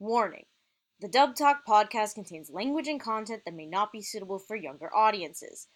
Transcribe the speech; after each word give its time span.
Warning 0.00 0.44
The 1.00 1.08
Dub 1.08 1.34
Talk 1.34 1.66
podcast 1.66 2.14
contains 2.14 2.50
language 2.50 2.86
and 2.86 3.00
content 3.00 3.42
that 3.44 3.54
may 3.54 3.66
not 3.66 3.90
be 3.90 4.00
suitable 4.00 4.38
for 4.38 4.54
younger 4.54 4.94
audiences. 4.94 5.66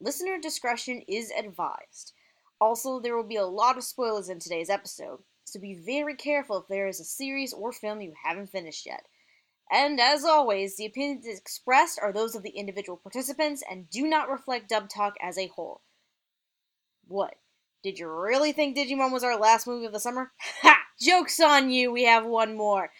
Listener 0.00 0.38
discretion 0.38 1.02
is 1.08 1.32
advised. 1.32 2.12
Also, 2.60 3.00
there 3.00 3.16
will 3.16 3.26
be 3.26 3.34
a 3.34 3.44
lot 3.44 3.76
of 3.76 3.82
spoilers 3.82 4.28
in 4.28 4.38
today's 4.38 4.70
episode, 4.70 5.24
so 5.42 5.58
be 5.58 5.74
very 5.74 6.14
careful 6.14 6.58
if 6.58 6.68
there 6.68 6.86
is 6.86 7.00
a 7.00 7.04
series 7.04 7.52
or 7.52 7.72
film 7.72 8.00
you 8.00 8.12
haven't 8.24 8.52
finished 8.52 8.86
yet. 8.86 9.06
And 9.68 10.00
as 10.00 10.24
always, 10.24 10.76
the 10.76 10.86
opinions 10.86 11.26
expressed 11.26 11.98
are 12.00 12.12
those 12.12 12.36
of 12.36 12.44
the 12.44 12.50
individual 12.50 12.96
participants 12.96 13.64
and 13.68 13.90
do 13.90 14.06
not 14.06 14.30
reflect 14.30 14.68
Dub 14.68 14.90
Talk 14.90 15.14
as 15.20 15.36
a 15.36 15.48
whole. 15.48 15.80
What? 17.08 17.34
Did 17.82 17.98
you 17.98 18.08
really 18.08 18.52
think 18.52 18.76
Digimon 18.76 19.10
was 19.10 19.24
our 19.24 19.36
last 19.36 19.66
movie 19.66 19.86
of 19.86 19.92
the 19.92 19.98
summer? 19.98 20.30
Ha! 20.62 20.78
Joke's 21.00 21.40
on 21.40 21.70
you, 21.72 21.90
we 21.90 22.04
have 22.04 22.24
one 22.24 22.56
more. 22.56 22.92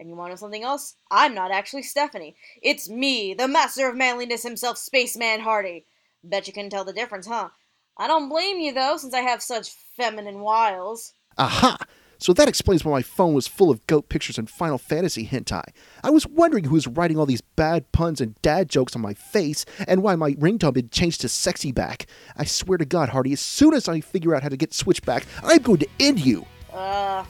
And 0.00 0.08
you 0.08 0.16
want 0.16 0.30
to 0.30 0.32
know 0.32 0.36
something 0.36 0.62
else? 0.62 0.96
I'm 1.10 1.34
not 1.34 1.50
actually 1.50 1.82
Stephanie. 1.82 2.34
It's 2.62 2.88
me, 2.88 3.34
the 3.34 3.46
master 3.46 3.86
of 3.86 3.96
manliness 3.96 4.42
himself, 4.42 4.78
Spaceman 4.78 5.40
Hardy. 5.40 5.84
Bet 6.24 6.46
you 6.46 6.54
can 6.54 6.70
tell 6.70 6.84
the 6.84 6.94
difference, 6.94 7.26
huh? 7.26 7.50
I 7.98 8.06
don't 8.06 8.30
blame 8.30 8.58
you, 8.60 8.72
though, 8.72 8.96
since 8.96 9.12
I 9.12 9.20
have 9.20 9.42
such 9.42 9.68
feminine 9.70 10.40
wiles. 10.40 11.12
Aha! 11.36 11.76
So 12.16 12.32
that 12.32 12.48
explains 12.48 12.82
why 12.82 12.92
my 12.92 13.02
phone 13.02 13.34
was 13.34 13.46
full 13.46 13.70
of 13.70 13.86
goat 13.86 14.08
pictures 14.08 14.38
and 14.38 14.48
Final 14.48 14.78
Fantasy 14.78 15.26
hentai. 15.26 15.64
I 16.02 16.08
was 16.08 16.26
wondering 16.26 16.64
who 16.64 16.74
was 16.74 16.86
writing 16.86 17.18
all 17.18 17.26
these 17.26 17.42
bad 17.42 17.92
puns 17.92 18.22
and 18.22 18.40
dad 18.40 18.70
jokes 18.70 18.96
on 18.96 19.02
my 19.02 19.12
face, 19.12 19.66
and 19.86 20.02
why 20.02 20.16
my 20.16 20.32
ringtone 20.32 20.76
had 20.76 20.92
changed 20.92 21.20
to 21.20 21.28
sexy 21.28 21.72
back. 21.72 22.06
I 22.38 22.44
swear 22.46 22.78
to 22.78 22.86
God, 22.86 23.10
Hardy, 23.10 23.34
as 23.34 23.40
soon 23.40 23.74
as 23.74 23.86
I 23.86 24.00
figure 24.00 24.34
out 24.34 24.42
how 24.42 24.48
to 24.48 24.56
get 24.56 24.72
switchback, 24.72 25.26
I'm 25.42 25.60
going 25.60 25.80
to 25.80 25.88
end 25.98 26.24
you. 26.24 26.46
Uh, 26.72 27.24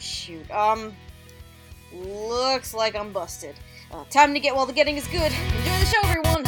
shoot. 0.00 0.50
Um, 0.50 0.92
looks 1.94 2.74
like 2.74 2.94
I'm 2.96 3.12
busted. 3.12 3.54
Uh, 3.90 4.04
time 4.10 4.34
to 4.34 4.40
get 4.40 4.54
while 4.54 4.66
the 4.66 4.72
getting 4.72 4.96
is 4.96 5.06
good. 5.08 5.32
Enjoy 5.32 5.78
the 5.78 5.86
show, 5.86 6.00
everyone! 6.04 6.44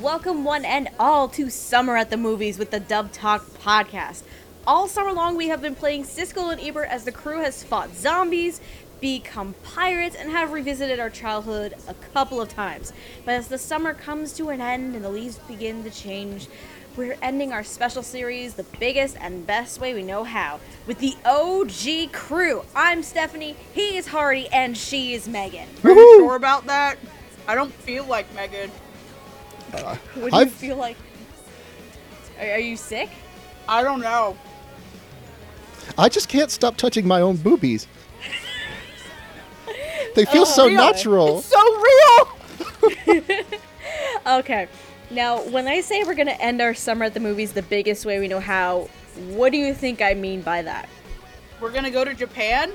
Welcome, 0.00 0.44
one 0.44 0.64
and 0.64 0.88
all, 0.98 1.28
to 1.30 1.50
Summer 1.50 1.96
at 1.96 2.10
the 2.10 2.16
Movies 2.16 2.58
with 2.58 2.70
the 2.70 2.80
Dub 2.80 3.12
Talk 3.12 3.44
podcast. 3.60 4.22
All 4.66 4.88
summer 4.88 5.12
long, 5.12 5.36
we 5.36 5.48
have 5.48 5.60
been 5.60 5.74
playing 5.74 6.04
Siskel 6.04 6.52
and 6.52 6.60
Ebert 6.60 6.88
as 6.88 7.04
the 7.04 7.12
crew 7.12 7.40
has 7.40 7.62
fought 7.62 7.94
zombies, 7.94 8.60
become 9.00 9.54
pirates, 9.62 10.16
and 10.16 10.30
have 10.30 10.52
revisited 10.52 10.98
our 11.00 11.10
childhood 11.10 11.74
a 11.88 11.94
couple 12.14 12.40
of 12.40 12.48
times. 12.48 12.92
But 13.24 13.32
as 13.34 13.48
the 13.48 13.58
summer 13.58 13.94
comes 13.94 14.32
to 14.34 14.48
an 14.50 14.60
end 14.60 14.94
and 14.94 15.04
the 15.04 15.10
leaves 15.10 15.38
begin 15.40 15.84
to 15.84 15.90
change, 15.90 16.48
we're 16.96 17.18
ending 17.20 17.52
our 17.52 17.62
special 17.62 18.02
series 18.02 18.54
the 18.54 18.62
biggest 18.80 19.16
and 19.20 19.46
best 19.46 19.80
way 19.80 19.92
we 19.92 20.02
know 20.02 20.24
how 20.24 20.60
with 20.86 20.98
the 20.98 21.14
OG 21.26 22.10
crew. 22.12 22.64
I'm 22.74 23.02
Stephanie, 23.02 23.54
he 23.74 23.98
is 23.98 24.06
Hardy, 24.06 24.48
and 24.48 24.74
she 24.76 25.12
is 25.12 25.28
Megan. 25.28 25.68
Are 25.84 25.90
you 25.90 26.18
sure 26.20 26.36
about 26.36 26.64
that? 26.66 26.96
I 27.46 27.54
don't 27.54 27.72
feel 27.72 28.04
like 28.06 28.32
Megan. 28.34 28.70
Uh, 29.74 29.96
What 30.14 30.30
do 30.30 30.36
you 30.36 30.42
I've- 30.42 30.50
feel 30.50 30.76
like? 30.76 30.96
Are, 32.40 32.52
are 32.52 32.58
you 32.58 32.76
sick? 32.76 33.10
I 33.68 33.82
don't 33.82 34.00
know. 34.00 34.36
I 35.98 36.08
just 36.08 36.28
can't 36.28 36.50
stop 36.50 36.76
touching 36.76 37.06
my 37.06 37.20
own 37.20 37.36
boobies. 37.36 37.86
They 40.14 40.24
feel 40.24 40.42
Oh, 40.42 40.44
so 40.44 40.64
really? 40.64 40.76
natural. 40.76 41.38
It's 41.38 41.46
so 41.48 41.82
real. 41.82 43.42
Okay. 44.26 44.66
Now, 45.10 45.40
when 45.42 45.68
I 45.68 45.80
say 45.82 46.02
we're 46.02 46.14
going 46.14 46.26
to 46.26 46.40
end 46.42 46.60
our 46.60 46.74
summer 46.74 47.04
at 47.04 47.14
the 47.14 47.20
movies 47.20 47.52
the 47.52 47.62
biggest 47.62 48.04
way 48.04 48.18
we 48.18 48.26
know 48.26 48.40
how, 48.40 48.88
what 49.28 49.52
do 49.52 49.58
you 49.58 49.72
think 49.72 50.02
I 50.02 50.14
mean 50.14 50.42
by 50.42 50.62
that? 50.62 50.88
We're 51.60 51.70
gonna 51.70 51.90
go 51.92 52.04
to 52.04 52.12
Japan. 52.12 52.72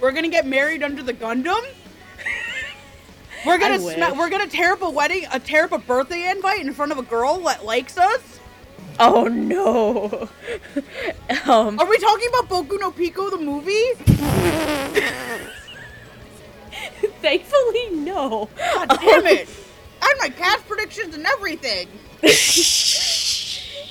We're 0.00 0.12
gonna 0.12 0.28
get 0.30 0.46
married 0.46 0.82
under 0.82 1.02
the 1.02 1.12
Gundam. 1.12 1.60
We're 3.46 3.58
gonna 3.58 3.74
I 3.74 3.78
sma- 3.78 4.08
wish. 4.10 4.18
we're 4.18 4.30
gonna 4.30 4.46
tear 4.48 4.72
up 4.72 4.82
a 4.82 4.90
wedding, 4.90 5.26
a 5.32 5.38
tear 5.38 5.64
up 5.64 5.72
a 5.72 5.78
birthday 5.78 6.28
invite 6.30 6.60
in 6.60 6.72
front 6.74 6.90
of 6.92 6.98
a 6.98 7.02
girl 7.02 7.38
that 7.44 7.64
likes 7.64 7.96
us. 7.98 8.40
Oh 8.98 9.24
no. 9.28 10.28
um, 11.46 11.78
Are 11.78 11.86
we 11.86 11.98
talking 11.98 12.28
about 12.30 12.48
Boku 12.48 12.80
no 12.80 12.90
Pico 12.90 13.30
the 13.30 13.38
movie? 13.38 13.92
thankfully, 17.20 17.90
no. 17.90 18.48
God 18.56 18.88
damn 19.00 19.26
it! 19.26 19.48
I 20.02 20.06
had 20.06 20.16
my 20.18 20.28
cast 20.34 20.66
predictions 20.66 21.14
and 21.14 21.26
everything. 21.26 21.88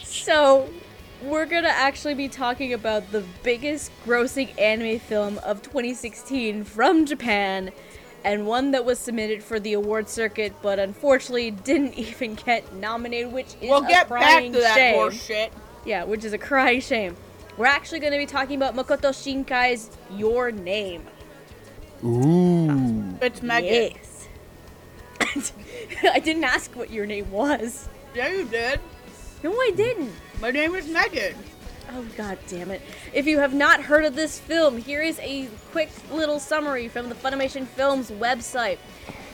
So, 0.03 0.69
we're 1.23 1.45
going 1.47 1.63
to 1.63 1.69
actually 1.71 2.13
be 2.13 2.27
talking 2.27 2.73
about 2.73 3.11
the 3.11 3.23
biggest 3.41 3.91
grossing 4.05 4.49
anime 4.59 4.99
film 4.99 5.39
of 5.39 5.61
2016 5.63 6.63
from 6.65 7.05
Japan, 7.05 7.71
and 8.23 8.45
one 8.45 8.71
that 8.71 8.85
was 8.85 8.99
submitted 8.99 9.41
for 9.43 9.59
the 9.59 9.73
award 9.73 10.07
circuit, 10.07 10.53
but 10.61 10.77
unfortunately 10.77 11.49
didn't 11.51 11.93
even 11.97 12.35
get 12.35 12.73
nominated, 12.75 13.31
which 13.31 13.55
is 13.61 13.69
We'll 13.69 13.83
a 13.83 13.87
get 13.87 14.07
back 14.09 14.43
to 14.43 14.51
that 14.51 14.75
shame. 14.75 14.95
horse 14.95 15.19
shit. 15.25 15.51
Yeah, 15.85 16.03
which 16.03 16.23
is 16.23 16.33
a 16.33 16.37
crying 16.37 16.81
shame. 16.81 17.15
We're 17.57 17.65
actually 17.65 17.99
going 17.99 18.13
to 18.13 18.19
be 18.19 18.25
talking 18.27 18.55
about 18.61 18.75
Makoto 18.75 19.11
Shinkai's 19.11 19.89
Your 20.15 20.51
Name. 20.51 21.03
Ooh. 22.03 22.78
It's 23.21 23.41
Megan. 23.41 23.93
Yes. 23.95 24.27
I 26.03 26.19
didn't 26.19 26.45
ask 26.45 26.75
what 26.75 26.89
your 26.89 27.05
name 27.05 27.29
was. 27.31 27.89
Yeah, 28.15 28.29
you 28.29 28.45
did. 28.45 28.79
No, 29.43 29.51
I 29.51 29.71
didn't. 29.75 30.11
My 30.41 30.51
name 30.51 30.73
is 30.75 30.87
Megan. 30.87 31.35
Oh, 31.91 32.05
god 32.15 32.37
damn 32.47 32.71
it. 32.71 32.81
If 33.13 33.25
you 33.27 33.39
have 33.39 33.53
not 33.53 33.81
heard 33.81 34.05
of 34.05 34.15
this 34.15 34.39
film, 34.39 34.77
here 34.77 35.01
is 35.01 35.19
a 35.19 35.47
quick 35.71 35.89
little 36.11 36.39
summary 36.39 36.87
from 36.87 37.09
the 37.09 37.15
Funimation 37.15 37.65
Films 37.65 38.11
website. 38.11 38.77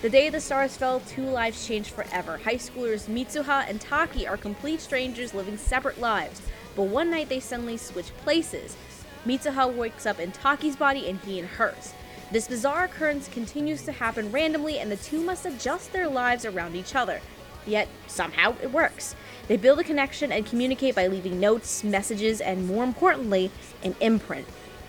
The 0.01 0.09
day 0.09 0.29
the 0.29 0.39
stars 0.39 0.77
fell, 0.77 1.01
two 1.01 1.23
lives 1.23 1.67
changed 1.67 1.91
forever. 1.91 2.37
High 2.37 2.55
schoolers 2.55 3.07
Mitsuha 3.07 3.69
and 3.69 3.79
Taki 3.81 4.27
are 4.27 4.37
complete 4.37 4.79
strangers 4.81 5.33
living 5.33 5.57
separate 5.57 5.99
lives, 5.99 6.41
but 6.75 6.83
one 6.83 7.11
night 7.11 7.29
they 7.29 7.39
suddenly 7.39 7.77
switch 7.77 8.15
places. 8.17 8.77
Mitsuha 9.25 9.73
wakes 9.73 10.05
up 10.05 10.19
in 10.19 10.31
Taki's 10.31 10.75
body 10.75 11.09
and 11.09 11.19
he 11.19 11.39
in 11.39 11.45
hers. 11.45 11.93
This 12.31 12.47
bizarre 12.47 12.85
occurrence 12.85 13.27
continues 13.27 13.83
to 13.83 13.91
happen 13.91 14.31
randomly, 14.31 14.79
and 14.79 14.91
the 14.91 14.97
two 14.97 15.21
must 15.21 15.45
adjust 15.45 15.93
their 15.93 16.07
lives 16.07 16.43
around 16.43 16.75
each 16.75 16.95
other. 16.95 17.21
Yet, 17.67 17.87
somehow, 18.07 18.55
it 18.61 18.71
works. 18.71 19.15
They 19.47 19.57
build 19.57 19.79
a 19.79 19.83
connection 19.83 20.31
and 20.31 20.45
communicate 20.45 20.95
by 20.95 21.07
leaving 21.07 21.39
notes, 21.39 21.83
messages, 21.83 22.41
and 22.41 22.67
more 22.67 22.83
importantly, 22.83 23.51
an 23.83 23.95
imprint. 23.99 24.47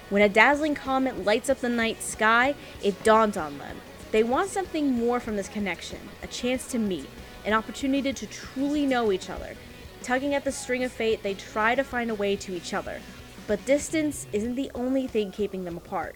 When 0.09 0.23
a 0.23 0.29
dazzling 0.29 0.75
comet 0.75 1.25
lights 1.25 1.51
up 1.51 1.61
the 1.61 1.69
night 1.69 2.03
sky, 2.03 2.55
it 2.83 3.03
dawns 3.03 3.37
on 3.37 3.59
them. 3.59 3.77
They 4.13 4.23
want 4.23 4.51
something 4.51 4.93
more 4.93 5.21
from 5.21 5.37
this 5.37 5.49
connection 5.49 5.99
a 6.23 6.27
chance 6.29 6.67
to 6.69 6.79
meet, 6.79 7.09
an 7.45 7.53
opportunity 7.53 8.13
to 8.13 8.27
truly 8.27 8.87
know 8.87 9.13
each 9.13 9.29
other. 9.29 9.57
Tugging 10.03 10.35
at 10.35 10.45
the 10.45 10.53
string 10.53 10.85
of 10.85 10.93
fate, 10.93 11.23
they 11.23 11.35
try 11.35 11.75
to 11.75 11.83
find 11.83 12.11
a 12.11 12.15
way 12.15 12.37
to 12.37 12.55
each 12.55 12.73
other. 12.73 13.01
But 13.47 13.65
distance 13.67 14.27
isn't 14.33 14.55
the 14.55 14.71
only 14.75 15.07
thing 15.07 15.33
keeping 15.33 15.65
them 15.65 15.77
apart. 15.77 16.15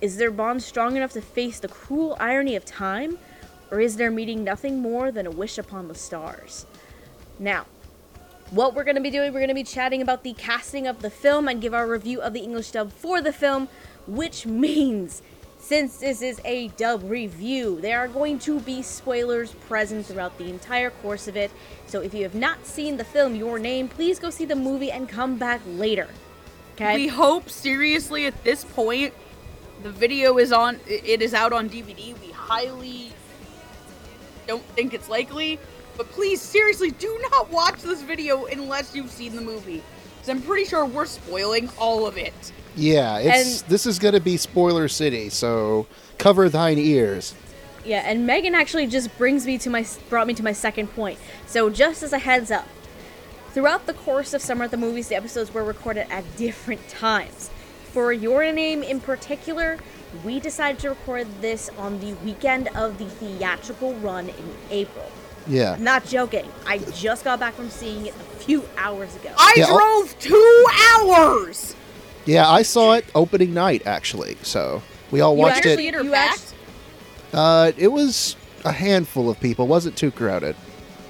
Is 0.00 0.16
their 0.16 0.30
bond 0.30 0.62
strong 0.62 0.96
enough 0.96 1.12
to 1.12 1.20
face 1.20 1.60
the 1.60 1.68
cruel 1.68 2.16
irony 2.20 2.56
of 2.56 2.64
time? 2.64 3.18
Or 3.70 3.80
is 3.80 3.96
their 3.96 4.10
meeting 4.10 4.44
nothing 4.44 4.78
more 4.78 5.10
than 5.10 5.26
a 5.26 5.30
wish 5.30 5.58
upon 5.58 5.88
the 5.88 5.94
stars? 5.94 6.66
Now, 7.38 7.66
what 8.50 8.74
we're 8.74 8.84
going 8.84 8.96
to 8.96 9.02
be 9.02 9.10
doing, 9.10 9.32
we're 9.32 9.40
going 9.40 9.48
to 9.48 9.54
be 9.54 9.64
chatting 9.64 10.02
about 10.02 10.22
the 10.22 10.34
casting 10.34 10.86
of 10.86 11.02
the 11.02 11.10
film 11.10 11.48
and 11.48 11.60
give 11.60 11.74
our 11.74 11.86
review 11.86 12.20
of 12.20 12.32
the 12.32 12.40
English 12.40 12.70
dub 12.70 12.92
for 12.92 13.20
the 13.20 13.32
film, 13.32 13.68
which 14.06 14.46
means 14.46 15.22
since 15.58 15.96
this 15.96 16.22
is 16.22 16.40
a 16.44 16.68
dub 16.68 17.02
review, 17.10 17.80
there 17.80 17.98
are 17.98 18.06
going 18.06 18.38
to 18.40 18.60
be 18.60 18.82
spoilers 18.82 19.52
present 19.52 20.06
throughout 20.06 20.38
the 20.38 20.48
entire 20.48 20.90
course 20.90 21.26
of 21.26 21.36
it. 21.36 21.50
So 21.86 22.00
if 22.02 22.14
you 22.14 22.22
have 22.22 22.36
not 22.36 22.64
seen 22.64 22.96
the 22.96 23.04
film 23.04 23.34
Your 23.34 23.58
Name, 23.58 23.88
please 23.88 24.20
go 24.20 24.30
see 24.30 24.44
the 24.44 24.54
movie 24.54 24.92
and 24.92 25.08
come 25.08 25.38
back 25.38 25.60
later. 25.66 26.08
Okay? 26.74 26.94
We 26.94 27.08
hope 27.08 27.50
seriously 27.50 28.26
at 28.26 28.44
this 28.44 28.62
point 28.64 29.12
the 29.82 29.90
video 29.90 30.38
is 30.38 30.52
on 30.52 30.80
it 30.86 31.22
is 31.22 31.34
out 31.34 31.52
on 31.52 31.68
DVD. 31.68 32.18
We 32.20 32.30
highly 32.32 33.12
don't 34.46 34.64
think 34.74 34.94
it's 34.94 35.08
likely, 35.08 35.58
but 35.96 36.10
please 36.12 36.40
seriously 36.40 36.90
do 36.92 37.18
not 37.30 37.50
watch 37.50 37.82
this 37.82 38.02
video 38.02 38.46
unless 38.46 38.94
you've 38.94 39.10
seen 39.10 39.34
the 39.36 39.42
movie. 39.42 39.82
Cuz 40.20 40.28
I'm 40.28 40.42
pretty 40.42 40.64
sure 40.64 40.84
we're 40.84 41.06
spoiling 41.06 41.68
all 41.78 42.06
of 42.06 42.16
it. 42.16 42.52
Yeah, 42.74 43.18
it's 43.18 43.62
And- 43.62 43.70
this 43.70 43.86
is 43.86 43.98
gonna 43.98 44.20
be 44.20 44.36
spoiler 44.36 44.88
city, 44.88 45.28
so 45.30 45.86
cover 46.18 46.48
thine 46.48 46.78
ears. 46.78 47.34
Yeah, 47.84 48.02
and 48.04 48.26
Megan 48.26 48.54
actually 48.54 48.86
just 48.88 49.16
brings 49.16 49.46
me 49.46 49.58
to 49.58 49.70
my 49.70 49.86
brought 50.10 50.26
me 50.26 50.34
to 50.34 50.42
my 50.42 50.52
second 50.52 50.88
point. 50.88 51.18
So 51.46 51.70
just 51.70 52.02
as 52.02 52.12
a 52.12 52.18
heads 52.18 52.50
up, 52.50 52.66
throughout 53.54 53.86
the 53.86 53.92
course 53.94 54.34
of 54.34 54.42
Summer 54.42 54.64
at 54.64 54.70
the 54.72 54.76
Movies, 54.76 55.08
the 55.08 55.14
episodes 55.14 55.54
were 55.54 55.62
recorded 55.64 56.06
at 56.10 56.24
different 56.36 56.88
times. 56.88 57.50
For 57.96 58.12
Your 58.12 58.52
Name 58.52 58.82
in 58.82 59.00
particular, 59.00 59.78
we 60.22 60.38
decided 60.38 60.78
to 60.80 60.90
record 60.90 61.26
this 61.40 61.70
on 61.78 61.98
the 61.98 62.12
weekend 62.22 62.68
of 62.76 62.98
the 62.98 63.06
theatrical 63.06 63.94
run 63.94 64.28
in 64.28 64.54
April. 64.70 65.10
Yeah. 65.46 65.72
I'm 65.72 65.82
not 65.82 66.04
joking. 66.04 66.44
I 66.66 66.76
just 66.76 67.24
got 67.24 67.40
back 67.40 67.54
from 67.54 67.70
seeing 67.70 68.04
it 68.04 68.14
a 68.14 68.36
few 68.36 68.68
hours 68.76 69.16
ago. 69.16 69.30
I 69.38 69.54
Yeah, 69.56 69.68
I'll- 69.68 69.78
drove 69.78 70.18
two 70.18 70.66
hours. 70.92 71.74
Yeah, 72.26 72.46
I 72.46 72.60
saw 72.60 72.92
it 72.92 73.06
opening 73.14 73.54
night 73.54 73.80
actually. 73.86 74.36
So 74.42 74.82
we 75.10 75.22
all 75.22 75.34
You 75.34 75.40
watched 75.40 75.56
actually 75.56 75.72
it. 75.72 75.76
theater 75.78 76.02
you 76.02 76.10
packed? 76.10 76.52
Uh, 77.32 77.72
it 77.78 77.88
was 77.92 78.36
a 78.66 78.72
handful 78.72 79.30
of 79.30 79.40
people. 79.40 79.66
wasn't 79.66 79.96
too 79.96 80.10
crowded. 80.10 80.54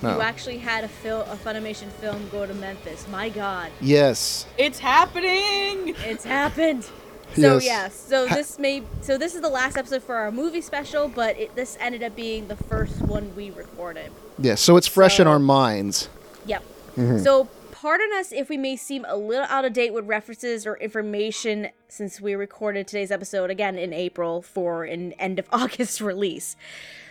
No. 0.02 0.16
You 0.16 0.20
actually 0.20 0.58
had 0.58 0.84
a 0.84 0.88
fil- 0.88 1.22
a 1.22 1.36
Funimation 1.36 1.88
film 1.90 2.28
go 2.30 2.46
to 2.46 2.54
Memphis. 2.54 3.06
My 3.08 3.28
God, 3.28 3.70
yes. 3.80 4.46
It's 4.58 4.78
happening. 4.78 5.94
it's 6.04 6.24
happened. 6.24 6.86
So 7.34 7.58
Yes. 7.58 7.64
yeah, 7.66 7.88
so 7.88 8.28
Ha- 8.28 8.34
this 8.36 8.58
may 8.58 8.82
so 9.02 9.18
this 9.18 9.34
is 9.34 9.40
the 9.42 9.48
last 9.48 9.76
episode 9.76 10.02
for 10.04 10.14
our 10.14 10.30
movie 10.30 10.60
special, 10.60 11.08
but 11.08 11.36
it, 11.36 11.54
this 11.56 11.76
ended 11.80 12.02
up 12.04 12.14
being 12.14 12.46
the 12.48 12.56
first 12.56 13.02
one 13.02 13.34
we 13.34 13.50
recorded. 13.50 14.10
Yeah. 14.38 14.54
So 14.54 14.76
it's 14.76 14.86
fresh 14.86 15.18
in 15.20 15.26
our 15.26 15.40
minds. 15.40 16.08
Yep. 16.46 16.62
Mm-hmm. 16.96 17.18
So 17.18 17.48
pardon 17.72 18.08
us 18.14 18.32
if 18.32 18.48
we 18.48 18.56
may 18.56 18.76
seem 18.76 19.04
a 19.08 19.16
little 19.16 19.44
out 19.46 19.64
of 19.66 19.72
date 19.74 19.92
with 19.92 20.06
references 20.06 20.66
or 20.66 20.76
information 20.76 21.68
since 21.88 22.20
we 22.20 22.34
recorded 22.34 22.86
today's 22.86 23.10
episode 23.10 23.50
again 23.50 23.76
in 23.76 23.92
April 23.92 24.40
for 24.40 24.84
an 24.84 25.12
end 25.14 25.38
of 25.40 25.46
August 25.52 26.00
release. 26.00 26.56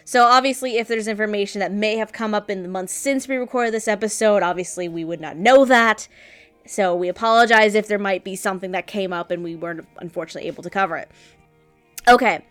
So 0.08 0.24
obviously 0.24 0.78
if 0.78 0.88
there's 0.88 1.08
information 1.08 1.60
that 1.60 1.72
may 1.72 1.98
have 1.98 2.14
come 2.14 2.36
up 2.36 2.50
in 2.50 2.62
the 2.62 2.70
months 2.70 2.94
since 2.94 3.28
we 3.28 3.38
recorded 3.38 3.74
this 3.74 3.88
episode, 3.88 4.44
obviously 4.44 4.88
we 4.88 5.04
would 5.04 5.20
not 5.20 5.36
know 5.36 5.66
that. 5.66 6.08
So 6.68 6.96
we 6.96 7.10
apologize 7.10 7.74
if 7.74 7.88
there 7.88 8.00
might 8.00 8.24
be 8.24 8.36
something 8.36 8.72
that 8.72 8.86
came 8.86 9.12
up 9.12 9.32
and 9.32 9.44
we 9.44 9.56
weren't 9.56 9.88
unfortunately 9.98 10.48
able 10.48 10.62
to 10.62 10.70
cover 10.70 10.96
it. 10.96 11.10
Okay. 12.08 12.46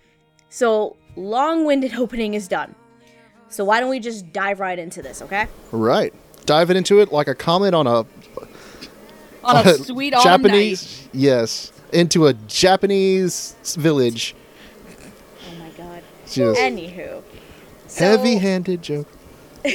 So 0.49 0.97
long-winded 1.15 1.95
opening 1.99 2.35
is 2.35 2.49
done. 2.49 2.75
So 3.49 3.65
why 3.65 3.79
don't 3.79 3.91
we 3.91 4.01
just 4.01 4.33
dive 4.33 4.59
right 4.59 4.79
into 4.79 5.01
this, 5.01 5.23
okay? 5.23 5.47
Right. 5.71 6.13
Diving 6.47 6.77
into 6.77 7.01
it 7.01 7.13
like 7.13 7.29
a 7.29 7.37
comment 7.37 7.75
on 7.75 7.87
a 7.87 8.05
On 9.45 9.67
a 9.67 9.75
sweet 9.79 10.13
autumn 10.13 10.43
Japanese. 10.43 11.09
Yes. 11.13 11.73
Into 11.93 12.27
a 12.27 12.35
Japanese 12.35 13.55
village. 13.79 14.35
Oh 15.49 15.55
my 15.61 15.71
god. 15.71 16.03
Just 16.29 16.61
Anywho. 16.61 17.23
So, 17.95 18.05
heavy-handed 18.17 18.83
joke. 18.83 19.07
By 19.65 19.71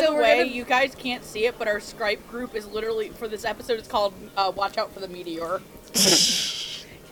So 0.00 0.12
the 0.12 0.14
way, 0.14 0.38
gonna- 0.38 0.50
you 0.50 0.64
guys 0.64 0.94
can't 0.94 1.24
see 1.24 1.46
it, 1.46 1.58
but 1.58 1.66
our 1.68 1.78
Skype 1.78 2.26
group 2.28 2.54
is 2.54 2.66
literally 2.66 3.08
for 3.08 3.28
this 3.28 3.44
episode. 3.44 3.78
It's 3.78 3.88
called 3.88 4.14
uh, 4.36 4.52
"Watch 4.54 4.78
Out 4.78 4.92
for 4.92 5.00
the 5.00 5.08
Meteor." 5.08 5.60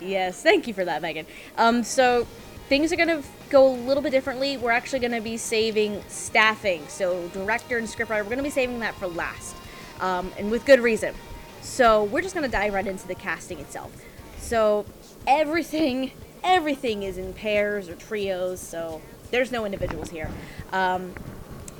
Yes, 0.00 0.42
thank 0.42 0.66
you 0.66 0.74
for 0.74 0.84
that, 0.84 1.00
Megan. 1.00 1.26
Um, 1.56 1.84
so 1.84 2.26
things 2.68 2.92
are 2.92 2.96
gonna 2.96 3.22
go 3.50 3.68
a 3.72 3.76
little 3.86 4.02
bit 4.02 4.10
differently. 4.10 4.56
We're 4.56 4.72
actually 4.72 4.98
gonna 4.98 5.20
be 5.20 5.36
saving 5.36 6.02
staffing. 6.08 6.82
So 6.88 7.28
director 7.28 7.78
and 7.78 7.86
scriptwriter, 7.86 8.24
we're 8.24 8.30
gonna 8.30 8.42
be 8.42 8.50
saving 8.50 8.80
that 8.80 8.96
for 8.96 9.06
last, 9.06 9.54
um, 10.00 10.32
and 10.36 10.50
with 10.50 10.64
good 10.66 10.80
reason. 10.80 11.14
So 11.60 12.02
we're 12.04 12.20
just 12.22 12.34
gonna 12.34 12.48
dive 12.48 12.74
right 12.74 12.84
into 12.86 13.06
the 13.06 13.14
casting 13.14 13.60
itself. 13.60 13.92
So 14.38 14.86
everything, 15.28 16.10
everything 16.42 17.04
is 17.04 17.16
in 17.16 17.32
pairs 17.32 17.88
or 17.88 17.94
trios. 17.94 18.60
So 18.60 19.00
there's 19.32 19.50
no 19.50 19.64
individuals 19.64 20.10
here. 20.10 20.30
Um, 20.72 21.12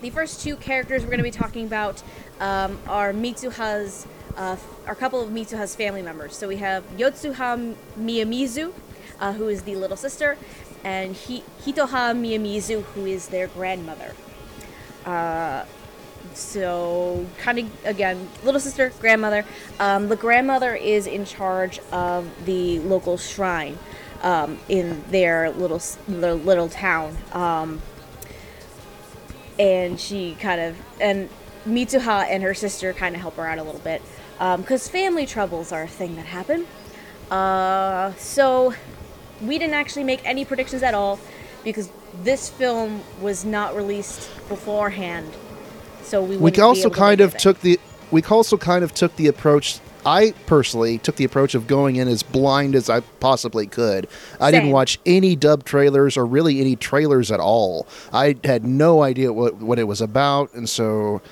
the 0.00 0.10
first 0.10 0.42
two 0.42 0.56
characters 0.56 1.02
we're 1.02 1.10
going 1.10 1.18
to 1.18 1.24
be 1.24 1.30
talking 1.30 1.64
about 1.64 2.02
um, 2.40 2.80
are 2.88 3.12
Mitsuha's, 3.12 4.08
uh, 4.36 4.56
are 4.86 4.92
a 4.92 4.96
couple 4.96 5.20
of 5.22 5.30
Mitsuha's 5.30 5.76
family 5.76 6.02
members. 6.02 6.36
So 6.36 6.48
we 6.48 6.56
have 6.56 6.82
Yotsuha 6.96 7.76
Miyamizu, 7.96 8.72
uh, 9.20 9.32
who 9.34 9.46
is 9.46 9.62
the 9.62 9.76
little 9.76 9.96
sister, 9.96 10.36
and 10.82 11.14
Hi- 11.14 11.42
Hitoha 11.64 12.16
Miyamizu, 12.16 12.82
who 12.82 13.06
is 13.06 13.28
their 13.28 13.46
grandmother. 13.46 14.14
Uh, 15.04 15.64
so 16.34 17.26
kind 17.38 17.58
of 17.58 17.70
again, 17.84 18.28
little 18.42 18.60
sister, 18.60 18.92
grandmother. 18.98 19.44
Um, 19.78 20.08
the 20.08 20.16
grandmother 20.16 20.74
is 20.74 21.06
in 21.06 21.26
charge 21.26 21.80
of 21.92 22.28
the 22.46 22.78
local 22.80 23.18
shrine 23.18 23.78
um, 24.22 24.58
in 24.68 25.02
their 25.10 25.50
little 25.50 25.80
their 26.08 26.34
little 26.34 26.68
town. 26.68 27.16
Um, 27.32 27.82
and 29.58 30.00
she 30.00 30.36
kind 30.40 30.60
of 30.60 30.76
and 31.00 31.28
Mitsuha 31.66 32.26
and 32.28 32.42
her 32.42 32.54
sister 32.54 32.92
kind 32.92 33.14
of 33.14 33.20
help 33.20 33.36
her 33.36 33.46
out 33.46 33.58
a 33.58 33.62
little 33.62 33.80
bit 33.80 34.02
because 34.56 34.88
family 34.88 35.26
troubles 35.26 35.70
are 35.70 35.82
a 35.82 35.88
thing 35.88 36.16
that 36.16 36.26
happen. 36.26 36.66
Uh, 37.30 38.12
so 38.14 38.74
we 39.40 39.58
didn't 39.58 39.74
actually 39.74 40.04
make 40.04 40.24
any 40.26 40.44
predictions 40.44 40.82
at 40.82 40.94
all 40.94 41.18
because 41.64 41.90
this 42.22 42.48
film 42.50 43.02
was 43.20 43.44
not 43.44 43.74
released 43.74 44.30
beforehand. 44.48 45.32
So 46.02 46.22
we 46.22 46.36
we 46.36 46.52
also 46.58 46.90
kind 46.90 47.20
of 47.20 47.36
took 47.36 47.60
the 47.60 47.78
we 48.10 48.22
also 48.24 48.56
kind 48.58 48.84
of 48.84 48.92
took 48.92 49.16
the 49.16 49.28
approach 49.28 49.80
I 50.04 50.32
personally 50.46 50.98
took 50.98 51.16
the 51.16 51.24
approach 51.24 51.54
of 51.54 51.66
going 51.66 51.96
in 51.96 52.08
as 52.08 52.22
blind 52.22 52.74
as 52.74 52.90
I 52.90 53.00
possibly 53.20 53.66
could. 53.66 54.08
I 54.40 54.50
didn't 54.50 54.70
watch 54.70 54.98
any 55.06 55.36
dub 55.36 55.64
trailers 55.64 56.16
or 56.16 56.26
really 56.26 56.60
any 56.60 56.76
trailers 56.76 57.30
at 57.30 57.40
all. 57.40 57.86
I 58.12 58.36
had 58.44 58.64
no 58.64 59.02
idea 59.02 59.32
what 59.32 59.56
what 59.56 59.78
it 59.78 59.84
was 59.84 60.00
about, 60.00 60.52
and 60.54 60.68
so 60.68 61.22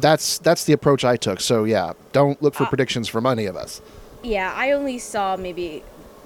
that's 0.00 0.38
that's 0.38 0.64
the 0.64 0.72
approach 0.72 1.04
I 1.04 1.16
took. 1.16 1.40
So 1.40 1.64
yeah, 1.64 1.92
don't 2.12 2.40
look 2.42 2.54
for 2.54 2.64
Uh, 2.64 2.68
predictions 2.68 3.08
from 3.08 3.26
any 3.26 3.46
of 3.46 3.56
us. 3.56 3.80
Yeah, 4.22 4.52
I 4.54 4.72
only 4.72 4.98
saw 4.98 5.36
maybe 5.36 5.82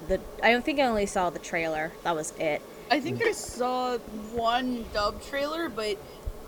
the. 0.07 0.19
I 0.43 0.51
don't 0.51 0.65
think 0.65 0.79
I 0.79 0.83
only 0.83 1.05
saw 1.05 1.29
the 1.29 1.39
trailer. 1.39 1.91
That 2.03 2.15
was 2.15 2.33
it. 2.39 2.61
I 2.89 2.99
think 2.99 3.21
I 3.23 3.33
saw 3.33 3.97
one 4.33 4.85
dub 4.93 5.21
trailer, 5.23 5.67
but 5.67 5.97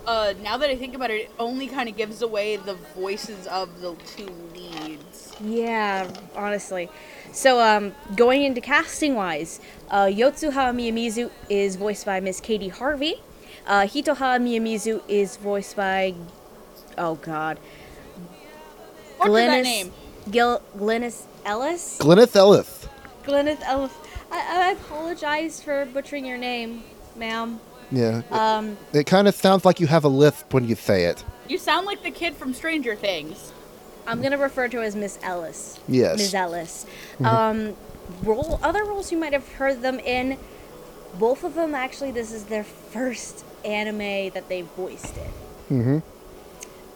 uh, 0.06 0.32
now 0.42 0.56
that 0.56 0.70
I 0.70 0.76
think 0.76 0.94
about 0.94 1.10
it, 1.10 1.22
it 1.22 1.30
only 1.38 1.66
kind 1.66 1.88
of 1.88 1.96
gives 1.96 2.22
away 2.22 2.56
the 2.56 2.76
voices 2.96 3.46
of 3.46 3.80
the 3.82 3.94
two 4.16 4.30
leads. 4.54 5.09
Yeah, 5.42 6.10
honestly. 6.34 6.88
So, 7.32 7.60
um, 7.60 7.94
going 8.16 8.42
into 8.42 8.60
casting 8.60 9.14
wise, 9.14 9.60
uh, 9.90 10.04
Yotsuha 10.06 10.74
Miyamizu 10.74 11.30
is 11.48 11.76
voiced 11.76 12.04
by 12.04 12.20
Miss 12.20 12.40
Katie 12.40 12.68
Harvey. 12.68 13.22
Uh, 13.66 13.82
Hitoha 13.82 14.40
Miyamizu 14.40 15.02
is 15.08 15.36
voiced 15.36 15.76
by, 15.76 16.14
oh 16.98 17.14
god, 17.16 17.58
What's 19.18 19.32
that 19.34 19.62
name? 19.62 19.92
Gil- 20.30 20.62
Glennis 20.76 21.24
Ellis. 21.44 21.98
Glyneth 21.98 22.34
Ellis. 22.34 22.88
Glennis 23.24 23.60
Ellis. 23.62 23.92
I, 24.32 24.68
I 24.68 24.72
apologize 24.72 25.62
for 25.62 25.84
butchering 25.86 26.24
your 26.24 26.38
name, 26.38 26.82
ma'am. 27.16 27.60
Yeah, 27.92 28.22
Um, 28.30 28.76
it 28.92 29.04
kind 29.06 29.26
of 29.28 29.34
sounds 29.34 29.64
like 29.64 29.80
you 29.80 29.88
have 29.88 30.04
a 30.04 30.08
lisp 30.08 30.54
when 30.54 30.66
you 30.66 30.74
say 30.76 31.04
it. 31.04 31.24
You 31.48 31.58
sound 31.58 31.86
like 31.86 32.02
the 32.02 32.10
kid 32.12 32.34
from 32.34 32.54
Stranger 32.54 32.94
Things. 32.94 33.52
I'm 34.06 34.22
gonna 34.22 34.38
refer 34.38 34.68
to 34.68 34.78
her 34.78 34.82
as 34.82 34.96
Miss 34.96 35.18
Ellis. 35.22 35.78
Yes. 35.88 36.18
Ms. 36.18 36.34
Ellis. 36.34 36.86
Um, 37.22 37.76
role 38.22 38.58
other 38.62 38.84
roles 38.84 39.12
you 39.12 39.18
might 39.18 39.32
have 39.32 39.48
heard 39.54 39.82
them 39.82 39.98
in. 40.00 40.38
Both 41.18 41.44
of 41.44 41.54
them 41.54 41.74
actually, 41.74 42.12
this 42.12 42.32
is 42.32 42.44
their 42.44 42.64
first 42.64 43.44
anime 43.64 44.30
that 44.30 44.48
they 44.48 44.62
voiced 44.62 45.16
in. 45.16 45.78
Mm-hmm. 45.78 45.98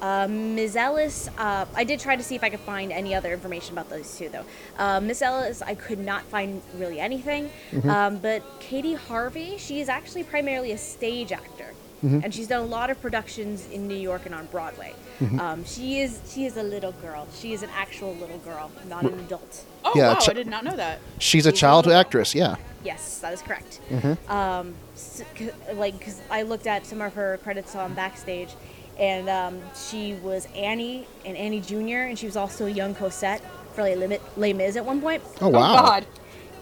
Uh, 0.02 0.28
Ms. 0.28 0.76
Ellis, 0.76 1.28
uh, 1.38 1.64
I 1.74 1.84
did 1.84 1.98
try 1.98 2.14
to 2.14 2.22
see 2.22 2.34
if 2.34 2.44
I 2.44 2.50
could 2.50 2.60
find 2.60 2.92
any 2.92 3.14
other 3.14 3.32
information 3.32 3.72
about 3.72 3.88
those 3.88 4.18
two, 4.18 4.28
though. 4.28 4.44
Uh, 4.76 5.00
Miss 5.00 5.22
Ellis, 5.22 5.62
I 5.62 5.74
could 5.74 5.98
not 5.98 6.24
find 6.24 6.60
really 6.76 7.00
anything. 7.00 7.50
Um, 7.88 8.18
but 8.18 8.42
Katie 8.60 8.94
Harvey, 8.94 9.56
she 9.56 9.80
is 9.80 9.88
actually 9.88 10.24
primarily 10.24 10.72
a 10.72 10.78
stage 10.78 11.32
actor, 11.32 11.72
and 12.04 12.34
she's 12.34 12.46
done 12.48 12.62
a 12.62 12.66
lot 12.66 12.90
of 12.90 13.00
productions 13.00 13.66
in 13.70 13.88
New 13.88 13.96
York 13.96 14.26
and 14.26 14.34
on 14.34 14.46
Broadway. 14.46 14.92
Um, 15.40 15.64
she 15.64 16.00
is 16.00 16.20
she 16.28 16.44
is 16.44 16.56
a 16.56 16.62
little 16.62 16.92
girl. 16.92 17.26
She 17.34 17.52
is 17.52 17.62
an 17.62 17.70
actual 17.74 18.14
little 18.16 18.38
girl, 18.38 18.70
not 18.88 19.04
an 19.04 19.18
adult. 19.20 19.64
Oh 19.84 19.92
Yeah, 19.94 20.12
wow, 20.14 20.18
ch- 20.18 20.28
I 20.28 20.32
did 20.34 20.46
not 20.46 20.64
know 20.64 20.76
that. 20.76 20.98
She's 21.18 21.46
a 21.46 21.50
She's 21.50 21.60
child 21.60 21.86
little- 21.86 21.98
actress. 22.00 22.34
Yeah. 22.34 22.56
Yes, 22.84 23.20
that 23.20 23.32
is 23.32 23.40
correct. 23.40 23.80
Mm-hmm. 23.90 24.30
Um, 24.30 24.74
s- 24.94 25.22
c- 25.38 25.50
like, 25.74 25.98
cause 26.04 26.20
I 26.30 26.42
looked 26.42 26.66
at 26.66 26.84
some 26.84 27.00
of 27.00 27.14
her 27.14 27.38
credits 27.42 27.74
on 27.74 27.94
backstage, 27.94 28.50
and 28.98 29.28
um, 29.30 29.62
she 29.88 30.14
was 30.14 30.46
Annie 30.54 31.06
and 31.24 31.34
Annie 31.36 31.60
Jr. 31.62 32.08
and 32.10 32.18
she 32.18 32.26
was 32.26 32.36
also 32.36 32.66
young 32.66 32.94
Cosette 32.94 33.40
for 33.74 33.82
Les, 33.84 33.96
Lim- 33.96 34.20
Les 34.36 34.52
Mis 34.52 34.76
at 34.76 34.84
one 34.84 35.00
point. 35.00 35.22
Oh 35.40 35.48
wow. 35.48 35.72
Oh 35.72 35.76
God, 35.82 36.06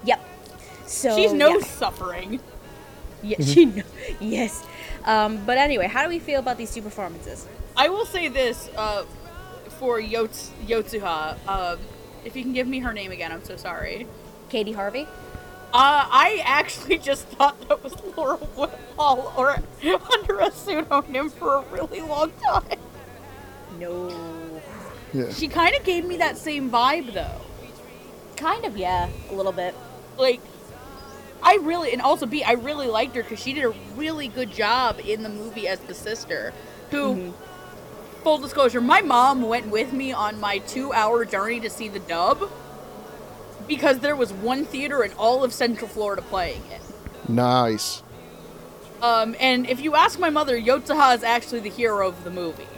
Yep. 0.05 0.21
So 0.87 1.17
she's 1.17 1.33
no 1.33 1.57
yeah. 1.59 1.65
suffering. 1.65 2.39
Yeah, 3.25 3.41
she 3.41 3.65
kno- 3.67 3.83
yes. 4.21 4.65
Um, 5.05 5.45
but 5.45 5.59
anyway, 5.59 5.87
how 5.89 6.03
do 6.03 6.09
we 6.09 6.19
feel 6.19 6.41
about 6.41 6.59
these 6.59 6.73
two 6.73 6.83
performances? 6.83 7.47
I 7.77 7.89
will 7.89 8.07
say 8.07 8.29
this 8.29 8.69
uh, 8.77 9.05
for 9.79 10.01
Yots- 10.01 10.51
Yotsuha. 10.67 11.37
Um, 11.49 11.79
if 12.25 12.37
you 12.37 12.43
can 12.43 12.53
give 12.53 12.67
me 12.69 12.79
her 12.81 12.93
name 12.93 13.11
again, 13.11 13.33
I'm 13.33 13.45
so 13.45 13.57
sorry. 13.57 14.07
Katie 14.49 14.73
Harvey. 14.73 15.09
Uh, 15.75 16.05
I 16.11 16.43
actually 16.45 16.99
just 17.11 17.27
thought 17.29 17.59
that 17.69 17.83
was 17.83 17.95
Laura 18.17 18.37
Whitmore 18.37 19.33
or 19.37 19.57
under 20.13 20.39
a 20.39 20.51
pseudonym 20.51 21.31
for 21.31 21.57
a 21.57 21.65
really 21.73 22.01
long 22.03 22.31
time. 22.47 22.79
No. 23.79 24.61
Yeah. 25.13 25.33
She 25.33 25.49
kind 25.49 25.75
of 25.75 25.85
gave 25.85 26.05
me 26.05 26.19
that 26.19 26.37
same 26.37 26.71
vibe 26.71 27.13
though. 27.15 27.41
Kind 28.37 28.65
of, 28.65 28.77
yeah, 28.77 29.09
a 29.31 29.35
little 29.35 29.53
bit. 29.53 29.75
Like, 30.19 30.41
I 31.43 31.59
really, 31.63 31.93
and 31.93 32.01
also 32.01 32.27
B, 32.27 32.43
I 32.45 32.53
really 32.53 32.87
liked 32.87 33.17
her 33.17 33.23
because 33.23 33.41
she 33.43 33.53
did 33.53 33.65
a 33.65 33.75
really 33.97 34.29
good 34.29 34.51
job 34.53 35.01
in 35.05 35.23
the 35.23 35.29
movie 35.29 35.67
as 35.69 35.81
the 35.81 35.95
sister. 35.95 36.53
who, 36.91 37.35
full 38.23 38.39
disclosure, 38.39 38.81
my 38.81 39.01
mom 39.01 39.43
went 39.43 39.69
with 39.69 39.93
me 39.93 40.13
on 40.13 40.39
my 40.41 40.59
two 40.59 40.93
hour 40.93 41.25
journey 41.25 41.59
to 41.61 41.71
see 41.71 41.89
the 41.89 41.99
dub 41.99 42.49
because 43.67 44.01
there 44.01 44.15
was 44.15 44.33
one 44.33 44.65
theater 44.65 45.03
in 45.03 45.13
all 45.15 45.43
of 45.43 45.53
Central 45.53 45.89
Florida 45.89 46.23
playing 46.23 46.63
it. 46.71 46.81
Nice. 47.29 48.03
Um, 49.01 49.35
and 49.41 49.67
if 49.69 49.81
you 49.81 49.95
ask 49.97 50.19
my 50.21 50.31
mother, 50.31 50.57
Yotsuha 50.61 51.17
is 51.17 51.25
actually 51.25 51.61
the 51.61 51.71
hero 51.71 52.07
of 52.09 52.23
the 52.23 52.31
movie 52.31 52.69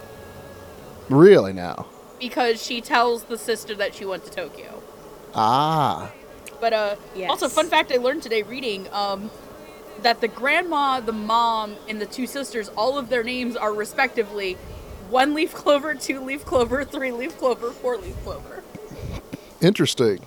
Really 1.10 1.52
now. 1.52 1.86
because 2.18 2.64
she 2.64 2.80
tells 2.80 3.24
the 3.24 3.36
sister 3.36 3.74
that 3.74 3.94
she 3.94 4.06
went 4.06 4.24
to 4.24 4.30
Tokyo. 4.30 4.82
Ah. 5.34 6.10
But 6.64 6.72
uh, 6.72 6.96
Yes. 7.14 7.28
also 7.28 7.50
fun 7.50 7.68
fact 7.68 7.92
I 7.92 7.98
learned 7.98 8.22
today 8.22 8.40
reading 8.42 8.88
um, 8.90 9.30
that 10.00 10.22
the 10.22 10.28
grandma, 10.28 10.98
the 10.98 11.12
mom, 11.12 11.76
and 11.90 12.00
the 12.00 12.06
two 12.06 12.26
sisters, 12.26 12.70
all 12.74 12.96
of 12.96 13.10
their 13.10 13.22
names 13.22 13.54
are 13.54 13.70
respectively 13.70 14.54
one 15.10 15.34
leaf 15.34 15.52
clover, 15.52 15.94
two 15.94 16.24
leaf 16.24 16.46
clover, 16.46 16.82
three 16.82 17.12
leaf 17.12 17.36
clover, 17.36 17.70
four 17.70 17.98
leaf 17.98 18.16
clover. 18.24 18.62
Interesting. 19.60 20.20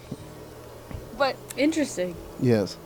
But 1.17 1.37
Interesting. 1.57 2.15
Yes. 2.39 2.77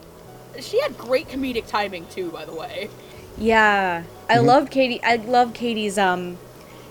she 0.61 0.79
had 0.79 0.97
great 0.97 1.27
comedic 1.27 1.67
timing 1.67 2.05
too, 2.05 2.31
by 2.31 2.45
the 2.45 2.53
way. 2.53 2.89
Yeah, 3.37 4.03
I 4.29 4.37
Mhm. 4.37 4.45
love 4.45 4.69
Katie. 4.69 5.03
I 5.03 5.17
love 5.17 5.53
Katie's 5.53 5.97
um 5.97 6.37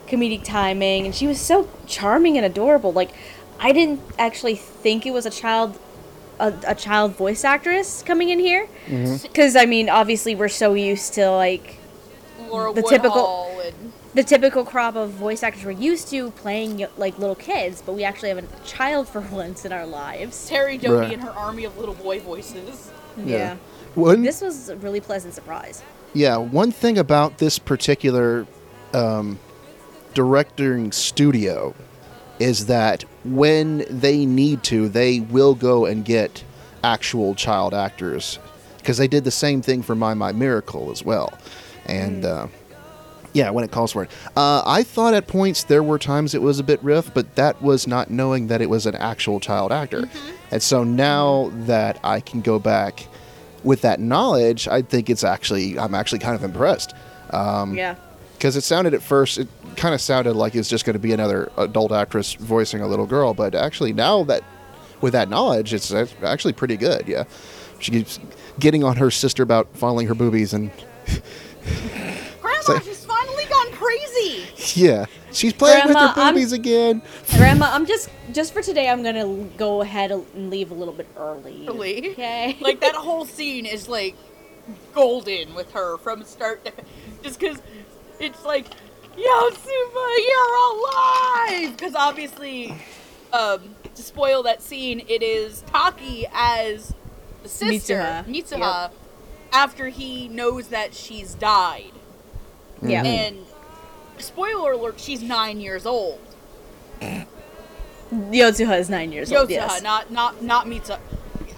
comedic 0.06 0.44
timing, 0.44 1.06
and 1.06 1.14
she 1.14 1.26
was 1.26 1.40
so 1.40 1.70
charming 1.86 2.36
and 2.36 2.44
adorable. 2.44 2.92
Like, 2.92 3.12
I 3.58 3.72
didn't 3.72 4.00
actually 4.18 4.56
think 4.56 5.06
it 5.06 5.12
was 5.12 5.24
a 5.24 5.30
child, 5.30 5.78
a, 6.40 6.54
a 6.68 6.74
child 6.74 7.14
voice 7.16 7.44
actress 7.44 8.02
coming 8.02 8.30
in 8.30 8.38
here, 8.40 8.68
because 9.22 9.54
I 9.56 9.66
mean, 9.66 9.88
obviously, 9.88 10.34
we're 10.34 10.48
so 10.48 10.74
used 10.74 11.14
to 11.14 11.30
like 11.30 11.76
Laura 12.48 12.72
The 12.72 12.82
Woodhull 12.82 12.90
typical- 12.98 13.60
and 13.64 13.92
the 14.12 14.24
typical 14.24 14.64
crop 14.64 14.96
of 14.96 15.10
voice 15.10 15.44
actors 15.44 15.64
we're 15.64 15.70
used 15.70 16.08
to 16.08 16.32
playing 16.32 16.84
like 16.98 17.16
little 17.18 17.36
kids, 17.36 17.80
but 17.80 17.92
we 17.92 18.02
actually 18.02 18.30
have 18.30 18.38
a 18.38 18.66
child 18.66 19.08
for 19.08 19.20
once 19.32 19.64
in 19.64 19.72
our 19.72 19.86
lives. 19.86 20.50
Terri 20.50 20.80
Doty 20.80 20.94
Right. 20.96 21.12
and 21.12 21.22
her 21.22 21.30
army 21.30 21.64
of 21.64 21.78
little 21.78 21.94
boy 21.94 22.18
voices. 22.20 22.90
Yeah, 23.16 23.56
One, 23.94 24.22
this 24.22 24.40
was 24.40 24.68
a 24.68 24.76
really 24.76 25.00
pleasant 25.00 25.34
surprise. 25.34 25.82
yeah, 26.14 26.36
one 26.36 26.72
thing 26.72 26.96
about 26.98 27.38
this 27.38 27.58
particular 27.58 28.46
um, 28.94 29.38
directing 30.14 30.90
studio 30.92 31.74
is 32.40 32.66
that 32.66 33.04
when 33.24 33.84
they 33.88 34.26
need 34.26 34.62
to, 34.64 34.88
they 34.88 35.20
will 35.20 35.54
go 35.54 35.86
and 35.86 36.04
get 36.04 36.42
actual 36.82 37.34
child 37.34 37.74
actors. 37.74 38.38
Because 38.78 38.96
they 38.96 39.08
did 39.08 39.24
the 39.24 39.30
same 39.30 39.60
thing 39.60 39.82
for 39.82 39.94
My 39.94 40.14
My 40.14 40.32
Miracle 40.32 40.90
as 40.90 41.04
well, 41.04 41.38
and 41.84 42.24
uh, 42.24 42.46
yeah, 43.34 43.50
when 43.50 43.62
it 43.62 43.70
calls 43.70 43.92
for 43.92 44.04
it. 44.04 44.10
Uh, 44.34 44.62
I 44.64 44.82
thought 44.82 45.12
at 45.12 45.26
points 45.26 45.64
there 45.64 45.82
were 45.82 45.98
times 45.98 46.34
it 46.34 46.40
was 46.40 46.58
a 46.58 46.64
bit 46.64 46.82
riff, 46.82 47.12
but 47.12 47.34
that 47.34 47.60
was 47.60 47.86
not 47.86 48.10
knowing 48.10 48.46
that 48.46 48.62
it 48.62 48.70
was 48.70 48.86
an 48.86 48.94
actual 48.94 49.38
child 49.38 49.70
actor, 49.70 50.08
and 50.50 50.62
so 50.62 50.82
now 50.82 51.50
that 51.66 52.00
I 52.02 52.20
can 52.20 52.40
go 52.40 52.58
back 52.58 53.06
with 53.64 53.82
that 53.82 54.00
knowledge, 54.00 54.66
I 54.66 54.80
think 54.80 55.10
it's 55.10 55.24
actually 55.24 55.78
I'm 55.78 55.94
actually 55.94 56.20
kind 56.20 56.34
of 56.34 56.42
impressed. 56.42 56.94
Yeah, 57.74 57.96
because 58.32 58.56
it 58.56 58.62
sounded 58.62 58.94
at 58.94 59.02
first 59.02 59.36
it 59.36 59.48
kind 59.76 59.94
of 59.94 60.00
sounded 60.00 60.34
like 60.34 60.54
it's 60.54 60.68
just 60.68 60.84
going 60.84 60.94
to 60.94 60.98
be 61.00 61.12
another 61.12 61.50
adult 61.56 61.92
actress 61.92 62.34
voicing 62.34 62.80
a 62.80 62.86
little 62.86 63.06
girl 63.06 63.34
but 63.34 63.54
actually 63.54 63.92
now 63.92 64.22
that 64.24 64.42
with 65.00 65.12
that 65.12 65.28
knowledge 65.28 65.72
it's 65.72 65.92
actually 66.22 66.52
pretty 66.52 66.76
good 66.76 67.06
yeah 67.08 67.24
she 67.78 67.90
keeps 67.92 68.18
getting 68.58 68.84
on 68.84 68.96
her 68.96 69.10
sister 69.10 69.42
about 69.42 69.66
fondling 69.76 70.06
her 70.06 70.14
boobies 70.14 70.52
and 70.52 70.70
Grandma, 72.42 72.60
So- 72.62 72.78
she's 72.80 73.04
finally 73.04 73.44
gone 73.46 73.72
crazy. 73.72 74.44
yeah 74.80 75.06
she's 75.32 75.52
playing 75.52 75.84
Grandma, 75.84 76.06
with 76.08 76.14
her 76.16 76.20
I'm- 76.22 76.34
boobies 76.34 76.52
again 76.52 77.02
Grandma, 77.36 77.70
I'm 77.72 77.86
just 77.86 78.10
just 78.32 78.52
for 78.52 78.62
today. 78.62 78.88
I'm 78.88 79.02
gonna 79.02 79.26
go 79.56 79.80
ahead 79.80 80.12
and 80.12 80.50
leave 80.50 80.70
a 80.70 80.74
little 80.74 80.94
bit 80.94 81.08
early. 81.16 81.64
Really? 81.66 82.10
Okay. 82.10 82.56
like 82.60 82.80
that 82.80 82.94
whole 82.94 83.24
scene 83.24 83.66
is 83.66 83.88
like 83.88 84.14
golden 84.94 85.52
with 85.54 85.72
her 85.72 85.96
from 85.98 86.22
start 86.22 86.64
to 86.64 86.72
just 87.24 87.40
because 87.40 87.60
it's 88.20 88.44
like 88.44 88.66
Yotsuha, 89.16 90.16
you're 90.28 90.56
alive 91.66 91.76
because 91.76 91.94
obviously 91.94 92.74
um 93.32 93.74
to 93.94 94.02
spoil 94.02 94.42
that 94.44 94.62
scene 94.62 95.00
it 95.08 95.22
is 95.22 95.62
taki 95.62 96.26
as 96.32 96.94
the 97.42 97.48
sister 97.48 97.96
Mitsuha. 97.96 98.24
Mitsuha 98.26 98.90
after 99.52 99.88
he 99.88 100.28
knows 100.28 100.68
that 100.68 100.94
she's 100.94 101.34
died 101.34 101.92
Yeah. 102.82 103.02
and 103.04 103.38
spoiler 104.18 104.72
alert 104.72 105.00
she's 105.00 105.22
nine 105.22 105.60
years 105.60 105.86
old 105.86 106.20
Yotsuha 108.12 108.78
is 108.80 108.90
nine 108.90 109.12
years 109.12 109.32
old. 109.32 109.48
Yotsuha, 109.48 109.50
Yes. 109.50 109.82
not 109.82 110.10
not 110.10 110.42
not 110.42 110.66
Mitsuha. 110.66 110.98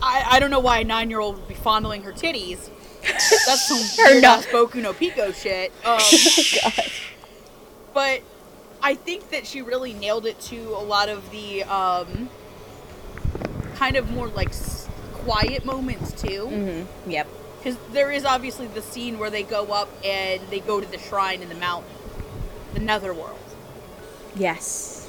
I, 0.02 0.24
I 0.32 0.38
don't 0.40 0.50
know 0.50 0.60
why 0.60 0.78
a 0.80 0.84
nine 0.84 1.08
year 1.10 1.20
old 1.20 1.36
would 1.36 1.48
be 1.48 1.54
fondling 1.54 2.02
her 2.02 2.12
titties. 2.12 2.68
That's 3.02 3.68
some 3.68 4.04
Her 4.04 4.12
weird 4.12 4.22
not- 4.22 4.38
ass 4.40 4.46
Boku 4.46 4.82
no 4.82 4.92
Pico 4.92 5.32
shit. 5.32 5.72
Um, 5.84 5.98
but 7.94 8.22
I 8.82 8.94
think 8.94 9.30
that 9.30 9.46
she 9.46 9.62
really 9.62 9.92
nailed 9.92 10.26
it 10.26 10.40
to 10.42 10.56
a 10.70 10.82
lot 10.82 11.08
of 11.08 11.30
the 11.30 11.62
um, 11.64 12.28
kind 13.74 13.96
of 13.96 14.10
more 14.10 14.28
like 14.28 14.48
s- 14.50 14.88
quiet 15.12 15.64
moments 15.64 16.12
too. 16.20 16.48
Mm-hmm. 16.50 17.10
Yep. 17.10 17.28
Because 17.58 17.76
there 17.92 18.10
is 18.10 18.24
obviously 18.24 18.66
the 18.66 18.82
scene 18.82 19.18
where 19.18 19.30
they 19.30 19.44
go 19.44 19.66
up 19.72 19.88
and 20.04 20.40
they 20.50 20.58
go 20.60 20.80
to 20.80 20.86
the 20.90 20.98
shrine 20.98 21.42
in 21.42 21.48
the 21.48 21.54
mountain, 21.54 21.92
the 22.74 22.80
Netherworld. 22.80 23.38
Yes. 24.34 25.06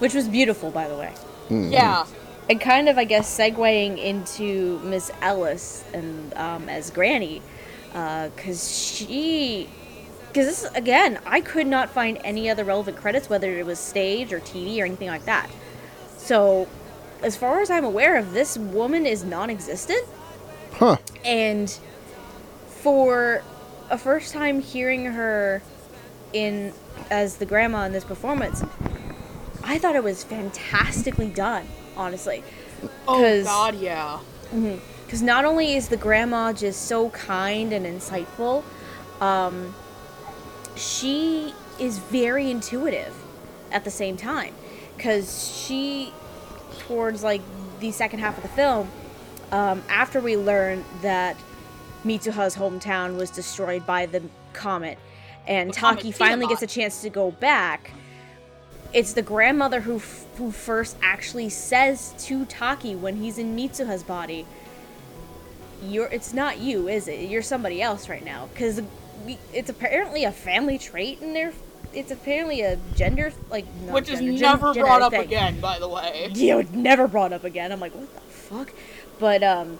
Which 0.00 0.12
was 0.14 0.26
beautiful, 0.28 0.70
by 0.72 0.88
the 0.88 0.96
way. 0.96 1.12
Yeah, 1.48 2.04
And 2.50 2.60
kind 2.60 2.88
of, 2.88 2.98
I 2.98 3.04
guess, 3.04 3.32
segueing 3.38 3.98
into 3.98 4.80
Miss 4.80 5.12
Ellis 5.22 5.84
and 5.94 6.34
um, 6.34 6.68
as 6.68 6.90
Granny, 6.90 7.40
because 7.92 8.76
she, 8.76 9.68
because 10.36 10.60
this 10.60 10.70
again, 10.74 11.18
I 11.24 11.40
could 11.40 11.66
not 11.66 11.88
find 11.88 12.18
any 12.22 12.50
other 12.50 12.62
relevant 12.62 12.98
credits, 12.98 13.30
whether 13.30 13.50
it 13.58 13.64
was 13.64 13.78
stage 13.78 14.34
or 14.34 14.40
TV 14.40 14.78
or 14.80 14.84
anything 14.84 15.08
like 15.08 15.24
that. 15.24 15.48
So, 16.18 16.68
as 17.22 17.38
far 17.38 17.62
as 17.62 17.70
I'm 17.70 17.86
aware 17.86 18.16
of, 18.18 18.34
this 18.34 18.58
woman 18.58 19.06
is 19.06 19.24
non-existent. 19.24 20.06
huh 20.72 20.98
And 21.24 21.70
for 22.68 23.42
a 23.88 23.96
first 23.96 24.34
time 24.34 24.60
hearing 24.60 25.06
her 25.06 25.62
in 26.34 26.74
as 27.10 27.36
the 27.36 27.46
grandma 27.46 27.84
in 27.86 27.92
this 27.92 28.04
performance, 28.04 28.62
I 29.64 29.78
thought 29.78 29.96
it 29.96 30.04
was 30.04 30.22
fantastically 30.22 31.30
done, 31.30 31.66
honestly. 31.96 32.44
Oh 33.08 33.22
'Cause- 33.22 33.44
God, 33.44 33.74
yeah. 33.76 34.18
Because 35.06 35.22
not 35.22 35.46
only 35.46 35.76
is 35.76 35.88
the 35.88 35.96
grandma 35.96 36.52
just 36.52 36.82
so 36.86 37.08
kind 37.10 37.72
and 37.72 37.86
insightful, 37.86 38.62
um, 39.22 39.74
she 40.76 41.54
is 41.78 41.98
very 41.98 42.50
intuitive 42.50 43.14
at 43.72 43.84
the 43.84 43.90
same 43.90 44.16
time. 44.16 44.54
Because 44.96 45.54
she, 45.64 46.12
towards 46.78 47.22
like 47.22 47.42
the 47.80 47.92
second 47.92 48.20
half 48.20 48.36
of 48.36 48.42
the 48.42 48.48
film, 48.48 48.88
um, 49.52 49.82
after 49.88 50.20
we 50.20 50.36
learn 50.36 50.84
that 51.02 51.36
Mitsuha's 52.04 52.56
hometown 52.56 53.16
was 53.16 53.30
destroyed 53.30 53.86
by 53.86 54.06
the 54.06 54.22
comet, 54.52 54.98
and 55.46 55.72
Taki 55.72 56.12
finally 56.12 56.46
gets 56.46 56.62
a 56.62 56.66
chance 56.66 57.02
to 57.02 57.10
go 57.10 57.30
back, 57.30 57.92
it's 58.92 59.12
the 59.12 59.22
grandmother 59.22 59.80
who 59.80 59.96
f- 59.96 60.24
who 60.38 60.50
first 60.50 60.96
actually 61.02 61.48
says 61.48 62.14
to 62.18 62.44
Taki 62.46 62.94
when 62.96 63.16
he's 63.16 63.38
in 63.38 63.54
Mitsuha's 63.54 64.02
body, 64.02 64.46
"You're 65.82 66.08
it's 66.08 66.32
not 66.32 66.58
you, 66.58 66.88
is 66.88 67.06
it? 67.06 67.28
You're 67.28 67.42
somebody 67.42 67.82
else 67.82 68.08
right 68.08 68.24
now." 68.24 68.48
Because 68.52 68.80
it's 69.52 69.70
apparently 69.70 70.24
a 70.24 70.32
family 70.32 70.78
trait 70.78 71.20
in 71.20 71.32
there. 71.32 71.52
It's 71.92 72.10
apparently 72.10 72.60
a 72.60 72.78
gender 72.94 73.32
like 73.50 73.64
not 73.84 73.94
Which 73.94 74.08
is 74.10 74.18
gender, 74.20 74.32
gen- 74.32 74.40
never 74.40 74.74
brought 74.74 75.02
up 75.02 75.12
thing. 75.12 75.22
again, 75.22 75.60
by 75.60 75.78
the 75.78 75.88
way. 75.88 76.30
Yeah, 76.34 76.58
it 76.58 76.72
never 76.72 77.08
brought 77.08 77.32
up 77.32 77.44
again. 77.44 77.72
I'm 77.72 77.80
like, 77.80 77.94
what 77.94 78.12
the 78.14 78.20
fuck? 78.20 78.72
But 79.18 79.42
um, 79.42 79.78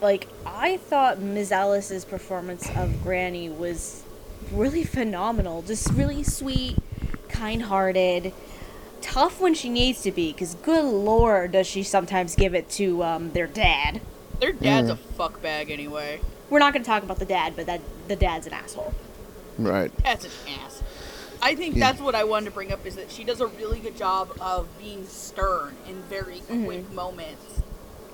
like 0.00 0.28
I 0.44 0.76
thought 0.76 1.20
Ms. 1.20 1.52
Ellis's 1.52 2.04
performance 2.04 2.68
of 2.76 3.02
Granny 3.02 3.48
was 3.48 4.02
really 4.52 4.84
phenomenal. 4.84 5.62
Just 5.62 5.90
really 5.92 6.22
sweet, 6.22 6.76
kind-hearted, 7.28 8.32
tough 9.00 9.40
when 9.40 9.54
she 9.54 9.68
needs 9.70 10.02
to 10.02 10.10
be. 10.12 10.32
Cause 10.32 10.56
good 10.56 10.84
lord, 10.84 11.52
does 11.52 11.66
she 11.66 11.82
sometimes 11.82 12.34
give 12.34 12.54
it 12.54 12.68
to 12.70 13.02
um 13.02 13.30
their 13.32 13.46
dad. 13.46 14.00
Their 14.40 14.52
dad's 14.52 14.90
a 14.90 14.96
fuckbag 14.96 15.70
anyway. 15.70 16.20
We're 16.52 16.58
not 16.58 16.74
gonna 16.74 16.84
talk 16.84 17.02
about 17.02 17.18
the 17.18 17.24
dad, 17.24 17.54
but 17.56 17.64
that 17.64 17.80
the 18.08 18.14
dad's 18.16 18.46
an 18.46 18.52
asshole. 18.52 18.92
right 19.58 19.90
That's 20.02 20.26
an 20.26 20.30
ass. 20.62 20.82
I 21.40 21.54
think 21.54 21.76
Yeah. 21.76 21.90
that's 21.90 22.02
what 22.02 22.14
I 22.14 22.24
wanted 22.24 22.44
to 22.46 22.50
bring 22.50 22.70
up 22.72 22.84
is 22.84 22.94
that 22.96 23.10
she 23.10 23.24
does 23.24 23.40
a 23.40 23.46
really 23.46 23.78
good 23.80 23.96
job 23.96 24.32
of 24.38 24.66
being 24.78 25.06
stern 25.08 25.76
in 25.88 26.02
very 26.10 26.40
quick 26.40 26.92
moments. 26.92 27.62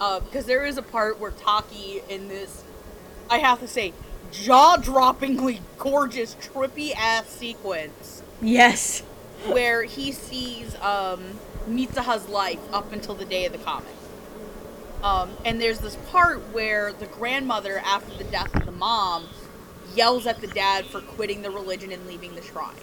Uh, 0.00 0.20
because 0.20 0.46
there 0.46 0.64
is 0.64 0.78
a 0.78 0.82
part 0.82 1.18
where 1.18 1.32
Taki 1.32 2.00
in 2.08 2.28
this, 2.28 2.62
I 3.28 3.38
have 3.38 3.58
to 3.58 3.66
say, 3.66 3.92
jaw-droppingly 4.30 5.58
gorgeous, 5.76 6.36
trippy 6.36 6.92
ass 6.94 7.28
sequence 7.28 8.22
Yes. 8.40 9.02
where 9.48 9.82
he 9.82 10.12
sees 10.12 10.76
um, 10.76 11.40
Mitsuha's 11.68 12.28
life 12.28 12.60
up 12.72 12.92
until 12.92 13.16
the 13.16 13.24
day 13.24 13.46
of 13.46 13.52
the 13.52 13.58
comic. 13.58 13.88
Um, 15.02 15.30
and 15.44 15.60
there's 15.60 15.78
this 15.78 15.96
part 16.10 16.40
where 16.52 16.92
the 16.92 17.06
grandmother, 17.06 17.78
after 17.84 18.16
the 18.16 18.24
death 18.24 18.54
of 18.54 18.66
the 18.66 18.72
mom, 18.72 19.28
yells 19.94 20.26
at 20.26 20.40
the 20.40 20.46
dad 20.48 20.86
for 20.86 21.00
quitting 21.00 21.42
the 21.42 21.50
religion 21.50 21.92
and 21.92 22.06
leaving 22.06 22.34
the 22.34 22.42
shrine. 22.42 22.74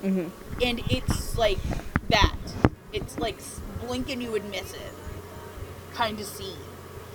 hmm 0.00 0.28
And 0.62 0.82
it's 0.90 1.36
like 1.36 1.58
that. 2.08 2.36
It's 2.92 3.18
like 3.18 3.36
s- 3.38 3.60
blink 3.80 4.10
and 4.10 4.22
you 4.22 4.30
would 4.32 4.44
miss 4.50 4.72
it 4.74 4.80
kind 5.94 6.18
of 6.18 6.26
scene. 6.26 6.56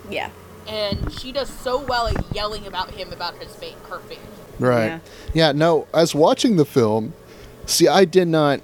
Yeah. 0.09 0.29
And 0.67 1.11
she 1.11 1.31
does 1.31 1.49
so 1.49 1.83
well 1.83 2.07
at 2.07 2.35
yelling 2.35 2.67
about 2.67 2.91
him 2.91 3.11
about 3.11 3.35
his 3.41 3.55
fate, 3.55 3.75
her 3.89 3.99
fate. 3.99 4.19
Right. 4.59 4.85
Yeah. 4.85 4.99
Yeah. 5.33 5.51
no, 5.53 5.87
as 5.93 6.13
watching 6.13 6.57
the 6.57 6.65
film, 6.65 7.13
see, 7.65 7.87
I 7.87 8.05
did 8.05 8.27
not 8.27 8.61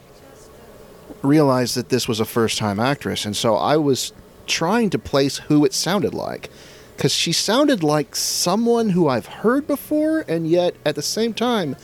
realize 1.22 1.74
that 1.76 1.90
this 1.90 2.08
was 2.08 2.20
a 2.20 2.26
first 2.26 2.58
time 2.58 2.80
actress. 2.80 3.26
And 3.26 3.36
so 3.36 3.56
I 3.56 3.78
was 3.78 4.14
trying 4.48 4.90
to 4.92 5.00
place 5.00 5.38
who 5.38 5.66
it 5.66 5.74
sounded 5.74 6.14
like. 6.14 6.50
Because 6.96 7.12
she 7.14 7.32
sounded 7.32 7.84
like 7.84 8.16
someone 8.16 8.90
who 8.92 9.08
I've 9.08 9.26
heard 9.26 9.66
before, 9.66 10.24
and 10.28 10.48
yet 10.48 10.76
at 10.86 10.96
the 10.96 11.02
same 11.02 11.34
time, 11.34 11.76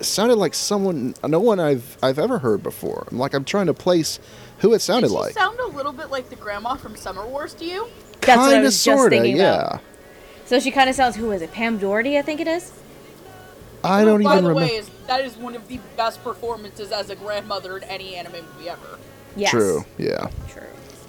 sounded 0.00 0.36
like 0.36 0.54
someone, 0.54 1.14
no 1.26 1.38
one 1.40 1.60
I've 1.60 1.98
I've 2.02 2.18
ever 2.18 2.38
heard 2.38 2.62
before. 2.62 3.06
I'm 3.10 3.18
like 3.18 3.34
I'm 3.34 3.44
trying 3.44 3.66
to 3.66 3.74
place 3.74 4.18
who 4.58 4.72
it 4.72 4.80
sounded 4.80 5.08
Did 5.08 5.14
she 5.14 5.18
like. 5.20 5.34
sound 5.34 5.58
a 5.60 5.66
little 5.66 5.92
bit 5.92 6.10
like 6.10 6.30
the 6.30 6.36
grandma 6.36 6.76
from 6.76 6.96
Summer 6.96 7.26
Wars 7.26 7.52
to 7.54 7.64
you? 7.64 7.88
That's 8.22 8.38
what 8.38 8.48
I 8.48 8.52
Kinda, 8.52 8.64
was 8.64 8.82
just 8.82 8.96
sorta, 8.98 9.16
thinking 9.16 9.36
yeah. 9.36 9.54
about. 9.66 9.80
So 10.46 10.60
she 10.60 10.70
kind 10.70 10.88
of 10.88 10.96
sounds. 10.96 11.16
Who 11.16 11.30
is 11.32 11.42
it? 11.42 11.52
Pam 11.52 11.76
Dougherty, 11.78 12.18
I 12.18 12.22
think 12.22 12.40
it 12.40 12.48
is. 12.48 12.72
I 13.82 14.02
don't 14.04 14.22
by 14.22 14.32
even 14.32 14.44
the 14.44 14.48
remember. 14.50 14.72
way, 14.72 14.76
is, 14.78 14.90
that 15.08 15.22
is 15.24 15.36
one 15.36 15.54
of 15.54 15.68
the 15.68 15.78
best 15.96 16.24
performances 16.24 16.90
as 16.90 17.10
a 17.10 17.16
grandmother 17.16 17.76
in 17.76 17.84
any 17.84 18.14
anime 18.14 18.32
movie 18.56 18.70
ever. 18.70 18.98
Yes. 19.36 19.50
True. 19.50 19.84
Yeah. 19.98 20.30
True. 20.48 20.62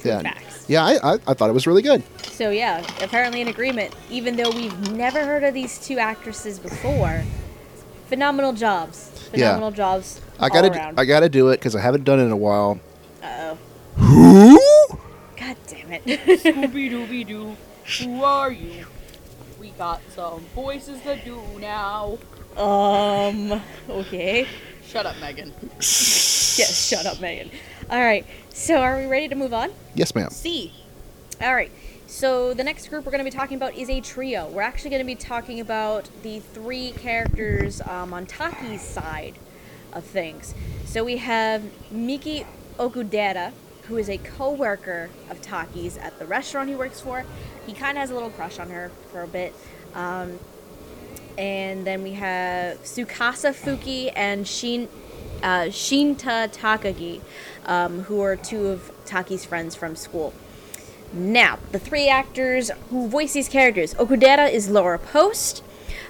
True 0.06 0.12
Yeah. 0.14 0.22
facts. 0.22 0.66
Yeah. 0.70 0.86
I, 0.86 1.14
I 1.14 1.20
I 1.28 1.34
thought 1.34 1.50
it 1.50 1.54
was 1.54 1.68
really 1.68 1.82
good. 1.82 2.04
So 2.32 2.50
yeah, 2.50 2.84
apparently 3.02 3.42
in 3.42 3.48
agreement. 3.48 3.94
Even 4.10 4.36
though 4.36 4.50
we've 4.52 4.92
never 4.92 5.26
heard 5.26 5.44
of 5.44 5.54
these 5.54 5.80
two 5.86 5.98
actresses 6.00 6.60
before, 6.60 7.24
phenomenal 8.08 8.54
jobs. 8.54 9.12
Yeah. 9.34 9.50
Phenomenal 9.56 9.72
jobs. 9.72 10.22
I 10.40 10.50
gotta 10.50 10.88
all. 10.88 10.94
I 11.00 11.06
gotta 11.06 11.30
do 11.30 11.50
it 11.50 11.58
because 11.58 11.76
I 11.76 11.82
haven't 11.82 12.04
done 12.04 12.20
it 12.20 12.24
in 12.26 12.32
a 12.32 12.38
while. 12.38 12.80
Uh 13.24 13.56
oh. 13.56 13.58
Who? 14.02 14.98
God 15.38 15.56
damn 15.68 15.92
it. 15.94 16.04
Scooby 16.06 16.92
Dooby 16.92 17.26
Doo, 17.28 17.56
who 18.00 18.24
are 18.24 18.52
you? 18.52 18.86
We 19.60 19.70
got 19.72 20.02
some 20.14 20.42
voices 20.54 21.02
to 21.04 21.16
do 21.24 21.42
now. 21.60 22.18
um. 22.58 23.62
Okay. 23.90 24.48
Shut 24.86 25.06
up, 25.06 25.16
Megan. 25.20 25.54
Yes. 26.58 26.88
Shut 26.88 27.06
up, 27.06 27.20
Megan. 27.20 27.50
All 27.90 28.02
right. 28.02 28.26
So 28.50 28.78
are 28.78 28.98
we 28.98 29.06
ready 29.06 29.28
to 29.28 29.36
move 29.36 29.54
on? 29.54 29.72
Yes, 29.94 30.16
ma'am. 30.16 30.30
C. 30.32 30.74
All 31.40 31.54
right. 31.54 31.72
So 32.08 32.54
the 32.54 32.64
next 32.64 32.88
group 32.88 33.06
we're 33.06 33.12
going 33.12 33.24
to 33.24 33.30
be 33.30 33.36
talking 33.36 33.58
about 33.58 33.76
is 33.76 33.90
a 33.90 34.02
trio. 34.02 34.48
We're 34.48 34.62
actually 34.62 34.90
going 34.92 35.02
to 35.02 35.06
be 35.06 35.16
talking 35.16 35.60
about 35.60 36.10
the 36.24 36.40
three 36.40 36.92
characters 36.92 37.82
um, 37.82 38.14
on 38.14 38.26
Taki's 38.26 38.82
side 38.82 39.36
of 39.94 40.04
things. 40.04 40.56
So 40.86 41.04
we 41.04 41.18
have 41.18 41.64
Miki 41.92 42.46
Okudera, 42.78 43.52
who 43.84 43.98
is 43.98 44.10
a 44.10 44.18
co-worker 44.18 45.10
of 45.30 45.42
Taki's 45.42 45.98
at 45.98 46.18
the 46.18 46.26
restaurant 46.26 46.70
he 46.70 46.76
works 46.76 47.02
for. 47.02 47.24
He 47.68 47.74
kind 47.74 47.98
of 47.98 48.02
has 48.02 48.10
a 48.10 48.14
little 48.14 48.32
crush 48.32 48.60
on 48.60 48.70
her 48.70 48.92
for 49.12 49.22
a 49.22 49.28
bit. 49.28 49.54
Um, 49.94 50.40
and 51.38 51.86
then 51.86 52.02
we 52.02 52.14
have 52.14 52.82
Tsukasa 52.84 53.54
Fujii 53.54 54.12
and 54.16 54.48
Shin, 54.48 54.88
uh, 55.44 55.66
Shinta 55.70 56.54
Takagi, 56.54 57.22
um, 57.66 58.04
who 58.04 58.22
are 58.22 58.36
two 58.36 58.68
of 58.68 58.92
Taki's 59.06 59.46
friends 59.46 59.76
from 59.76 59.96
school. 59.96 60.34
Now, 61.14 61.60
the 61.72 61.80
three 61.80 62.08
actors 62.08 62.72
who 62.90 63.08
voice 63.08 63.34
these 63.34 63.48
characters 63.48 63.94
Okudera 63.94 64.52
is 64.52 64.70
Laura 64.70 65.00
Post, 65.00 65.64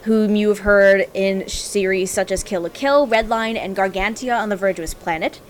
whom 0.03 0.35
you 0.35 0.49
have 0.49 0.59
heard 0.59 1.09
in 1.13 1.47
series 1.47 2.11
such 2.11 2.31
as 2.31 2.43
Kill 2.43 2.61
la 2.61 2.69
Kill, 2.69 3.07
Redline, 3.07 3.55
and 3.55 3.75
Gargantia 3.75 4.39
on 4.39 4.49
the 4.49 4.55
Virtuous 4.55 4.93
Planet. 4.93 5.41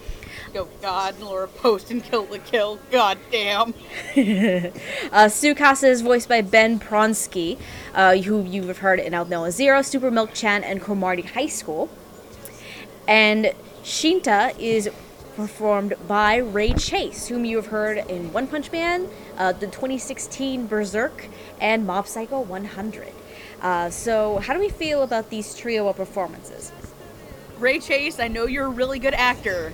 Oh 0.57 0.69
God, 0.81 1.19
Laura 1.19 1.47
Post 1.47 1.91
and 1.91 2.03
Kill 2.03 2.25
la 2.31 2.37
Kill. 2.37 2.79
God 2.91 3.17
damn. 3.31 3.73
Uh, 5.11 5.27
Tsukasa 5.27 5.87
is 5.87 6.01
voiced 6.01 6.27
by 6.27 6.41
Ben 6.41 6.79
Pronsky, 6.79 7.57
uh, 7.93 8.15
who 8.17 8.43
you 8.43 8.67
have 8.67 8.79
heard 8.79 8.99
in 8.99 9.13
Aldnoah 9.13 9.51
Zero, 9.51 9.81
Super 9.81 10.11
Milk 10.11 10.33
Chan, 10.33 10.63
and 10.63 10.81
Cromartie 10.81 11.21
High 11.21 11.47
School. 11.47 11.89
And 13.07 13.53
Shinta 13.83 14.57
is 14.59 14.89
performed 15.35 15.93
by 16.07 16.37
Ray 16.37 16.73
Chase, 16.73 17.27
whom 17.27 17.45
you 17.45 17.57
have 17.57 17.67
heard 17.67 17.97
in 18.09 18.31
One 18.33 18.47
Punch 18.47 18.71
Man, 18.71 19.07
uh, 19.37 19.51
the 19.51 19.67
2016 19.67 20.67
Berserk, 20.67 21.27
and 21.59 21.85
Mob 21.85 22.07
Psycho 22.07 22.41
100. 22.41 23.07
Uh, 23.61 23.89
so, 23.89 24.37
how 24.39 24.53
do 24.53 24.59
we 24.59 24.69
feel 24.69 25.03
about 25.03 25.29
these 25.29 25.55
trio 25.55 25.87
of 25.87 25.95
performances? 25.97 26.71
Ray 27.59 27.79
Chase, 27.79 28.19
I 28.19 28.27
know 28.27 28.45
you're 28.47 28.65
a 28.65 28.69
really 28.69 28.99
good 28.99 29.13
actor. 29.13 29.73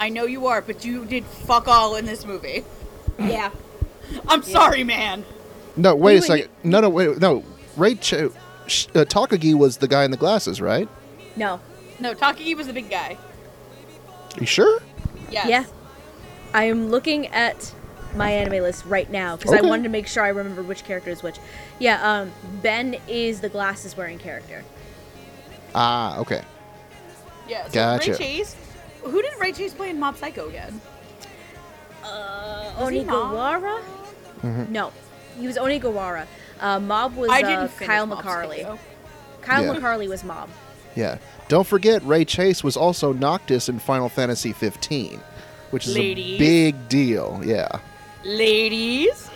I 0.00 0.08
know 0.08 0.24
you 0.24 0.46
are, 0.46 0.60
but 0.62 0.84
you 0.84 1.04
did 1.04 1.24
fuck 1.24 1.68
all 1.68 1.96
in 1.96 2.06
this 2.06 2.24
movie. 2.24 2.64
Yeah. 3.18 3.50
I'm 4.26 4.42
sorry, 4.42 4.82
man. 4.84 5.24
No, 5.76 5.94
wait 5.94 6.14
You- 6.14 6.18
a 6.18 6.22
second. 6.22 6.48
No, 6.64 6.80
no, 6.80 6.88
wait. 6.88 7.18
No, 7.18 7.44
Ray 7.76 7.94
Chase. 7.94 8.30
Uh, 8.94 9.04
Takagi 9.04 9.54
was 9.54 9.76
the 9.76 9.86
guy 9.86 10.04
in 10.04 10.10
the 10.10 10.16
glasses, 10.16 10.60
right? 10.60 10.88
No. 11.36 11.60
No, 12.00 12.14
Takagi 12.14 12.56
was 12.56 12.66
the 12.66 12.72
big 12.72 12.88
guy. 12.90 13.18
You 14.38 14.46
sure? 14.46 14.80
Yes. 15.30 15.48
Yeah. 15.48 15.64
I 16.54 16.64
am 16.64 16.90
looking 16.90 17.28
at 17.28 17.72
my 18.14 18.30
anime 18.30 18.62
list 18.62 18.84
right 18.84 19.10
now 19.10 19.36
because 19.36 19.52
I 19.54 19.62
wanted 19.62 19.84
to 19.84 19.88
make 19.88 20.06
sure 20.06 20.22
I 20.22 20.28
remember 20.28 20.62
which 20.62 20.84
character 20.84 21.10
is 21.10 21.22
which. 21.22 21.38
Yeah, 21.78 22.00
um, 22.20 22.32
Ben 22.62 22.96
is 23.08 23.40
the 23.40 23.48
glasses 23.48 23.96
wearing 23.96 24.18
character. 24.18 24.62
Ah, 25.74 26.18
okay. 26.18 26.42
Yeah. 27.48 27.66
So 27.68 27.72
Gotcha. 27.72 28.12
Ray 28.12 28.18
Chase. 28.18 28.56
Who 29.02 29.22
did 29.22 29.32
Ray 29.40 29.52
Chase 29.52 29.72
play 29.74 29.90
in 29.90 29.98
Mob 29.98 30.16
Psycho 30.16 30.48
again? 30.48 30.80
Uh, 32.04 32.72
Was 32.80 32.90
he? 32.90 33.00
Onigawara? 33.00 33.80
Mm-hmm. 34.42 34.72
No, 34.72 34.92
he 35.38 35.46
was 35.46 35.56
Onigawara. 35.56 36.26
Uh, 36.60 36.78
Mob 36.80 37.16
was 37.16 37.30
I 37.30 37.40
uh, 37.40 37.48
didn't 37.48 37.68
finish 37.70 37.88
Kyle 37.88 38.06
Mob 38.06 38.24
McCarley. 38.24 38.58
Psycho. 38.58 38.78
Kyle 39.40 39.64
Yeah. 39.64 39.74
McCarley 39.80 40.08
was 40.08 40.22
Mob. 40.22 40.48
Yeah. 40.94 41.18
Don't 41.52 41.66
forget, 41.66 42.02
Ray 42.06 42.24
Chase 42.24 42.64
was 42.64 42.78
also 42.78 43.12
Noctis 43.12 43.68
in 43.68 43.78
Final 43.78 44.08
Fantasy 44.08 44.54
15, 44.54 45.20
which 45.68 45.86
is 45.86 45.94
Ladies. 45.94 46.36
a 46.36 46.38
big 46.38 46.88
deal. 46.88 47.42
Yeah. 47.44 47.68
Ladies. 48.24 49.28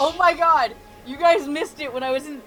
Oh 0.00 0.16
my 0.18 0.32
god, 0.32 0.74
you 1.04 1.18
guys 1.18 1.46
missed 1.46 1.82
it 1.82 1.92
when 1.92 2.02
I 2.02 2.12
was 2.12 2.26
in. 2.26 2.40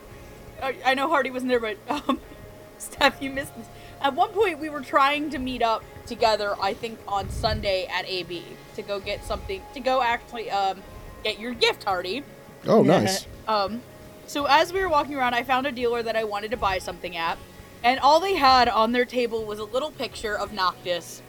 I, 0.63 0.75
I 0.83 0.93
know 0.95 1.07
Hardy 1.07 1.29
wasn't 1.29 1.49
there, 1.49 1.59
but 1.59 1.77
um, 1.87 2.19
Steph, 2.79 3.21
you 3.21 3.29
missed 3.29 3.55
this. 3.55 3.67
At 4.01 4.15
one 4.15 4.29
point, 4.29 4.57
we 4.57 4.69
were 4.69 4.81
trying 4.81 5.29
to 5.29 5.37
meet 5.37 5.61
up 5.61 5.83
together. 6.07 6.55
I 6.59 6.73
think 6.73 6.97
on 7.07 7.29
Sunday 7.29 7.85
at 7.85 8.09
AB 8.09 8.43
to 8.77 8.81
go 8.81 8.99
get 8.99 9.23
something 9.23 9.61
to 9.75 9.79
go 9.79 10.01
actually 10.01 10.49
um 10.49 10.81
get 11.23 11.37
your 11.37 11.53
gift, 11.53 11.83
Hardy. 11.83 12.23
Oh, 12.65 12.81
nice. 12.81 13.27
Um, 13.47 13.83
so 14.25 14.45
as 14.45 14.73
we 14.73 14.81
were 14.81 14.89
walking 14.89 15.13
around, 15.13 15.35
I 15.35 15.43
found 15.43 15.67
a 15.67 15.71
dealer 15.71 16.01
that 16.01 16.15
I 16.15 16.23
wanted 16.23 16.49
to 16.49 16.57
buy 16.57 16.79
something 16.79 17.15
at, 17.15 17.37
and 17.85 17.99
all 17.99 18.19
they 18.19 18.35
had 18.35 18.67
on 18.67 18.91
their 18.91 19.05
table 19.05 19.45
was 19.45 19.59
a 19.59 19.63
little 19.63 19.91
picture 19.91 20.37
of 20.37 20.51
Noctis, 20.51 21.21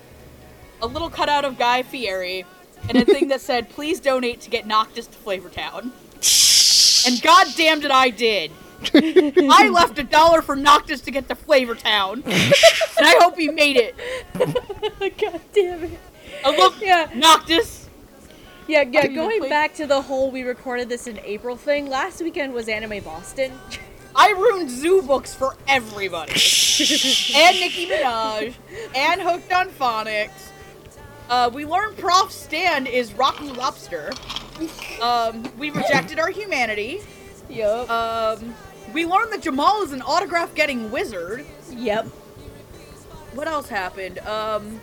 a 0.82 0.86
little 0.86 1.10
cutout 1.10 1.44
of 1.44 1.58
Guy 1.58 1.82
Fieri, 1.82 2.44
and 2.88 2.98
a 2.98 3.04
thing 3.04 3.28
that 3.28 3.42
said, 3.42 3.68
"Please 3.68 4.00
donate 4.00 4.40
to 4.40 4.50
get 4.50 4.66
Noctis 4.66 5.06
to 5.06 5.16
Flavortown." 5.18 5.92
And 7.06 7.22
god 7.22 7.46
damn 7.56 7.84
it, 7.84 7.90
I 7.92 8.10
did. 8.10 8.50
I 8.92 9.68
left 9.72 9.96
a 10.00 10.02
dollar 10.02 10.42
for 10.42 10.56
Noctis 10.56 11.00
to 11.02 11.12
get 11.12 11.28
to 11.28 11.36
Flavortown, 11.36 12.14
and 12.26 13.06
I 13.06 13.16
hope 13.20 13.38
he 13.38 13.48
made 13.48 13.76
it. 13.76 13.94
God 15.20 15.40
damn 15.54 15.84
it. 15.84 16.00
I 16.44 16.56
love 16.56 16.82
Yeah. 16.82 17.08
Noctis. 17.14 17.88
Yeah, 18.66 18.82
yeah. 18.90 19.06
Going 19.06 19.48
back 19.48 19.74
to 19.74 19.86
the 19.86 20.02
whole 20.02 20.32
we 20.32 20.42
recorded 20.42 20.88
this 20.88 21.06
in 21.06 21.20
April 21.20 21.54
thing. 21.56 21.88
Last 21.88 22.20
weekend 22.20 22.52
was 22.52 22.68
Anime 22.68 23.04
Boston. 23.04 23.52
I 24.16 24.30
ruined 24.30 24.70
zoo 24.70 25.02
books 25.02 25.34
for 25.34 25.56
everybody. 25.68 26.32
and 27.34 27.60
Nicki 27.60 27.86
Minaj. 27.86 28.54
And 28.94 29.20
Hooked 29.20 29.52
on 29.52 29.68
Phonics. 29.68 30.50
Uh, 31.28 31.50
we 31.52 31.66
learned 31.66 31.98
Prof 31.98 32.32
Stand 32.32 32.88
is 32.88 33.12
Rocky 33.12 33.50
Lobster. 33.50 34.12
Um, 35.02 35.44
we 35.58 35.70
rejected 35.70 36.18
our 36.18 36.30
humanity. 36.30 37.00
yep. 37.50 37.90
Um, 37.90 38.54
we 38.94 39.04
learned 39.04 39.32
that 39.32 39.42
Jamal 39.42 39.82
is 39.82 39.92
an 39.92 40.00
autograph 40.02 40.54
getting 40.54 40.90
wizard. 40.90 41.44
yep. 41.70 42.06
What 43.34 43.48
else 43.48 43.68
happened? 43.68 44.18
Um, 44.20 44.80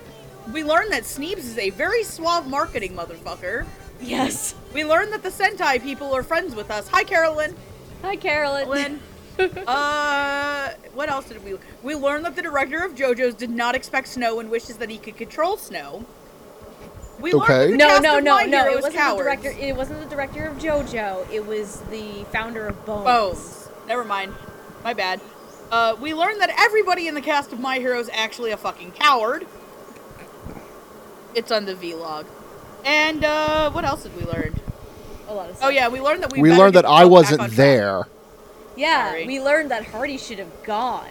we 0.51 0.63
learned 0.63 0.91
that 0.91 1.03
Sneebs 1.03 1.37
is 1.39 1.57
a 1.57 1.71
very 1.71 2.03
suave 2.03 2.45
marketing 2.45 2.93
motherfucker. 2.93 3.65
Yes. 3.99 4.53
We 4.73 4.83
learned 4.85 5.11
that 5.13 5.23
the 5.23 5.29
Sentai 5.29 5.81
people 5.81 6.13
are 6.13 6.21
friends 6.21 6.53
with 6.53 6.69
us. 6.69 6.87
Hi, 6.89 7.03
Carolyn. 7.03 7.55
Hi, 8.03 8.15
Carolyn. 8.15 8.69
Lynn. 8.69 8.99
uh, 9.67 10.69
what 10.93 11.09
else 11.09 11.27
did 11.27 11.43
we? 11.43 11.55
We 11.81 11.95
learned 11.95 12.25
that 12.25 12.35
the 12.35 12.41
director 12.41 12.83
of 12.83 12.93
JoJo's 12.93 13.35
did 13.35 13.49
not 13.49 13.75
expect 13.75 14.07
snow 14.07 14.39
and 14.39 14.49
wishes 14.49 14.77
that 14.77 14.89
he 14.89 14.97
could 14.97 15.17
control 15.17 15.57
snow. 15.57 16.05
We 17.19 17.33
Okay. 17.33 17.71
No, 17.71 17.99
no, 17.99 18.19
no, 18.19 18.39
no. 18.39 18.45
Hero 18.45 18.71
It 18.73 18.77
is 18.77 18.83
wasn't 18.83 18.95
cowards. 18.95 19.17
the 19.17 19.23
director. 19.23 19.49
It 19.59 19.75
wasn't 19.75 20.01
the 20.01 20.07
director 20.07 20.45
of 20.45 20.57
JoJo. 20.57 21.31
It 21.31 21.45
was 21.45 21.81
the 21.89 22.25
founder 22.31 22.67
of 22.67 22.85
Bones. 22.85 23.05
Bones. 23.05 23.69
Never 23.87 24.03
mind. 24.03 24.33
My 24.83 24.93
bad. 24.93 25.21
Uh, 25.71 25.95
we 25.99 26.13
learned 26.13 26.41
that 26.41 26.53
everybody 26.57 27.07
in 27.07 27.15
the 27.15 27.21
cast 27.21 27.53
of 27.53 27.59
My 27.59 27.79
Hero 27.79 27.99
is 27.99 28.09
actually 28.13 28.51
a 28.51 28.57
fucking 28.57 28.91
coward. 28.91 29.47
It's 31.33 31.51
on 31.51 31.65
the 31.65 31.73
vlog. 31.73 32.25
And 32.85 33.23
uh, 33.23 33.71
what 33.71 33.85
else 33.85 34.03
did 34.03 34.15
we 34.15 34.23
learn? 34.23 34.59
A 35.27 35.33
lot 35.33 35.49
of 35.49 35.57
Oh 35.63 35.69
yeah, 35.69 35.87
we 35.87 36.01
learned 36.01 36.21
that 36.23 36.31
we. 36.33 36.41
We 36.41 36.53
learned 36.53 36.75
that 36.75 36.85
I 36.85 37.05
wasn't 37.05 37.51
there. 37.53 38.03
track. 38.03 38.09
There. 38.75 38.85
Yeah, 38.85 39.09
Sorry. 39.09 39.25
we 39.27 39.41
learned 39.41 39.71
that 39.71 39.85
Hardy 39.85 40.17
should 40.17 40.39
have 40.39 40.63
gone. 40.63 41.09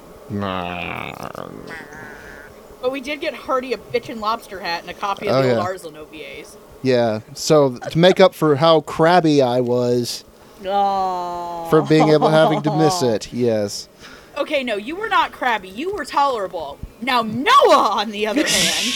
But 2.81 2.91
we 2.91 3.01
did 3.01 3.21
get 3.21 3.35
Hardy 3.35 3.73
a 3.73 3.79
bitchin' 3.79 4.19
lobster 4.21 4.61
hat 4.61 4.81
and 4.83 4.91
a 4.91 4.95
copy 4.95 5.29
of 5.29 5.37
Oh, 5.37 5.43
the 5.43 5.49
yeah. 5.49 5.55
old 5.57 5.63
Arslan 5.67 5.95
OVAs. 5.95 6.57
Yeah. 6.83 7.21
So 7.35 7.77
to 7.77 7.99
make 7.99 8.19
up 8.19 8.35
for 8.35 8.57
how 8.57 8.81
crabby 8.81 9.41
I 9.41 9.61
was 9.61 10.25
Oh. 10.67 11.67
for 11.71 11.83
being 11.83 12.09
able 12.11 12.29
having 12.29 12.63
to 12.63 12.77
miss 12.77 13.03
it, 13.03 13.33
yes. 13.33 13.89
Okay, 14.37 14.65
no, 14.65 14.77
you 14.77 14.97
were 14.97 15.09
not 15.09 15.33
crabby. 15.33 15.69
You 15.69 15.93
were 15.95 16.05
tolerable. 16.05 16.79
Now 17.01 17.23
Noah, 17.23 17.91
on 17.93 18.11
the 18.11 18.27
other 18.27 18.45
hand, 18.47 18.95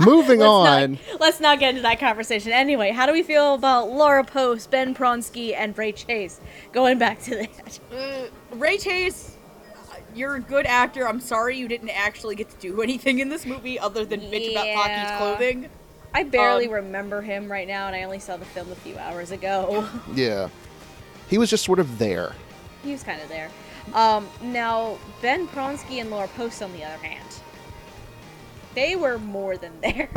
Moving 0.00 0.40
Let's 0.40 0.48
on. 0.48 0.92
Not, 1.10 1.20
let's 1.20 1.40
not 1.40 1.60
get 1.60 1.70
into 1.70 1.82
that 1.82 2.00
conversation. 2.00 2.50
Anyway, 2.50 2.90
how 2.90 3.06
do 3.06 3.12
we 3.12 3.22
feel 3.22 3.54
about 3.54 3.88
Laura 3.90 4.24
Post, 4.24 4.70
Ben 4.70 4.94
Pronsky, 4.96 5.54
and 5.54 5.76
Ray 5.78 5.92
Chase? 5.92 6.40
Going 6.72 6.98
back 6.98 7.22
to 7.24 7.36
that. 7.36 7.80
uh, 7.94 8.56
Ray 8.56 8.78
Chase, 8.78 9.36
you're 10.14 10.34
a 10.36 10.40
good 10.40 10.66
actor. 10.66 11.06
I'm 11.06 11.20
sorry 11.20 11.56
you 11.56 11.68
didn't 11.68 11.90
actually 11.90 12.34
get 12.34 12.50
to 12.50 12.56
do 12.56 12.82
anything 12.82 13.20
in 13.20 13.28
this 13.28 13.46
movie 13.46 13.78
other 13.78 14.04
than 14.04 14.20
bitch 14.22 14.50
about 14.50 14.66
Pocky's 14.74 15.18
clothing. 15.18 15.68
I 16.14 16.24
barely 16.24 16.66
Um, 16.66 16.72
remember 16.74 17.22
him 17.22 17.50
right 17.50 17.68
now, 17.68 17.86
and 17.86 17.94
I 17.94 18.02
only 18.02 18.18
saw 18.18 18.36
the 18.36 18.44
film 18.44 18.72
a 18.72 18.76
few 18.76 18.98
hours 18.98 19.30
ago. 19.30 19.86
Yeah. 20.14 20.48
He 21.28 21.38
was 21.38 21.48
just 21.48 21.64
sort 21.64 21.78
of 21.78 21.98
there. 21.98 22.32
he 22.82 22.90
was 22.90 23.04
kind 23.04 23.22
of 23.22 23.28
there. 23.28 23.50
Um, 23.94 24.28
now, 24.42 24.96
Ben 25.20 25.46
Pronsky 25.48 26.00
and 26.00 26.10
Laura 26.10 26.28
Post, 26.28 26.62
on 26.62 26.72
the 26.72 26.84
other 26.84 27.04
hand, 27.04 27.26
they 28.74 28.96
were 28.96 29.18
more 29.18 29.56
than 29.56 29.72
there. 29.80 30.08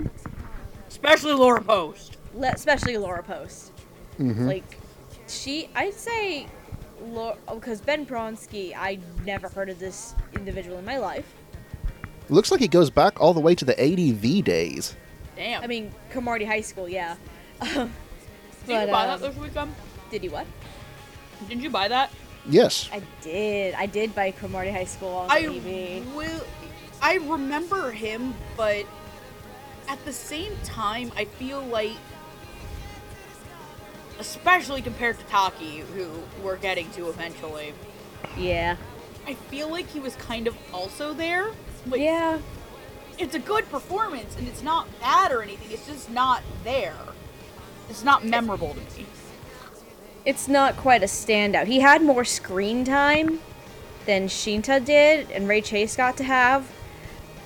Especially 0.88 1.34
Laura 1.34 1.62
Post. 1.62 2.18
Le- 2.34 2.52
especially 2.52 2.98
Laura 2.98 3.24
Post. 3.24 3.72
Mhm. 4.20 4.46
Like, 4.48 4.78
she, 5.28 5.70
I'd 5.76 5.94
say, 5.94 6.48
because 7.54 7.82
Ben 7.82 8.06
Pronsky, 8.06 8.74
I 8.76 9.00
never 9.26 9.50
heard 9.50 9.70
of 9.70 9.80
this 9.80 10.16
individual 10.36 10.78
in 10.78 10.86
my 10.86 10.98
life. 10.98 11.26
Looks 12.30 12.50
like 12.52 12.60
he 12.62 12.68
goes 12.68 12.90
back 12.90 13.20
all 13.22 13.34
the 13.34 13.40
way 13.40 13.56
to 13.56 13.66
the 13.66 13.74
ADV 13.80 14.44
days. 14.44 14.96
Damn. 15.36 15.64
I 15.64 15.68
mean, 15.68 15.92
Cromartie 16.12 16.46
High 16.46 16.62
School, 16.62 16.88
yeah. 16.88 17.16
Um, 17.62 17.92
did 18.68 18.82
you 18.88 18.92
buy 18.92 19.06
uh, 19.06 19.18
that 19.18 19.22
this 19.22 19.36
weekend? 19.36 19.76
Did 20.10 20.24
you 20.24 20.32
what? 20.32 20.46
Didn't 21.50 21.62
you 21.62 21.70
buy 21.70 21.88
that? 21.90 22.10
Yes. 22.48 22.90
I 22.92 23.02
did. 23.22 23.74
I 23.76 23.86
did 23.88 24.14
buy 24.14 24.32
Cromartie 24.32 24.72
High 24.72 24.86
School 24.86 25.10
on 25.10 25.32
I 25.32 25.44
TV. 25.44 26.14
will. 26.16 26.42
I 27.02 27.16
remember 27.16 27.92
him, 27.92 28.34
but 28.56 28.86
at 29.88 30.04
the 30.06 30.14
same 30.14 30.54
time, 30.64 31.12
I 31.16 31.26
feel 31.26 31.62
like, 31.64 31.92
especially 34.20 34.82
compared 34.82 35.20
to 35.20 35.26
Taki, 35.26 35.80
who 35.80 36.10
we're 36.44 36.58
getting 36.58 36.90
to 36.92 37.10
eventually, 37.10 37.74
Yeah. 38.38 38.78
I 39.28 39.34
feel 39.34 39.70
like 39.70 39.88
he 39.90 40.00
was 40.00 40.16
kind 40.16 40.48
of 40.48 40.56
also 40.74 41.14
there. 41.14 41.52
Like, 41.88 42.00
Yeah. 42.02 42.40
it's 43.18 43.36
a 43.36 43.40
good 43.40 43.70
performance, 43.72 44.36
and 44.38 44.48
it's 44.48 44.62
not 44.62 44.88
bad 45.00 45.32
or 45.32 45.42
anything. 45.42 45.72
It's 45.72 45.86
just 45.88 46.10
not 46.10 46.42
there. 46.64 46.96
It's 47.90 48.04
not 48.04 48.24
memorable 48.24 48.74
to 48.74 48.80
me. 49.00 49.05
It's 50.26 50.48
not 50.48 50.76
quite 50.76 51.04
a 51.04 51.08
standout. 51.08 51.68
He 51.68 51.80
had 51.82 52.02
more 52.02 52.26
screen 52.26 52.84
time 52.84 53.40
than 54.06 54.28
Shinta 54.28 54.84
did, 54.84 55.30
and 55.32 55.48
Ray 55.48 55.62
Chase 55.62 55.96
got 55.96 56.18
to 56.18 56.24
have. 56.24 56.68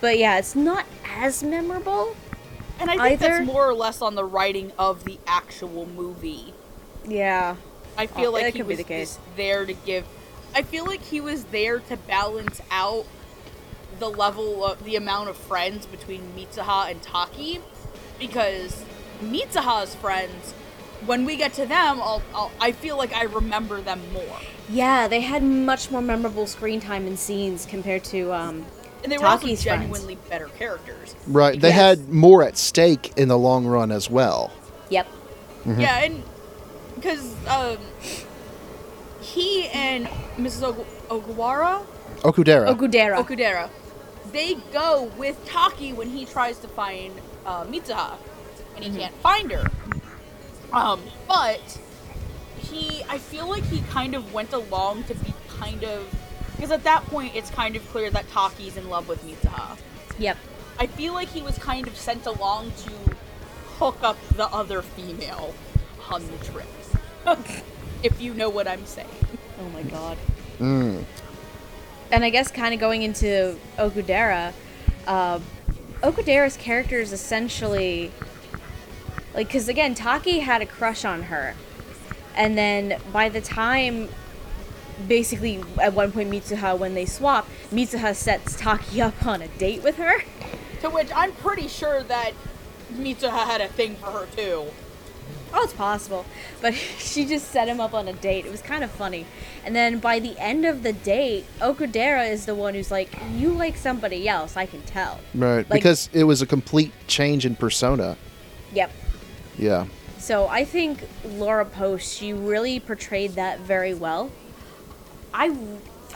But 0.02 0.18
yeah, 0.18 0.38
it's 0.40 0.56
not 0.56 0.86
as 1.18 1.44
memorable. 1.44 2.16
And 2.80 2.90
I 2.90 2.94
think 2.94 3.22
Either- 3.22 3.28
that's 3.40 3.46
more 3.46 3.68
or 3.68 3.74
less 3.74 4.02
on 4.02 4.16
the 4.16 4.24
writing 4.24 4.72
of 4.80 5.04
the 5.04 5.20
actual 5.28 5.86
movie. 5.86 6.54
Yeah. 7.06 7.56
I 7.98 8.08
feel 8.08 8.30
Oh, 8.30 8.32
like 8.34 8.54
he 8.54 8.64
was 8.64 8.78
the 8.78 8.84
just 8.86 9.20
there 9.36 9.66
to 9.66 9.74
give. 9.74 10.06
I 10.56 10.62
feel 10.62 10.86
like 10.86 11.02
he 11.04 11.20
was 11.20 11.44
there 11.46 11.80
to 11.80 11.98
balance 11.98 12.62
out 12.72 13.06
the 14.00 14.10
level 14.10 14.64
of 14.64 14.86
the 14.86 14.96
amount 14.96 15.28
of 15.30 15.36
friends 15.36 15.86
between 15.86 16.32
Mitsuha 16.38 16.90
and 16.90 17.02
Taki, 17.02 17.60
because 18.18 18.84
Mitsuha's 19.22 19.96
friends, 19.96 20.54
when 21.06 21.26
we 21.26 21.36
get 21.38 21.54
to 21.54 21.66
them, 21.66 22.02
I'll, 22.02 22.22
I'll, 22.34 22.52
I 22.60 22.72
feel 22.72 22.98
like 22.98 23.14
I 23.14 23.24
remember 23.24 23.82
them 23.82 24.02
more, 24.14 24.40
Yeah, 24.70 25.08
they 25.08 25.22
had 25.22 25.44
much 25.44 25.90
more 25.92 26.02
memorable 26.02 26.46
screen 26.48 26.80
time 26.80 27.08
and 27.08 27.18
scenes 27.18 27.66
compared 27.66 28.04
to 28.06 28.32
um 28.34 28.66
and 29.02 29.10
they 29.12 29.18
were 29.18 29.24
Taki's 29.24 29.60
also 29.60 29.64
friends. 29.64 29.64
genuinely 29.64 30.16
better 30.30 30.48
characters. 30.50 31.16
Right. 31.26 31.60
They 31.60 31.70
Yes. 31.70 31.78
had 31.78 32.10
more 32.10 32.44
at 32.44 32.58
stake 32.58 33.14
in 33.16 33.30
the 33.30 33.38
long 33.38 33.66
run 33.66 33.92
as 33.92 34.10
well. 34.10 34.52
Yep. 34.90 35.08
Yeah, 35.78 36.04
and 36.04 36.22
because 36.96 37.34
um, 37.48 37.78
he 39.22 39.68
and 39.70 40.08
Mrs. 40.38 40.64
Og- 40.64 40.86
Ogawara. 41.10 41.86
Okudera. 42.24 42.76
Okudera. 42.76 43.24
Okudera, 43.24 43.70
they 44.34 44.56
go 44.74 45.10
with 45.18 45.38
Taki 45.46 45.94
when 45.94 46.10
he 46.10 46.26
tries 46.26 46.60
to 46.60 46.68
find 46.68 47.14
uh, 47.46 47.64
Mitsuha, 47.66 48.18
and 48.76 48.84
he 48.84 48.98
can't 49.00 49.16
find 49.16 49.52
her. 49.52 49.70
Um, 50.72 51.02
but 51.28 51.80
he, 52.60 53.04
I 53.10 53.18
feel 53.18 53.50
like 53.50 53.64
he 53.64 53.82
kind 53.82 54.16
of 54.16 54.34
went 54.34 54.54
along 54.54 55.04
to 55.06 55.16
be 55.16 55.34
kind 55.48 55.84
of, 55.84 56.08
because 56.56 56.72
at 56.72 56.84
that 56.84 57.06
point 57.06 57.36
it's 57.36 57.50
kind 57.50 57.76
of 57.76 57.88
clear 57.90 58.10
that 58.12 58.30
Taki's 58.30 58.78
in 58.78 58.90
love 58.90 59.08
with 59.08 59.24
Mitsuha. 59.26 59.78
yep. 60.18 60.38
I 60.80 60.88
feel 60.88 61.14
like 61.14 61.28
he 61.28 61.42
was 61.42 61.58
kind 61.58 61.88
of 61.88 61.98
sent 61.98 62.26
along 62.26 62.72
to 62.72 62.92
hook 63.80 63.98
up 64.02 64.18
the 64.36 64.48
other 64.48 64.82
female 64.82 65.54
on 66.10 66.26
the 66.28 66.38
trip. 66.46 66.68
if 68.04 68.22
you 68.22 68.34
know 68.34 68.50
what 68.50 68.68
I'm 68.68 68.86
saying. 68.86 69.08
Oh 69.60 69.70
my 69.70 69.84
god. 69.84 70.18
Mm. 70.60 71.04
And 72.12 72.24
I 72.24 72.30
guess 72.30 72.50
kind 72.50 72.74
of 72.74 72.80
going 72.80 73.04
into 73.04 73.58
Okudera, 73.78 74.54
uh, 75.06 75.40
Okudera's 76.02 76.58
character 76.58 77.00
is 77.00 77.12
essentially 77.12 78.12
like 79.34 79.48
because 79.48 79.68
again 79.68 79.96
Taki 79.96 80.40
had 80.40 80.62
a 80.62 80.66
crush 80.66 81.06
on 81.06 81.24
her, 81.24 81.56
and 82.36 82.58
then 82.58 83.00
by 83.12 83.30
the 83.30 83.42
time 83.42 84.10
basically 85.08 85.64
at 85.82 85.94
one 85.94 86.12
point 86.12 86.30
Mitsuha 86.30 86.78
when 86.78 86.94
they 86.94 87.06
swap, 87.06 87.48
Mitsuha 87.72 88.16
sets 88.16 88.56
Taki 88.56 89.02
up 89.10 89.26
on 89.26 89.42
a 89.42 89.48
date 89.48 89.84
with 89.84 89.98
her. 89.98 90.24
To 90.82 90.90
which 90.90 91.10
I'm 91.16 91.32
pretty 91.34 91.68
sure 91.68 92.04
that 92.04 92.32
Mitsuha 92.94 93.46
had 93.46 93.62
a 93.62 93.68
thing 93.68 93.96
for 93.96 94.08
her 94.08 94.28
too. 94.36 94.66
Oh, 95.54 95.64
it's 95.64 95.74
possible. 95.74 96.26
But 96.62 96.74
she 96.98 97.26
just 97.26 97.50
set 97.52 97.68
him 97.68 97.80
up 97.80 97.94
on 97.94 98.08
a 98.08 98.14
date. 98.14 98.46
It 98.46 98.52
was 98.52 98.62
kind 98.62 98.84
of 98.84 98.92
funny. 98.92 99.26
And 99.66 99.76
then 99.76 100.00
by 100.00 100.20
the 100.20 100.38
end 100.40 100.66
of 100.66 100.84
the 100.84 100.94
date, 100.94 101.46
Okudera 101.60 102.30
is 102.30 102.46
the 102.46 102.56
one 102.56 102.74
who's 102.74 102.92
like, 102.92 103.10
You 103.36 103.50
like 103.52 103.76
somebody 103.76 104.28
else, 104.28 104.56
I 104.56 104.66
can 104.66 104.82
tell. 104.84 105.20
Right. 105.34 105.70
Like- 105.70 105.82
because 105.82 106.10
it 106.14 106.24
was 106.26 106.42
a 106.42 106.46
complete 106.46 106.92
change 107.08 107.46
in 107.46 107.56
persona. 107.56 108.18
Yep. 108.74 108.92
Yeah. 109.60 109.86
So 110.18 110.48
I 110.48 110.66
think 110.66 111.04
Laura 111.24 111.66
Post, 111.66 112.18
she 112.18 112.34
really 112.34 112.80
portrayed 112.80 113.32
that 113.32 113.60
very 113.60 113.94
well. 113.94 114.32
I, 115.34 115.56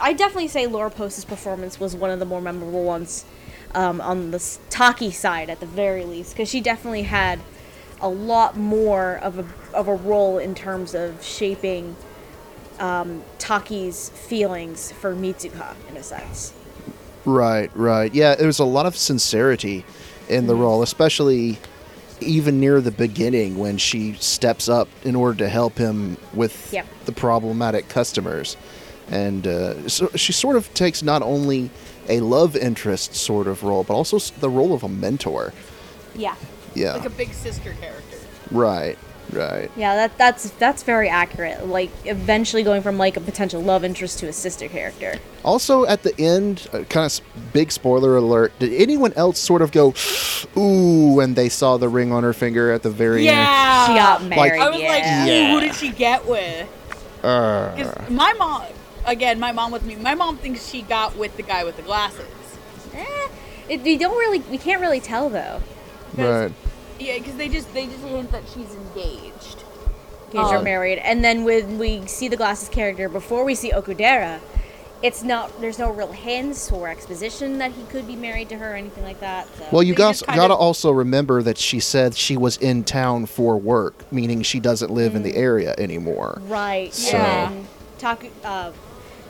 I 0.00 0.12
definitely 0.12 0.48
say 0.48 0.66
Laura 0.66 0.90
Post's 0.90 1.24
performance 1.24 1.78
was 1.78 1.94
one 1.94 2.10
of 2.10 2.18
the 2.18 2.24
more 2.24 2.40
memorable 2.40 2.84
ones 2.84 3.24
um, 3.74 4.00
on 4.00 4.30
the 4.30 4.58
Taki 4.70 5.10
side, 5.10 5.50
at 5.50 5.60
the 5.60 5.66
very 5.66 6.04
least, 6.04 6.32
because 6.34 6.48
she 6.48 6.60
definitely 6.60 7.02
had 7.02 7.40
a 8.00 8.08
lot 8.08 8.56
more 8.56 9.16
of 9.22 9.38
a 9.38 9.46
of 9.74 9.88
a 9.88 9.94
role 9.94 10.38
in 10.38 10.54
terms 10.54 10.94
of 10.94 11.22
shaping 11.24 11.96
um, 12.78 13.22
Taki's 13.38 14.10
feelings 14.10 14.92
for 14.92 15.14
Mitsuha, 15.14 15.74
in 15.88 15.96
a 15.96 16.02
sense. 16.02 16.52
Right, 17.24 17.70
right. 17.74 18.12
Yeah, 18.12 18.34
there 18.34 18.46
was 18.48 18.58
a 18.58 18.64
lot 18.64 18.84
of 18.86 18.96
sincerity 18.96 19.84
in 20.28 20.40
Mm-hmm. 20.40 20.46
the 20.48 20.54
role, 20.54 20.82
especially 20.82 21.58
even 22.20 22.60
near 22.60 22.80
the 22.80 22.90
beginning 22.90 23.58
when 23.58 23.76
she 23.78 24.14
steps 24.14 24.68
up 24.68 24.88
in 25.04 25.14
order 25.16 25.38
to 25.38 25.48
help 25.48 25.78
him 25.78 26.16
with 26.32 26.72
Yep. 26.72 26.86
the 27.06 27.12
problematic 27.12 27.88
customers. 27.88 28.56
And 29.10 29.46
uh, 29.46 29.88
so 29.88 30.08
she 30.14 30.32
sort 30.32 30.56
of 30.56 30.72
takes 30.74 31.02
not 31.02 31.22
only 31.22 31.70
a 32.08 32.20
love 32.20 32.56
interest 32.56 33.14
sort 33.14 33.46
of 33.46 33.62
role, 33.62 33.84
but 33.84 33.94
also 33.94 34.18
the 34.40 34.48
role 34.48 34.72
of 34.74 34.82
a 34.82 34.88
mentor. 34.88 35.52
Yeah. 36.14 36.34
Yeah, 36.74 36.94
Like 36.96 37.06
a 37.06 37.10
big 37.10 37.32
sister 37.32 37.74
character. 37.80 38.16
right. 38.50 38.98
Right. 39.34 39.70
Yeah, 39.76 39.94
that 39.96 40.16
that's 40.16 40.50
that's 40.52 40.82
very 40.84 41.08
accurate. 41.08 41.66
Like 41.66 41.90
eventually 42.04 42.62
going 42.62 42.82
from 42.82 42.96
like 42.98 43.16
a 43.16 43.20
potential 43.20 43.60
love 43.60 43.84
interest 43.84 44.18
to 44.20 44.28
a 44.28 44.32
sister 44.32 44.68
character. 44.68 45.16
Also, 45.44 45.84
at 45.86 46.02
the 46.04 46.18
end, 46.20 46.68
uh, 46.72 46.84
kind 46.84 47.04
of 47.10 47.20
big 47.52 47.72
spoiler 47.72 48.16
alert. 48.16 48.52
Did 48.58 48.72
anyone 48.80 49.12
else 49.14 49.38
sort 49.38 49.60
of 49.62 49.72
go, 49.72 49.92
"Ooh," 50.56 51.14
when 51.14 51.34
they 51.34 51.48
saw 51.48 51.76
the 51.76 51.88
ring 51.88 52.12
on 52.12 52.22
her 52.22 52.32
finger 52.32 52.70
at 52.72 52.82
the 52.82 52.90
very 52.90 53.26
end? 53.28 53.36
Yeah. 53.36 53.86
She 53.88 53.94
got 53.94 54.22
married. 54.24 54.60
I 54.60 54.70
was 54.70 54.80
like, 54.80 55.02
yeah. 55.02 55.24
"Ooh, 55.24 55.28
Yeah. 55.30 55.50
who 55.52 55.60
did 55.60 55.74
she 55.74 55.90
get 55.90 56.26
with? 56.26 56.68
Uh, 57.22 57.74
Because 57.74 58.10
my 58.10 58.32
mom, 58.34 58.62
again, 59.06 59.40
my 59.40 59.50
mom 59.52 59.72
with 59.72 59.82
me. 59.84 59.96
My 59.96 60.14
mom 60.14 60.36
thinks 60.36 60.68
she 60.68 60.82
got 60.82 61.16
with 61.16 61.36
the 61.36 61.42
guy 61.42 61.64
with 61.64 61.76
the 61.76 61.82
glasses. 61.82 62.26
Eh, 62.94 63.28
it, 63.68 63.82
we 63.82 63.96
don't 63.96 64.16
really, 64.16 64.38
we 64.50 64.58
can't 64.58 64.80
really 64.80 65.00
tell 65.00 65.28
though. 65.28 65.60
right. 66.16 66.52
Yeah, 66.98 67.18
because 67.18 67.36
they 67.36 67.48
just 67.48 67.72
they 67.74 67.86
just 67.86 68.04
hint 68.04 68.30
that 68.32 68.42
she's 68.54 68.72
engaged. 68.74 69.62
Because 70.30 70.50
you're 70.50 70.58
Um, 70.58 70.64
married, 70.64 70.98
and 70.98 71.22
then 71.24 71.44
when 71.44 71.78
we 71.78 72.06
see 72.06 72.26
the 72.28 72.36
glasses 72.36 72.68
character 72.68 73.08
before 73.08 73.44
we 73.44 73.54
see 73.54 73.70
Okudera, 73.70 74.40
it's 75.02 75.22
not. 75.22 75.60
There's 75.60 75.78
no 75.78 75.90
real 75.90 76.10
hints 76.10 76.72
or 76.72 76.88
exposition 76.88 77.58
that 77.58 77.70
he 77.72 77.84
could 77.84 78.06
be 78.06 78.16
married 78.16 78.48
to 78.48 78.56
her 78.56 78.72
or 78.72 78.74
anything 78.74 79.04
like 79.04 79.20
that. 79.20 79.46
So. 79.58 79.64
Well, 79.70 79.82
you 79.84 79.92
They 79.94 79.98
got, 79.98 80.10
just 80.12 80.26
kind 80.26 80.36
gotta 80.38 80.54
of- 80.54 80.60
also 80.60 80.90
remember 80.90 81.42
that 81.42 81.56
she 81.58 81.78
said 81.78 82.16
she 82.16 82.36
was 82.36 82.56
in 82.56 82.82
town 82.84 83.26
for 83.26 83.56
work, 83.58 84.10
meaning 84.10 84.42
she 84.42 84.58
doesn't 84.60 84.90
live 84.90 85.14
in 85.14 85.20
Mm. 85.22 85.24
the 85.26 85.36
area 85.36 85.74
anymore. 85.78 86.40
right. 86.48 86.92
So- 86.92 87.16
And 87.16 87.68
Taku, 87.98 88.28
uh, 88.44 88.70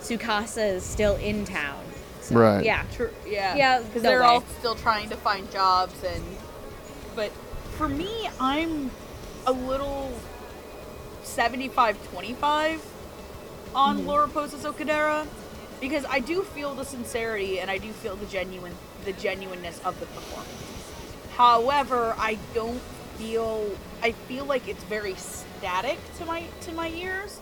Tsukasa 0.00 0.74
is 0.76 0.84
still 0.84 1.16
in 1.16 1.44
town. 1.44 1.80
So, 2.22 2.36
Right. 2.36 2.64
Yeah. 2.64 2.82
True. 2.96 3.10
Yeah. 3.26 3.54
Yeah, 3.56 3.78
Because 3.80 4.02
no 4.02 4.08
they're 4.08 4.20
way. 4.20 4.26
all 4.26 4.44
still 4.58 4.74
trying 4.74 5.10
to 5.10 5.16
find 5.16 5.50
jobs 5.52 5.94
and, 6.02 6.22
but 7.14 7.30
for 7.76 7.88
me, 7.88 8.28
I'm 8.40 8.90
a 9.46 9.52
little 9.52 10.12
75-25 11.24 12.80
on 13.74 13.98
Mm-hmm. 13.98 14.06
Laura 14.06 14.28
Posas 14.28 14.62
Okudera 14.64 15.26
because 15.80 16.04
I 16.08 16.20
do 16.20 16.42
feel 16.42 16.74
the 16.74 16.84
sincerity 16.84 17.58
and 17.60 17.70
I 17.70 17.78
do 17.78 17.90
feel 17.90 18.16
the 18.16 18.26
genuine 18.26 18.74
the 19.04 19.12
genuineness 19.14 19.80
of 19.84 19.98
the 20.00 20.06
performance. 20.06 20.92
However, 21.36 22.14
I 22.16 22.38
don't 22.54 22.80
feel 23.18 23.70
I 24.02 24.12
feel 24.12 24.44
like 24.46 24.68
it's 24.68 24.84
very 24.84 25.14
static 25.16 25.98
to 26.18 26.24
my 26.24 26.44
to 26.62 26.72
my 26.72 26.88
ears. 26.90 27.40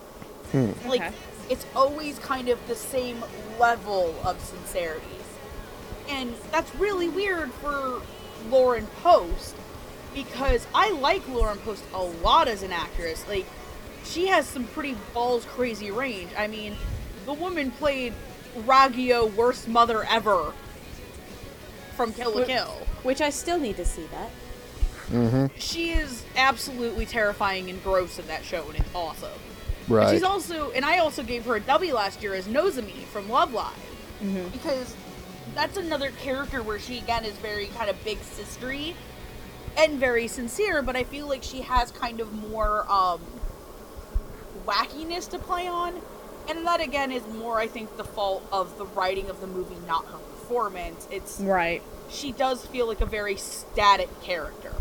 Like 0.86 1.02
Okay. 1.02 1.12
it's 1.50 1.66
always 1.76 2.18
kind 2.18 2.48
of 2.48 2.58
the 2.66 2.74
same 2.74 3.22
level 3.60 4.14
of 4.24 4.40
sincerity. 4.40 5.06
And 6.08 6.34
that's 6.50 6.74
really 6.76 7.08
weird 7.08 7.52
for 7.54 8.00
Lauren 8.50 8.86
Post 9.02 9.54
because 10.14 10.66
I 10.74 10.90
like 10.92 11.26
Lauren 11.28 11.58
Post 11.58 11.84
a 11.94 12.02
lot 12.02 12.48
as 12.48 12.62
an 12.62 12.72
actress. 12.72 13.26
Like 13.28 13.46
she 14.04 14.26
has 14.28 14.46
some 14.46 14.64
pretty 14.64 14.96
balls 15.14 15.44
crazy 15.44 15.90
range. 15.90 16.30
I 16.36 16.46
mean, 16.46 16.76
the 17.26 17.32
woman 17.32 17.70
played 17.70 18.12
Ragyo 18.66 19.32
worst 19.34 19.68
mother 19.68 20.04
ever 20.04 20.52
from 21.96 22.12
Kill 22.12 22.34
la 22.36 22.44
Kill. 22.44 22.78
Which 23.02 23.20
I 23.20 23.30
still 23.30 23.58
need 23.58 23.76
to 23.76 23.84
see 23.84 24.06
that. 24.12 24.30
Mm-hmm. 25.10 25.46
She 25.58 25.90
is 25.90 26.24
absolutely 26.36 27.04
terrifying 27.06 27.68
and 27.68 27.82
gross 27.82 28.18
in 28.18 28.26
that 28.28 28.44
show 28.44 28.64
and 28.68 28.78
it's 28.78 28.94
awesome. 28.94 29.30
And 29.86 29.96
Right. 29.96 30.10
she's 30.12 30.22
also, 30.22 30.70
and 30.70 30.84
I 30.84 30.98
also 30.98 31.22
gave 31.22 31.44
her 31.46 31.56
a 31.56 31.60
W 31.60 31.94
last 31.94 32.22
year 32.22 32.34
as 32.34 32.46
Nozomi 32.46 33.04
from 33.06 33.28
Love 33.28 33.52
Live 33.52 33.72
Mhm. 34.22 34.52
because 34.52 34.94
that's 35.54 35.76
another 35.76 36.10
character 36.22 36.62
where 36.62 36.78
she 36.78 36.98
again 36.98 37.24
is 37.24 37.34
very 37.34 37.66
kind 37.76 37.90
of 37.90 38.02
big 38.04 38.18
sistery 38.20 38.94
and 39.76 39.98
very 39.98 40.28
sincere, 40.28 40.82
but 40.82 40.96
I 40.96 41.04
feel 41.04 41.28
like 41.28 41.42
she 41.42 41.62
has 41.62 41.90
kind 41.90 42.20
of 42.20 42.32
more 42.50 42.90
um, 42.90 43.20
wackiness 44.66 45.28
to 45.30 45.38
play 45.38 45.66
on, 45.66 46.00
and 46.48 46.66
that 46.66 46.80
again 46.80 47.10
is 47.10 47.26
more, 47.26 47.58
I 47.58 47.66
think, 47.66 47.96
the 47.96 48.04
fault 48.04 48.46
of 48.52 48.78
the 48.78 48.86
writing 48.86 49.30
of 49.30 49.40
the 49.40 49.46
movie, 49.46 49.76
not 49.86 50.06
her 50.06 50.18
performance. 50.18 51.08
It's 51.10 51.40
Right. 51.40 51.82
she 52.08 52.32
does 52.32 52.66
feel 52.66 52.86
like 52.86 53.00
a 53.00 53.06
very 53.06 53.36
static 53.36 54.08
character. 54.22 54.72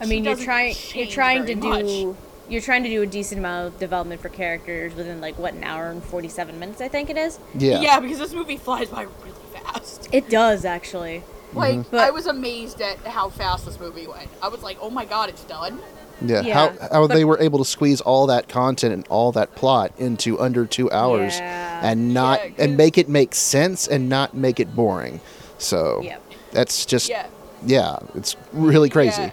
I 0.00 0.06
mean, 0.06 0.24
you're 0.24 0.36
trying. 0.36 0.74
You're 0.94 1.06
trying 1.06 1.46
to 1.46 1.54
very 1.56 1.82
do. 1.82 2.06
much. 2.08 2.16
You're 2.48 2.60
trying 2.60 2.84
to 2.84 2.88
do 2.90 3.02
a 3.02 3.06
decent 3.06 3.38
amount 3.40 3.66
of 3.68 3.80
development 3.80 4.20
for 4.20 4.28
characters 4.28 4.94
within 4.94 5.20
like 5.20 5.38
what 5.38 5.54
an 5.54 5.64
hour 5.64 5.90
and 5.90 6.04
forty-seven 6.04 6.60
minutes, 6.60 6.80
I 6.80 6.88
think 6.88 7.08
it 7.10 7.16
is. 7.16 7.38
yeah. 7.54 7.80
yeah, 7.80 7.98
because 7.98 8.18
this 8.18 8.32
movie 8.34 8.56
flies 8.58 8.88
by 8.88 9.02
really 9.02 9.32
fast. 9.54 10.08
It 10.12 10.28
does 10.28 10.64
actually. 10.64 11.24
Mm-hmm. 11.56 11.78
Like 11.78 11.90
But- 11.90 12.00
I 12.00 12.10
was 12.10 12.26
amazed 12.26 12.80
at 12.80 12.98
how 13.06 13.28
fast 13.30 13.64
this 13.66 13.78
movie 13.80 14.06
went. 14.06 14.28
I 14.42 14.48
was 14.48 14.62
like, 14.62 14.78
"Oh 14.80 14.90
my 14.90 15.04
god, 15.04 15.28
it's 15.28 15.44
done!" 15.44 15.78
Yeah. 16.24 16.40
Yeah, 16.42 16.54
How 16.54 16.88
how 16.92 17.06
but- 17.06 17.14
they 17.14 17.24
were 17.24 17.38
able 17.40 17.58
to 17.58 17.64
squeeze 17.64 18.00
all 18.00 18.26
that 18.28 18.48
content 18.48 18.92
and 18.94 19.06
all 19.08 19.32
that 19.32 19.54
plot 19.54 19.92
into 19.98 20.40
under 20.40 20.64
two 20.64 20.90
hours 20.90 21.38
Yeah. 21.38 21.80
and 21.82 22.14
not 22.14 22.40
Yeah, 22.40 22.48
'cause- 22.50 22.58
and 22.60 22.76
make 22.76 22.96
it 22.98 23.08
make 23.08 23.34
sense 23.34 23.86
and 23.86 24.08
not 24.08 24.32
make 24.34 24.58
it 24.60 24.74
boring. 24.74 25.20
So 25.58 26.00
Yep. 26.02 26.22
that's 26.52 26.86
just 26.86 27.08
Yeah. 27.10 27.26
yeah, 27.64 27.96
it's 28.14 28.34
really 28.52 28.88
crazy. 28.88 29.22
Yeah. 29.22 29.30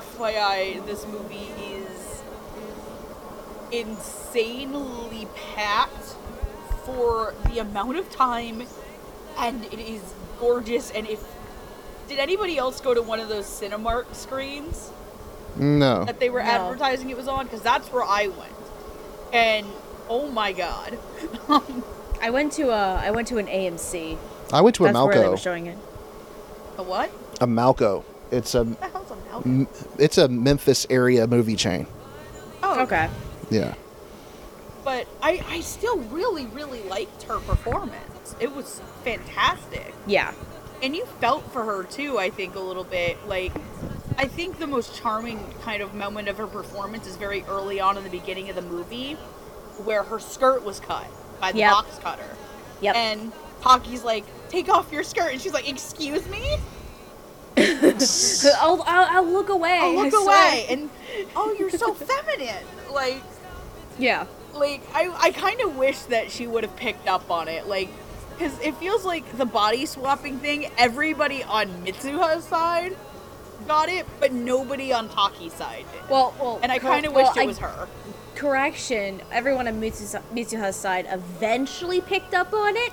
FYI, 0.00 0.80
this 0.86 1.06
movie 1.06 1.48
is 1.62 2.22
insanely 3.72 5.28
packed 5.54 6.14
for 6.84 7.34
the 7.50 7.58
amount 7.58 7.96
of 7.98 8.10
time, 8.10 8.62
and 9.38 9.64
it 9.66 9.78
is 9.78 10.00
gorgeous. 10.40 10.90
And 10.90 11.06
if 11.06 11.20
did 12.08 12.18
anybody 12.18 12.56
else 12.58 12.80
go 12.80 12.94
to 12.94 13.02
one 13.02 13.20
of 13.20 13.28
those 13.28 13.46
Cinemark 13.46 14.14
screens 14.14 14.90
No. 15.56 16.04
that 16.04 16.18
they 16.20 16.30
were 16.30 16.42
No. 16.42 16.46
advertising 16.48 17.10
it 17.10 17.16
was 17.16 17.28
on? 17.28 17.44
Because 17.46 17.62
that's 17.62 17.88
where 17.92 18.04
I 18.04 18.28
went, 18.28 18.52
and 19.32 19.66
oh 20.08 20.28
my 20.30 20.52
god, 20.52 20.98
I 22.22 22.30
went 22.30 22.52
to 22.54 22.70
a. 22.70 22.94
I 23.04 23.10
went 23.10 23.28
to 23.28 23.38
an 23.38 23.46
AMC. 23.46 24.18
I 24.52 24.60
went 24.62 24.76
to 24.76 24.84
a 24.86 24.92
That's 24.92 25.04
where 25.04 25.18
they 25.22 25.28
were 25.28 25.36
showing 25.36 25.66
it. 25.66 25.78
a 26.78 26.82
what? 26.82 27.10
A 27.40 27.46
Malco. 27.46 28.02
It's 28.30 28.54
a 28.54 28.64
What 28.64 28.80
the 28.80 28.88
hell's 28.88 29.10
a 29.10 29.16
Malcolm? 29.30 29.60
m- 29.62 29.68
it's 29.98 30.18
a 30.18 30.28
Memphis 30.28 30.86
area 30.90 31.26
movie 31.26 31.56
chain. 31.56 31.86
Oh, 32.62 32.82
Okay. 32.82 33.08
Yeah. 33.50 33.74
but 34.84 35.06
I, 35.22 35.42
I 35.48 35.60
still 35.60 35.98
really, 35.98 36.46
really 36.46 36.82
liked 36.82 37.22
her 37.24 37.38
performance. 37.40 38.34
It 38.40 38.54
was 38.54 38.80
fantastic. 39.04 39.94
Yeah. 40.06 40.32
And 40.82 40.94
you 40.94 41.04
felt 41.20 41.50
for 41.52 41.64
her 41.64 41.82
too, 41.84 42.18
I 42.18 42.30
think, 42.30 42.54
a 42.54 42.60
little 42.60 42.84
bit. 42.84 43.18
Like, 43.26 43.52
I 44.16 44.26
think 44.26 44.58
the 44.58 44.66
most 44.66 44.94
charming 44.96 45.44
kind 45.62 45.82
of 45.82 45.94
moment 45.94 46.28
of 46.28 46.38
her 46.38 46.46
performance 46.46 47.06
is 47.06 47.16
very 47.16 47.42
early 47.48 47.80
on 47.80 47.96
in 47.96 48.04
the 48.04 48.10
beginning 48.10 48.48
of 48.48 48.56
the 48.56 48.62
movie, 48.62 49.14
where 49.84 50.02
her 50.04 50.18
skirt 50.18 50.64
was 50.64 50.80
cut 50.80 51.06
by 51.40 51.52
the 51.52 51.58
Yep. 51.58 51.70
box 51.72 51.98
cutter. 51.98 52.36
Yep. 52.80 52.96
And 52.96 53.32
Taki's 53.60 54.04
like, 54.04 54.24
take 54.48 54.68
off 54.68 54.92
your 54.92 55.02
skirt. 55.02 55.32
And 55.32 55.40
she's 55.40 55.52
like, 55.52 55.68
excuse 55.68 56.28
me? 56.28 56.58
I'll, 57.58 58.82
I'll, 58.86 59.06
I'll 59.16 59.26
look 59.26 59.48
away. 59.48 59.78
I'll 59.80 59.94
look 59.96 60.14
away. 60.14 60.66
And, 60.70 60.90
oh, 61.34 61.54
you're 61.58 61.70
so 61.70 61.92
feminine. 61.94 62.64
Like, 62.92 63.22
Yeah. 63.98 64.26
like 64.54 64.80
I, 64.94 65.12
I 65.20 65.30
kind 65.32 65.60
of 65.60 65.76
wish 65.76 65.98
that 66.02 66.30
she 66.30 66.46
would 66.46 66.62
have 66.64 66.76
picked 66.76 67.08
up 67.08 67.30
on 67.30 67.48
it 67.48 67.66
like 67.66 67.88
because 68.38 68.58
it 68.60 68.74
feels 68.76 69.04
like 69.04 69.36
the 69.36 69.44
body 69.44 69.84
swapping 69.86 70.38
thing 70.38 70.70
everybody 70.78 71.42
on 71.42 71.68
mitsuha's 71.84 72.44
side 72.44 72.96
got 73.66 73.88
it 73.88 74.06
but 74.20 74.32
nobody 74.32 74.92
on 74.92 75.08
taki's 75.08 75.52
side 75.52 75.84
did 75.92 76.08
Well, 76.08 76.32
well. 76.40 76.60
and 76.62 76.70
i 76.70 76.78
kind 76.78 77.04
of 77.04 77.12
well, 77.12 77.24
wished 77.26 77.36
it 77.36 77.42
I- 77.42 77.46
was 77.46 77.58
her 77.58 77.88
Correction. 78.34 79.20
Everyone 79.32 79.66
on 79.66 79.80
Mitsuha, 79.80 80.22
Mitsuha's 80.32 80.76
side 80.76 81.08
eventually 81.10 82.00
picked 82.00 82.34
up 82.34 82.52
on 82.54 82.76
it. 82.76 82.92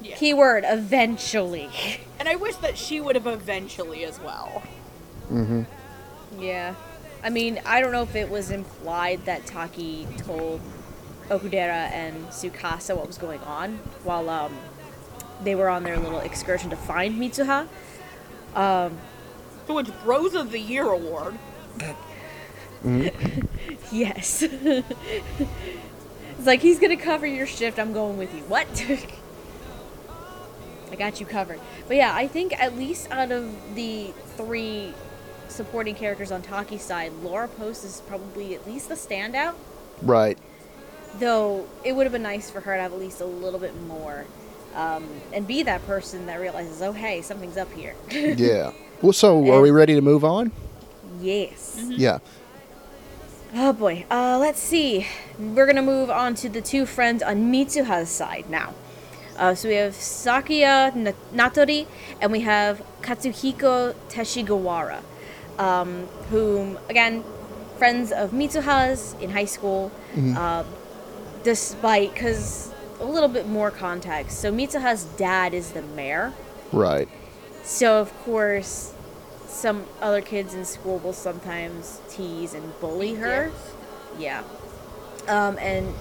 yeah. 0.00 0.16
Keyword 0.16 0.64
eventually. 0.66 1.68
and 2.18 2.26
i 2.26 2.34
wish 2.34 2.56
that 2.56 2.78
she 2.78 3.00
would 3.02 3.16
have 3.16 3.26
eventually 3.26 4.02
as 4.04 4.18
well 4.20 4.62
Mm-hmm. 5.30 5.62
Yeah. 6.42 6.74
I 7.22 7.28
mean, 7.30 7.60
I 7.66 7.80
don't 7.80 7.92
know 7.92 8.02
if 8.02 8.14
it 8.16 8.28
was 8.30 8.50
implied 8.50 9.24
that 9.26 9.46
Taki 9.46 10.06
told 10.18 10.60
Okudera 11.28 11.90
and 11.90 12.26
Tsukasa 12.28 12.96
what 12.96 13.06
was 13.06 13.18
going 13.18 13.40
on 13.40 13.76
while 14.02 14.28
um, 14.28 14.56
they 15.42 15.54
were 15.54 15.68
on 15.68 15.82
their 15.82 15.98
little 15.98 16.20
excursion 16.20 16.70
to 16.70 16.76
find 16.76 17.20
Mitsuha. 17.20 17.68
Um, 18.54 18.98
to 19.66 19.74
which 19.74 19.88
rose 20.04 20.34
of 20.34 20.52
the 20.52 20.60
year 20.60 20.84
award 20.84 21.38
yes. 23.90 24.42
it's 24.42 24.84
like, 26.44 26.60
he's 26.60 26.78
gonna 26.78 26.98
cover 26.98 27.26
your 27.26 27.46
shift, 27.46 27.78
I'm 27.78 27.94
going 27.94 28.18
with 28.18 28.34
you. 28.34 28.42
What? 28.42 28.66
I 30.92 30.96
got 30.96 31.18
you 31.18 31.26
covered. 31.26 31.60
But 31.88 31.96
yeah, 31.96 32.14
I 32.14 32.28
think 32.28 32.52
at 32.60 32.76
least 32.76 33.10
out 33.10 33.32
of 33.32 33.74
the 33.74 34.12
three 34.36 34.92
supporting 35.48 35.94
characters 35.94 36.30
on 36.30 36.42
Taki's 36.42 36.82
side, 36.82 37.12
Laura 37.22 37.48
Post 37.48 37.84
is 37.84 38.02
probably 38.06 38.54
at 38.54 38.66
least 38.66 38.90
the 38.90 38.94
standout. 38.94 39.54
Right. 40.02 40.38
Though 41.18 41.66
it 41.84 41.92
would 41.94 42.04
have 42.04 42.12
been 42.12 42.22
nice 42.22 42.50
for 42.50 42.60
her 42.60 42.74
to 42.76 42.82
have 42.82 42.92
at 42.92 42.98
least 42.98 43.20
a 43.20 43.24
little 43.26 43.60
bit 43.60 43.74
more, 43.82 44.24
um, 44.74 45.06
and 45.32 45.46
be 45.46 45.62
that 45.62 45.86
person 45.86 46.26
that 46.26 46.40
realizes, 46.40 46.82
oh 46.82 46.92
hey, 46.92 47.22
something's 47.22 47.56
up 47.56 47.72
here. 47.72 47.94
Yeah. 48.10 48.72
Well, 49.02 49.12
so 49.12 49.52
are 49.52 49.60
we 49.60 49.70
ready 49.70 49.94
to 49.94 50.00
move 50.00 50.24
on? 50.24 50.50
Yes. 51.20 51.76
Yeah. 51.88 52.18
Oh 53.54 53.72
boy. 53.72 54.04
Uh, 54.10 54.38
let's 54.40 54.58
see. 54.60 55.06
We're 55.38 55.66
gonna 55.66 55.82
move 55.82 56.10
on 56.10 56.34
to 56.36 56.48
the 56.48 56.60
two 56.60 56.86
friends 56.86 57.22
on 57.22 57.52
Mitsuha's 57.52 58.08
side 58.08 58.48
now. 58.50 58.72
Uh, 59.36 59.54
so 59.54 59.68
we 59.68 59.74
have 59.74 59.92
Sayaka 59.94 60.94
Na- 60.94 61.12
Natori 61.34 61.86
and 62.20 62.32
we 62.32 62.40
have 62.40 62.82
Katsuhiko 63.02 63.94
Teshigawara, 64.08 65.02
um, 65.58 66.06
whom 66.30 66.78
again, 66.88 67.22
friends 67.78 68.10
of 68.12 68.30
Mitsuha's 68.30 69.14
in 69.20 69.30
high 69.30 69.44
school. 69.44 69.92
Uh, 70.36 70.64
despite, 71.44 72.12
because 72.12 72.72
a 72.98 73.04
little 73.04 73.28
bit 73.28 73.46
more 73.48 73.70
context. 73.70 74.40
So 74.40 74.52
Mitsuha's 74.52 75.04
dad 75.16 75.54
is 75.54 75.70
the 75.70 75.82
mayor. 75.82 76.32
Right. 76.72 77.08
So 77.62 78.00
of 78.00 78.12
course, 78.24 78.92
some 79.46 79.84
other 80.00 80.20
kids 80.20 80.54
in 80.54 80.64
school 80.64 80.98
will 80.98 81.12
sometimes 81.12 82.00
tease 82.10 82.54
and 82.54 82.78
bully 82.80 83.14
her. 83.14 83.52
Yeah. 84.18 84.42
Um, 85.28 85.56
and 85.58 85.94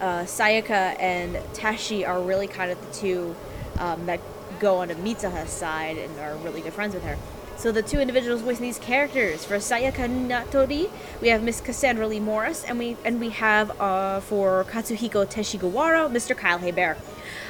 uh, 0.00 0.22
Sayaka 0.22 0.98
and 1.00 1.38
Tashi 1.54 2.04
are 2.04 2.20
really 2.20 2.46
kind 2.46 2.70
of 2.70 2.80
the 2.80 2.92
two 2.92 3.34
um, 3.78 4.06
that 4.06 4.20
go 4.60 4.76
onto 4.76 4.94
Mitsuha's 4.94 5.50
side 5.50 5.98
and 5.98 6.18
are 6.20 6.36
really 6.36 6.60
good 6.60 6.72
friends 6.72 6.94
with 6.94 7.04
her. 7.04 7.18
So 7.56 7.72
the 7.72 7.82
two 7.82 7.98
individuals 8.00 8.42
voicing 8.42 8.62
these 8.64 8.78
characters 8.78 9.44
for 9.44 9.56
Sayaka 9.56 10.06
Natori, 10.28 10.90
we 11.22 11.28
have 11.28 11.42
Miss 11.42 11.60
Cassandra 11.60 12.06
Lee 12.06 12.20
Morris, 12.20 12.62
and 12.64 12.78
we 12.78 12.96
and 13.04 13.18
we 13.20 13.30
have 13.30 13.80
uh, 13.80 14.20
for 14.20 14.64
Katsuhiko 14.64 15.24
Teshigawara, 15.26 16.10
Mr. 16.12 16.36
Kyle 16.36 16.58
Hebert. 16.58 16.98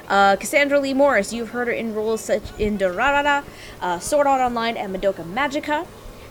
Uh, 0.07 0.37
Cassandra 0.37 0.79
Lee 0.79 0.95
Morris, 0.95 1.33
you've 1.33 1.51
heard 1.51 1.67
her 1.67 1.73
in 1.73 1.95
roles 1.95 2.21
such 2.21 2.43
in 2.59 2.79
Durarara, 2.79 3.43
uh, 3.81 3.99
Sword 3.99 4.27
Art 4.27 4.41
Online, 4.41 4.77
and 4.77 4.95
Madoka 4.95 5.25
Magica. 5.25 5.87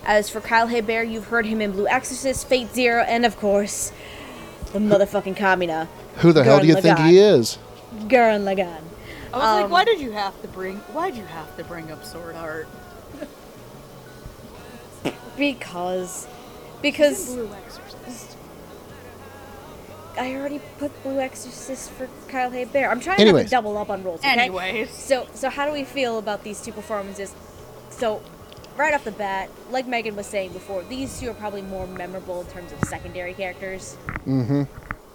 As 0.06 0.30
for 0.30 0.40
Kyle 0.40 0.68
Hebert, 0.68 1.08
you've 1.08 1.28
heard 1.28 1.46
him 1.46 1.60
in 1.60 1.72
Blue 1.72 1.88
Exorcist, 1.88 2.48
Fate 2.48 2.74
Zero, 2.74 3.04
and 3.04 3.26
of 3.26 3.38
course, 3.38 3.92
the 4.72 4.80
motherfucking 4.80 5.36
Kamina, 5.36 5.88
Who 6.18 6.32
the 6.32 6.44
hell 6.44 6.60
do 6.60 6.68
you 6.68 6.76
Gurren 6.76 6.82
think 6.82 7.00
he 7.00 7.18
is? 7.18 7.58
Gurren 8.08 8.44
Lagann. 8.44 8.82
I 9.34 9.38
was 9.38 9.44
Um, 9.46 9.62
like, 9.64 9.72
why 9.72 9.84
did 9.86 10.00
you 10.00 10.12
have 10.12 10.40
to 10.42 10.48
bring? 10.48 10.78
Why 10.94 11.10
did 11.10 11.18
you 11.18 11.26
have 11.26 11.58
to 11.58 11.64
bring 11.64 11.92
up 11.92 12.06
sword 12.06 12.36
art? 12.36 12.68
Because, 15.38 16.28
because 16.82 17.34
Blue 17.34 17.50
Exorcist. 17.54 18.38
I 20.18 20.36
already 20.36 20.60
put 20.78 20.92
Blue 21.02 21.20
Exorcist 21.20 21.90
for 21.92 22.08
Kyle 22.28 22.52
Hebert. 22.52 22.90
I'm 22.90 23.00
trying 23.00 23.26
not 23.26 23.42
to 23.42 23.50
double 23.50 23.78
up 23.78 23.90
on 23.90 24.04
roles. 24.04 24.20
Okay? 24.20 24.30
Anyways. 24.30 24.92
So, 24.92 25.28
so 25.34 25.50
how 25.50 25.66
do 25.66 25.72
we 25.72 25.84
feel 25.84 26.20
about 26.20 26.44
these 26.44 26.62
two 26.62 26.72
performances? 26.72 27.34
So, 27.90 28.22
right 28.78 28.94
off 28.94 29.06
the 29.06 29.12
bat, 29.12 29.50
like 29.72 29.88
Megan 29.88 30.16
was 30.16 30.28
saying 30.28 30.54
before, 30.54 30.84
these 30.84 31.20
two 31.20 31.32
are 31.32 31.34
probably 31.34 31.64
more 31.64 31.88
memorable 31.88 32.42
in 32.42 32.48
terms 32.48 32.72
of 32.72 32.88
secondary 32.88 33.34
characters. 33.34 33.98
Mm-hmm. 34.28 34.64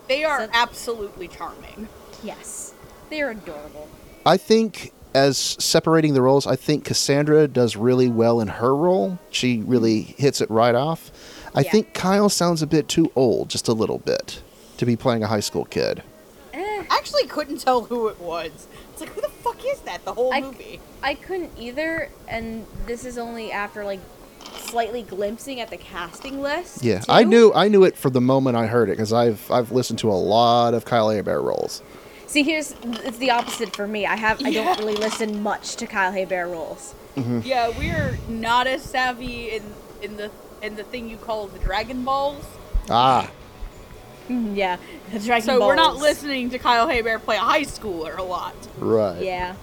They 0.08 0.24
are 0.24 0.46
So- 0.46 0.50
absolutely 0.52 1.28
charming. 1.28 1.88
Yes, 2.24 2.74
they're 3.10 3.30
adorable. 3.30 3.88
I 4.26 4.36
think 4.36 4.92
as 5.14 5.36
separating 5.38 6.14
the 6.14 6.22
roles, 6.22 6.46
I 6.46 6.56
think 6.56 6.84
Cassandra 6.84 7.48
does 7.48 7.76
really 7.76 8.08
well 8.08 8.40
in 8.40 8.48
her 8.48 8.74
role. 8.74 9.18
She 9.30 9.62
really 9.66 10.02
hits 10.02 10.40
it 10.40 10.50
right 10.50 10.74
off. 10.74 11.10
I 11.54 11.62
Yeah. 11.62 11.70
think 11.70 11.94
Kyle 11.94 12.28
sounds 12.28 12.62
a 12.62 12.66
bit 12.66 12.88
too 12.88 13.10
old, 13.16 13.48
just 13.48 13.68
a 13.68 13.72
little 13.72 13.98
bit, 13.98 14.40
to 14.76 14.86
be 14.86 14.96
playing 14.96 15.22
a 15.22 15.26
high 15.26 15.40
school 15.40 15.64
kid. 15.64 16.02
Eh, 16.52 16.58
I 16.58 16.96
actually 16.96 17.26
couldn't 17.26 17.58
tell 17.58 17.82
who 17.82 18.08
it 18.08 18.20
was. 18.20 18.50
It's 18.92 19.00
like, 19.00 19.10
who 19.14 19.20
the 19.20 19.28
fuck 19.28 19.58
is 19.64 19.80
that? 19.80 20.04
The 20.04 20.12
whole 20.14 20.32
I- 20.32 20.40
movie. 20.40 20.80
I 21.02 21.14
couldn't 21.14 21.52
either, 21.58 22.10
and 22.28 22.66
this 22.86 23.04
is 23.04 23.18
only 23.18 23.50
after 23.52 23.84
like 23.84 24.00
slightly 24.60 25.02
glimpsing 25.02 25.60
at 25.60 25.70
the 25.70 25.76
casting 25.76 26.40
list. 26.42 26.82
Yeah, 26.84 26.98
too. 27.00 27.06
I 27.12 27.22
knew 27.24 27.52
I 27.54 27.68
knew 27.68 27.84
it 27.84 27.96
from 27.96 28.12
the 28.12 28.20
moment 28.20 28.56
I 28.56 28.66
heard 28.66 28.88
it 28.88 28.92
because 28.92 29.12
I've 29.12 29.50
I've 29.50 29.72
listened 29.72 29.98
to 30.00 30.10
a 30.10 30.14
lot 30.14 30.74
of 30.74 30.84
Kyle 30.84 31.10
Hebert 31.10 31.42
roles. 31.42 31.82
See, 32.28 32.42
here's 32.42 32.74
it's 32.82 33.18
the 33.18 33.30
opposite 33.30 33.74
for 33.74 33.88
me. 33.88 34.06
I 34.06 34.14
have 34.16 34.44
I 34.44 34.48
Yeah. 34.50 34.64
don't 34.64 34.78
really 34.78 34.94
listen 34.96 35.42
much 35.42 35.76
to 35.76 35.86
Kyle 35.86 36.12
Hebert 36.12 36.48
roles. 36.48 36.94
Yeah, 37.42 37.70
we're 37.76 38.16
not 38.28 38.66
as 38.68 38.82
savvy 38.82 39.50
in 39.50 39.62
in 40.02 40.16
the 40.16 40.30
in 40.62 40.76
the 40.76 40.84
thing 40.84 41.08
you 41.08 41.16
call 41.16 41.46
the 41.48 41.58
Dragon 41.58 42.04
Balls. 42.04 42.44
Ah, 42.90 43.28
Mm, 44.28 44.54
Yeah, 44.54 44.76
the 45.10 45.18
Dragon 45.20 45.46
So 45.46 45.66
we're 45.66 45.74
not 45.74 45.96
listening 45.96 46.50
to 46.50 46.58
Kyle 46.58 46.86
Hebert 46.86 47.24
play 47.24 47.36
a 47.36 47.40
high 47.40 47.62
schooler 47.62 48.16
a 48.18 48.22
lot. 48.22 48.54
right. 48.78 49.22
Yeah, 49.22 49.54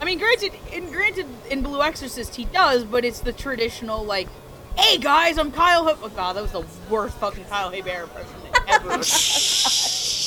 I 0.00 0.04
mean, 0.04 0.18
granted, 0.18 0.52
in 0.72 0.90
granted, 0.92 1.26
in 1.50 1.62
Blue 1.62 1.82
Exorcist 1.82 2.34
he 2.36 2.44
does, 2.44 2.84
but 2.84 3.04
it's 3.06 3.20
the 3.20 3.32
traditional 3.32 4.04
like, 4.04 4.28
"Hey 4.76 4.98
guys, 4.98 5.38
I'm 5.38 5.50
Kyle." 5.50 5.86
He- 5.86 5.94
oh 6.02 6.08
god, 6.10 6.36
that 6.36 6.42
was 6.42 6.52
the 6.52 6.64
worst 6.90 7.16
fucking 7.16 7.44
Kyle 7.46 7.70
Hebert 7.70 8.02
impression 8.02 8.36
ever. 8.68 8.88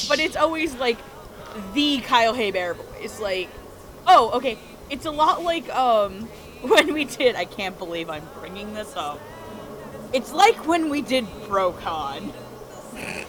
but 0.09 0.19
it's 0.19 0.35
always 0.35 0.73
like 0.75 0.97
the 1.73 2.01
Kyle 2.01 2.33
Hebert 2.33 2.77
voice. 2.77 3.19
Like, 3.19 3.49
oh, 4.07 4.31
okay, 4.35 4.57
it's 4.89 5.05
a 5.05 5.11
lot 5.11 5.43
like 5.43 5.69
um 5.73 6.27
when 6.61 6.93
we 6.93 7.05
did. 7.05 7.35
I 7.35 7.45
can't 7.45 7.77
believe 7.77 8.09
I'm 8.09 8.27
bringing 8.39 8.73
this 8.73 8.95
up. 8.95 9.19
It's 10.13 10.31
like 10.31 10.67
when 10.67 10.89
we 10.89 11.01
did 11.01 11.25
BroCon. 11.47 12.31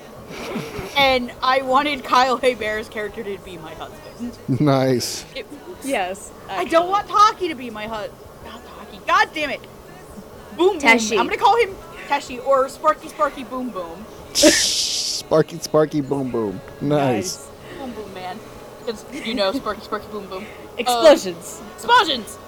And 0.96 1.32
I 1.42 1.62
wanted 1.62 2.04
Kyle 2.04 2.36
Hebert's 2.36 2.88
character 2.88 3.24
to 3.24 3.38
be 3.38 3.58
my 3.58 3.74
husband. 3.74 4.60
Nice. 4.60 5.24
It, 5.34 5.44
yes. 5.82 6.30
I 6.48 6.64
don't 6.64 6.88
want 6.88 7.08
Taki 7.08 7.48
to 7.48 7.56
be 7.56 7.68
my 7.70 7.88
husband. 7.88 8.16
Not 8.44 9.06
God 9.06 9.28
damn 9.34 9.50
it. 9.50 9.60
Boom 10.56 10.78
Teshi. 10.78 11.10
Boom. 11.10 11.18
I'm 11.18 11.26
gonna 11.26 11.36
call 11.36 11.56
him 11.56 11.74
Teshi 12.06 12.44
or 12.46 12.68
Sparky 12.68 13.08
Sparky 13.08 13.42
Boom 13.44 13.70
Boom. 13.70 14.04
Sparky, 14.34 15.58
Sparky, 15.58 16.00
boom, 16.00 16.30
boom. 16.30 16.60
Nice. 16.80 17.36
Boom 17.36 17.46
Boom 17.46 17.48
Man. 17.48 17.53
Because 18.84 19.04
you 19.26 19.34
know 19.34 19.52
Sparky 19.52 19.80
Sparky 19.82 20.06
Boom 20.10 20.26
Boom. 20.26 20.44
Explosions. 20.78 21.62
Explosions! 21.74 22.38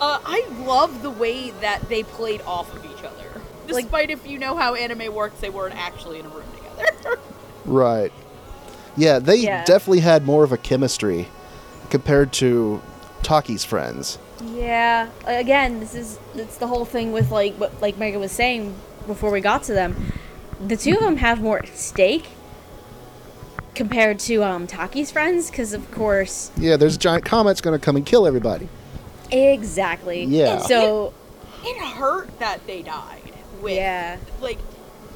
Uh, 0.00 0.18
I 0.24 0.44
love 0.64 1.02
the 1.02 1.10
way 1.10 1.50
that 1.62 1.88
they 1.88 2.02
played 2.02 2.42
off 2.42 2.72
of 2.74 2.84
each 2.84 3.02
other. 3.04 3.40
Like- 3.68 3.84
Despite 3.84 4.10
if 4.10 4.26
you 4.26 4.38
know 4.38 4.56
how 4.56 4.74
anime 4.74 5.12
works, 5.14 5.40
they 5.40 5.48
weren't 5.50 5.74
actually 5.74 6.18
in 6.20 6.26
a 6.26 6.28
room 6.28 6.44
together. 6.54 7.18
Right. 7.64 8.12
Yeah, 8.96 9.18
they 9.18 9.36
Yeah. 9.36 9.64
definitely 9.64 9.98
had 10.00 10.24
more 10.24 10.44
of 10.44 10.52
a 10.52 10.56
chemistry 10.56 11.28
compared 11.90 12.32
to 12.34 12.80
Taki's 13.24 13.64
friends. 13.64 14.18
yeah. 14.40 15.08
Again, 15.26 15.80
this 15.80 15.94
is 15.96 16.18
it's 16.36 16.58
the 16.58 16.68
whole 16.68 16.84
thing 16.84 17.10
with 17.10 17.32
like 17.32 17.54
what 17.54 17.72
like 17.82 17.98
Megan 17.98 18.20
was 18.20 18.30
saying 18.30 18.72
before 19.08 19.32
we 19.32 19.40
got 19.40 19.64
to 19.64 19.72
them. 19.72 20.12
The 20.64 20.76
two 20.76 20.92
of 20.94 21.00
them 21.00 21.16
have 21.16 21.40
more 21.40 21.58
at 21.58 21.76
stake 21.76 22.26
compared 23.76 24.18
to 24.20 24.42
um 24.42 24.66
Taki's 24.66 25.10
friends, 25.12 25.50
because 25.50 25.72
of 25.72 25.88
course, 25.92 26.50
Yeah, 26.56 26.76
there's 26.76 26.96
a 26.96 26.98
giant 26.98 27.24
comet's 27.24 27.60
going 27.60 27.78
to 27.78 27.84
come 27.84 27.94
and 27.96 28.04
kill 28.04 28.26
everybody. 28.26 28.68
exactly. 29.30 30.24
Yeah. 30.24 30.58
So 30.58 31.12
it 31.62 31.76
hurt 31.80 32.36
that 32.40 32.66
they 32.66 32.82
died. 32.82 33.22
With, 33.62 33.74
yeah. 33.74 34.18
Like, 34.40 34.58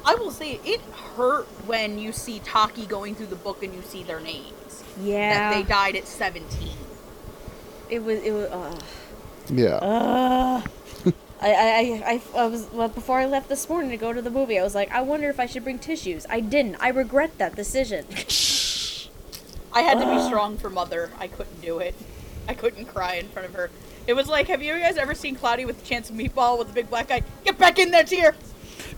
I 0.05 0.15
will 0.15 0.31
say, 0.31 0.59
it 0.65 0.81
hurt 1.15 1.45
when 1.67 1.99
you 1.99 2.11
see 2.11 2.39
Taki 2.39 2.85
going 2.85 3.15
through 3.15 3.27
the 3.27 3.35
book 3.35 3.61
and 3.63 3.73
you 3.73 3.81
see 3.83 4.03
their 4.03 4.19
names. 4.19 4.83
Yeah. 4.99 5.51
That 5.51 5.55
they 5.55 5.63
died 5.63 5.95
at 5.95 6.07
17. 6.07 6.69
It 7.89 8.03
was 8.03 8.19
it 8.23 8.31
was. 8.31 8.47
Uh, 8.49 8.79
Yeah. 9.49 9.75
uh, 9.75 10.61
I, 11.41 11.53
I, 11.53 12.03
I, 12.05 12.21
I 12.43 12.47
was 12.47 12.69
well, 12.71 12.87
before 12.87 13.19
I 13.19 13.25
left 13.25 13.49
this 13.49 13.67
morning 13.67 13.89
to 13.89 13.97
go 13.97 14.13
to 14.13 14.21
the 14.21 14.29
movie. 14.29 14.59
I 14.59 14.63
was 14.63 14.75
like, 14.75 14.91
I 14.91 15.01
wonder 15.01 15.29
if 15.29 15.39
I 15.39 15.47
should 15.47 15.63
bring 15.63 15.79
tissues. 15.79 16.25
I 16.29 16.39
didn't. 16.39 16.75
I 16.79 16.89
regret 16.89 17.37
that 17.39 17.55
decision. 17.55 18.05
I 19.73 19.81
had 19.81 19.99
to 19.99 20.05
be 20.05 20.21
strong 20.21 20.57
for 20.57 20.69
Mother. 20.69 21.09
I 21.17 21.27
couldn't 21.27 21.61
do 21.61 21.79
it. 21.79 21.95
I 22.47 22.53
couldn't 22.53 22.85
cry 22.85 23.15
in 23.15 23.27
front 23.29 23.47
of 23.47 23.55
her. 23.55 23.71
It 24.05 24.13
was 24.13 24.27
like, 24.27 24.47
have 24.47 24.61
you 24.61 24.77
guys 24.77 24.97
ever 24.97 25.15
seen 25.15 25.35
Cloudy 25.35 25.65
with 25.65 25.83
a 25.83 25.85
Chance 25.85 26.09
of 26.09 26.15
Meatball 26.15 26.59
with 26.59 26.69
a 26.69 26.73
big 26.73 26.89
black 26.89 27.07
guy? 27.07 27.23
Get 27.43 27.57
back 27.57 27.79
in 27.79 27.91
there, 27.91 28.03
tear! 28.03 28.35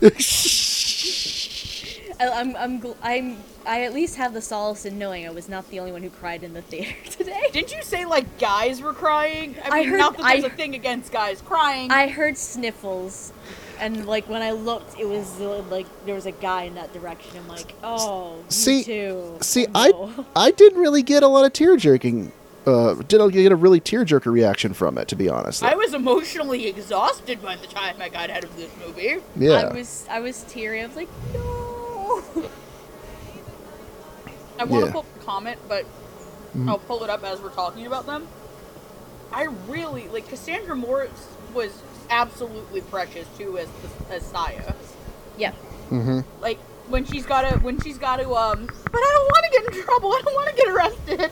I, 2.20 2.28
I'm, 2.28 2.56
I'm, 2.56 2.80
gl- 2.80 2.96
I'm, 3.02 3.38
I 3.66 3.82
at 3.84 3.94
least 3.94 4.16
have 4.16 4.34
the 4.34 4.42
solace 4.42 4.84
in 4.84 4.98
knowing 4.98 5.26
I 5.26 5.30
was 5.30 5.48
not 5.48 5.68
the 5.70 5.80
only 5.80 5.92
one 5.92 6.02
who 6.02 6.10
cried 6.10 6.42
in 6.42 6.52
the 6.52 6.62
theater 6.62 6.94
today. 7.10 7.42
Didn't 7.52 7.74
you 7.74 7.82
say 7.82 8.04
like 8.04 8.38
guys 8.38 8.80
were 8.82 8.92
crying? 8.92 9.56
I 9.64 9.68
I 9.68 9.80
mean, 9.80 9.88
heard- 9.90 9.98
not 9.98 10.16
that 10.18 10.22
there's 10.24 10.44
I- 10.44 10.48
a 10.48 10.50
thing 10.50 10.74
against 10.74 11.12
guys 11.12 11.40
crying. 11.42 11.90
I 11.90 12.08
heard 12.08 12.36
sniffles, 12.36 13.32
and 13.80 14.06
like 14.06 14.28
when 14.28 14.42
I 14.42 14.50
looked, 14.52 14.98
it 14.98 15.08
was 15.08 15.40
uh, 15.40 15.62
like 15.70 15.86
there 16.06 16.14
was 16.14 16.26
a 16.26 16.32
guy 16.32 16.64
in 16.64 16.74
that 16.74 16.92
direction. 16.92 17.38
I'm 17.38 17.48
like, 17.48 17.74
oh, 17.82 18.36
me 18.36 18.42
See- 18.48 18.84
too. 18.84 19.38
See, 19.40 19.66
Oh, 19.74 20.12
no. 20.16 20.24
I 20.36 20.46
I 20.48 20.50
didn't 20.50 20.80
really 20.80 21.02
get 21.02 21.22
a 21.22 21.28
lot 21.28 21.44
of 21.44 21.52
tear 21.52 21.76
jerking. 21.76 22.32
Uh, 22.66 22.94
didn't 22.94 23.30
get 23.32 23.52
a 23.52 23.56
really 23.56 23.78
tear 23.80 24.06
jerker 24.06 24.32
reaction 24.32 24.72
from 24.72 24.96
it, 24.96 25.06
to 25.08 25.14
be 25.16 25.28
honest. 25.28 25.62
I 25.62 25.74
was 25.74 25.92
emotionally 25.92 26.66
exhausted 26.66 27.42
by 27.42 27.56
the 27.56 27.66
time 27.66 27.96
I 28.00 28.08
got 28.08 28.30
out 28.30 28.42
of 28.42 28.56
this 28.56 28.70
movie. 28.86 29.16
yeah. 29.36 29.68
I 29.70 29.74
was, 29.74 30.06
I 30.10 30.20
was 30.20 30.44
teary. 30.44 30.80
I 30.82 30.86
was 30.86 30.96
like, 30.96 31.08
no. 31.34 32.22
I 34.64 34.66
want 34.66 34.82
to 34.82 34.86
Yeah. 34.86 34.92
pull 34.92 35.00
up 35.02 35.06
a 35.20 35.24
comment, 35.24 35.58
but 35.68 35.84
Mhm. 36.56 36.68
I'll 36.68 36.78
pull 36.78 37.04
it 37.04 37.10
up 37.10 37.22
as 37.24 37.40
we're 37.40 37.50
talking 37.50 37.86
about 37.86 38.06
them. 38.06 38.26
I 39.32 39.48
really 39.68 40.08
like 40.08 40.28
Cassandra 40.28 40.74
Morris 40.76 41.10
was 41.52 41.70
absolutely 42.10 42.80
precious 42.80 43.26
too 43.36 43.58
as 43.58 43.68
as 44.10 44.22
Saya. 44.24 44.72
Yeah. 45.36 45.52
Mm-hmm. 45.90 46.20
Like 46.40 46.58
when 46.88 47.04
she's 47.04 47.26
gotta 47.26 47.58
when 47.58 47.80
she's 47.80 47.98
gotta 47.98 48.24
um 48.30 48.66
but 48.92 49.00
I 49.00 49.10
don't 49.12 49.30
wanna 49.32 49.48
get 49.52 49.74
in 49.76 49.82
trouble, 49.84 50.12
I 50.12 50.20
don't 50.24 50.34
wanna 50.34 50.52
get 50.52 50.68
arrested. 50.68 51.30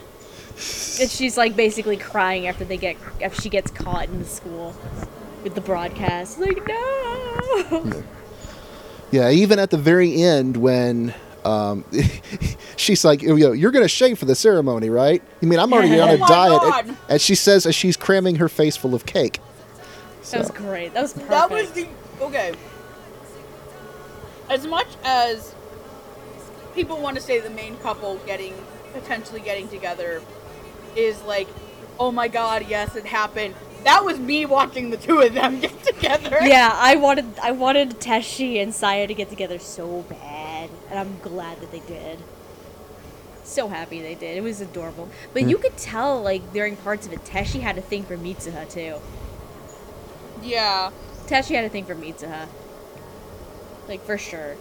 And 1.01 1.11
she's 1.11 1.37
like 1.39 1.57
basically 1.57 1.97
crying 1.97 2.47
after 2.47 2.65
they 2.65 2.77
get 2.77 2.97
after 3.23 3.41
she 3.41 3.49
gets 3.49 3.71
caught 3.71 4.09
in 4.09 4.19
the 4.19 4.25
school 4.29 4.75
with 5.45 5.55
the 5.55 5.61
broadcast. 5.61 6.39
Like 6.41 6.67
no. 6.67 8.03
Yeah, 9.13 9.31
even 9.31 9.59
at 9.59 9.71
the 9.71 9.77
very 9.79 10.21
end 10.23 10.57
when 10.57 11.15
um, 11.45 11.85
she's 12.77 13.05
like, 13.05 13.23
you 13.23 13.37
know, 13.37 13.53
"You're 13.53 13.73
going 13.73 13.85
to 13.85 13.89
shave 13.89 14.19
for 14.19 14.25
the 14.25 14.35
ceremony, 14.35 14.91
right?" 14.91 15.23
You 15.41 15.49
mean 15.49 15.59
I'm 15.59 15.73
already 15.73 15.99
on 16.01 16.11
Oh 16.11 16.15
a 16.15 16.19
my 16.19 16.29
diet, 16.29 16.87
and, 16.87 16.97
and 17.09 17.21
she 17.21 17.35
says 17.35 17.67
as 17.67 17.75
she's 17.75 17.97
cramming 17.97 18.37
her 18.37 18.49
face 18.49 18.77
full 18.77 18.95
of 18.95 19.07
cake. 19.07 19.41
That 20.31 20.39
was 20.39 20.51
great. 20.51 20.95
That 20.95 21.03
was 21.03 21.13
perfect. 21.13 21.31
That 21.31 21.51
was 21.51 21.71
the 21.73 21.87
okay. 22.21 22.55
As 24.49 24.67
much 24.67 24.89
as 25.05 25.55
people 26.75 27.01
want 27.01 27.17
to 27.17 27.23
say 27.23 27.41
the 27.41 27.51
main 27.51 27.77
couple 27.79 28.17
getting 28.27 28.55
potentially 28.93 29.41
getting 29.41 29.69
together 29.69 30.23
is 30.97 31.21
like, 31.23 31.49
oh 31.99 32.13
my 32.13 32.29
god, 32.29 32.67
yes, 32.69 32.97
it 32.97 33.07
happened. 33.07 33.55
That 33.85 34.05
was 34.05 34.19
me 34.19 34.47
watching 34.47 34.91
the 34.91 34.97
two 34.97 35.21
of 35.21 35.35
them 35.35 35.61
get 35.61 35.83
together. 35.83 36.39
Yeah, 36.43 36.71
I 36.73 36.97
wanted 36.97 37.27
I 37.43 37.51
wanted 37.53 38.01
Teshi 38.01 38.63
and 38.63 38.75
Saya 38.75 39.07
to 39.07 39.15
get 39.15 39.29
together 39.29 39.59
so 39.59 40.03
bad, 40.09 40.19
and 40.93 41.01
I'm 41.01 41.19
glad 41.21 41.61
that 41.63 41.73
they 41.73 41.81
did. 41.81 42.21
So 43.45 43.69
happy 43.69 44.01
they 44.03 44.15
did. 44.15 44.37
It 44.37 44.43
was 44.43 44.61
adorable. 44.61 45.09
But 45.33 45.45
you 45.45 45.59
could 45.59 45.77
tell, 45.77 46.23
like 46.23 46.53
during 46.53 46.77
parts 46.77 47.07
of 47.07 47.13
it, 47.13 47.25
Teshi 47.25 47.61
had 47.61 47.77
a 47.79 47.83
thing 47.83 48.05
for 48.05 48.17
Mitsuha 48.17 48.69
too. 48.71 49.01
Yeah. 50.43 50.91
Teshi 51.27 51.55
had 51.55 51.65
a 51.65 51.69
thing 51.69 51.85
for 51.85 51.95
Mitsuha. 51.95 52.49
Like 53.89 54.05
for 54.05 54.19
sure. 54.19 54.57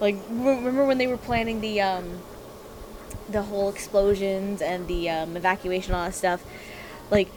Like 0.00 0.16
remember 0.28 0.86
when 0.86 0.98
they 0.98 1.06
were 1.06 1.18
planning 1.18 1.60
the 1.60 1.80
um 1.80 2.22
the 3.28 3.42
whole 3.42 3.68
explosions 3.68 4.62
and 4.62 4.86
the 4.88 5.10
um, 5.10 5.36
evacuation 5.36 5.92
and 5.92 6.00
all 6.00 6.06
that 6.06 6.14
stuff? 6.14 6.44
Like 7.10 7.28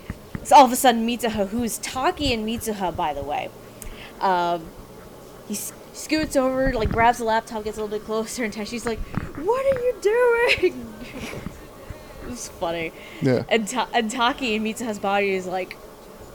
so 0.44 0.56
all 0.56 0.66
of 0.66 0.72
a 0.72 0.76
sudden 0.76 1.08
Mitsuha, 1.08 1.50
who's 1.50 1.78
Taki 1.80 2.34
and 2.34 2.48
Mitsuha 2.48 2.96
by 2.96 3.14
the 3.14 3.24
way, 3.24 3.50
um 4.22 4.66
he 5.48 5.56
s- 5.56 5.74
scoots 6.00 6.36
over, 6.36 6.74
like 6.74 6.90
grabs 6.90 7.20
the 7.20 7.26
laptop, 7.26 7.64
gets 7.64 7.78
a 7.78 7.82
little 7.84 7.98
bit 7.98 8.06
closer, 8.06 8.44
and 8.44 8.54
Teshi's 8.54 8.86
like, 8.86 9.00
"What 9.36 9.66
are 9.66 9.80
you 9.80 9.96
doing?" 10.02 10.86
it 12.24 12.30
was 12.30 12.48
funny. 12.48 12.92
Yeah. 13.22 13.44
And, 13.50 13.68
Ta- 13.68 13.90
and 13.94 14.10
Taki 14.10 14.56
and 14.56 14.66
Mitsuha's 14.66 15.00
body 15.00 15.32
is 15.32 15.46
like, 15.46 15.78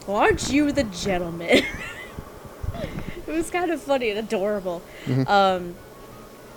well, 0.06 0.18
aren't 0.18 0.50
you 0.52 0.72
the 0.72 0.84
gentleman? 0.84 1.48
it 3.26 3.28
was 3.28 3.50
kind 3.50 3.70
of 3.70 3.80
funny 3.80 4.10
and 4.10 4.18
adorable. 4.18 4.82
Um, 5.26 5.76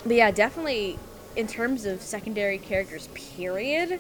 but 0.04 0.16
yeah, 0.16 0.32
definitely 0.32 1.00
in 1.36 1.48
terms 1.48 1.86
of 1.86 2.02
secondary 2.02 2.58
characters, 2.58 3.08
period, 3.14 4.00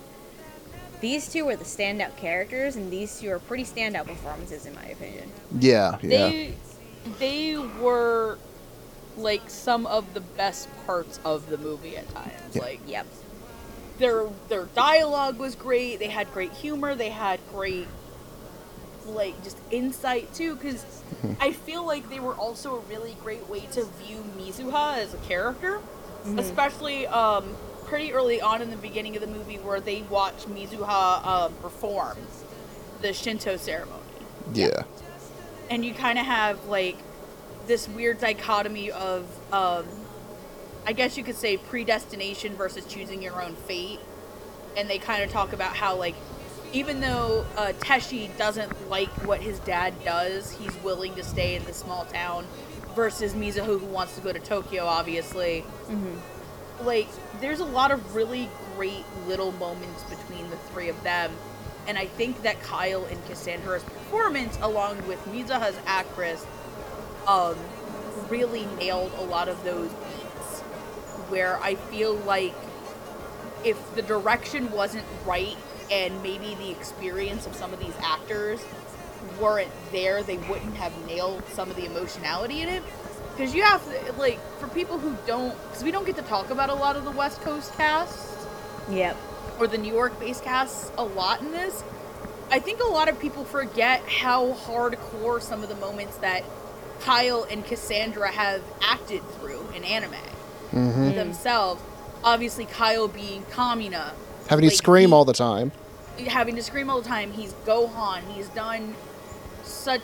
these 0.99 1.31
two 1.31 1.45
were 1.45 1.55
the 1.55 1.63
standout 1.63 2.17
characters, 2.17 2.75
and 2.75 2.91
these 2.91 3.19
two 3.19 3.29
are 3.29 3.39
pretty 3.39 3.63
standout 3.63 4.07
performances, 4.07 4.65
in 4.65 4.73
my 4.73 4.85
opinion. 4.85 5.31
Yeah, 5.59 5.97
yeah. 6.01 6.29
They 6.29 6.53
they 7.19 7.57
were 7.57 8.37
like 9.17 9.49
some 9.49 9.85
of 9.87 10.13
the 10.13 10.21
best 10.21 10.69
parts 10.85 11.19
of 11.25 11.49
the 11.49 11.57
movie 11.57 11.97
at 11.97 12.07
times. 12.13 12.31
Yeah. 12.55 12.61
Like 12.61 12.79
Yep. 12.87 13.07
their 13.99 14.27
their 14.49 14.65
dialogue 14.75 15.39
was 15.39 15.55
great. 15.55 15.99
They 15.99 16.07
had 16.07 16.31
great 16.33 16.51
humor. 16.53 16.95
They 16.95 17.09
had 17.09 17.39
great 17.51 17.87
like 19.05 19.41
just 19.43 19.57
insight 19.71 20.33
too 20.33 20.55
because 20.55 20.85
I 21.39 21.53
feel 21.53 21.85
like 21.85 22.09
they 22.09 22.19
were 22.19 22.35
also 22.35 22.75
a 22.75 22.79
really 22.81 23.15
great 23.23 23.47
way 23.49 23.61
to 23.71 23.85
view 23.85 24.23
Mitsuha 24.37 24.97
as 24.97 25.13
a 25.13 25.17
character, 25.17 25.79
especially 26.37 27.07
um 27.07 27.55
pretty 27.85 28.11
early 28.11 28.41
on 28.41 28.61
in 28.61 28.69
the 28.69 28.75
beginning 28.77 29.15
of 29.15 29.21
the 29.21 29.27
movie 29.27 29.55
where 29.59 29.79
they 29.79 30.01
watch 30.03 30.43
Mitsuha 30.45 31.25
um, 31.25 31.53
perform 31.61 32.17
the 33.01 33.13
Shinto 33.13 33.55
ceremony 33.55 34.01
yeah. 34.53 34.83
and 35.69 35.85
you 35.85 35.93
kind 35.93 36.19
of 36.19 36.25
have 36.25 36.65
like 36.65 36.97
this 37.67 37.87
weird 37.89 38.19
dichotomy 38.19 38.91
of 38.91 39.25
um 39.53 39.85
i 40.85 40.93
guess 40.93 41.17
you 41.17 41.23
could 41.23 41.35
say 41.35 41.57
predestination 41.57 42.55
versus 42.55 42.85
choosing 42.85 43.21
your 43.21 43.41
own 43.41 43.55
fate. 43.55 43.99
And 44.77 44.89
they 44.89 44.99
kind 44.99 45.23
of 45.23 45.31
talk 45.31 45.53
about 45.53 45.75
how 45.75 45.95
like 45.95 46.15
even 46.71 46.99
though 46.99 47.45
uh, 47.57 47.73
teshi 47.79 48.35
doesn't 48.37 48.89
like 48.89 49.09
what 49.25 49.41
his 49.41 49.59
dad 49.59 49.93
does 50.03 50.51
he's 50.51 50.75
willing 50.83 51.15
to 51.15 51.23
stay 51.23 51.55
in 51.55 51.63
the 51.65 51.73
small 51.73 52.05
town 52.05 52.45
versus 52.95 53.33
mitsuha 53.33 53.65
who 53.65 53.79
wants 53.79 54.15
to 54.15 54.21
go 54.21 54.31
to 54.31 54.39
tokyo 54.39 54.85
obviously. 54.85 55.65
Like 56.83 57.07
there's 57.41 57.59
a 57.59 57.65
lot 57.65 57.91
of 57.91 58.15
really 58.15 58.49
great 58.75 59.03
little 59.27 59.51
moments 59.53 60.03
between 60.03 60.49
the 60.51 60.57
three 60.71 60.89
of 60.89 61.01
them. 61.03 61.31
And 61.87 61.97
i 61.97 62.05
think 62.05 62.43
that 62.43 62.61
kyle 62.61 63.05
and 63.05 63.25
cassandra's 63.25 63.83
performance 63.83 64.57
along 64.61 65.05
with 65.07 65.19
mitsuha's 65.25 65.77
actress 65.85 66.45
um 67.27 67.55
really 68.29 68.65
nailed 68.77 69.11
a 69.19 69.23
lot 69.23 69.47
of 69.47 69.63
those 69.63 69.89
beats 69.89 70.59
where 71.29 71.57
i 71.61 71.75
feel 71.75 72.15
like 72.15 72.53
if 73.63 73.95
the 73.95 74.01
direction 74.01 74.71
wasn't 74.71 75.03
right 75.25 75.57
and 75.91 76.21
maybe 76.23 76.55
the 76.55 76.69
experience 76.69 77.45
of 77.45 77.55
some 77.55 77.73
of 77.73 77.79
these 77.79 77.93
actors 78.01 78.59
weren't 79.39 79.71
there 79.91 80.23
they 80.23 80.37
wouldn't 80.37 80.75
have 80.75 80.93
nailed 81.05 81.43
some 81.49 81.69
of 81.69 81.75
the 81.75 81.85
emotionality 81.85 82.61
in 82.61 82.69
it 82.69 82.83
because 83.35 83.53
you 83.53 83.61
have 83.63 83.83
to, 84.05 84.13
like 84.13 84.39
for 84.59 84.67
people 84.69 84.97
who 84.97 85.15
don't 85.25 85.51
because 85.67 85.83
we 85.83 85.91
don't 85.91 86.05
get 86.05 86.15
to 86.15 86.21
talk 86.23 86.49
about 86.49 86.69
a 86.69 86.73
lot 86.73 86.95
of 86.95 87.03
the 87.05 87.11
west 87.11 87.41
coast 87.41 87.73
casts 87.75 88.33
Yep. 88.89 89.17
or 89.59 89.67
the 89.67 89.77
new 89.77 89.91
york 89.93 90.17
based 90.19 90.43
casts 90.43 90.91
a 90.97 91.03
lot 91.03 91.41
in 91.41 91.51
this 91.51 91.83
i 92.51 92.59
think 92.59 92.79
a 92.79 92.85
lot 92.87 93.09
of 93.09 93.19
people 93.19 93.43
forget 93.43 94.01
how 94.07 94.53
hardcore 94.53 95.41
some 95.41 95.61
of 95.63 95.69
the 95.69 95.75
moments 95.75 96.17
that 96.17 96.43
kyle 97.01 97.43
and 97.49 97.65
cassandra 97.65 98.29
have 98.31 98.61
acted 98.81 99.21
through 99.39 99.65
in 99.75 99.83
anime 99.83 100.11
Mm-hmm. 100.73 101.15
themselves 101.15 101.81
obviously 102.23 102.65
kyle 102.65 103.07
being 103.07 103.43
kamina 103.51 104.11
Having 104.49 104.63
to 104.63 104.67
like, 104.69 104.77
scream 104.77 105.09
he- 105.09 105.13
all 105.13 105.25
the 105.25 105.33
time. 105.33 105.71
having 106.27 106.55
to 106.55 106.63
scream 106.63 106.89
all 106.89 107.01
the 107.01 107.07
time. 107.07 107.31
He's 107.33 107.51
Gohan. 107.65 108.21
He's 108.33 108.47
done 108.49 108.95
such 109.63 110.01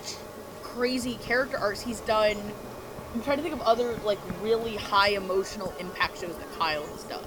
crazy 0.63 1.15
character 1.21 1.57
arcs. 1.57 1.81
He's 1.81 2.01
done. 2.01 2.35
I'm 3.13 3.21
trying 3.23 3.37
to 3.37 3.43
think 3.43 3.55
of 3.55 3.61
other 3.61 3.93
like 4.03 4.19
really 4.41 4.75
high 4.75 5.09
emotional 5.11 5.73
impact 5.79 6.19
shows 6.19 6.35
that 6.35 6.59
Kyle 6.59 6.85
has 6.87 7.03
done. 7.03 7.23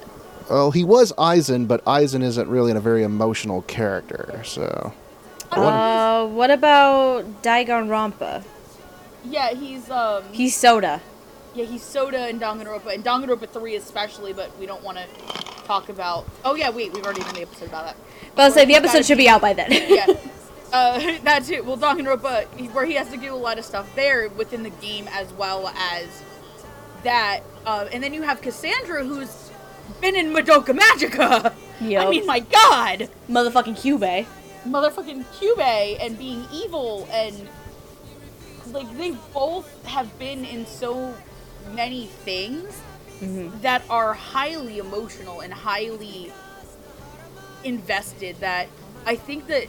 Well, 0.49 0.69
he 0.71 0.83
was 0.83 1.11
Aizen, 1.13 1.67
but 1.67 1.83
Aizen 1.85 2.21
isn't 2.23 2.47
really 2.49 2.71
a 2.71 2.79
very 2.79 3.01
emotional 3.03 3.63
character, 3.63 4.41
so. 4.45 4.93
Uh, 5.51 6.27
what 6.27 6.51
about 6.51 7.41
Danganronpa? 7.41 8.43
Yeah, 9.29 9.53
he's 9.53 9.89
um. 9.89 10.23
He's 10.31 10.55
Soda. 10.55 11.01
yeah, 11.55 11.65
he's 11.65 11.83
Soda 11.83 12.19
and 12.27 12.39
Danganronpa 12.41 12.93
and 12.93 13.03
Danganronpa 13.03 13.49
three 13.49 13.75
especially, 13.75 14.33
but 14.33 14.57
we 14.59 14.65
don't 14.65 14.83
want 14.83 14.97
to 14.97 15.05
talk 15.65 15.89
about. 15.89 16.27
Oh 16.45 16.55
yeah, 16.55 16.69
wait, 16.69 16.93
we've 16.93 17.03
already 17.03 17.21
done 17.21 17.33
the 17.35 17.41
episode 17.41 17.69
about 17.69 17.85
that. 17.87 17.95
But 18.35 18.43
I'll 18.43 18.51
say 18.51 18.65
the 18.65 18.75
episode 18.75 19.05
should 19.05 19.17
be 19.17 19.27
out 19.29 19.41
by 19.41 19.53
then. 19.53 19.69
yeah. 19.87 20.05
Uh, 20.71 21.17
that's 21.23 21.49
it. 21.49 21.65
Well, 21.65 21.77
Danganronpa, 21.77 22.47
he- 22.57 22.67
where 22.67 22.85
he 22.85 22.93
has 22.93 23.09
to 23.11 23.17
do 23.17 23.33
a 23.33 23.35
lot 23.35 23.57
of 23.57 23.65
stuff 23.65 23.93
there 23.95 24.29
within 24.29 24.63
the 24.63 24.69
game 24.69 25.07
as 25.11 25.31
well 25.33 25.67
as 25.69 26.07
that. 27.03 27.41
Uh, 27.65 27.87
and 27.91 28.01
then 28.03 28.13
you 28.13 28.21
have 28.21 28.41
Cassandra, 28.41 29.03
who's 29.03 29.51
been 30.01 30.15
in 30.15 30.27
Madoka 30.27 30.77
Magica. 30.77 31.53
Yeah. 31.81 32.03
I 32.05 32.09
mean, 32.09 32.25
my 32.25 32.39
God, 32.39 33.09
Motherfucking 33.29 33.75
Kyubey. 33.81 34.25
motherfucking 34.67 35.25
Kyubey 35.37 35.97
and 35.99 36.17
being 36.17 36.45
evil 36.53 37.07
and 37.11 37.47
like 38.73 38.95
they 38.97 39.11
both 39.33 39.85
have 39.85 40.17
been 40.19 40.45
in 40.45 40.65
so 40.65 41.15
many 41.73 42.05
things 42.05 42.81
mm-hmm. 43.19 43.59
that 43.61 43.83
are 43.89 44.13
highly 44.13 44.77
emotional 44.77 45.41
and 45.41 45.53
highly 45.53 46.31
invested 47.63 48.37
that 48.39 48.67
I 49.05 49.15
think 49.15 49.47
that 49.47 49.67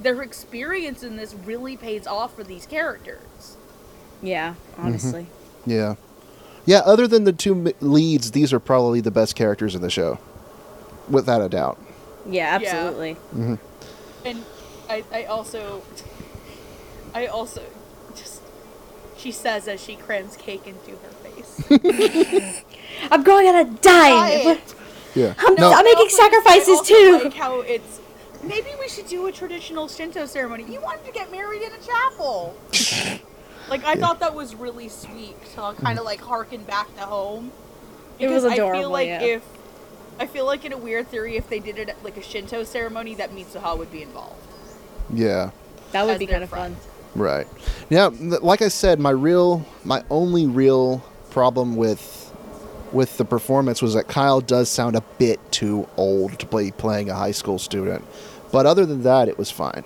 their 0.00 0.22
experience 0.22 1.02
in 1.02 1.16
this 1.16 1.34
really 1.34 1.76
pays 1.76 2.06
off 2.06 2.34
for 2.34 2.44
these 2.44 2.66
characters. 2.66 3.56
Yeah, 4.22 4.54
mm-hmm. 4.54 4.86
honestly. 4.86 5.26
Yeah. 5.66 5.94
Yeah, 6.64 6.78
other 6.84 7.08
than 7.08 7.24
the 7.24 7.32
two 7.32 7.74
leads, 7.80 8.30
these 8.30 8.52
are 8.52 8.60
probably 8.60 9.00
the 9.00 9.10
best 9.10 9.34
characters 9.34 9.74
in 9.74 9.82
the 9.82 9.90
show. 9.90 10.18
Without 11.08 11.42
a 11.42 11.48
doubt. 11.48 11.78
Yeah, 12.24 12.58
Yeah. 12.58 12.68
absolutely. 12.68 13.14
Mm-hmm. 13.34 13.54
And 14.24 14.44
I, 14.88 15.04
I 15.12 15.24
also, 15.24 15.82
I 17.14 17.26
also 17.26 17.62
just, 17.62 17.71
she 19.22 19.30
says 19.30 19.68
as 19.68 19.82
she 19.82 19.94
crams 19.94 20.36
cake 20.36 20.66
into 20.66 20.90
her 20.90 21.10
face. 21.22 22.64
I'm 23.10 23.22
going 23.22 23.46
on 23.46 23.54
a 23.54 23.64
diet. 23.64 24.44
Diet. 24.44 24.74
Yeah. 25.14 25.34
I'm, 25.38 25.54
No, 25.54 25.72
I'm 25.72 25.84
making 25.84 26.08
sacrifices 26.08 26.80
I 26.80 26.84
too. 26.84 27.20
Like 27.24 27.34
how 27.34 27.60
it's 27.60 28.00
maybe 28.42 28.70
we 28.80 28.88
should 28.88 29.06
do 29.06 29.26
a 29.26 29.32
traditional 29.32 29.86
Shinto 29.86 30.26
ceremony. 30.26 30.64
You 30.64 30.80
wanted 30.80 31.04
to 31.06 31.12
get 31.12 31.30
married 31.30 31.62
in 31.62 31.72
a 31.72 31.78
chapel. 31.78 32.56
like 33.68 33.84
I 33.84 33.94
thought 33.94 34.20
that 34.20 34.34
was 34.34 34.54
really 34.54 34.88
sweet. 34.88 35.36
So 35.54 35.72
kind 35.74 35.98
of 35.98 36.04
like 36.04 36.20
harken 36.20 36.64
back 36.64 36.94
to 36.96 37.02
home. 37.02 37.52
It 38.18 38.28
was 38.28 38.42
Because 38.42 38.58
I 38.58 38.72
feel 38.72 38.90
like 38.90 39.08
yeah. 39.08 39.22
if 39.22 39.42
I 40.18 40.26
feel 40.26 40.46
like 40.46 40.64
in 40.64 40.72
a 40.72 40.78
weird 40.78 41.08
theory, 41.08 41.36
if 41.36 41.48
they 41.48 41.60
did 41.60 41.78
it 41.78 41.88
at 41.88 42.02
like 42.02 42.16
a 42.16 42.22
Shinto 42.22 42.64
ceremony, 42.64 43.14
that 43.14 43.30
Mitsuha 43.30 43.78
would 43.78 43.92
be 43.92 44.02
involved. 44.02 44.46
Yeah. 45.12 45.50
That 45.92 46.06
would 46.06 46.18
be 46.18 46.26
their 46.26 46.34
kind 46.34 46.44
of 46.44 46.50
fun. 46.50 46.76
Friend. 47.12 47.20
Right. 47.22 47.46
Now, 47.90 48.08
like 48.40 48.62
I 48.62 48.68
said, 48.68 48.98
my 49.00 49.10
real, 49.10 49.64
my 49.84 50.02
only 50.10 50.46
real 50.46 50.98
problem 51.30 51.76
with 51.76 52.18
with 52.92 53.16
the 53.16 53.24
performance 53.24 53.80
was 53.80 53.94
that 53.94 54.06
Kyle 54.06 54.42
does 54.42 54.68
sound 54.68 54.96
a 54.96 55.00
bit 55.18 55.40
too 55.50 55.88
old 55.96 56.38
to 56.38 56.44
be 56.46 56.70
playing 56.72 57.08
a 57.08 57.14
high 57.14 57.30
school 57.30 57.58
student. 57.58 58.04
But 58.52 58.66
other 58.66 58.84
than 58.84 59.02
that, 59.04 59.28
it 59.28 59.38
was 59.38 59.50
fine. 59.50 59.82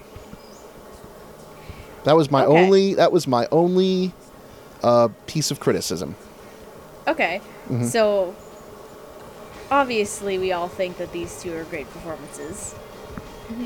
That 2.03 2.17
was 2.17 2.31
my 2.33 2.45
Okay. 2.45 2.65
only. 2.65 2.95
That 2.95 3.13
was 3.13 3.27
my 3.29 3.47
only 3.53 4.13
uh, 4.83 5.09
piece 5.27 5.51
of 5.51 5.59
criticism. 5.61 6.15
Okay, 7.09 7.41
Mhm. 7.71 7.85
so 7.91 8.35
obviously 9.71 10.39
we 10.39 10.53
all 10.53 10.69
think 10.69 10.99
that 10.99 11.13
these 11.13 11.41
two 11.41 11.55
are 11.57 11.65
great 11.65 11.91
performances. 11.93 12.75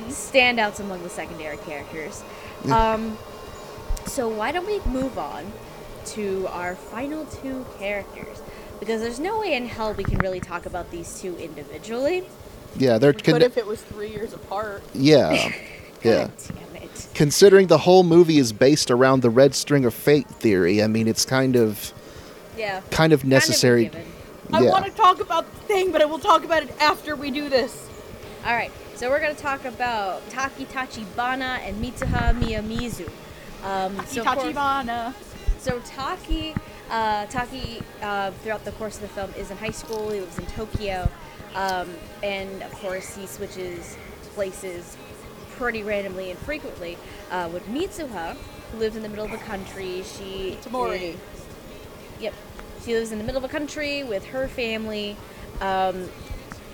Standouts 0.09 0.79
among 0.81 1.03
the 1.03 1.09
secondary 1.09 1.57
characters. 1.59 2.23
Yeah. 2.65 2.93
Um, 2.93 3.17
so 4.11 4.29
why 4.29 4.53
don't 4.53 4.67
we 4.67 4.81
move 4.91 5.19
on 5.19 5.53
to 6.07 6.47
our 6.49 6.75
final 6.75 7.25
two 7.27 7.65
characters? 7.79 8.43
Because 8.81 9.01
there's 9.01 9.21
no 9.21 9.41
way 9.41 9.55
in 9.55 9.67
hell 9.67 9.93
we 9.95 10.05
can 10.05 10.19
really 10.19 10.41
talk 10.41 10.67
about 10.67 10.91
these 10.91 11.21
two 11.21 11.37
individually. 11.37 12.25
Yeah, 12.77 12.99
they're. 12.99 13.13
We 13.13 13.21
Con- 13.21 13.35
could 13.35 13.43
if 13.43 13.57
it 13.57 13.67
was 13.67 13.81
three 13.83 14.11
years 14.11 14.33
apart. 14.33 14.83
yeah. 14.95 15.53
Yeah. 16.03 16.29
God 16.29 16.33
damn 16.73 16.83
it. 16.83 17.09
Considering 17.13 17.67
the 17.67 17.77
whole 17.77 18.05
movie 18.05 18.39
is 18.39 18.55
based 18.55 18.91
around 18.91 19.21
the 19.21 19.29
red 19.29 19.55
string 19.55 19.85
of 19.85 19.93
fate 19.93 20.27
theory, 20.29 20.83
I 20.83 20.87
mean, 20.87 21.07
it's 21.07 21.27
kind 21.27 21.57
of 21.57 21.93
Yeah. 22.57 22.81
kind 22.91 23.13
of 23.13 23.23
necessary. 23.23 23.91
Kind 23.91 23.97
of 23.97 24.01
a 24.01 24.07
given. 24.53 24.69
I 24.69 24.71
want 24.71 24.85
to 24.87 24.93
talk 24.93 25.21
about 25.21 25.53
the 25.53 25.61
thing, 25.67 25.93
but 25.93 26.01
I 26.01 26.07
will 26.07 26.19
talk 26.19 26.43
about 26.45 26.63
it 26.63 26.71
after 26.81 27.15
we 27.15 27.31
do 27.31 27.51
this. 27.51 27.87
All 28.47 28.55
right, 28.55 28.73
so 28.95 29.11
we're 29.11 29.21
gonna 29.21 29.35
talk 29.35 29.67
about 29.67 30.27
Taki 30.31 30.65
Tachibana 30.65 31.59
and 31.69 31.85
Mitsuha 31.85 32.33
Miyamizu. 32.41 33.11
Um, 33.65 33.97
so 34.07 34.21
of 34.23 34.27
Tachibana. 34.27 35.15
So 35.59 35.81
Taki, 35.81 36.55
uh, 36.91 37.27
Taki, 37.27 37.83
uh, 38.03 38.31
throughout 38.43 38.65
the 38.65 38.73
course 38.73 38.97
of 38.97 39.03
the 39.03 39.09
film, 39.09 39.33
is 39.37 39.51
in 39.51 39.57
high 39.59 39.71
school. 39.71 40.11
He 40.11 40.21
lives 40.21 40.39
in 40.39 40.47
Tokyo, 40.47 41.09
um, 41.55 41.93
and 42.23 42.63
of 42.63 42.73
course 42.73 43.15
he 43.15 43.27
switches 43.27 43.97
places 44.35 44.97
pretty 45.57 45.83
randomly 45.83 46.31
and 46.31 46.39
frequently 46.41 46.97
uh, 47.31 47.49
with 47.53 47.67
Mitsuha, 47.67 48.37
who 48.73 48.79
lives 48.79 48.97
in 48.97 49.03
the 49.03 49.09
middle 49.09 49.27
of 49.27 49.31
the 49.31 49.37
country. 49.39 50.03
She 50.03 50.57
Tamori. 50.63 51.17
Yep, 52.21 52.35
she 52.85 52.95
lives 52.95 53.13
in 53.13 53.19
the 53.19 53.25
middle 53.25 53.39
of 53.39 53.45
a 53.45 53.53
country 53.53 54.03
with 54.03 54.25
her 54.27 54.49
family. 54.49 55.17
Um, 55.61 56.09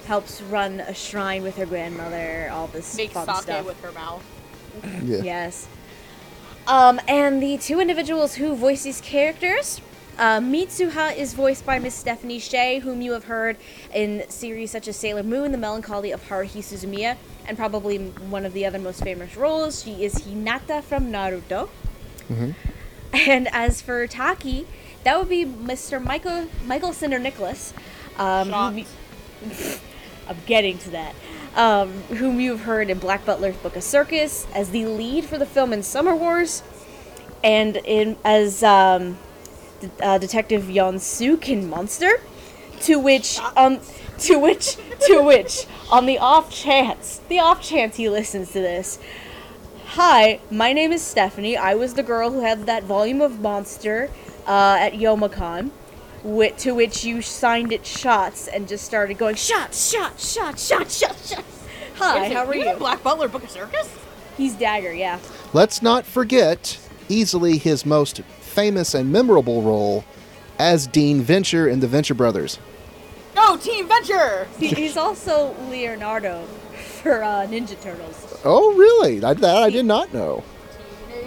helps 0.06 0.40
run 0.42 0.78
a 0.78 0.94
shrine 0.94 1.42
with 1.42 1.56
her 1.56 1.66
grandmother. 1.66 2.48
All 2.52 2.68
this 2.68 2.86
stuff. 2.86 2.98
Makes 2.98 3.12
fun 3.12 3.26
sake 3.26 3.42
stuff. 3.42 3.66
with 3.66 3.80
her 3.80 3.92
mouth. 3.92 4.24
Yeah. 5.02 5.22
Yes. 5.22 5.66
Um, 6.66 7.00
and 7.06 7.40
the 7.40 7.58
two 7.58 7.78
individuals 7.78 8.34
who 8.34 8.56
voice 8.56 8.82
these 8.82 9.00
characters, 9.00 9.80
uh, 10.18 10.40
Mitsuha 10.40 11.16
is 11.16 11.32
voiced 11.32 11.64
by 11.64 11.78
Miss 11.78 11.94
Stephanie 11.94 12.40
Sheh, 12.40 12.80
whom 12.80 13.00
you 13.02 13.12
have 13.12 13.24
heard 13.24 13.56
in 13.94 14.28
series 14.28 14.72
such 14.72 14.88
as 14.88 14.96
Sailor 14.96 15.22
Moon, 15.22 15.52
The 15.52 15.58
Melancholy 15.58 16.10
of 16.10 16.28
Haruhi 16.28 16.62
Suzumiya, 16.62 17.16
and 17.46 17.56
probably 17.56 17.98
one 17.98 18.44
of 18.44 18.52
the 18.52 18.66
other 18.66 18.80
most 18.80 19.04
famous 19.04 19.36
roles. 19.36 19.82
She 19.84 20.04
is 20.04 20.14
Hinata 20.16 20.82
from 20.82 21.12
Naruto. 21.12 21.68
And 23.12 23.48
as 23.52 23.80
for 23.80 24.06
Taki, 24.08 24.66
that 25.04 25.18
would 25.18 25.28
be 25.28 25.44
Mr. 25.44 26.02
Michael 26.02 26.48
Michael 26.64 26.90
Sinterniklaas. 26.90 27.72
Um, 28.18 28.50
Shocked. 28.50 28.88
I'm 30.28 30.36
getting 30.46 30.78
to 30.78 30.90
that. 30.90 31.14
Um, 31.56 31.90
whom 32.18 32.38
you've 32.38 32.60
heard 32.60 32.90
in 32.90 32.98
Black 32.98 33.24
Butler's 33.24 33.56
Book 33.56 33.76
of 33.76 33.82
Circus 33.82 34.46
as 34.54 34.70
the 34.70 34.84
lead 34.84 35.24
for 35.24 35.38
the 35.38 35.46
film 35.46 35.72
in 35.72 35.82
Summer 35.82 36.14
Wars, 36.14 36.62
and 37.42 37.78
in 37.78 38.18
as 38.24 38.62
um, 38.62 39.16
uh, 40.02 40.18
Detective 40.18 40.64
Yonsuk 40.64 41.48
in 41.48 41.70
Monster. 41.70 42.20
To 42.80 42.98
which 42.98 43.40
on 43.56 43.80
to 44.18 44.38
which 44.38 44.76
to 45.06 45.22
which 45.22 45.64
on 45.90 46.04
the 46.04 46.18
off 46.18 46.50
chance 46.50 47.22
the 47.30 47.38
off 47.38 47.62
chance 47.62 47.96
he 47.96 48.10
listens 48.10 48.52
to 48.52 48.60
this. 48.60 48.98
Hi, 49.86 50.40
my 50.50 50.74
name 50.74 50.92
is 50.92 51.00
Stephanie. 51.00 51.56
I 51.56 51.74
was 51.74 51.94
the 51.94 52.02
girl 52.02 52.32
who 52.32 52.40
had 52.40 52.66
that 52.66 52.84
volume 52.84 53.22
of 53.22 53.40
Monster 53.40 54.10
uh, 54.46 54.76
at 54.78 54.92
Youmacon. 54.92 55.70
Whi- 56.22 56.50
to 56.58 56.74
which 56.74 57.04
you 57.04 57.22
signed 57.22 57.72
it 57.72 57.86
shots 57.86 58.48
and 58.48 58.66
just 58.68 58.84
started 58.84 59.18
going 59.18 59.36
shots, 59.36 59.90
shots, 59.90 60.32
shots, 60.32 60.66
shots, 60.66 60.98
shots, 60.98 61.28
shots. 61.30 61.64
Hi, 61.96 62.32
how 62.32 62.44
are 62.46 62.54
in 62.54 62.60
you? 62.68 62.74
Black 62.76 63.02
Butler 63.02 63.28
Book 63.28 63.44
of 63.44 63.50
Circus? 63.50 63.88
He's 64.36 64.54
Dagger, 64.54 64.92
yeah. 64.92 65.18
Let's 65.52 65.80
not 65.82 66.04
forget 66.04 66.78
easily 67.08 67.58
his 67.58 67.86
most 67.86 68.20
famous 68.40 68.94
and 68.94 69.10
memorable 69.12 69.62
role 69.62 70.04
as 70.58 70.86
Dean 70.86 71.20
Venture 71.22 71.68
in 71.68 71.80
the 71.80 71.86
Venture 71.86 72.14
Brothers. 72.14 72.58
Go 73.34 73.56
Team 73.56 73.86
Venture! 73.86 74.48
He, 74.58 74.68
he's 74.68 74.96
also 74.96 75.54
Leonardo 75.70 76.44
for 77.02 77.22
uh, 77.22 77.46
Ninja 77.46 77.80
Turtles. 77.80 78.40
Oh, 78.44 78.74
really? 78.74 79.22
I, 79.22 79.34
that 79.34 79.56
I 79.56 79.70
did 79.70 79.84
not 79.86 80.12
know. 80.12 80.42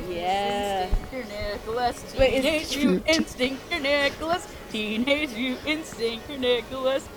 Yeah. 0.10 0.88
Teenage 0.88 1.12
Mutant 1.12 1.54
Nicholas. 1.54 2.16
Wait, 2.18 2.34
is- 2.46 2.70
Teenage 2.70 2.78
Mutant 2.78 3.18
Instinctor 3.18 3.80
Nicholas. 3.80 4.48
Teenage 4.72 5.32
Mutant 5.36 5.86
Stinker 5.86 6.38
Nicholas. 6.38 7.07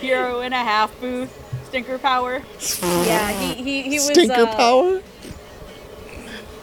Hero 0.00 0.40
and 0.40 0.52
a 0.54 0.58
half 0.58 0.98
booth. 1.00 1.30
Stinker 1.68 1.98
power. 1.98 2.42
Yeah, 2.82 3.30
he 3.32 3.54
he, 3.62 3.82
he 3.82 3.96
was 3.96 4.06
Stinker 4.06 4.42
uh, 4.42 4.54
power? 4.56 5.02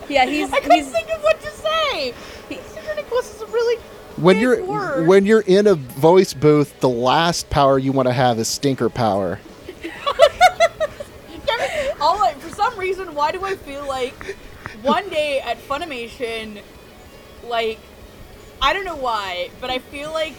Yeah, 0.09 0.25
he's 0.25 0.51
I 0.51 0.59
couldn't 0.59 0.77
he's 0.77 0.91
think 0.91 1.09
of 1.09 1.21
what 1.21 1.39
to 1.41 1.49
say. 1.51 2.13
Stinker 2.47 2.95
Nicholas 2.95 3.35
is 3.35 3.41
a 3.41 3.45
really 3.47 3.81
When 4.17 4.37
you're 4.39 4.63
word. 4.63 5.07
when 5.07 5.25
you're 5.25 5.41
in 5.41 5.67
a 5.67 5.75
voice 5.75 6.33
booth, 6.33 6.79
the 6.81 6.89
last 6.89 7.49
power 7.49 7.77
you 7.79 7.91
want 7.91 8.07
to 8.07 8.13
have 8.13 8.37
is 8.39 8.47
stinker 8.47 8.89
power. 8.89 9.39
Kevin, 11.45 11.97
all 12.01 12.17
right, 12.19 12.35
for 12.37 12.53
some 12.53 12.77
reason, 12.77 13.13
why 13.15 13.31
do 13.31 13.43
I 13.43 13.55
feel 13.55 13.87
like 13.87 14.35
one 14.81 15.09
day 15.09 15.39
at 15.41 15.57
Funimation, 15.59 16.61
like, 17.47 17.79
I 18.61 18.73
don't 18.73 18.85
know 18.85 18.95
why, 18.95 19.49
but 19.59 19.69
I 19.69 19.79
feel 19.79 20.11
like, 20.11 20.33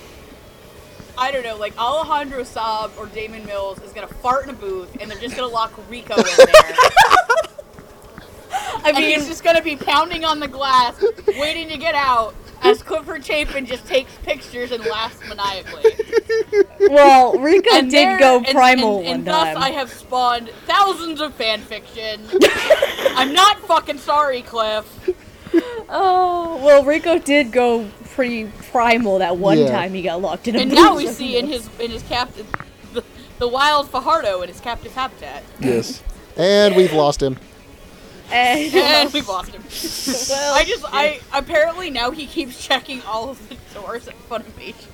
I 1.19 1.31
don't 1.33 1.43
know, 1.45 1.57
like 1.57 1.77
Alejandro 1.79 2.43
Saab 2.43 2.97
or 2.97 3.07
Damon 3.07 3.45
Mills 3.47 3.81
is 3.83 3.93
gonna 3.93 4.07
fart 4.07 4.45
in 4.45 4.51
a 4.51 4.55
booth 4.55 4.97
and 5.01 5.11
they're 5.11 5.19
just 5.19 5.37
gonna 5.37 5.53
lock 5.53 5.73
Rico 5.91 6.15
in 6.17 6.23
there. 6.23 6.47
I 8.85 8.93
mean 8.93 9.11
he's 9.11 9.29
just 9.29 9.45
gonna 9.45 9.63
be 9.63 9.77
pounding 9.77 10.25
on 10.25 10.41
the 10.41 10.49
glass, 10.49 11.03
waiting 11.39 11.69
to 11.69 11.77
get 11.79 11.95
out, 11.95 12.35
as 12.63 12.83
Clifford 12.83 13.25
Chapin 13.25 13.67
just 13.67 13.87
takes 13.87 14.13
pictures 14.23 14.71
and 14.73 14.85
laughs 14.85 15.19
maniacally. 15.29 15.85
well, 16.89 17.39
Rico 17.39 17.75
And 17.75 17.91
did 17.91 18.07
there- 18.09 18.19
go 18.19 18.43
primal 18.45 18.99
and, 19.01 19.07
and, 19.09 19.27
one 19.27 19.35
time. 19.35 19.55
thus 19.55 19.65
I 19.65 19.71
have 19.71 19.91
spawned 19.93 20.49
thousands 20.67 21.21
of 21.21 21.35
fan 21.35 21.61
fiction. 21.61 22.23
I'm 23.17 23.33
not 23.33 23.59
fucking 23.61 23.99
sorry, 23.99 24.43
Cliff. 24.43 24.87
Oh, 25.95 26.59
well, 26.65 26.85
Rico 26.85 27.19
did 27.19 27.53
go 27.53 27.87
pretty 28.15 28.47
primal 28.71 29.19
that 29.19 29.37
one 29.37 29.59
Yeah. 29.59 29.71
time 29.71 29.93
he 29.93 30.01
got 30.03 30.23
locked 30.23 30.49
in 30.49 30.57
a 30.57 30.61
And 30.61 30.73
now 30.73 30.97
we 30.97 31.07
see 31.09 31.37
in 31.37 31.47
his 31.49 31.69
in 31.79 31.91
his 31.91 32.03
captive 32.05 32.47
the, 32.95 33.05
the 33.39 33.49
wild 33.49 33.91
Fajardo 33.91 34.41
in 34.43 34.49
his 34.49 34.61
captive 34.61 34.95
habitat. 34.95 35.43
Yes. 35.61 36.03
And 36.37 36.75
we've 36.77 36.93
lost 36.95 37.23
him. 37.23 37.39
And, 38.31 38.75
And 38.75 39.13
we've 39.15 39.29
lost 39.29 39.51
him. 39.51 39.63
well, 40.31 40.55
I 40.55 40.65
just 40.65 40.85
I 40.87 41.21
apparently 41.35 41.91
now 41.91 42.11
he 42.11 42.27
keeps 42.27 42.65
checking 42.65 43.03
all 43.03 43.29
of 43.29 43.49
the 43.51 43.57
doors 43.75 44.09
at 44.09 44.15
Funimation. 44.31 44.87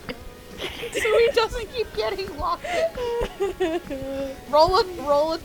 so 0.92 1.18
he 1.18 1.28
doesn't 1.32 1.72
keep 1.72 1.86
getting 1.94 2.36
locked 2.38 2.64
in. 2.64 3.80
Roll 4.50 4.78
a 4.80 4.84
roll 5.02 5.34
a 5.34 5.40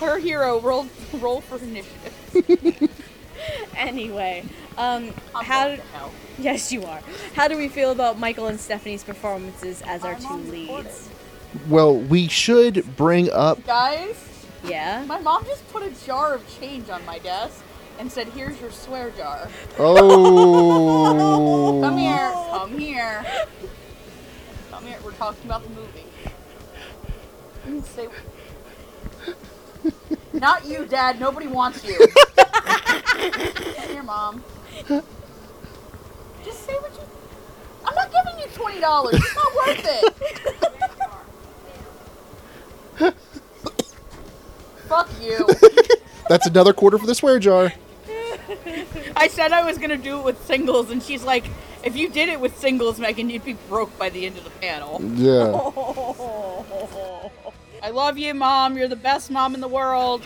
her 0.00 0.18
hero, 0.18 0.60
roll 0.60 0.86
roll 1.14 1.40
for 1.40 1.56
initiative. 1.56 2.90
anyway, 3.76 4.44
um, 4.76 5.10
I'm 5.34 5.44
how? 5.44 5.68
going 5.68 5.80
hell. 5.92 6.12
Yes, 6.38 6.72
you 6.72 6.84
are. 6.84 7.00
How 7.34 7.48
do 7.48 7.56
we 7.56 7.68
feel 7.68 7.90
about 7.92 8.18
Michael 8.18 8.46
and 8.46 8.58
Stephanie's 8.58 9.04
performances 9.04 9.82
as 9.82 10.04
our 10.04 10.14
I'm 10.14 10.20
two 10.44 10.50
leads? 10.50 11.08
Well, 11.68 11.96
we 11.98 12.28
should 12.28 12.96
bring 12.96 13.30
up 13.30 13.64
Guys, 13.66 14.16
Yeah. 14.64 15.04
my 15.06 15.20
mom 15.20 15.44
just 15.46 15.66
put 15.72 15.82
a 15.82 15.90
jar 16.06 16.34
of 16.34 16.60
change 16.60 16.88
on 16.88 17.04
my 17.04 17.18
desk 17.18 17.62
and 17.98 18.10
said, 18.10 18.28
"Here's 18.28 18.58
your 18.60 18.70
swear 18.70 19.10
jar. 19.10 19.48
Oh 19.78 21.80
Come 21.82 21.98
here, 21.98 22.30
come 22.50 22.78
here, 22.78 23.26
come 24.70 24.84
here. 24.86 24.96
We're 25.04 25.12
talking 25.12 25.44
about 25.44 25.62
the 25.64 25.70
movie." 25.70 26.04
Say, 27.94 28.08
Not 30.32 30.64
you, 30.66 30.86
Dad. 30.86 31.18
Nobody 31.20 31.46
wants 31.48 31.84
you. 31.84 31.98
Here, 33.88 34.02
Mom. 34.02 34.42
Just 36.44 36.64
say 36.64 36.74
what 36.74 36.92
you. 36.94 37.00
I'm 37.84 37.94
not 37.94 38.10
giving 38.12 38.38
you 38.40 38.46
twenty 38.54 38.80
dollars. 38.80 39.14
It's 39.14 39.34
not 39.34 39.54
worth 39.54 39.84
it. 43.04 43.14
Fuck 44.88 45.08
you. 45.20 45.48
That's 46.28 46.46
another 46.46 46.72
quarter 46.72 46.98
for 46.98 47.06
the 47.06 47.14
swear 47.14 47.38
jar. 47.38 47.72
I 49.16 49.28
said 49.28 49.52
I 49.52 49.64
was 49.64 49.78
gonna 49.78 49.96
do 49.96 50.18
it 50.18 50.24
with 50.24 50.44
singles, 50.46 50.90
and 50.90 51.02
she's 51.02 51.22
like, 51.24 51.44
"If 51.84 51.96
you 51.96 52.08
did 52.08 52.28
it 52.28 52.40
with 52.40 52.58
singles, 52.58 52.98
Megan, 52.98 53.30
you'd 53.30 53.44
be 53.44 53.54
broke 53.68 53.96
by 53.98 54.10
the 54.10 54.26
end 54.26 54.36
of 54.38 54.44
the 54.44 54.50
panel." 54.50 55.00
Yeah. 55.14 55.70
I 57.82 57.90
love 57.90 58.18
you, 58.18 58.34
Mom. 58.34 58.76
You're 58.76 58.88
the 58.88 58.96
best 58.96 59.30
mom 59.30 59.54
in 59.54 59.60
the 59.60 59.68
world, 59.68 60.22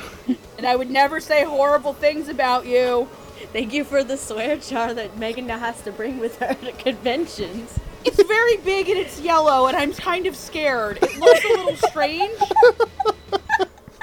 and 0.58 0.66
I 0.66 0.74
would 0.74 0.90
never 0.90 1.20
say 1.20 1.44
horrible 1.44 1.92
things 1.92 2.28
about 2.28 2.66
you. 2.66 3.08
Thank 3.52 3.72
you 3.72 3.84
for 3.84 4.02
the 4.02 4.16
swear 4.16 4.56
jar 4.56 4.92
that 4.94 5.16
Megan 5.18 5.46
now 5.46 5.58
has 5.58 5.80
to 5.82 5.92
bring 5.92 6.18
with 6.18 6.38
her 6.38 6.54
to 6.54 6.72
conventions. 6.72 7.78
It's 8.04 8.22
very 8.24 8.56
big 8.58 8.88
and 8.88 8.98
it's 8.98 9.20
yellow, 9.20 9.66
and 9.66 9.76
I'm 9.76 9.92
kind 9.92 10.26
of 10.26 10.34
scared. 10.36 10.98
It 11.00 11.18
looks 11.18 11.44
a 11.44 11.48
little 11.48 11.76
strange. 11.88 12.38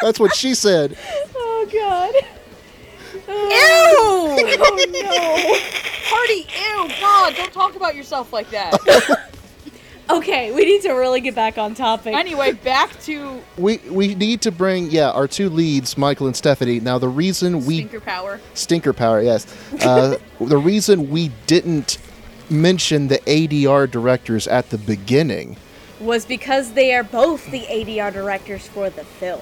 That's 0.01 0.19
what 0.19 0.35
she 0.35 0.55
said. 0.55 0.97
Oh 1.35 1.67
God. 1.71 2.13
Ew! 3.13 4.55
Oh 4.63 4.85
no. 4.89 5.59
Party, 6.09 6.47
ew, 6.59 7.01
God, 7.01 7.35
don't 7.35 7.53
talk 7.53 7.75
about 7.75 7.95
yourself 7.95 8.31
like 8.33 8.49
that. 8.51 8.77
Okay, 10.11 10.51
we 10.51 10.65
need 10.65 10.81
to 10.81 10.91
really 10.91 11.21
get 11.21 11.35
back 11.35 11.57
on 11.57 11.73
topic. 11.73 12.13
Anyway, 12.13 12.51
back 12.51 12.99
to 13.03 13.41
We 13.57 13.77
we 13.89 14.13
need 14.15 14.41
to 14.41 14.51
bring 14.51 14.91
yeah 14.91 15.11
our 15.11 15.27
two 15.27 15.49
leads, 15.49 15.97
Michael 15.97 16.27
and 16.27 16.35
Stephanie. 16.35 16.79
Now 16.79 16.97
the 16.97 17.07
reason 17.07 17.65
we 17.65 17.75
Stinker 17.75 18.01
Power. 18.01 18.39
Stinker 18.53 18.93
Power, 18.93 19.21
yes. 19.21 19.45
Uh, 19.83 20.17
the 20.39 20.57
reason 20.57 21.09
we 21.09 21.31
didn't 21.47 21.97
mention 22.49 23.07
the 23.07 23.19
ADR 23.19 23.89
directors 23.89 24.47
at 24.47 24.69
the 24.69 24.77
beginning. 24.77 25.55
was 26.01 26.25
because 26.25 26.73
they 26.73 26.93
are 26.93 27.03
both 27.03 27.49
the 27.51 27.61
ADR 27.61 28.11
directors 28.11 28.67
for 28.67 28.89
the 28.89 29.05
film. 29.05 29.41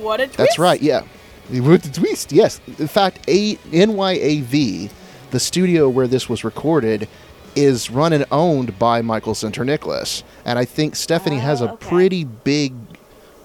What 0.00 0.20
a 0.20 0.26
twist. 0.26 0.38
That's 0.38 0.58
right, 0.58 0.80
yeah. 0.80 1.02
With 1.50 1.82
the 1.82 2.00
twist, 2.00 2.32
yes. 2.32 2.60
In 2.78 2.86
fact, 2.86 3.18
a- 3.28 3.56
NYAV, 3.72 4.90
the 5.32 5.40
studio 5.40 5.88
where 5.88 6.06
this 6.06 6.28
was 6.28 6.44
recorded, 6.44 7.08
is 7.56 7.90
run 7.90 8.12
and 8.12 8.24
owned 8.30 8.78
by 8.78 9.02
Michael 9.02 9.34
Sinterniklaas, 9.34 10.22
and 10.44 10.58
I 10.58 10.64
think 10.64 10.96
Stephanie 10.96 11.38
has 11.38 11.60
a 11.60 11.70
Oh, 11.70 11.74
okay. 11.74 11.86
pretty 11.88 12.24
big 12.24 12.74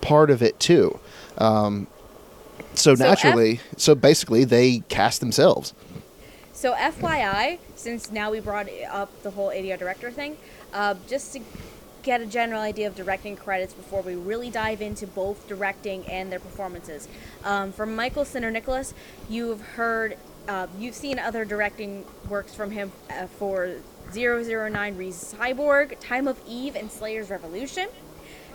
part 0.01 0.29
of 0.29 0.41
it 0.43 0.59
too. 0.59 0.99
Um, 1.37 1.87
so 2.73 2.95
So 2.95 3.03
naturally, 3.03 3.59
so 3.77 3.95
basically, 3.95 4.43
they 4.43 4.79
cast 4.89 5.19
themselves. 5.19 5.73
So 6.53 6.73
FYI, 6.73 7.59
since 7.75 8.11
now 8.11 8.31
we 8.31 8.39
brought 8.39 8.67
up 8.89 9.09
the 9.23 9.31
whole 9.31 9.49
ADR 9.49 9.77
director 9.77 10.11
thing, 10.11 10.37
uh, 10.73 10.95
just 11.07 11.33
to 11.33 11.39
get 12.03 12.21
a 12.21 12.25
general 12.25 12.61
idea 12.61 12.87
of 12.87 12.95
directing 12.95 13.35
credits 13.35 13.73
before 13.73 14.01
we 14.01 14.13
really 14.15 14.49
dive 14.51 14.79
into 14.81 15.07
both 15.07 15.47
directing 15.47 16.05
and 16.07 16.31
their 16.31 16.39
performances. 16.39 17.07
Um, 17.43 17.71
from 17.71 17.95
Michael 17.95 18.23
Sinterniklaas, 18.23 18.93
you've 19.27 19.61
heard, 19.61 20.15
uh, 20.47 20.67
you've 20.77 20.95
seen 20.95 21.19
other 21.19 21.45
directing 21.45 22.05
works 22.29 22.53
from 22.53 22.71
him 22.71 22.91
uh, 23.09 23.27
for 23.27 23.75
009 24.13 24.97
Re 24.97 25.09
Cyborg, 25.09 25.99
Time 25.99 26.27
of 26.27 26.39
Eve, 26.47 26.75
and 26.75 26.91
Slayer's 26.91 27.29
Revolution. 27.29 27.87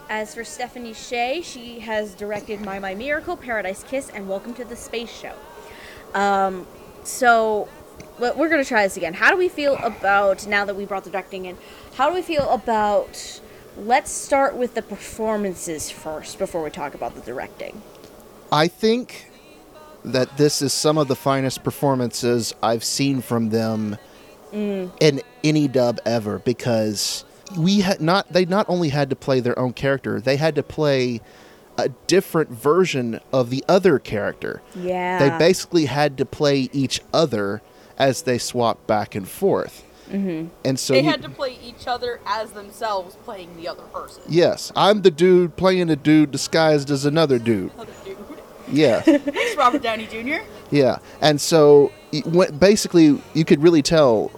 As 0.08 0.34
for 0.34 0.44
Stephanie 0.44 0.92
Sheh, 0.94 1.40
she 1.42 1.80
has 1.80 2.14
directed 2.14 2.60
Mai 2.60 2.78
Mai 2.78 2.94
Miracle, 2.94 3.36
Paradise 3.36 3.84
Kiss, 3.84 4.10
and 4.10 4.28
Welcome 4.28 4.54
to 4.54 4.64
the 4.64 4.76
Space 4.76 5.10
Show. 5.10 5.34
Um, 6.14 6.66
so 7.04 7.68
well, 8.18 8.34
we're 8.36 8.48
gonna 8.48 8.64
try 8.64 8.84
this 8.84 8.96
again. 8.96 9.14
How 9.14 9.30
do 9.30 9.36
we 9.36 9.48
feel 9.48 9.76
about 9.76 10.46
now 10.46 10.64
that 10.64 10.76
we 10.76 10.84
brought 10.84 11.04
the 11.04 11.10
directing 11.10 11.46
in? 11.46 11.56
How 11.94 12.08
do 12.08 12.14
we 12.14 12.22
feel 12.22 12.48
about? 12.50 13.40
Let's 13.76 14.10
start 14.10 14.56
with 14.56 14.74
the 14.74 14.82
performances 14.82 15.90
first 15.90 16.38
before 16.38 16.62
we 16.62 16.70
talk 16.70 16.94
about 16.94 17.14
the 17.14 17.20
directing. 17.20 17.80
I 18.52 18.66
think 18.66 19.29
that 20.04 20.36
this 20.36 20.62
is 20.62 20.72
some 20.72 20.98
of 20.98 21.08
the 21.08 21.16
finest 21.16 21.62
performances 21.62 22.54
I've 22.62 22.84
seen 22.84 23.20
from 23.22 23.50
them 23.50 23.96
in 24.52 25.20
any 25.44 25.68
dub 25.68 26.00
ever 26.04 26.38
because 26.40 27.24
we 27.56 27.80
had 27.80 28.00
not 28.00 28.32
they 28.32 28.44
not 28.44 28.66
only 28.68 28.88
had 28.88 29.10
to 29.10 29.16
play 29.16 29.40
their 29.40 29.58
own 29.58 29.72
character, 29.72 30.20
they 30.20 30.36
had 30.36 30.54
to 30.56 30.62
play 30.62 31.20
a 31.78 31.88
different 32.08 32.50
version 32.50 33.20
of 33.32 33.50
the 33.50 33.64
other 33.68 33.98
character. 33.98 34.60
Yeah. 34.74 35.18
They 35.30 35.38
basically 35.38 35.86
had 35.86 36.18
to 36.18 36.26
play 36.26 36.68
each 36.72 37.00
other 37.14 37.62
as 37.96 38.22
they 38.22 38.38
swapped 38.38 38.86
back 38.86 39.14
and 39.14 39.28
forth. 39.28 39.84
Mm-hmm. 40.10 40.48
And 40.64 40.78
so 40.78 40.94
They 40.94 41.02
you- 41.04 41.08
had 41.10 41.22
to 41.22 41.28
play 41.28 41.56
each 41.64 41.86
other 41.86 42.20
as 42.26 42.50
themselves 42.50 43.14
playing 43.24 43.56
the 43.56 43.68
other 43.68 43.84
person. 43.84 44.24
yes, 44.28 44.72
I'm 44.74 45.02
the 45.02 45.10
dude 45.12 45.56
playing 45.56 45.88
a 45.90 45.96
dude 45.96 46.32
disguised 46.32 46.90
as 46.90 47.04
another 47.04 47.38
dude. 47.38 47.70
Yeah. 48.72 49.00
Thanks, 49.00 49.56
Robert 49.56 49.82
Downey 49.82 50.06
Jr. 50.06 50.44
Yeah, 50.70 50.98
and 51.20 51.40
so 51.40 51.92
basically, 52.58 53.20
you 53.34 53.44
could 53.44 53.62
really 53.62 53.82
tell 53.82 54.30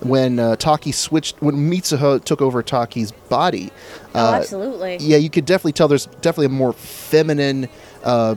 when 0.00 0.38
uh, 0.38 0.56
Taki 0.56 0.92
switched 0.92 1.40
when 1.40 1.70
Mitsuha 1.70 2.22
took 2.24 2.42
over 2.42 2.62
Taki's 2.62 3.12
body. 3.12 3.70
oh, 4.14 4.32
uh, 4.32 4.32
absolutely. 4.36 4.98
Yeah, 5.00 5.16
you 5.16 5.30
could 5.30 5.46
definitely 5.46 5.72
tell 5.72 5.88
there's 5.88 6.06
definitely 6.06 6.46
a 6.46 6.50
more 6.50 6.72
feminine 6.74 7.68
uh, 8.02 8.34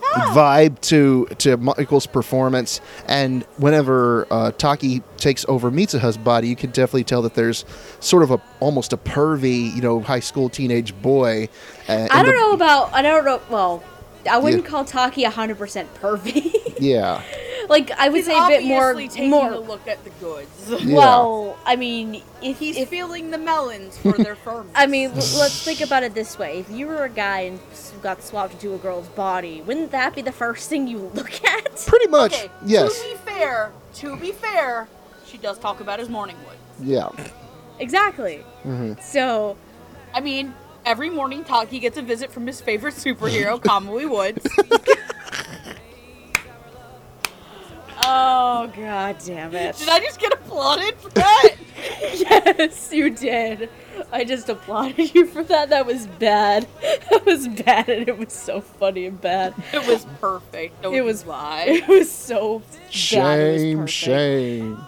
vibe 0.00 0.80
to 0.80 1.26
to 1.38 1.56
Michael's 1.56 2.06
performance, 2.06 2.80
and 3.06 3.44
whenever 3.58 4.26
uh, 4.30 4.50
Taki 4.52 5.02
takes 5.16 5.44
over 5.48 5.70
Mitsuha's 5.70 6.18
body, 6.18 6.48
you 6.48 6.56
can 6.56 6.70
definitely 6.70 7.04
tell 7.04 7.22
that 7.22 7.34
there's 7.34 7.64
sort 8.00 8.22
of 8.22 8.30
a 8.32 8.42
almost 8.60 8.92
a 8.92 8.96
pervy, 8.96 9.72
you 9.74 9.82
know, 9.82 10.00
high 10.00 10.20
school 10.20 10.48
teenage 10.48 11.00
boy. 11.02 11.48
Uh, 11.88 12.08
I 12.10 12.22
don't 12.22 12.26
the- 12.34 12.40
know 12.40 12.52
about. 12.52 12.92
I 12.92 13.02
don't 13.02 13.24
know. 13.24 13.40
Well, 13.50 13.84
I 14.28 14.38
wouldn't 14.38 14.64
Yeah. 14.64 14.68
call 14.70 14.84
Taki 14.84 15.24
hundred 15.24 15.58
percent 15.58 15.92
pervy. 15.94 16.54
Yeah, 16.80 17.20
like 17.68 17.90
I 17.90 18.08
would 18.08 18.16
He's 18.16 18.24
say 18.26 18.32
a 18.38 18.46
bit 18.48 18.64
more. 18.64 18.90
obviously 18.92 19.08
taking 19.14 19.28
more. 19.30 19.52
a 19.52 19.58
look 19.58 19.86
at 19.86 20.02
the 20.02 20.08
goods. 20.18 20.48
Yeah. 20.82 20.96
Well, 20.96 21.58
I 21.66 21.76
mean, 21.76 22.22
if 22.40 22.58
He's 22.58 22.78
if 22.78 22.88
feeling 22.88 23.30
the 23.30 23.36
melons 23.36 23.98
for 23.98 24.12
their 24.12 24.34
firmness. 24.46 24.72
I 24.74 24.86
mean, 24.86 25.10
l- 25.10 25.16
let's 25.16 25.62
think 25.62 25.82
about 25.82 26.04
it 26.04 26.14
this 26.14 26.38
way: 26.38 26.58
if 26.60 26.70
you 26.70 26.86
were 26.86 27.04
a 27.04 27.10
guy 27.10 27.40
and 27.40 27.60
got 28.00 28.22
swapped 28.22 28.54
into 28.54 28.72
a 28.74 28.78
girl's 28.78 29.08
body, 29.08 29.60
wouldn't 29.60 29.90
that 29.90 30.14
be 30.14 30.22
the 30.22 30.32
first 30.32 30.70
thing 30.70 30.88
you 30.88 31.10
look 31.14 31.32
at? 31.44 31.76
pretty 31.86 32.06
much. 32.06 32.32
okay. 32.32 32.50
yes. 32.64 32.98
To 32.98 33.08
be 33.10 33.14
fair, 33.30 33.72
to 33.96 34.16
be 34.16 34.32
fair, 34.32 34.88
she 35.26 35.36
does 35.36 35.58
talk 35.58 35.80
about 35.80 35.98
his 35.98 36.08
morning 36.08 36.36
wood. 36.46 36.56
Yeah. 36.88 37.10
Exactly. 37.78 38.42
Mm-hmm. 38.64 38.94
So, 39.02 39.56
I 40.14 40.20
mean, 40.20 40.54
every 40.84 41.10
morning 41.10 41.44
Taki 41.44 41.78
gets 41.78 41.96
a 41.98 42.02
visit 42.02 42.30
from 42.32 42.46
his 42.46 42.60
favorite 42.60 42.94
superhero, 42.94 43.60
Kamui 43.62 44.08
Woods. 44.10 44.46
oh 48.04 48.70
god 48.76 49.16
damn 49.24 49.54
it! 49.54 49.76
Did 49.76 49.88
I 49.88 50.00
just 50.00 50.20
get 50.20 50.32
applauded 50.32 50.94
for 50.96 51.10
that? 51.10 51.54
yes, 52.14 52.92
you 52.92 53.10
did. 53.10 53.68
I 54.12 54.24
just 54.24 54.48
applauded 54.48 55.14
you 55.14 55.26
for 55.26 55.42
that. 55.44 55.70
That 55.70 55.86
was 55.86 56.06
bad. 56.06 56.66
That 57.10 57.24
was 57.26 57.46
bad, 57.48 57.88
and 57.88 58.08
it 58.08 58.16
was 58.18 58.32
so 58.32 58.60
funny 58.60 59.06
and 59.06 59.20
bad. 59.20 59.54
it 59.72 59.86
was 59.86 60.06
perfect. 60.20 60.82
Don't 60.82 60.94
It 60.94 61.02
was 61.02 61.26
lie. 61.26 61.64
It 61.68 61.88
was 61.88 62.10
so 62.10 62.60
bad. 62.60 62.78
it 62.88 62.92
Shame, 62.92 63.80
was 63.82 63.90
shame. 63.90 64.78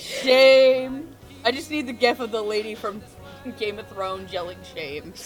Shame. 0.00 1.08
I 1.44 1.50
just 1.52 1.70
need 1.70 1.86
the 1.86 1.92
gif 1.92 2.20
of 2.20 2.30
the 2.32 2.42
lady 2.42 2.74
from 2.74 3.00
Game 3.58 3.78
of 3.78 3.88
Thrones 3.88 4.32
yelling 4.32 4.58
shame. 4.74 5.12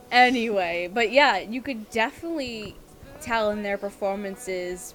Anyway, 0.10 0.88
but 0.92 1.12
yeah, 1.12 1.36
you 1.38 1.60
could 1.60 1.90
definitely 1.90 2.74
tell 3.20 3.50
in 3.50 3.62
their 3.62 3.76
performances 3.76 4.94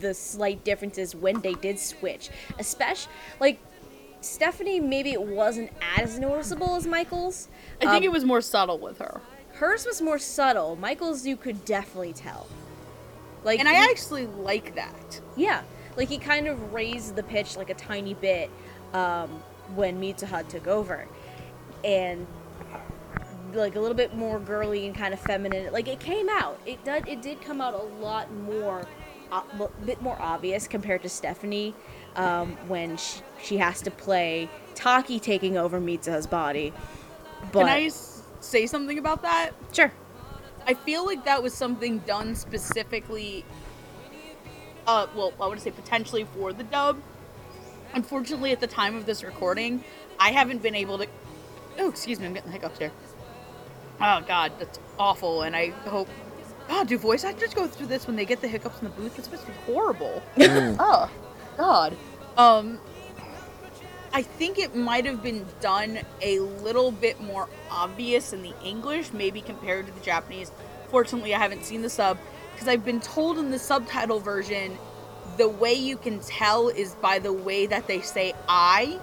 the 0.00 0.12
slight 0.12 0.64
differences 0.64 1.14
when 1.14 1.40
they 1.42 1.54
did 1.54 1.78
switch. 1.78 2.30
Especially 2.58 3.12
like 3.38 3.60
Stephanie, 4.20 4.80
maybe 4.80 5.12
it 5.12 5.22
wasn't 5.22 5.70
as 5.96 6.18
noticeable 6.18 6.74
as 6.74 6.86
Michael's. 6.88 7.46
I 7.80 7.84
think 7.84 7.98
Um, 7.98 8.02
it 8.02 8.10
was 8.12 8.24
more 8.24 8.40
subtle 8.40 8.78
with 8.78 8.98
her. 8.98 9.20
hers 9.54 9.86
was 9.86 10.02
more 10.02 10.18
subtle. 10.18 10.74
Michael's 10.74 11.24
you 11.24 11.36
could 11.36 11.64
definitely 11.64 12.12
tell. 12.12 12.48
Like 13.44 13.60
And 13.60 13.68
I 13.68 13.74
he- 13.74 13.90
actually 13.90 14.26
like 14.26 14.74
that. 14.74 15.20
Yeah, 15.36 15.62
like 15.96 16.08
he 16.08 16.18
kind 16.18 16.48
of 16.48 16.72
raised 16.72 17.14
the 17.14 17.22
pitch 17.22 17.56
like 17.56 17.70
a 17.70 17.74
tiny 17.74 18.14
bit 18.14 18.50
um, 18.92 19.28
when 19.76 20.00
Mitsuha 20.00 20.48
took 20.48 20.66
over, 20.66 21.06
and 21.84 22.26
like 23.54 23.74
a 23.76 23.80
little 23.80 23.96
bit 23.96 24.14
more 24.14 24.38
girly 24.38 24.86
and 24.86 24.94
kind 24.94 25.14
of 25.14 25.20
feminine. 25.20 25.72
Like 25.72 25.88
it 25.88 26.00
came 26.00 26.28
out. 26.28 26.60
It 26.66 26.84
did. 26.84 27.08
It 27.08 27.22
did 27.22 27.40
come 27.40 27.60
out 27.60 27.74
a 27.74 27.82
lot 28.02 28.32
more, 28.32 28.86
a 29.32 29.36
uh, 29.36 29.68
bit 29.84 30.00
more 30.02 30.16
obvious 30.20 30.68
compared 30.68 31.02
to 31.02 31.08
Stephanie 31.08 31.74
um, 32.16 32.56
when 32.68 32.96
she, 32.96 33.20
she 33.42 33.56
has 33.58 33.80
to 33.82 33.90
play 33.90 34.48
Taki 34.74 35.18
taking 35.20 35.56
over 35.56 35.80
Mitsuha's 35.80 36.26
body. 36.26 36.72
But 37.52 37.60
Can 37.60 37.68
I 37.68 37.88
say 38.40 38.66
something 38.66 38.98
about 38.98 39.22
that? 39.22 39.52
sure. 39.72 39.92
I 40.66 40.74
feel 40.74 41.06
like 41.06 41.24
that 41.26 41.42
was 41.42 41.54
something 41.54 41.98
done 41.98 42.34
specifically. 42.34 43.44
Uh, 44.86 45.06
well, 45.14 45.32
I 45.40 45.46
would 45.46 45.60
say 45.60 45.70
potentially 45.70 46.24
for 46.24 46.52
the 46.52 46.64
dub. 46.64 47.00
Unfortunately, 47.94 48.50
at 48.50 48.60
the 48.60 48.66
time 48.66 48.96
of 48.96 49.06
this 49.06 49.22
recording, 49.22 49.84
I 50.18 50.32
haven't 50.32 50.62
been 50.62 50.74
able 50.74 50.98
to. 50.98 51.06
Oh, 51.78 51.88
excuse 51.88 52.20
me, 52.20 52.26
I'm 52.26 52.34
getting 52.34 52.50
the 52.50 52.58
hiccups 52.58 52.78
here. 52.78 52.92
Oh 54.00 54.22
God, 54.26 54.52
that's 54.58 54.78
awful, 54.98 55.42
and 55.42 55.56
I 55.56 55.70
hope. 55.88 56.08
God, 56.68 56.88
do 56.88 56.98
voice 56.98 57.24
actors 57.24 57.54
go 57.54 57.66
through 57.66 57.86
this 57.86 58.06
when 58.06 58.16
they 58.16 58.24
get 58.24 58.40
the 58.40 58.48
hiccups 58.48 58.80
in 58.80 58.84
the 58.84 58.90
booth? 58.90 59.16
It's 59.18 59.28
supposed 59.28 59.46
to 59.46 59.52
be 59.52 59.72
horrible. 59.72 60.22
oh, 60.38 61.10
God. 61.56 61.96
Um, 62.36 62.80
I 64.12 64.22
think 64.22 64.58
it 64.58 64.74
might 64.74 65.04
have 65.04 65.22
been 65.22 65.46
done 65.60 66.00
a 66.22 66.40
little 66.40 66.90
bit 66.90 67.20
more 67.20 67.48
obvious 67.70 68.32
in 68.32 68.42
the 68.42 68.52
English, 68.64 69.12
maybe 69.12 69.40
compared 69.40 69.86
to 69.86 69.92
the 69.92 70.00
Japanese. 70.00 70.50
Fortunately, 70.88 71.34
I 71.34 71.38
haven't 71.38 71.64
seen 71.64 71.82
the 71.82 71.90
sub 71.90 72.18
because 72.52 72.66
I've 72.66 72.84
been 72.84 73.00
told 73.00 73.38
in 73.38 73.50
the 73.50 73.58
subtitle 73.58 74.18
version 74.18 74.76
the 75.36 75.48
way 75.48 75.74
you 75.74 75.96
can 75.96 76.20
tell 76.20 76.68
is 76.68 76.94
by 76.94 77.18
the 77.18 77.32
way 77.32 77.66
that 77.66 77.86
they 77.86 78.00
say 78.00 78.32
I. 78.48 78.98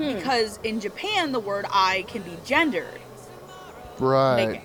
Because 0.00 0.58
in 0.62 0.80
Japan, 0.80 1.32
the 1.32 1.40
word 1.40 1.66
I 1.70 2.04
can 2.08 2.22
be 2.22 2.36
gendered. 2.44 3.00
Right. 3.98 4.46
Like, 4.46 4.62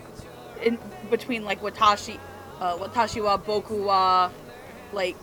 in 0.63 0.79
between 1.09 1.43
like 1.43 1.61
watashi, 1.61 2.19
uh, 2.59 2.77
watashi 2.77 3.23
wa 3.23 3.37
boku 3.37 3.85
wa, 3.85 4.31
like 4.93 5.15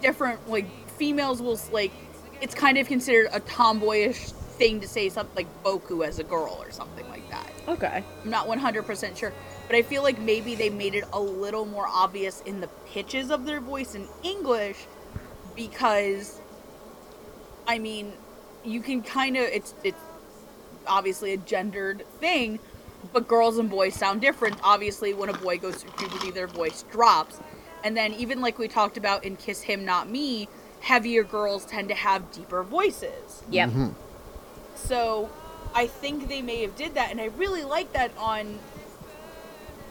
different 0.00 0.48
like 0.48 0.66
females 0.90 1.40
will 1.40 1.58
like 1.72 1.92
it's 2.40 2.54
kind 2.54 2.78
of 2.78 2.86
considered 2.86 3.28
a 3.32 3.40
tomboyish 3.40 4.32
thing 4.58 4.80
to 4.80 4.88
say 4.88 5.08
something 5.08 5.34
like 5.36 5.62
boku 5.62 6.06
as 6.06 6.18
a 6.18 6.24
girl 6.24 6.58
or 6.60 6.70
something 6.70 7.08
like 7.08 7.28
that. 7.30 7.50
Okay. 7.68 8.02
I'm 8.24 8.30
not 8.30 8.46
100% 8.46 9.16
sure, 9.16 9.32
but 9.66 9.76
I 9.76 9.82
feel 9.82 10.02
like 10.02 10.18
maybe 10.18 10.54
they 10.54 10.70
made 10.70 10.94
it 10.94 11.04
a 11.12 11.20
little 11.20 11.64
more 11.64 11.86
obvious 11.86 12.40
in 12.42 12.60
the 12.60 12.68
pitches 12.86 13.30
of 13.30 13.44
their 13.44 13.60
voice 13.60 13.94
in 13.94 14.08
English 14.22 14.86
because 15.54 16.40
I 17.66 17.78
mean, 17.78 18.12
you 18.64 18.80
can 18.80 19.02
kind 19.02 19.36
of 19.36 19.44
it's 19.44 19.74
it's 19.84 20.00
obviously 20.86 21.32
a 21.32 21.36
gendered 21.36 22.04
thing, 22.20 22.58
but 23.12 23.28
girls 23.28 23.58
and 23.58 23.70
boys 23.70 23.94
sound 23.94 24.20
different. 24.20 24.58
Obviously, 24.62 25.14
when 25.14 25.28
a 25.28 25.34
boy 25.34 25.58
goes 25.58 25.76
through 25.76 25.92
puberty, 25.92 26.30
their 26.30 26.46
voice 26.46 26.84
drops. 26.90 27.40
And 27.84 27.96
then 27.96 28.12
even 28.14 28.40
like 28.40 28.58
we 28.58 28.68
talked 28.68 28.96
about 28.96 29.24
in 29.24 29.36
Kiss 29.36 29.62
Him 29.62 29.84
Not 29.84 30.10
Me, 30.10 30.48
heavier 30.80 31.22
girls 31.22 31.64
tend 31.64 31.88
to 31.88 31.94
have 31.94 32.30
deeper 32.32 32.62
voices. 32.62 33.42
Yep. 33.50 33.68
Mm-hmm. 33.68 33.88
So 34.74 35.30
I 35.74 35.86
think 35.86 36.28
they 36.28 36.42
may 36.42 36.62
have 36.62 36.76
did 36.76 36.94
that, 36.94 37.10
and 37.10 37.20
I 37.20 37.26
really 37.26 37.64
like 37.64 37.92
that 37.92 38.10
on 38.18 38.58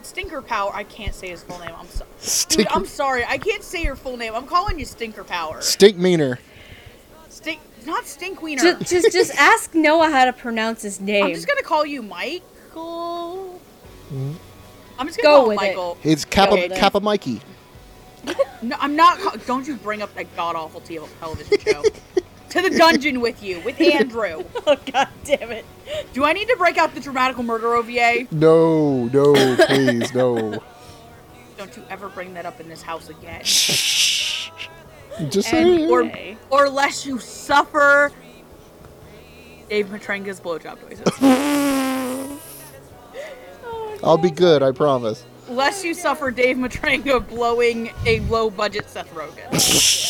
Stinker 0.02 0.42
Power. 0.42 0.70
I 0.74 0.84
can't 0.84 1.14
say 1.14 1.28
his 1.28 1.42
full 1.42 1.58
name. 1.58 1.74
I'm 1.76 1.88
sorry. 1.88 2.10
Dude, 2.48 2.68
I'm 2.68 2.86
sorry. 2.86 3.24
I 3.24 3.38
can't 3.38 3.62
say 3.62 3.82
your 3.82 3.96
full 3.96 4.16
name. 4.16 4.34
I'm 4.34 4.46
calling 4.46 4.78
you 4.78 4.84
Stinker 4.84 5.24
Power. 5.24 5.60
Stink 5.60 5.96
meaner. 5.96 6.38
Stink, 7.80 7.86
not 7.86 8.06
Stink 8.06 8.42
Wiener. 8.42 8.62
Just, 8.62 8.90
just, 8.90 9.12
just 9.12 9.34
ask 9.38 9.74
Noah 9.74 10.10
how 10.10 10.24
to 10.24 10.32
pronounce 10.32 10.82
his 10.82 11.00
name. 11.00 11.26
I'm 11.26 11.34
just 11.34 11.46
gonna 11.46 11.62
call 11.62 11.86
you 11.86 12.02
Michael. 12.02 13.60
I'm 14.98 15.06
just 15.06 15.20
gonna 15.22 15.36
call 15.36 15.42
him 15.42 15.48
with 15.48 15.62
it. 15.62 15.66
Michael. 15.68 15.98
It's 16.02 16.24
Kappa 16.24 16.52
Okay, 16.54 16.68
then. 16.68 16.78
Kappa 16.78 17.00
Mikey. 17.00 17.40
No, 18.62 18.76
I'm 18.80 18.96
not. 18.96 19.18
Call- 19.18 19.36
don't 19.46 19.66
you 19.66 19.76
bring 19.76 20.02
up 20.02 20.14
that 20.14 20.34
god 20.36 20.56
awful 20.56 20.80
television 20.80 21.58
show. 21.60 21.82
to 22.50 22.62
the 22.62 22.70
dungeon 22.70 23.20
with 23.20 23.42
you, 23.42 23.60
with 23.60 23.80
Andrew. 23.80 24.44
oh 24.66 24.76
god 24.92 25.08
damn 25.24 25.52
it! 25.52 25.64
Do 26.12 26.24
I 26.24 26.32
need 26.32 26.48
to 26.48 26.56
break 26.56 26.78
out 26.78 26.94
the 26.94 27.00
dramatical 27.00 27.42
murder 27.42 27.74
OVA? 27.74 28.26
No, 28.30 29.04
no, 29.06 29.56
please, 29.66 30.12
no. 30.14 30.60
Don't 31.56 31.76
you 31.76 31.84
ever 31.90 32.08
bring 32.08 32.34
that 32.34 32.46
up 32.46 32.60
in 32.60 32.68
this 32.68 32.82
house 32.82 33.08
again. 33.08 33.42
Just 35.30 35.52
and 35.52 35.90
or 35.90 36.02
Okay. 36.04 36.36
or 36.50 36.68
lest 36.68 37.06
you 37.06 37.18
suffer 37.18 38.12
Dave 39.68 39.86
Matranga's 39.86 40.40
blowjob 40.40 40.78
noises. 40.82 41.20
I'll 44.02 44.18
be 44.18 44.30
good, 44.30 44.62
I 44.62 44.72
promise. 44.72 45.24
lest 45.48 45.84
you 45.84 45.94
suffer 45.94 46.30
Dave 46.30 46.56
Matranga 46.56 47.26
blowing 47.26 47.90
a 48.06 48.20
low 48.20 48.50
budget 48.50 48.88
Seth 48.88 49.12
Rogen. 49.14 49.50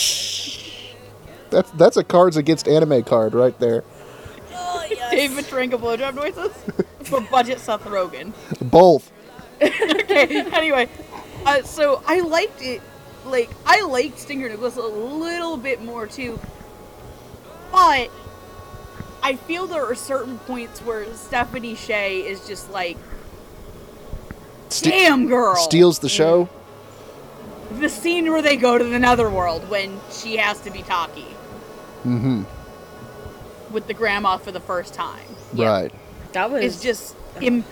That's 1.50 1.70
that's 1.72 1.96
a 1.96 2.04
Cards 2.04 2.36
Against 2.36 2.68
Anime 2.68 3.02
card 3.04 3.32
right 3.32 3.58
there. 3.58 3.82
Dave 5.10 5.30
Matranga 5.30 5.78
blowjob 5.80 6.14
noises 6.14 6.52
for 7.04 7.22
budget 7.22 7.58
Seth 7.58 7.84
Rogen. 7.84 8.32
Both. 8.70 9.10
okay, 9.62 10.42
anyway, 10.52 10.88
uh, 11.46 11.62
so 11.62 12.02
I 12.06 12.20
liked 12.20 12.60
it. 12.62 12.82
Like, 13.28 13.50
I 13.66 13.82
liked 13.82 14.18
Stinger 14.18 14.48
Nicholas 14.48 14.76
a 14.76 14.80
little 14.82 15.56
bit 15.56 15.82
more 15.82 16.06
too, 16.06 16.38
but 17.70 18.10
I 19.22 19.36
feel 19.46 19.66
there 19.66 19.84
are 19.84 19.94
certain 19.94 20.38
points 20.38 20.80
where 20.80 21.12
Stephanie 21.14 21.74
Sheh 21.74 22.08
is 22.08 22.46
just 22.46 22.70
like, 22.70 22.96
Ste- 24.70 24.84
damn 24.84 25.26
girl. 25.28 25.56
Steals 25.56 25.98
the 25.98 26.08
show. 26.08 26.48
the 27.78 27.88
scene 27.88 28.30
where 28.30 28.40
they 28.42 28.56
go 28.56 28.78
to 28.78 28.84
the 28.84 28.98
netherworld 28.98 29.68
when 29.68 30.00
she 30.10 30.36
has 30.36 30.60
to 30.62 30.70
be 30.70 30.82
Taki 30.82 31.26
Mm-hmm. 32.06 32.44
with 33.74 33.86
the 33.88 33.94
grandma 33.94 34.38
for 34.38 34.52
the 34.52 34.60
first 34.60 34.94
time. 34.94 35.26
Yeah. 35.52 35.68
Right. 35.68 35.92
That 36.32 36.50
was 36.50 36.64
It's 36.64 36.82
just 36.82 37.16
imp- 37.42 37.66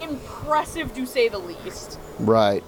impressive 0.00 0.94
to 0.94 1.06
say 1.06 1.28
the 1.28 1.38
least. 1.38 1.98
Right. 2.20 2.62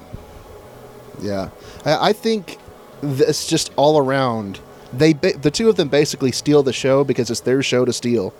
Yeah. 1.20 1.50
I, 1.84 2.10
I 2.10 2.12
think 2.12 2.58
it's 3.02 3.46
just 3.46 3.72
all 3.76 3.98
around. 3.98 4.60
They 4.92 5.12
ba- 5.12 5.36
the 5.36 5.50
two 5.50 5.68
of 5.68 5.76
them 5.76 5.88
basically 5.88 6.32
steal 6.32 6.62
the 6.62 6.72
show 6.72 7.04
because 7.04 7.30
it's 7.30 7.40
their 7.40 7.62
show 7.62 7.84
to 7.84 7.92
steal. 7.92 8.34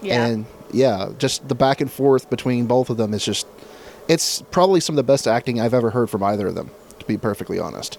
yeah. 0.00 0.24
And 0.24 0.46
yeah, 0.72 1.10
just 1.18 1.48
the 1.48 1.54
back 1.54 1.80
and 1.80 1.90
forth 1.90 2.30
between 2.30 2.66
both 2.66 2.90
of 2.90 2.96
them 2.96 3.12
is 3.14 3.24
just. 3.24 3.46
It's 4.08 4.42
probably 4.50 4.80
some 4.80 4.94
of 4.94 4.96
the 4.96 5.04
best 5.04 5.28
acting 5.28 5.60
I've 5.60 5.74
ever 5.74 5.90
heard 5.90 6.10
from 6.10 6.22
either 6.22 6.48
of 6.48 6.54
them. 6.54 6.70
To 6.98 7.06
be 7.06 7.16
perfectly 7.16 7.58
honest. 7.58 7.98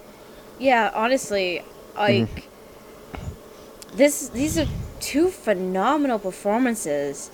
Yeah, 0.59 0.91
honestly, 0.93 1.61
like 1.95 2.29
mm-hmm. 2.29 3.97
this 3.97 4.29
these 4.29 4.57
are 4.57 4.67
two 4.99 5.29
phenomenal 5.29 6.17
performances 6.19 7.29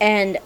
and 0.00 0.38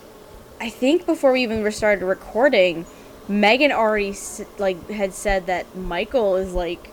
I 0.61 0.69
think 0.71 1.07
before 1.07 1.33
we 1.33 1.43
even 1.43 1.71
started 1.71 2.05
recording, 2.05 2.87
Megan 3.29 3.73
already 3.73 4.15
like 4.59 4.89
had 4.91 5.13
said 5.15 5.47
that 5.47 5.77
Michael 5.77 6.37
is 6.37 6.53
like 6.53 6.91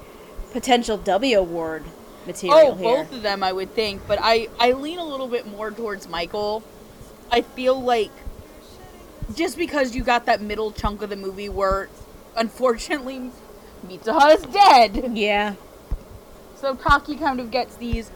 potential 0.52 0.98
W 0.98 1.40
award 1.40 1.84
material 2.26 2.72
Oh, 2.72 2.76
here. 2.76 2.84
both 3.04 3.14
of 3.14 3.22
them, 3.22 3.44
I 3.44 3.52
would 3.52 3.74
think, 3.74 4.02
but 4.08 4.20
I 4.22 4.48
I 4.60 4.72
lean 4.74 5.00
a 5.00 5.06
little 5.06 5.28
bit 5.28 5.46
more 5.48 5.72
towards 5.72 6.08
Michael. 6.08 6.64
I 7.32 7.42
feel 7.42 7.80
like 7.82 8.12
just 9.36 9.58
because 9.58 9.96
you 9.96 10.04
got 10.04 10.26
that 10.26 10.42
middle 10.42 10.72
chunk 10.72 11.02
of 11.02 11.10
the 11.10 11.16
movie 11.16 11.48
where, 11.50 11.88
unfortunately, 12.36 13.32
Mitsuha 13.88 14.36
is 14.36 14.44
dead. 14.44 15.12
Yeah. 15.18 15.56
So 16.56 16.76
Taki 16.76 17.16
kind 17.16 17.40
of 17.40 17.50
gets 17.50 17.76
these 17.76 18.12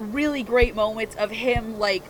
really 0.00 0.42
great 0.42 0.74
moments 0.74 1.14
of 1.16 1.30
him, 1.30 1.78
like, 1.78 2.02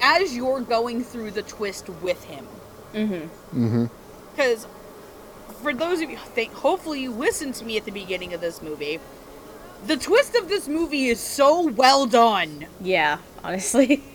as 0.00 0.34
you're 0.34 0.60
going 0.60 1.02
through 1.04 1.32
the 1.32 1.42
twist 1.42 1.88
with 1.88 2.24
him. 2.24 2.46
Mhm. 2.94 3.28
Mm-hmm. 3.54 3.84
Because 4.34 4.66
for 5.62 5.72
those 5.72 6.00
of 6.00 6.10
you, 6.10 6.16
think, 6.16 6.52
hopefully 6.52 7.02
you 7.02 7.10
listened 7.12 7.54
to 7.56 7.64
me 7.64 7.76
at 7.76 7.84
the 7.84 7.90
beginning 7.90 8.34
of 8.34 8.40
this 8.40 8.60
movie. 8.62 9.00
The 9.86 9.96
twist 9.96 10.34
of 10.34 10.48
this 10.48 10.66
movie 10.66 11.06
is 11.06 11.20
so 11.20 11.68
well 11.68 12.06
done. 12.06 12.66
Yeah, 12.80 13.18
honestly. 13.42 14.02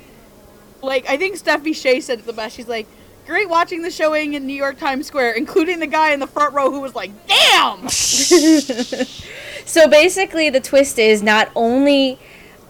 Like, 0.82 1.10
I 1.10 1.18
think 1.18 1.36
Steffi 1.36 1.76
Sheh 1.76 2.00
said 2.00 2.20
it 2.20 2.26
the 2.26 2.32
best. 2.32 2.56
She's 2.56 2.70
like, 2.70 2.88
great 3.28 3.50
watching 3.50 3.82
the 3.82 3.92
showing 3.92 4.36
in 4.36 4.48
New 4.48 4.54
York 4.54 4.80
Times 4.80 5.08
Square, 5.08 5.34
including 5.34 5.82
the 5.82 5.88
guy 5.88 6.14
in 6.14 6.22
the 6.22 6.26
front 6.26 6.54
row 6.54 6.72
who 6.72 6.80
was 6.80 6.96
like, 6.96 7.12
damn! 7.28 7.90
So 9.70 9.88
basically, 9.88 10.50
the 10.50 10.60
twist 10.60 10.98
is 10.98 11.22
not 11.22 11.52
only 11.56 12.18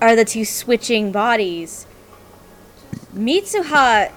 are 0.02 0.18
the 0.18 0.26
two 0.26 0.44
switching 0.44 1.14
bodies, 1.14 1.88
Mitsuha, 3.16 4.12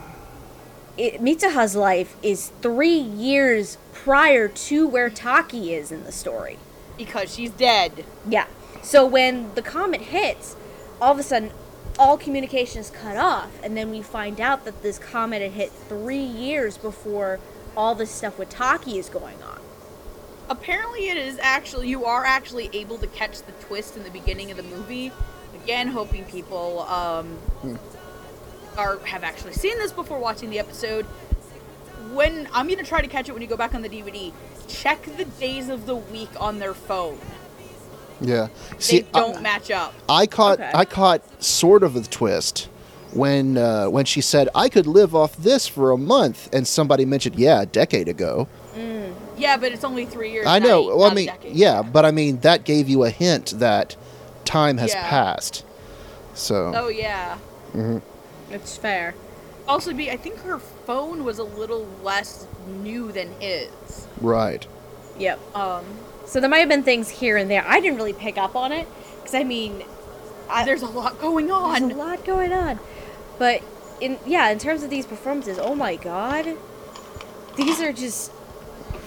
it, 0.99 1.21
Mitsuha's 1.21 1.75
life 1.77 2.17
is 2.23 2.53
three 2.61 2.99
years 2.99 3.79
prior 3.93 4.49
to 4.49 4.87
where 4.87 5.11
Taki 5.11 5.75
is 5.75 5.91
in 5.93 6.05
the 6.05 6.13
story. 6.13 6.59
because 6.97 7.35
she's 7.35 7.51
dead. 7.51 8.05
Yeah. 8.29 8.47
So 8.83 9.07
when 9.07 9.55
the 9.55 9.63
comet 9.63 10.03
hits, 10.03 10.57
all 11.01 11.13
of 11.13 11.19
a 11.19 11.23
sudden, 11.23 11.51
all 11.99 12.17
communication 12.17 12.81
is 12.81 12.91
cut 12.91 13.17
off, 13.17 13.51
and 13.63 13.77
then 13.77 13.91
we 13.91 14.03
find 14.03 14.41
out 14.41 14.65
that 14.65 14.83
this 14.83 14.99
comet 14.99 15.43
had 15.43 15.53
hit 15.53 15.71
three 15.73 16.23
years 16.23 16.77
before 16.79 17.41
all 17.77 17.95
this 17.95 18.11
stuff 18.11 18.39
with 18.39 18.51
Taki 18.51 18.99
is 18.99 19.09
going 19.09 19.43
on. 19.43 19.61
Apparently, 20.49 21.09
it 21.09 21.17
is 21.17 21.39
actually, 21.41 21.89
you 21.89 22.05
are 22.05 22.25
actually 22.25 22.69
able 22.73 22.99
to 22.99 23.07
catch 23.07 23.43
the 23.43 23.53
twist 23.53 23.97
in 23.97 24.05
the 24.05 24.11
beginning 24.11 24.51
of 24.51 24.57
the 24.57 24.63
movie. 24.63 25.13
Again, 25.65 25.89
hoping 25.89 26.25
people 26.25 26.81
um, 26.81 27.39
are 28.77 28.99
have 29.01 29.25
actually 29.25 29.53
seen 29.55 29.79
this 29.79 29.93
before 29.93 30.19
watching 30.19 30.51
the 30.51 30.59
episode. 30.59 31.07
when 32.13 32.49
I'm 32.53 32.69
gonna 32.69 32.83
try 32.83 33.01
to 33.01 33.09
catch 33.09 33.29
it 33.29 33.33
when 33.33 33.41
you 33.43 33.49
go 33.49 33.57
back 33.57 33.75
on 33.75 33.83
the 33.83 33.89
DVD. 33.89 34.33
Check 34.69 35.03
the 35.17 35.25
days 35.25 35.69
of 35.69 35.87
the 35.87 35.97
week 35.97 36.31
on 36.39 36.59
their 36.59 36.75
phone. 36.75 37.19
Yeah. 38.21 38.49
They 38.73 38.79
See, 38.79 39.01
don't 39.03 39.39
I, 39.39 39.41
match 39.41 39.71
up. 39.71 39.95
I 40.09 40.27
caught 40.27 40.61
Okay. 40.61 40.71
I 40.75 40.85
caught 40.85 41.43
sort 41.43 41.83
of 41.83 41.97
a 41.97 42.03
twist 42.03 42.69
when 43.13 43.57
uh, 43.59 43.87
when 43.89 44.05
she 44.05 44.21
said 44.21 44.49
I 44.55 44.69
could 44.69 44.87
live 44.87 45.15
off 45.15 45.37
this 45.37 45.67
for 45.69 45.91
a 45.91 45.97
month, 45.99 46.49
and 46.53 46.67
somebody 46.67 47.05
mentioned, 47.05 47.37
yeah, 47.37 47.63
a 47.63 47.67
decade 47.67 48.09
ago. 48.09 48.49
Yeah, 49.39 49.57
but 49.57 49.73
it's 49.73 49.83
only 49.85 50.05
three 50.07 50.31
years. 50.31 50.47
I 50.47 50.59
know. 50.61 50.89
a- 50.91 50.97
Well, 50.99 51.11
I 51.11 51.15
mean, 51.15 51.27
decade. 51.27 51.57
yeah, 51.57 51.83
but 51.83 52.05
I 52.05 52.11
mean 52.13 52.39
that 52.41 52.65
gave 52.65 52.89
you 52.89 53.03
a 53.05 53.11
hint 53.11 53.55
that 53.59 53.97
time 54.45 54.79
has 54.79 54.93
Yeah. 54.93 55.09
passed. 55.09 55.65
So 56.35 56.73
Oh 56.75 56.89
yeah. 56.89 57.39
It's 58.53 58.77
fair. 58.77 59.15
Also, 59.67 59.93
be 59.95 60.11
I 60.11 60.17
think 60.17 60.39
her 60.41 60.59
phone 60.59 61.25
was 61.25 61.39
a 61.39 61.45
little 61.45 61.87
less 62.03 62.47
new 62.67 63.13
than 63.13 63.33
his. 63.41 64.07
right. 64.21 64.67
Yep. 65.19 65.39
Um, 65.55 65.85
So 66.27 66.41
there 66.41 66.49
might 66.49 66.59
have 66.59 66.69
been 66.69 66.83
things 66.83 67.11
here 67.11 67.37
and 67.37 67.51
there. 67.51 67.65
I 67.67 67.81
didn't 67.81 67.97
really 67.97 68.13
pick 68.15 68.39
up 68.39 68.57
on 68.57 68.73
it 68.73 68.89
because 69.17 69.35
I 69.35 69.45
mean, 69.45 69.85
I, 70.51 70.65
there's 70.65 70.83
a 70.83 70.87
lot 70.87 71.21
going 71.21 71.51
on. 71.51 71.89
there's 71.89 71.93
on. 71.95 72.01
a 72.01 72.11
lot 72.11 72.25
going 72.25 72.53
on. 72.53 72.79
But 73.39 73.63
in 74.01 74.19
yeah, 74.27 74.51
in 74.51 74.59
terms 74.59 74.83
of 74.83 74.91
these 74.91 75.07
performances, 75.07 75.59
oh 75.61 75.75
my 75.75 75.97
god, 75.97 76.57
these 77.57 77.81
are 77.81 77.93
just 77.93 78.33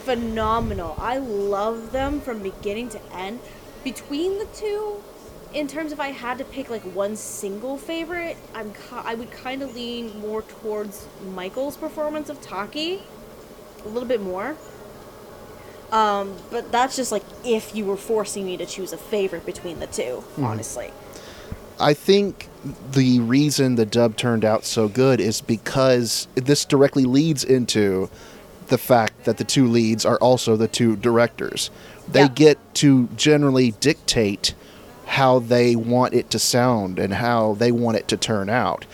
phenomenal. 0.06 0.96
I 1.00 1.18
love 1.18 1.92
them 1.92 2.22
from 2.22 2.42
beginning 2.44 2.90
to 2.90 3.02
end. 3.14 3.40
Between 3.84 4.40
the 4.40 4.46
two, 4.46 5.04
in 5.56 5.68
terms 5.70 5.94
of 5.94 6.02
I 6.02 6.10
had 6.10 6.38
to 6.40 6.44
pick 6.44 6.70
like 6.70 6.84
one 6.84 7.16
single 7.16 7.78
favorite, 7.78 8.38
I'm 8.54 8.74
I 8.92 9.16
would 9.16 9.32
kind 9.32 9.64
of 9.64 9.74
lean 9.74 10.20
more 10.20 10.42
towards 10.44 11.08
Michael's 11.34 11.78
performance 11.78 12.30
of 12.30 12.42
Taki, 12.42 13.02
a 13.86 13.88
little 13.88 14.08
bit 14.08 14.22
more. 14.22 14.58
Um, 15.92 16.36
but 16.52 16.72
that's 16.74 16.98
just 16.98 17.12
like 17.12 17.24
if 17.46 17.74
you 17.74 17.86
were 17.86 17.96
forcing 17.96 18.46
me 18.46 18.58
to 18.58 18.66
choose 18.66 18.92
a 18.92 18.98
favorite 18.98 19.46
between 19.46 19.80
the 19.80 19.88
2 19.88 20.24
honestly. 20.40 20.92
I 21.80 21.94
think 21.94 22.50
the 22.92 23.20
reason 23.20 23.76
the 23.76 23.86
dub 23.86 24.18
turned 24.18 24.44
out 24.44 24.66
so 24.66 24.88
good 24.88 25.22
is 25.22 25.42
because 25.42 26.28
this 26.36 26.66
directly 26.66 27.06
leads 27.06 27.44
into 27.44 28.10
the 28.68 28.78
fact 28.78 29.26
that 29.26 29.38
the 29.38 29.44
two 29.44 29.68
leads 29.68 30.06
are 30.06 30.18
also 30.18 30.56
the 30.56 30.68
two 30.68 30.96
directors. 30.96 31.70
They 32.12 32.22
Yeah. 32.22 32.28
get 32.30 32.74
to 32.76 33.08
generally 33.16 33.72
dictate 33.80 34.54
how 35.06 35.40
they 35.40 35.76
want 35.76 36.14
it 36.14 36.30
to 36.32 36.40
sound 36.40 37.00
and 37.00 37.14
how 37.14 37.54
they 37.54 37.72
want 37.72 37.98
it 37.98 38.08
to 38.10 38.18
turn 38.18 38.50
out. 38.50 38.86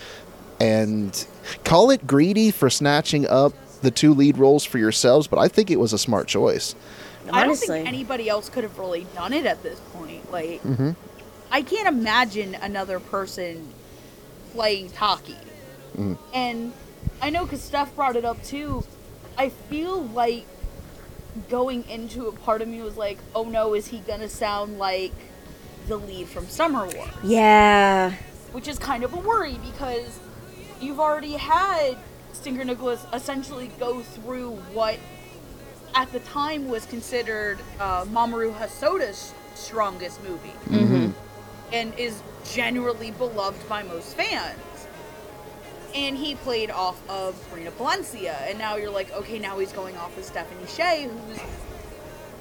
And 0.60 1.26
call 1.64 1.90
it 1.90 2.06
greedy 2.06 2.50
for 2.50 2.70
snatching 2.70 3.26
up 3.26 3.52
the 3.80 3.90
two 3.90 4.14
lead 4.14 4.38
roles 4.38 4.64
for 4.64 4.78
yourselves, 4.78 5.26
but 5.26 5.38
I 5.38 5.48
think 5.48 5.70
it 5.70 5.80
was 5.80 5.92
a 5.92 5.98
smart 5.98 6.28
choice. 6.28 6.74
I 7.32 7.44
don't 7.44 7.56
think 7.56 7.86
anybody 7.86 8.28
else 8.28 8.48
could 8.48 8.64
have 8.64 8.78
really 8.78 9.06
done 9.14 9.32
it 9.32 9.46
at 9.46 9.62
this 9.62 9.80
point. 9.92 10.30
Like, 10.30 10.62
Mm-hmm. 10.62 10.92
I 11.52 11.60
can't 11.60 11.86
imagine 11.86 12.54
another 12.54 12.98
person 12.98 13.68
playing 14.52 14.88
Taki. 14.88 15.36
Mm. 15.96 16.16
And 16.32 16.72
I 17.20 17.28
know 17.28 17.44
because 17.44 17.60
Steph 17.60 17.94
brought 17.94 18.16
it 18.16 18.24
up 18.24 18.42
too. 18.42 18.84
I 19.36 19.50
feel 19.50 20.02
like 20.02 20.46
going 21.50 21.86
into 21.90 22.26
a 22.26 22.32
part 22.32 22.62
of 22.62 22.68
me 22.68 22.80
was 22.80 22.96
like, 22.96 23.18
oh 23.34 23.44
no, 23.44 23.74
is 23.74 23.88
he 23.88 23.98
gonna 23.98 24.30
sound 24.30 24.78
like 24.78 25.12
the 25.88 25.96
lead 25.96 26.28
from 26.28 26.46
Summer 26.48 26.86
War? 26.86 27.06
Yeah. 27.22 28.12
Which 28.52 28.68
is 28.68 28.78
kind 28.78 29.04
of 29.04 29.12
a 29.14 29.18
worry 29.18 29.58
because 29.64 30.18
you've 30.80 31.00
already 31.00 31.32
had 31.32 31.96
Stinger 32.32 32.64
Nicholas 32.64 33.06
essentially 33.12 33.70
go 33.78 34.00
through 34.00 34.52
what 34.72 34.98
at 35.94 36.10
the 36.12 36.20
time 36.20 36.68
was 36.68 36.86
considered 36.86 37.58
uh, 37.78 38.04
Mamoru 38.06 38.54
Hosoda's 38.54 39.34
strongest 39.54 40.22
movie 40.24 40.52
Mm-hmm. 40.70 41.10
and 41.72 41.94
is 41.98 42.22
genuinely 42.50 43.10
beloved 43.12 43.68
by 43.68 43.82
most 43.82 44.16
fans. 44.16 44.58
And 45.94 46.16
he 46.16 46.34
played 46.36 46.70
off 46.70 47.06
of 47.10 47.34
Brina 47.52 47.70
Palencia, 47.72 48.34
and 48.48 48.58
now 48.58 48.76
you're 48.76 48.90
like, 48.90 49.12
okay, 49.12 49.38
now 49.38 49.58
he's 49.58 49.72
going 49.72 49.94
off 49.98 50.16
of 50.16 50.24
Stephanie 50.24 50.66
Sheh, 50.66 51.02
who's. 51.06 51.38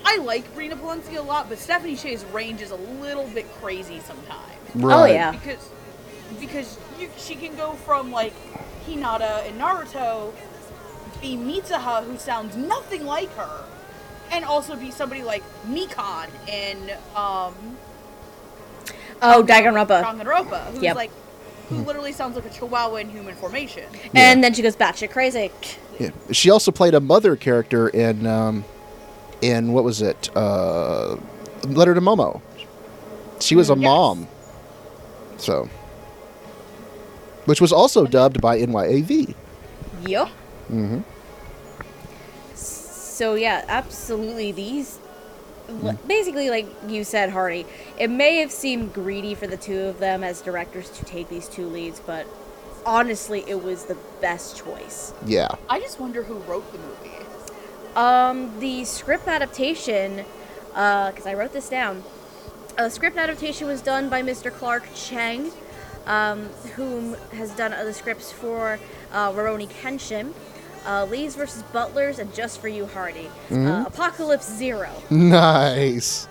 I 0.06 0.18
like 0.18 0.54
Brina 0.56 0.74
Palencia 0.74 1.18
a 1.18 1.22
lot, 1.22 1.48
but 1.50 1.58
Stephanie 1.60 1.96
Sheh's 1.96 2.24
range 2.26 2.62
is 2.62 2.72
a 2.72 2.76
little 2.76 3.28
bit 3.28 3.52
crazy 3.62 4.00
sometimes. 4.00 4.52
Oh 4.82 5.06
yeah. 5.06 5.32
Because 5.32 5.70
because 6.40 6.78
you, 7.00 7.10
she 7.18 7.36
can 7.36 7.56
go 7.56 7.74
from 7.74 8.12
like 8.12 8.34
Hinata 8.88 9.46
in 9.48 9.58
Naruto, 9.58 10.34
be 11.22 11.36
Mitsuha, 11.36 12.04
who 12.06 12.18
sounds 12.18 12.56
nothing 12.56 13.06
like 13.06 13.30
her, 13.36 13.66
and 14.32 14.44
also 14.46 14.76
be 14.76 14.92
somebody 14.92 15.24
like 15.24 15.44
Mikan 15.68 16.30
in 16.48 16.92
um, 17.16 17.78
Oh, 19.22 19.44
Danganronpa. 19.48 20.04
Danganronpa, 20.04 20.66
who's 20.72 20.82
Yep. 20.82 20.96
like 20.96 21.12
who 21.70 21.78
literally 21.78 22.12
sounds 22.12 22.36
like 22.36 22.46
a 22.46 22.50
chihuahua 22.50 22.96
in 22.98 23.10
human 23.10 23.34
formation. 23.36 23.84
And 24.14 24.44
then 24.44 24.54
she 24.54 24.62
goes 24.62 24.76
batshit 24.76 25.12
crazy. 25.12 25.52
Yeah. 26.00 26.10
She 26.32 26.50
also 26.50 26.70
played 26.72 26.94
a 26.96 27.00
mother 27.00 27.36
character 27.38 27.88
in 27.88 28.26
um, 28.26 28.66
in 29.42 29.74
what 29.74 29.84
was 29.84 30.02
it? 30.02 30.30
Uh, 30.36 31.18
Letter 31.68 31.94
to 31.94 32.02
Momo. 32.02 32.42
She 33.40 33.56
was 33.56 33.70
a 33.70 33.76
Yes. 33.76 33.84
mom. 33.84 34.28
So, 35.38 35.68
which 37.46 37.60
was 37.62 37.72
also 37.74 38.06
dubbed 38.06 38.40
by 38.42 38.60
NYAV. 38.60 39.34
Yup. 40.06 40.30
Mm-hmm. 40.72 41.00
So 42.56 43.36
yeah, 43.36 43.66
absolutely. 43.68 44.52
These, 44.52 45.00
basically, 46.08 46.50
like 46.50 46.68
you 46.88 47.04
said, 47.04 47.30
Hardy, 47.32 47.66
it 47.98 48.10
may 48.10 48.38
have 48.38 48.52
seemed 48.52 48.94
greedy 48.94 49.36
for 49.36 49.48
the 49.48 49.58
two 49.58 49.80
of 49.82 50.00
them 50.00 50.24
as 50.24 50.42
directors 50.42 50.90
to 50.92 51.06
take 51.06 51.30
these 51.30 51.48
two 51.48 51.68
leads, 51.68 52.00
but 52.00 52.26
honestly, 52.86 53.44
it 53.48 53.64
was 53.64 53.86
the 53.86 53.98
best 54.22 54.58
choice. 54.58 55.14
Yeah. 55.26 55.50
I 55.70 55.80
just 55.80 56.00
wonder 56.00 56.24
who 56.24 56.36
wrote 56.52 56.72
the 56.72 56.80
movie. 56.80 57.21
Um, 57.96 58.58
the 58.60 58.86
script 58.86 59.28
adaptation, 59.28 60.24
because 60.70 61.26
I 61.26 61.34
wrote 61.34 61.54
this 61.54 61.70
down. 61.70 62.04
A 62.78 62.90
script 62.90 63.18
adaptation 63.18 63.68
was 63.68 63.82
done 63.82 64.08
by 64.10 64.22
Mr. 64.22 64.52
Clark 64.52 64.84
Cheng, 64.96 65.52
um, 66.06 66.46
whom 66.76 67.16
has 67.34 67.52
done 67.52 67.74
other 67.74 67.94
scripts 67.94 68.32
for 68.32 68.80
uh, 69.12 69.32
Rurouni 69.34 69.68
Kenshin, 69.70 70.34
uh, 70.86 71.06
Lee's 71.06 71.36
versus 71.36 71.64
Butlers, 71.74 72.18
and 72.20 72.34
Just 72.34 72.60
for 72.62 72.70
You, 72.70 72.86
Hardy. 72.88 73.30
Uh, 73.52 73.84
Apocalypse 73.86 74.50
Zero. 74.50 74.90
Nice. 75.10 76.28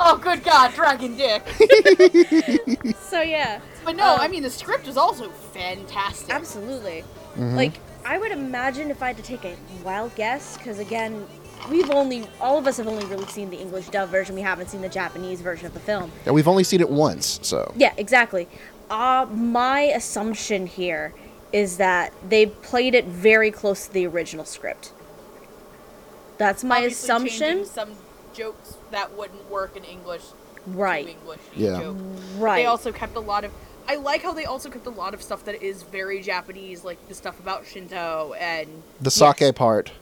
Oh, 0.00 0.16
good 0.16 0.44
God, 0.44 0.72
Dragon 0.74 1.16
Dick! 1.16 1.42
So 3.00 3.20
yeah, 3.20 3.60
But 3.84 3.96
no, 3.96 4.14
Um, 4.14 4.20
I 4.20 4.28
mean 4.28 4.42
the 4.44 4.50
script 4.50 4.86
was 4.86 4.96
also 4.96 5.28
fantastic. 5.30 6.32
absolutely. 6.32 7.04
Like 7.36 7.74
I 8.08 8.16
would 8.16 8.32
imagine 8.32 8.90
if 8.90 9.02
I 9.02 9.08
had 9.08 9.18
to 9.18 9.22
take 9.22 9.44
a 9.44 9.54
wild 9.84 10.14
guess, 10.14 10.56
because 10.56 10.78
again, 10.78 11.26
we've 11.70 11.90
only 11.90 12.26
all 12.40 12.56
of 12.56 12.66
us 12.66 12.78
have 12.78 12.88
only 12.88 13.04
really 13.04 13.26
seen 13.26 13.50
the 13.50 13.58
English 13.60 13.88
dub 13.90 14.08
version. 14.08 14.34
We 14.34 14.40
haven't 14.40 14.70
seen 14.70 14.80
the 14.80 14.88
Japanese 14.88 15.42
version 15.42 15.66
of 15.66 15.74
the 15.74 15.80
film. 15.80 16.10
And 16.24 16.34
we've 16.34 16.48
only 16.48 16.64
seen 16.64 16.80
it 16.80 16.88
once, 16.88 17.38
so. 17.42 17.70
Yeah, 17.76 17.92
exactly. 17.98 18.48
Uh, 18.88 19.26
my 19.30 19.80
assumption 19.80 20.66
here 20.66 21.12
is 21.52 21.76
that 21.76 22.14
they 22.26 22.46
played 22.46 22.94
it 22.94 23.04
very 23.04 23.50
close 23.50 23.86
to 23.88 23.92
the 23.92 24.06
original 24.06 24.46
script. 24.46 24.92
That's 26.38 26.64
my 26.64 26.76
Obviously 26.76 27.04
assumption. 27.04 27.66
Some 27.66 27.90
jokes 28.32 28.78
that 28.90 29.14
wouldn't 29.18 29.50
work 29.50 29.76
in 29.76 29.84
English. 29.84 30.22
to 30.22 30.70
Right. 30.70 31.08
English 31.08 31.40
Yeah. 31.54 31.78
joke. 31.80 31.96
Right. 32.38 32.56
They 32.62 32.66
also 32.66 32.90
kept 32.90 33.16
a 33.16 33.20
lot 33.20 33.44
of. 33.44 33.52
I 33.88 33.96
like 33.96 34.22
how 34.22 34.32
they 34.34 34.44
also 34.44 34.68
kept 34.68 34.86
a 34.86 34.90
lot 34.90 35.14
of 35.14 35.22
stuff 35.22 35.44
that 35.46 35.62
is 35.62 35.82
very 35.82 36.20
Japanese, 36.20 36.84
like 36.84 36.98
the 37.08 37.14
stuff 37.14 37.40
about 37.40 37.66
Shinto 37.66 38.34
and 38.38 38.68
The 39.00 39.10
sake 39.10 39.40
Yes. 39.40 39.52
part. 39.52 39.92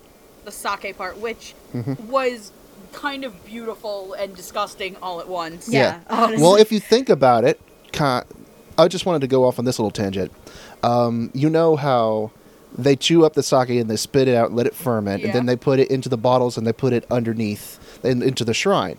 the 0.44 0.52
sake 0.52 0.96
part, 0.98 1.18
which 1.18 1.54
Mm-hmm. 1.74 2.08
was 2.10 2.50
kind 2.92 3.24
of 3.24 3.44
beautiful 3.44 4.12
and 4.14 4.34
disgusting 4.34 4.96
all 5.02 5.20
at 5.20 5.28
once. 5.28 5.68
Yeah, 5.68 6.00
honestly. 6.10 6.42
Well, 6.42 6.56
if 6.56 6.72
you 6.72 6.80
think 6.80 7.08
about 7.08 7.44
it, 7.44 7.60
I 8.00 8.88
just 8.88 9.06
wanted 9.06 9.20
to 9.22 9.26
go 9.26 9.44
off 9.44 9.58
on 9.58 9.64
this 9.64 9.78
little 9.78 9.90
tangent. 9.90 10.30
Um, 10.82 11.30
you 11.34 11.48
know 11.50 11.76
how 11.76 12.30
they 12.76 12.94
chew 12.96 13.24
up 13.24 13.34
the 13.34 13.42
sake 13.42 13.70
and 13.70 13.88
they 13.90 13.96
spit 13.96 14.28
it 14.28 14.34
out 14.34 14.48
and 14.48 14.56
let 14.56 14.66
it 14.66 14.74
ferment, 14.74 15.24
and 15.24 15.32
then 15.32 15.46
they 15.46 15.56
put 15.56 15.78
it 15.78 15.90
into 15.90 16.08
the 16.08 16.18
bottles 16.18 16.56
and 16.58 16.66
they 16.66 16.72
put 16.72 16.92
it 16.92 17.04
underneath 17.10 17.78
in, 18.04 18.22
into 18.22 18.44
the 18.44 18.54
shrine. 18.54 18.98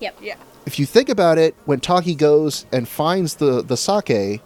Yep. 0.00 0.16
Yeah. 0.22 0.36
If 0.66 0.78
you 0.78 0.86
think 0.86 1.08
about 1.08 1.38
it, 1.38 1.54
when 1.64 1.80
Taki 1.80 2.14
goes 2.14 2.66
and 2.72 2.88
finds 2.88 3.36
the, 3.36 3.62
the 3.62 3.76
sake 3.76 4.40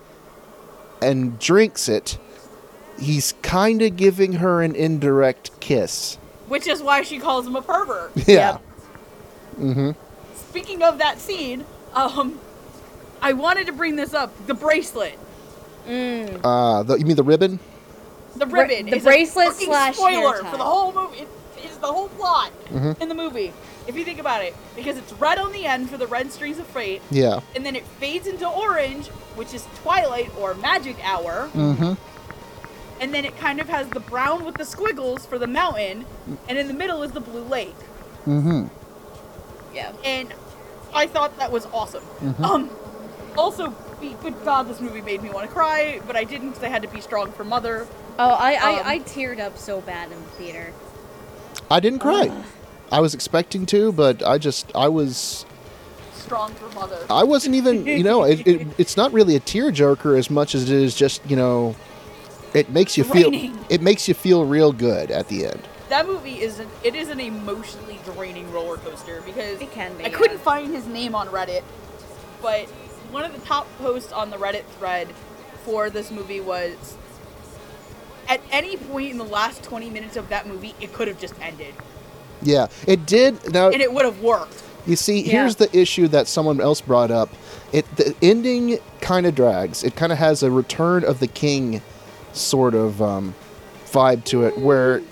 and 1.03 1.39
drinks 1.39 1.89
it, 1.89 2.19
he's 3.01 3.33
kind 3.43 3.81
of 3.81 3.97
giving 3.97 4.35
her 4.35 4.63
an 4.63 4.75
indirect 4.75 5.59
kiss. 5.61 6.17
Which 6.49 6.67
is 6.67 6.83
why 6.83 7.03
she 7.03 7.19
calls 7.19 7.47
him 7.47 7.57
a 7.57 7.63
pervert. 7.63 8.13
Yeah. 8.27 8.59
Yep. 8.59 8.63
Mm-hmm. 9.61 9.91
Speaking 10.51 10.83
of 10.83 10.99
that 10.99 11.19
scene, 11.21 11.65
um, 11.95 12.39
I 13.23 13.33
wanted 13.33 13.67
to 13.67 13.73
bring 13.73 13.97
this 13.97 14.15
up. 14.15 14.33
The 14.47 14.55
bracelet. 14.55 15.19
Mm. 15.87 16.41
Uh, 16.45 16.83
the, 16.83 16.97
you 16.99 17.05
mean 17.07 17.17
the 17.17 17.23
ribbon? 17.23 17.59
The 18.37 18.47
Bra- 18.47 18.63
ribbon. 18.63 18.87
the 18.91 18.97
is 18.97 19.03
bracelet 19.05 19.49
a 19.49 19.53
slash 19.53 19.97
spoiler 19.97 20.35
hair 20.43 20.45
for 20.51 20.57
the 20.57 20.65
whole 20.65 20.93
movie. 20.93 21.19
It 21.59 21.65
is 21.65 21.77
the 21.79 21.87
whole 21.87 22.09
plot 22.11 22.53
Mhm. 22.69 23.01
in 23.01 23.09
the 23.09 23.15
movie. 23.15 23.53
If 23.91 23.97
you 23.97 24.05
think 24.05 24.21
about 24.21 24.45
it, 24.45 24.55
because 24.77 24.97
it's 24.97 25.13
red 25.15 25.37
on 25.39 25.51
the 25.51 25.67
end 25.67 25.91
for 25.91 25.97
the 25.97 26.07
red 26.07 26.31
strings 26.31 26.61
of 26.61 26.67
fate, 26.69 27.03
Yeah. 27.11 27.41
and 27.57 27.67
then 27.67 27.75
it 27.75 27.85
fades 27.85 28.29
into 28.29 28.49
orange, 28.49 29.09
which 29.35 29.53
is 29.53 29.67
twilight 29.83 30.31
or 30.39 30.55
magic 30.55 30.97
hour, 31.05 31.51
Mm-hmm. 31.55 31.95
and 33.01 33.13
then 33.13 33.25
it 33.25 33.37
kind 33.37 33.61
of 33.61 33.69
has 33.69 33.89
the 33.89 33.99
brown 33.99 34.45
with 34.45 34.55
the 34.55 34.65
squiggles 34.65 35.27
for 35.27 35.39
the 35.41 35.49
mountain, 35.49 36.07
and 36.49 36.57
in 36.57 36.69
the 36.69 36.73
middle 36.73 37.03
is 37.03 37.11
the 37.11 37.21
blue 37.21 37.43
lake. 37.43 37.75
Mm-hmm. 38.29 38.67
Yeah. 39.75 39.93
and 40.05 40.33
I 40.95 41.09
thought 41.09 41.37
that 41.39 41.51
was 41.51 41.67
awesome. 41.73 42.05
Mhm. 42.23 42.45
Um, 42.45 42.71
also, 43.37 43.75
be- 44.01 44.17
good 44.23 44.35
God, 44.45 44.69
this 44.69 44.81
movie 44.81 45.01
made 45.01 45.21
me 45.23 45.31
want 45.31 45.49
to 45.49 45.53
cry, 45.53 46.01
but 46.07 46.15
I 46.15 46.23
didn't 46.23 46.51
because 46.51 46.63
I 46.65 46.69
had 46.69 46.83
to 46.83 46.89
be 46.89 47.01
strong 47.01 47.33
for 47.33 47.43
Mother. 47.45 47.89
Oh, 48.21 48.29
I, 48.31 48.53
I, 48.55 48.81
Um, 48.81 48.87
I 48.87 48.99
teared 49.01 49.41
up 49.41 49.59
so 49.59 49.81
bad 49.81 50.13
in 50.13 50.19
the 50.21 50.31
theater. 50.31 50.73
I 51.71 51.81
didn't 51.81 51.99
cry. 52.01 52.29
Ugh. 52.29 52.45
I 52.93 53.01
was 53.01 53.15
expecting 53.15 53.67
to, 53.67 53.93
but 53.93 54.23
I 54.27 54.39
just 54.39 54.75
I 54.75 54.89
was 54.89 55.47
Strong 56.15 56.55
for 56.55 56.69
Mother. 56.75 56.99
I 57.09 57.25
wasn't 57.25 57.55
even 57.55 57.87
you 57.87 58.03
know 58.03 58.25
it, 58.25 58.47
it 58.47 58.67
it's 58.79 58.97
not 58.97 59.13
really 59.13 59.37
a 59.37 59.41
tearjerker 59.41 60.19
as 60.19 60.31
much 60.31 60.55
as 60.55 60.71
it 60.71 60.77
is 60.77 60.95
just 60.95 61.29
you 61.29 61.37
know 61.37 61.77
it 62.55 62.71
makes 62.71 62.97
you 62.99 63.05
feel 63.05 63.31
it 63.69 63.81
makes 63.81 64.09
you 64.09 64.15
feel 64.15 64.45
real 64.45 64.73
good 64.73 65.11
at 65.11 65.29
the 65.29 65.47
end. 65.47 65.63
that 65.89 66.07
movie 66.07 66.41
is 66.41 66.59
an, 66.59 66.69
it 66.83 66.95
is 66.95 67.09
an 67.09 67.21
emotionally 67.21 67.99
draining 68.05 68.51
roller 68.53 68.77
coaster 68.77 69.23
because 69.25 69.61
It 69.61 69.71
can 69.73 69.97
be, 69.97 70.05
I 70.05 70.11
couldn't 70.11 70.39
find 70.39 70.73
his 70.75 70.87
name 70.87 71.15
on 71.15 71.29
Reddit, 71.29 71.63
but 72.43 72.69
one 73.11 73.25
of 73.25 73.33
the 73.33 73.45
top 73.47 73.67
posts 73.79 74.13
on 74.13 74.31
the 74.31 74.37
Reddit 74.37 74.65
thread 74.79 75.09
for 75.65 75.91
this 75.91 76.11
movie 76.11 76.41
was 76.41 76.97
at 78.29 78.41
any 78.51 78.77
point 78.77 79.11
in 79.11 79.19
the 79.19 79.25
last 79.25 79.63
20 79.65 79.91
minutes 79.91 80.17
of 80.17 80.29
that 80.29 80.47
movie 80.47 80.75
it 80.81 80.93
could 80.93 81.09
have 81.09 81.21
just 81.21 81.35
ended 81.41 81.75
Yeah, 82.43 82.69
it 82.87 83.07
did. 83.07 83.53
Now 83.53 83.69
and 83.71 83.81
it 83.83 83.93
would 83.93 84.05
have 84.05 84.21
worked. 84.21 84.63
You 84.87 84.97
see, 84.97 85.21
Yeah. 85.21 85.33
here's 85.33 85.57
the 85.57 85.75
issue 85.77 86.09
that 86.09 86.27
someone 86.27 86.61
else 86.61 86.81
brought 86.81 87.11
up. 87.11 87.29
It 87.73 87.85
the 87.97 88.15
ending 88.23 88.79
kind 89.01 89.27
of 89.27 89.35
drags. 89.35 89.85
It 89.85 89.95
kind 89.95 90.11
of 90.13 90.19
has 90.19 90.43
a 90.43 90.51
Return 90.51 91.05
of 91.05 91.21
the 91.21 91.27
King 91.27 91.83
sort 92.33 92.75
of 92.75 93.01
um, 93.03 93.35
vibe 93.87 94.25
to 94.25 94.45
it, 94.45 94.59
where 94.59 95.03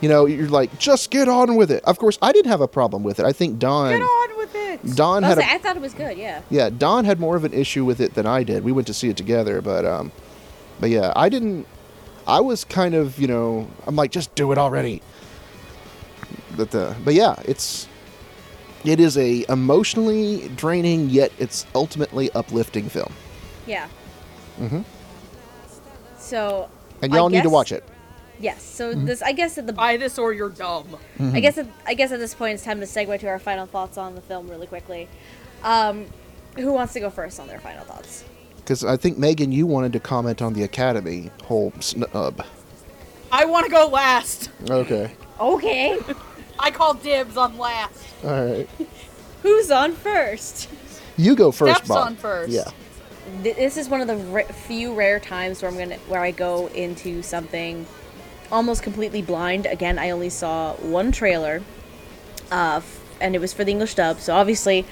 you 0.00 0.08
know 0.08 0.26
you're 0.26 0.48
like, 0.48 0.78
just 0.78 1.10
get 1.10 1.28
on 1.28 1.56
with 1.56 1.70
it. 1.70 1.82
Of 1.84 1.98
course, 1.98 2.18
I 2.22 2.32
didn't 2.32 2.50
have 2.50 2.60
a 2.60 2.68
problem 2.68 3.02
with 3.02 3.18
it. 3.18 3.24
I 3.26 3.32
think 3.32 3.58
Don 3.58 3.90
Get 3.90 4.02
on 4.02 4.36
with 4.36 4.54
it. 4.54 4.94
Don 4.94 5.24
I, 5.24 5.28
had 5.28 5.36
was 5.38 5.44
a, 5.44 5.48
like, 5.48 5.54
I 5.54 5.58
thought 5.58 5.76
it 5.76 5.82
was 5.82 5.94
good, 5.94 6.18
yeah. 6.18 6.42
yeah 6.50 6.68
Don 6.70 7.04
had 7.04 7.18
more 7.18 7.36
of 7.36 7.44
an 7.44 7.52
issue 7.52 7.84
with 7.84 8.00
it 8.00 8.14
than 8.14 8.26
I 8.26 8.42
did. 8.44 8.62
We 8.64 8.72
went 8.72 8.86
to 8.88 8.94
see 8.94 9.08
it 9.08 9.16
together, 9.16 9.60
but 9.62 9.84
um, 9.84 10.12
but 10.78 10.90
yeah, 10.90 11.12
I 11.16 11.28
didn't. 11.28 11.66
I 12.26 12.40
was 12.40 12.64
kind 12.64 12.94
of 12.94 13.18
you 13.18 13.26
know 13.26 13.68
I'm 13.86 13.96
like 13.96 14.10
just 14.10 14.34
do 14.34 14.52
it 14.52 14.58
already. 14.58 15.02
But 16.56 16.70
the 16.70 16.94
but 17.04 17.14
yeah, 17.14 17.34
it's 17.44 17.88
it 18.84 19.00
is 19.00 19.16
a 19.16 19.44
emotionally 19.48 20.48
draining 20.56 21.08
yet 21.10 21.32
it's 21.38 21.66
ultimately 21.74 22.30
uplifting 22.32 22.88
film. 22.88 23.12
Yeah. 23.66 23.88
Mm-hmm. 24.60 24.82
So, 26.18 26.68
And 27.02 27.12
y'all 27.12 27.28
need 27.28 27.42
to 27.42 27.50
watch 27.50 27.72
it. 27.72 27.84
yes. 28.38 28.62
So 28.62 28.94
Mm-hmm. 28.94 29.04
this, 29.06 29.22
I 29.22 29.32
guess 29.32 29.58
at 29.58 29.66
the, 29.66 29.72
Buy 29.72 29.96
this 29.96 30.18
or 30.18 30.32
you're 30.32 30.48
dumb. 30.50 30.96
I 31.20 31.40
guess 31.40 31.58
at, 31.58 31.66
I 31.86 31.94
guess 31.94 32.12
at 32.12 32.18
this 32.18 32.34
point 32.34 32.54
it's 32.54 32.64
time 32.64 32.80
to 32.80 32.86
segue 32.86 33.18
to 33.20 33.26
our 33.28 33.38
final 33.38 33.66
thoughts 33.66 33.98
on 33.98 34.14
the 34.14 34.20
film 34.20 34.48
really 34.48 34.66
quickly. 34.66 35.08
Um, 35.62 36.06
who 36.56 36.72
wants 36.72 36.92
to 36.94 37.00
go 37.00 37.10
first 37.10 37.40
on 37.40 37.48
their 37.48 37.58
final 37.60 37.84
thoughts? 37.84 38.24
Because 38.56 38.84
I 38.84 38.96
think 38.96 39.18
Megan, 39.18 39.52
you 39.52 39.66
wanted 39.66 39.92
to 39.94 40.00
comment 40.00 40.40
on 40.40 40.52
the 40.54 40.62
Academy 40.62 41.30
whole 41.44 41.72
snub. 41.80 42.44
I 43.32 43.44
want 43.44 43.66
to 43.66 43.70
go 43.72 43.86
last. 43.88 44.50
Okay. 44.70 45.10
Okay. 45.40 45.98
I 46.58 46.70
call 46.70 46.94
dibs 46.94 47.36
on 47.36 47.58
last. 47.58 48.04
All 48.22 48.30
right. 48.30 48.68
Who's 49.42 49.70
on 49.70 49.92
first? 49.92 50.68
You 51.16 51.36
go 51.36 51.50
first, 51.52 51.74
Steph's 51.76 51.88
Bob. 51.88 52.06
on 52.06 52.16
first. 52.16 52.50
Yeah. 52.52 52.70
This 53.42 53.76
is 53.76 53.88
one 53.88 54.00
of 54.00 54.06
the 54.06 54.16
ra- 54.16 54.44
few 54.44 54.94
rare 54.94 55.18
times 55.20 55.62
where 55.62 55.70
I'm 55.70 55.78
gonna 55.78 55.96
where 56.08 56.20
I 56.20 56.30
go 56.30 56.66
into 56.68 57.22
something 57.22 57.86
almost 58.52 58.82
completely 58.82 59.22
blind. 59.22 59.66
Again, 59.66 59.98
I 59.98 60.10
only 60.10 60.30
saw 60.30 60.74
one 60.74 61.10
trailer, 61.12 61.62
uh, 62.52 62.76
f- 62.76 63.00
and 63.20 63.34
it 63.34 63.40
was 63.40 63.52
for 63.52 63.64
the 63.64 63.70
English 63.70 63.94
dub, 63.94 64.18
so 64.20 64.34
obviously 64.34 64.84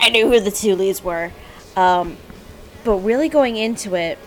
I 0.00 0.08
knew 0.10 0.28
who 0.28 0.40
the 0.40 0.50
two 0.50 0.74
leads 0.74 1.02
were. 1.04 1.30
Um, 1.76 2.16
but 2.84 2.96
really 2.96 3.28
going 3.28 3.56
into 3.56 3.94
it, 3.94 4.18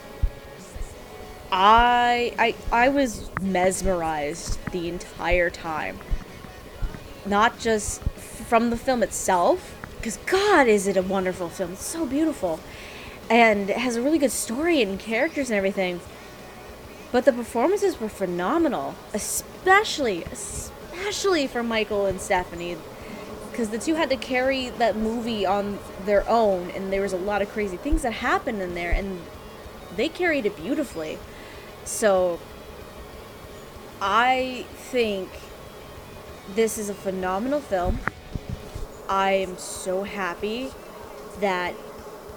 I 1.51 2.34
I 2.39 2.55
I 2.72 2.89
was 2.89 3.30
mesmerized 3.41 4.59
the 4.72 4.89
entire 4.89 5.49
time. 5.49 5.99
Not 7.26 7.59
just 7.59 8.01
from 8.01 8.69
the 8.69 8.78
film 8.78 9.01
itself, 9.01 9.76
because 9.97 10.17
God, 10.28 10.67
is 10.67 10.88
it 10.88 10.97
a 10.97 11.01
wonderful 11.01 11.49
film! 11.49 11.73
It's 11.73 11.86
so 11.86 12.05
beautiful, 12.05 12.59
and 13.30 13.69
it 13.71 13.78
has 13.78 13.95
a 13.95 14.01
really 14.01 14.19
good 14.19 14.32
story 14.32 14.82
and 14.82 14.99
characters 14.99 15.49
and 15.49 15.57
everything. 15.57 15.99
But 17.11 17.26
the 17.26 17.34
performances 17.34 17.99
were 17.99 18.09
phenomenal, 18.09 18.93
especially 19.13 20.23
especially 20.32 21.47
for 21.47 21.63
Michael 21.63 22.05
and 22.05 22.21
Stephanie, 22.21 22.78
because 23.49 23.69
the 23.69 23.80
two 23.80 23.95
had 23.95 24.09
to 24.09 24.17
carry 24.17 24.69
that 24.69 24.95
movie 24.95 25.45
on 25.45 25.80
their 26.05 26.28
own, 26.30 26.69
and 26.71 26.93
there 26.93 27.01
was 27.01 27.13
a 27.13 27.17
lot 27.17 27.41
of 27.41 27.49
crazy 27.49 27.78
things 27.78 28.03
that 28.03 28.13
happened 28.13 28.61
in 28.61 28.76
there, 28.76 28.91
and 28.91 29.21
they 29.95 30.09
carried 30.09 30.45
it 30.45 30.55
beautifully. 30.55 31.17
So 31.84 32.39
I 34.01 34.65
think 34.76 35.30
this 36.54 36.78
is 36.78 36.89
a 36.89 36.93
phenomenal 36.93 37.60
film. 37.60 38.00
I 39.08 39.32
am 39.32 39.58
so 39.58 40.04
happy 40.04 40.72
that 41.39 41.74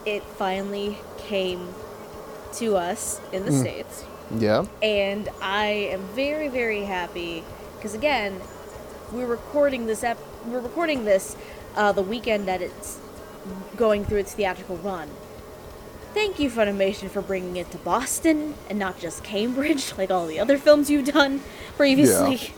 it 0.05 0.23
finally 0.23 0.99
came 1.19 1.75
to 2.55 2.77
us 2.77 3.21
in 3.33 3.45
the 3.45 3.53
States. 3.53 4.05
Yeah. 4.37 4.65
And 4.83 5.29
I 5.41 5.67
am 5.67 6.03
very, 6.09 6.49
very 6.49 6.83
happy 6.83 7.45
because, 7.77 7.95
again, 7.95 8.41
we're 9.13 9.27
recording 9.27 9.87
this 9.87 10.05
ep- 10.05 10.19
we're 10.47 10.61
recording 10.61 11.05
this 11.05 11.37
uh, 11.77 11.93
the 11.93 12.03
weekend 12.03 12.47
that 12.49 12.61
it's 12.61 12.99
going 13.77 14.05
through 14.05 14.19
its 14.19 14.35
theatrical 14.35 14.77
run. 14.79 15.09
Thank 16.15 16.39
you, 16.39 16.51
Funimation, 16.51 17.09
for 17.09 17.23
bringing 17.23 17.57
it 17.57 17.71
to 17.71 17.79
Boston 17.79 18.55
and 18.69 18.79
not 18.79 18.99
just 18.99 19.23
Cambridge, 19.25 19.93
like 19.99 20.11
all 20.11 20.27
the 20.27 20.41
other 20.41 20.59
films 20.59 20.91
you've 20.91 21.07
done 21.07 21.43
previously. 21.77 22.53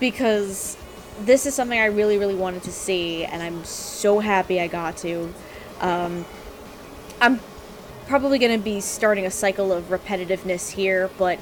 Because 0.00 0.76
this 1.20 1.46
is 1.46 1.54
something 1.54 1.78
I 1.78 1.86
really, 1.86 2.18
really 2.18 2.34
wanted 2.34 2.62
to 2.64 2.72
see, 2.72 3.24
and 3.24 3.42
I'm 3.42 3.64
so 3.64 4.18
happy 4.18 4.60
I 4.60 4.66
got 4.66 4.96
to. 4.98 5.32
Um, 5.80 6.24
I'm 7.20 7.40
probably 8.06 8.38
going 8.38 8.58
to 8.58 8.64
be 8.64 8.80
starting 8.80 9.26
a 9.26 9.30
cycle 9.30 9.72
of 9.72 9.84
repetitiveness 9.84 10.70
here, 10.70 11.10
but 11.18 11.38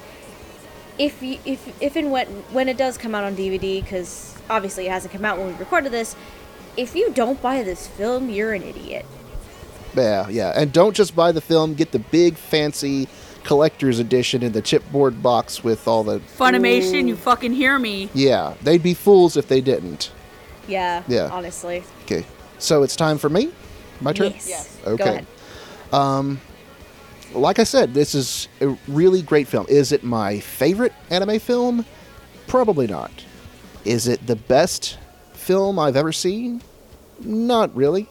if 0.98 1.22
you, 1.22 1.38
if 1.44 1.80
if 1.80 1.94
and 1.96 2.10
when 2.10 2.26
when 2.52 2.68
it 2.68 2.76
does 2.76 2.98
come 2.98 3.14
out 3.14 3.24
on 3.24 3.36
DVD, 3.36 3.80
because 3.82 4.36
obviously 4.50 4.86
it 4.86 4.90
hasn't 4.90 5.12
come 5.12 5.24
out 5.24 5.38
when 5.38 5.48
we 5.48 5.54
recorded 5.54 5.92
this, 5.92 6.16
if 6.76 6.94
you 6.94 7.12
don't 7.12 7.40
buy 7.40 7.62
this 7.62 7.86
film, 7.86 8.28
you're 8.28 8.52
an 8.52 8.62
idiot. 8.62 9.06
Yeah, 9.94 10.28
yeah. 10.28 10.52
And 10.54 10.72
don't 10.72 10.94
just 10.94 11.14
buy 11.14 11.32
the 11.32 11.40
film, 11.40 11.74
get 11.74 11.92
the 11.92 11.98
big 11.98 12.36
fancy 12.36 13.08
collector's 13.44 13.98
edition 13.98 14.42
in 14.42 14.52
the 14.52 14.62
chipboard 14.62 15.22
box 15.22 15.62
with 15.64 15.86
all 15.88 16.04
the 16.04 16.20
Funimation, 16.38 17.08
you 17.08 17.16
fucking 17.16 17.52
hear 17.52 17.78
me? 17.78 18.08
Yeah, 18.14 18.54
they'd 18.62 18.82
be 18.82 18.94
fools 18.94 19.36
if 19.36 19.48
they 19.48 19.60
didn't. 19.60 20.10
Yeah. 20.66 21.02
Yeah. 21.08 21.28
Honestly. 21.32 21.82
Okay. 22.04 22.24
So 22.58 22.82
it's 22.82 22.96
time 22.96 23.18
for 23.18 23.28
me? 23.28 23.50
My 24.00 24.12
turn? 24.12 24.32
Yes. 24.32 24.48
Yes. 24.48 24.76
Go 24.84 24.92
Okay. 24.92 25.04
ahead. 25.08 25.26
Um, 25.92 26.40
like 27.32 27.58
I 27.58 27.64
said, 27.64 27.94
this 27.94 28.14
is 28.14 28.48
a 28.60 28.76
really 28.86 29.22
great 29.22 29.48
film. 29.48 29.66
Is 29.68 29.92
it 29.92 30.02
my 30.04 30.40
favorite 30.40 30.92
anime 31.10 31.38
film? 31.38 31.84
Probably 32.46 32.86
not. 32.86 33.10
Is 33.84 34.06
it 34.06 34.26
the 34.26 34.36
best 34.36 34.98
film 35.32 35.78
I've 35.78 35.96
ever 35.96 36.12
seen? 36.12 36.62
Not 37.20 37.74
really. 37.74 38.08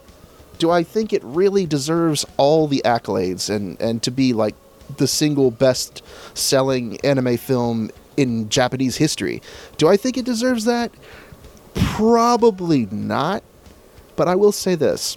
Do 0.58 0.70
I 0.70 0.82
think 0.82 1.12
it 1.12 1.22
really 1.24 1.66
deserves 1.66 2.26
all 2.36 2.66
the 2.66 2.82
accolades 2.84 3.48
and, 3.48 3.80
and 3.80 4.02
to 4.02 4.10
be 4.10 4.32
like 4.32 4.56
the 4.96 5.06
single 5.06 5.50
best 5.50 6.02
selling 6.34 7.00
anime 7.02 7.36
film 7.36 7.90
in 8.16 8.48
Japanese 8.48 8.96
history? 8.96 9.42
Do 9.76 9.88
I 9.88 9.96
think 9.96 10.16
it 10.16 10.24
deserves 10.24 10.64
that? 10.64 10.92
Probably 11.74 12.86
not. 12.86 13.42
But 14.16 14.28
I 14.28 14.34
will 14.34 14.52
say 14.52 14.74
this 14.74 15.16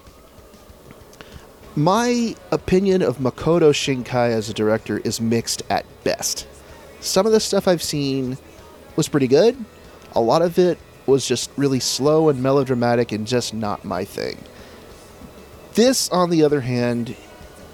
my 1.76 2.36
opinion 2.52 3.02
of 3.02 3.18
Makoto 3.18 3.72
Shinkai 3.72 4.30
as 4.30 4.50
a 4.50 4.54
director 4.54 4.98
is 5.00 5.22
mixed 5.22 5.64
at 5.70 5.86
best. 6.04 6.48
Some 7.00 7.26
of 7.26 7.32
the 7.32 7.40
stuff 7.40 7.68
I've 7.68 7.82
seen 7.82 8.38
was 8.96 9.08
pretty 9.08 9.28
good. 9.28 9.58
A 10.14 10.22
lot 10.22 10.42
of 10.42 10.60
it 10.60 10.78
was 11.06 11.26
just 11.26 11.50
really 11.56 11.80
slow 11.80 12.30
and 12.30 12.44
melodramatic 12.44 13.12
and 13.12 13.26
just 13.26 13.54
not 13.54 13.86
my 13.86 14.04
thing. 14.04 14.38
This, 15.74 16.10
on 16.10 16.30
the 16.30 16.44
other 16.44 16.62
hand, 16.62 17.16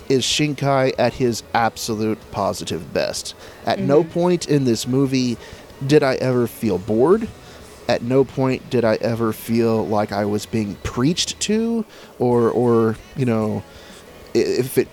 is 0.09 0.23
Shinkai 0.23 0.93
at 0.97 1.13
his 1.13 1.43
absolute 1.53 2.19
positive 2.31 2.93
best. 2.93 3.35
At 3.65 3.79
no 3.79 4.03
mm-hmm. 4.03 4.11
point 4.11 4.47
in 4.47 4.65
this 4.65 4.87
movie 4.87 5.37
did 5.85 6.03
I 6.03 6.15
ever 6.15 6.47
feel 6.47 6.77
bored. 6.77 7.27
At 7.87 8.01
no 8.01 8.25
point 8.25 8.69
did 8.69 8.83
I 8.83 8.95
ever 8.95 9.31
feel 9.31 9.85
like 9.85 10.11
I 10.11 10.25
was 10.25 10.45
being 10.45 10.75
preached 10.83 11.39
to 11.41 11.85
or 12.19 12.49
or, 12.49 12.97
you 13.15 13.25
know, 13.25 13.63
if 14.33 14.77
it 14.77 14.87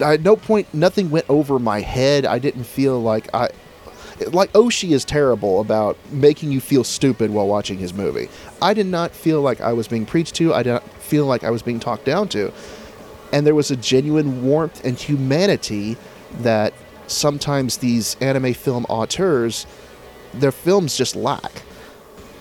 at 0.00 0.22
no 0.22 0.36
point 0.36 0.72
nothing 0.74 1.10
went 1.10 1.26
over 1.28 1.58
my 1.58 1.80
head. 1.80 2.26
I 2.26 2.38
didn't 2.38 2.64
feel 2.64 3.00
like 3.00 3.32
I 3.34 3.50
like 4.32 4.52
Oshii 4.52 4.92
is 4.92 5.04
terrible 5.04 5.60
about 5.60 5.98
making 6.10 6.50
you 6.50 6.60
feel 6.60 6.84
stupid 6.84 7.30
while 7.30 7.46
watching 7.46 7.78
his 7.78 7.92
movie. 7.92 8.28
I 8.62 8.74
did 8.74 8.86
not 8.86 9.10
feel 9.12 9.42
like 9.42 9.60
I 9.60 9.72
was 9.72 9.88
being 9.88 10.06
preached 10.06 10.34
to. 10.36 10.54
I 10.54 10.62
did 10.62 10.72
not 10.72 10.88
feel 11.00 11.26
like 11.26 11.44
I 11.44 11.50
was 11.50 11.62
being 11.62 11.80
talked 11.80 12.04
down 12.04 12.28
to. 12.28 12.52
And 13.32 13.46
there 13.46 13.54
was 13.54 13.70
a 13.70 13.76
genuine 13.76 14.44
warmth 14.44 14.84
and 14.84 14.98
humanity 14.98 15.96
that 16.40 16.72
sometimes 17.06 17.78
these 17.78 18.16
anime 18.20 18.54
film 18.54 18.84
auteurs, 18.88 19.66
their 20.34 20.52
films 20.52 20.96
just 20.96 21.16
lack. 21.16 21.62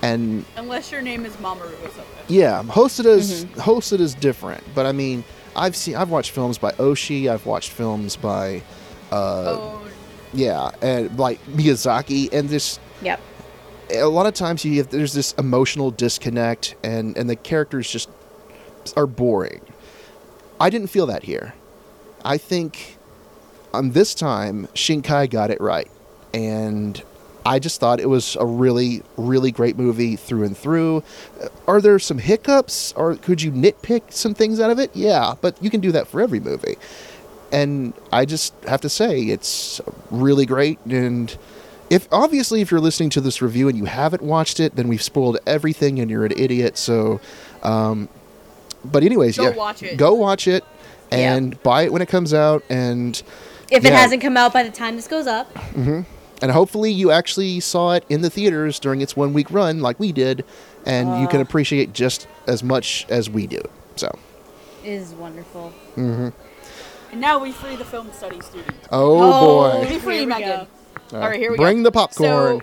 And 0.02 0.46
Unless 0.56 0.92
your 0.92 1.02
name 1.02 1.26
is 1.26 1.36
Mamoru 1.38 1.72
Hosoda. 1.78 2.04
yeah, 2.28 2.62
Hosoda 2.64 3.18
is 3.18 3.46
Hosoda 3.56 4.02
is 4.02 4.14
different, 4.14 4.64
but 4.76 4.86
I 4.86 4.92
mean, 4.92 5.24
I've 5.56 5.76
seen 5.76 5.96
I've 5.96 6.10
watched 6.12 6.32
films 6.32 6.58
by 6.58 6.72
Oshii, 6.74 7.28
I've 7.30 7.46
watched 7.46 7.72
films 7.72 8.16
by 8.16 8.62
uh 9.12 9.16
oh, 9.58 9.88
yeah, 10.34 10.70
and 10.82 11.18
like 11.18 11.44
Miyazaki 11.48 12.32
and 12.34 12.50
this 12.50 12.80
Yep. 13.02 13.20
a 13.94 14.04
lot 14.04 14.26
of 14.28 14.34
times 14.34 14.64
you 14.66 14.78
have, 14.78 14.90
there's 14.90 15.14
this 15.14 15.34
emotional 15.40 15.90
disconnect 15.92 16.76
and 16.84 17.18
and 17.18 17.28
the 17.30 17.36
characters 17.36 17.90
just 17.90 18.10
are 18.96 19.08
boring. 19.08 19.62
I 20.60 20.70
didn't 20.70 20.88
feel 20.88 21.06
that 21.08 21.24
here. 21.24 21.54
I 22.24 22.38
think 22.38 22.98
on 23.74 23.92
this 23.92 24.16
time 24.16 24.68
Shinkai 24.74 25.30
got 25.30 25.52
it 25.52 25.60
right. 25.60 25.90
And 26.34 27.02
I 27.46 27.60
just 27.60 27.80
thought 27.80 28.00
it 28.00 28.10
was 28.10 28.36
a 28.40 28.46
really 28.46 29.04
really 29.18 29.52
great 29.52 29.78
movie 29.78 30.16
through 30.16 30.44
and 30.44 30.58
through. 30.58 31.04
Uh, 31.42 31.48
Are 31.68 31.82
there 31.82 32.00
some 32.00 32.18
hiccups 32.18 32.94
or 32.94 33.16
could 33.16 33.42
you 33.42 33.52
nitpick 33.52 34.12
some 34.12 34.34
things 34.34 34.60
out 34.60 34.72
of 34.72 34.80
it? 34.80 34.92
Yeah, 34.96 35.36
but 35.42 35.62
you 35.62 35.70
can 35.70 35.82
do 35.82 35.92
that 35.92 36.08
for 36.08 36.22
every 36.22 36.40
movie. 36.40 36.76
And 37.52 37.94
I 38.12 38.26
just 38.26 38.54
have 38.66 38.82
to 38.82 38.90
say 38.90 39.22
it's 39.24 39.80
really 40.10 40.46
great 40.46 40.80
and 40.86 41.38
if 41.90 42.08
obviously 42.12 42.62
if 42.62 42.72
you're 42.72 42.80
listening 42.80 43.12
to 43.12 43.22
this 43.22 43.42
review 43.42 43.68
and 43.70 43.78
you 43.78 43.86
haven't 43.86 44.24
watched 44.24 44.60
it, 44.60 44.76
then 44.76 44.88
we've 44.88 45.04
spoiled 45.04 45.38
everything 45.46 46.00
and 46.00 46.10
you're 46.10 46.26
an 46.26 46.34
idiot. 46.36 46.78
So, 46.78 47.22
um, 47.62 48.10
but 48.92 49.04
anyways, 49.04 49.38
Go 49.38 49.44
yeah, 49.44 49.56
watch 49.56 49.84
it. 49.84 49.98
Go 49.98 50.14
watch 50.14 50.48
it 50.48 50.64
Yeah. 51.12 51.36
and 51.36 51.62
buy 51.64 51.84
it 51.84 51.94
when 51.94 52.02
it 52.02 52.08
comes 52.10 52.34
out, 52.34 52.64
and 52.70 53.22
If 53.72 53.84
it 53.86 53.94
hasn't 53.94 54.22
come 54.22 54.38
out 54.38 54.54
by 54.54 54.64
the 54.64 54.72
time 54.72 54.96
this 54.96 55.08
goes 55.08 55.28
up, 55.28 55.50
and 55.76 56.52
hopefully 56.52 56.92
you 56.92 57.12
actually 57.12 57.60
saw 57.60 57.94
it 57.94 58.04
in 58.10 58.22
the 58.22 58.30
theaters 58.30 58.80
during 58.80 59.02
its 59.02 59.16
one 59.16 59.34
week 59.34 59.50
run, 59.52 59.82
like 59.82 60.00
we 60.00 60.12
did, 60.12 60.44
and 60.86 61.22
you 61.22 61.28
can 61.28 61.40
Uh. 61.40 61.44
appreciate 61.44 61.94
just 61.94 62.28
as 62.48 62.62
much 62.64 63.06
as 63.10 63.30
we 63.30 63.48
do. 63.48 63.62
So, 63.96 64.10
it 64.84 64.90
is 64.90 65.12
wonderful. 65.14 65.72
and 65.96 66.34
now 67.14 67.40
we 67.40 67.52
free 67.52 67.76
the 67.76 67.86
film 67.86 68.12
study 68.14 68.42
student. 68.42 68.76
oh, 68.92 69.18
Oh, 69.22 69.80
boy, 69.82 69.88
Be 69.90 70.00
free, 70.00 70.14
Here 70.16 70.24
we 70.24 70.26
Megan. 70.28 70.50
go. 70.50 70.68
All 71.18 71.24
All 71.24 71.30
right, 71.30 71.40
here 71.40 71.52
we 71.52 71.58
bring 71.58 71.58
go. 71.58 71.64
Bring 71.76 71.84
the 71.84 71.92
popcorn. 71.92 72.62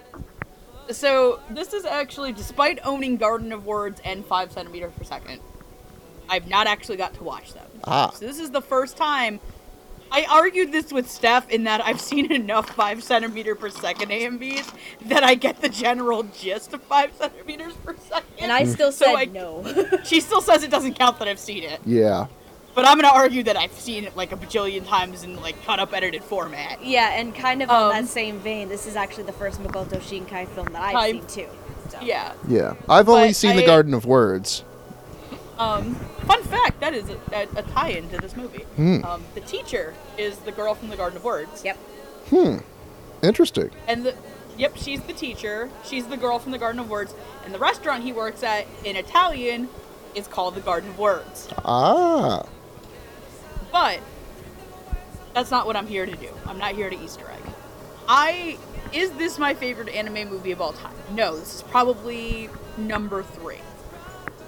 So, 0.89 0.93
so 0.93 1.41
this 1.51 1.73
is 1.73 1.85
actually, 1.85 2.33
despite 2.33 2.79
owning 2.85 3.17
Garden 3.17 3.53
of 3.53 3.65
Words 3.67 4.01
and 4.05 4.25
five 4.27 4.53
Centimeter 4.53 4.89
per 4.89 5.05
second, 5.05 5.41
I've 6.29 6.49
not 6.49 6.67
actually 6.67 6.97
got 6.97 7.15
to 7.15 7.25
watch 7.25 7.53
them. 7.55 7.67
Ah. 7.85 8.11
So 8.11 8.27
this 8.27 8.39
is 8.39 8.51
the 8.51 8.63
first 8.63 8.97
time. 8.97 9.41
I 10.15 10.27
argued 10.31 10.73
this 10.73 10.93
with 10.93 11.11
Steph 11.11 11.49
in 11.49 11.65
that 11.65 11.83
I've 11.85 12.01
seen 12.11 12.31
enough 12.31 12.69
five 12.71 13.03
centimeter 13.03 13.55
per 13.55 13.71
second 13.71 14.11
AMVs 14.11 14.71
that 15.07 15.25
I 15.25 15.35
get 15.35 15.61
the 15.63 15.69
general 15.71 16.23
gist 16.25 16.75
of 16.75 16.83
five 16.83 17.13
centimeters 17.17 17.73
per 17.77 17.97
second. 17.97 18.27
And 18.39 18.53
I 18.53 18.65
still 18.65 18.93
So 18.93 19.07
said 19.07 19.15
I- 19.15 19.25
no. 19.27 19.65
she 20.05 20.21
still 20.21 20.43
says 20.43 20.63
it 20.63 20.71
doesn't 20.71 20.95
count 20.99 21.19
that 21.19 21.29
I've 21.29 21.39
seen 21.39 21.63
it, 21.65 21.81
yeah, 21.87 22.27
but 22.75 22.87
I'm 22.87 22.99
gonna 23.01 23.09
argue 23.15 23.43
that 23.45 23.57
I've 23.57 23.73
seen 23.73 24.05
it 24.05 24.15
like 24.17 24.33
a 24.33 24.37
bajillion 24.37 24.87
times 24.87 25.23
in 25.23 25.37
like 25.41 25.63
cut 25.65 25.81
up 25.81 25.95
edited 25.95 26.23
format. 26.23 26.85
yeah, 26.85 27.13
and 27.19 27.35
kind 27.35 27.63
of 27.63 27.71
Um, 27.71 27.85
on 27.85 27.91
that 28.03 28.07
same 28.07 28.39
vein, 28.41 28.69
this 28.69 28.87
is 28.87 28.97
actually 28.97 29.25
the 29.25 29.33
first 29.33 29.63
Makoto 29.63 29.99
Shinkai 29.99 30.47
film 30.49 30.67
that 30.75 30.83
I've 30.83 30.95
I'm- 30.97 31.27
seen 31.29 31.47
too. 31.47 31.51
So. 31.91 31.99
Yeah. 32.03 32.33
yeah. 32.49 32.75
I've 32.89 33.09
only 33.09 33.29
But 33.29 33.37
seen 33.37 33.57
the 33.57 33.67
Garden 33.67 33.93
of 33.95 34.05
Words. 34.07 34.65
Um, 35.63 35.95
fun 36.27 36.43
fact: 36.45 36.81
that 36.81 36.95
is 36.95 37.09
a, 37.11 37.19
a, 37.33 37.43
a 37.57 37.63
tie-in 37.63 38.09
to 38.11 38.19
this 38.19 38.37
movie. 38.37 38.65
Hmm. 38.77 39.05
Um, 39.05 39.25
the 39.35 39.41
teacher 39.41 39.95
is 40.19 40.37
the 40.39 40.53
girl 40.53 40.75
from 40.75 40.89
the 40.89 40.97
Garden 40.97 41.17
of 41.19 41.25
Words. 41.25 41.65
Yep. 41.65 41.77
Hmm, 42.31 42.57
interesting. 43.23 43.71
And 43.87 44.05
the, 44.05 44.15
yep, 44.57 44.77
she's 44.77 45.01
the 45.03 45.13
teacher. 45.13 45.71
She's 45.85 46.07
the 46.07 46.17
girl 46.17 46.39
from 46.39 46.53
the 46.53 46.59
Garden 46.59 46.81
of 46.81 46.89
Words. 46.91 47.15
And 47.45 47.55
the 47.55 47.59
restaurant 47.59 48.03
he 48.03 48.13
works 48.13 48.43
at 48.43 48.67
in 48.85 48.97
Italian 48.97 49.69
is 50.15 50.27
called 50.27 50.55
the 50.55 50.61
Garden 50.61 50.91
of 50.91 50.99
Words. 50.99 51.49
Ah, 51.65 52.45
But 53.71 54.01
that's 55.35 55.51
not 55.51 55.67
what 55.67 55.77
I'm 55.77 55.87
here 55.87 56.07
to 56.07 56.17
do. 56.17 56.29
I'm 56.47 56.59
not 56.59 56.75
here 56.75 56.91
to 56.91 56.97
Easter 56.97 57.29
egg. 57.31 57.53
I 58.09 58.59
is 58.93 59.11
this 59.13 59.39
my 59.39 59.55
favorite 59.55 59.89
anime 59.89 60.29
movie 60.29 60.53
of 60.53 60.61
all 60.61 60.73
time? 60.73 60.95
No, 61.13 61.37
this 61.37 61.55
is 61.55 61.63
probably 61.63 62.51
number 62.77 63.23
three. 63.23 63.61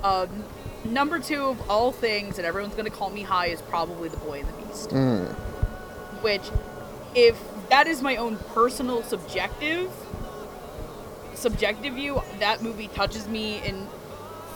Um, 0.03 0.45
number 0.85 1.19
two 1.19 1.45
of 1.47 1.71
all 1.71 1.93
things, 1.93 2.39
and 2.39 2.47
everyone's 2.47 2.75
gonna 2.75 2.91
call 2.91 3.11
me 3.11 3.23
high, 3.23 3.47
is 3.47 3.63
probably 3.63 4.09
The 4.09 4.17
Boy 4.19 4.41
and 4.41 4.49
the 4.49 4.67
Beast. 4.67 4.91
mm. 4.91 5.27
Which, 6.23 6.43
if 7.15 7.39
that 7.71 7.87
is 7.87 8.03
my 8.03 8.17
own 8.17 8.37
personal 8.55 9.03
subjective 9.03 9.91
subjective 11.35 11.95
view, 11.95 12.23
that 12.39 12.63
movie 12.63 12.89
touches 12.89 13.29
me 13.29 13.61
in 13.67 13.87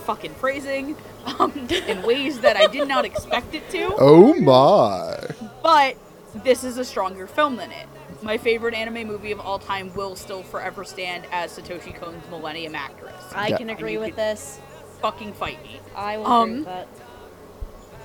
fucking 0.04 0.32
phrasing, 0.34 0.96
um, 1.38 1.52
in 1.86 2.02
ways 2.06 2.40
that 2.40 2.56
I 2.56 2.66
did 2.66 2.88
not 2.88 3.04
expect 3.04 3.54
it 3.54 3.68
to 3.70 3.94
oh 3.98 4.32
my. 4.34 5.18
but 5.62 5.96
this 6.34 6.64
is 6.64 6.78
a 6.78 6.84
stronger 6.84 7.26
film 7.26 7.56
than 7.56 7.70
it. 7.72 7.86
My 8.22 8.38
favorite 8.38 8.74
anime 8.74 9.06
movie 9.06 9.32
of 9.32 9.40
all 9.40 9.58
time 9.58 9.92
will 9.94 10.16
still 10.16 10.42
forever 10.42 10.84
stand 10.84 11.24
as 11.30 11.56
Satoshi 11.58 11.94
Kon's 12.00 12.26
Millennium 12.30 12.74
Actress. 12.74 13.14
I 13.34 13.48
Yeah. 13.48 13.58
can 13.58 13.70
agree 13.70 13.98
with 13.98 14.10
could- 14.10 14.16
this. 14.16 14.58
Fucking 15.00 15.32
fight 15.34 15.62
me. 15.62 15.80
I 15.94 16.16
will 16.18 16.26
Um, 16.26 16.48
agree 16.48 16.58
with 16.58 16.66
that. 16.66 16.88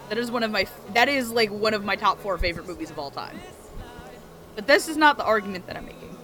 That 0.10 0.18
is 0.18 0.30
one 0.32 0.44
of 0.44 0.52
my 0.52 0.68
that 0.94 1.10
is 1.10 1.32
like 1.32 1.50
one 1.50 1.74
of 1.74 1.84
my 1.84 1.96
top 1.96 2.20
4 2.20 2.38
favorite 2.38 2.68
movies 2.68 2.92
of 2.92 3.00
all 3.00 3.10
time. 3.12 3.40
But 4.56 4.68
this 4.68 4.88
is 4.88 4.98
not 4.98 5.18
the 5.18 5.24
argument 5.24 5.66
that 5.68 5.76
I'm 5.78 5.86
making. 5.86 6.16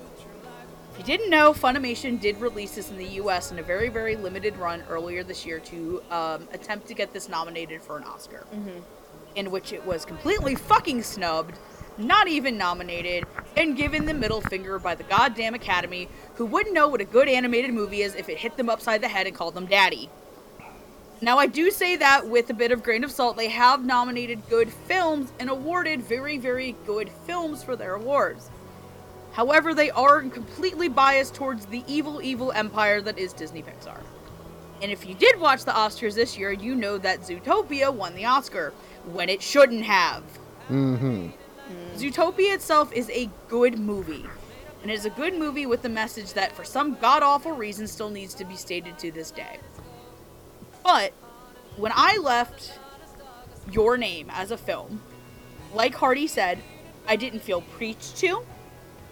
If 0.93 0.99
you 0.99 1.03
didn't 1.05 1.29
know, 1.31 1.53
Funimation 1.53 2.19
did 2.21 2.39
release 2.41 2.75
this 2.75 2.91
in 2.91 2.97
the 2.97 3.05
US 3.21 3.51
in 3.51 3.57
a 3.57 3.63
very, 3.63 3.89
very 3.89 4.15
limited 4.15 4.57
run 4.57 4.83
earlier 4.89 5.23
this 5.23 5.45
year 5.45 5.59
to 5.61 6.03
um, 6.11 6.47
attempt 6.53 6.87
to 6.89 6.93
get 6.93 7.13
this 7.13 7.29
nominated 7.29 7.81
for 7.81 7.97
an 7.97 8.03
Oscar. 8.03 8.45
In 9.35 9.49
which 9.49 9.71
it 9.73 9.85
was 9.85 10.05
completely 10.05 10.55
fucking 10.55 11.01
snubbed, 11.03 11.55
not 11.97 12.27
even 12.27 12.57
nominated, 12.57 13.25
and 13.55 13.77
given 13.77 14.05
the 14.05 14.13
middle 14.13 14.41
finger 14.41 14.77
by 14.77 14.93
the 14.95 15.03
goddamn 15.03 15.53
Academy, 15.53 16.09
who 16.35 16.45
wouldn't 16.45 16.73
know 16.75 16.87
what 16.87 16.99
a 17.01 17.05
good 17.05 17.29
animated 17.29 17.71
movie 17.73 18.01
is 18.01 18.13
if 18.15 18.27
it 18.27 18.37
hit 18.37 18.57
them 18.57 18.69
upside 18.69 19.01
the 19.01 19.07
head 19.07 19.25
and 19.27 19.35
called 19.35 19.53
them 19.55 19.65
daddy. 19.67 20.09
Now, 21.21 21.37
I 21.37 21.47
do 21.47 21.69
say 21.69 21.97
that 21.97 22.27
with 22.27 22.49
a 22.49 22.53
bit 22.53 22.71
of 22.71 22.81
grain 22.81 23.03
of 23.03 23.11
salt. 23.11 23.35
They 23.35 23.49
have 23.49 23.83
nominated 23.83 24.47
good 24.49 24.71
films 24.71 25.33
and 25.39 25.49
awarded 25.49 26.01
very, 26.01 26.37
very 26.37 26.75
good 26.85 27.09
films 27.27 27.61
for 27.61 27.75
their 27.75 27.95
awards. 27.95 28.49
However, 29.33 29.73
they 29.73 29.89
are 29.91 30.21
completely 30.21 30.87
biased 30.87 31.35
towards 31.35 31.65
the 31.65 31.83
evil, 31.87 32.21
evil 32.21 32.51
empire 32.53 33.01
that 33.01 33.19
is 33.19 33.33
Disney 33.33 33.61
Pixar. 33.61 33.99
And 34.81 34.91
if 34.91 35.05
you 35.05 35.13
did 35.13 35.39
watch 35.39 35.65
the 35.65 35.71
Oscars 35.71 36.15
this 36.15 36.37
year, 36.37 36.51
you 36.51 36.73
know 36.73 36.97
that 36.97 37.21
Zootopia 37.21 37.93
won 37.93 38.15
the 38.15 38.25
Oscar 38.25 38.73
when 39.11 39.27
it 39.27 39.41
shouldn't 39.41 39.83
have. 39.83 40.23
Mm-hmm. 40.69 41.27
Zootopia 41.95 42.55
itself 42.55 42.93
is 42.93 43.09
a 43.09 43.29
good 43.49 43.77
movie. 43.77 44.25
And 44.81 44.89
it 44.89 44.93
is 44.93 45.05
a 45.05 45.09
good 45.09 45.37
movie 45.37 45.65
with 45.65 45.81
the 45.81 45.89
message 45.89 46.31
that, 46.33 46.53
for 46.53 46.63
some 46.63 46.95
god 46.95 47.23
awful 47.23 47.51
reason, 47.51 47.87
still 47.87 48.09
needs 48.09 48.33
to 48.35 48.45
be 48.45 48.55
stated 48.55 48.97
to 48.99 49.11
this 49.11 49.31
day. 49.31 49.59
But 50.91 51.13
when 51.77 51.91
I 51.95 52.17
left 52.17 52.79
Your 53.71 53.95
Name 53.95 54.31
as 54.33 54.49
a 54.49 54.57
film, 54.57 55.03
like 55.71 55.93
Hardy 55.93 56.25
said, 56.25 56.57
I 57.07 57.15
didn't 57.15 57.41
feel 57.41 57.61
preached 57.61 58.17
to, 58.17 58.43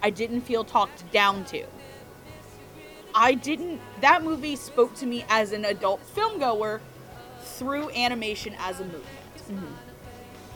I 0.02 0.10
didn't 0.10 0.42
feel 0.42 0.64
talked 0.64 1.12
down 1.12 1.46
to. 1.46 1.66
I 3.14 3.36
didn't. 3.36 3.80
That 4.02 4.24
movie 4.24 4.56
spoke 4.56 4.96
to 4.96 5.06
me 5.06 5.24
as 5.30 5.52
an 5.52 5.66
adult 5.66 6.02
film 6.02 6.40
goer 6.40 6.82
through 7.42 7.92
animation 7.92 8.56
as 8.58 8.80
a 8.80 8.84
movement. 8.84 9.38
Mm-hmm. 9.48 9.74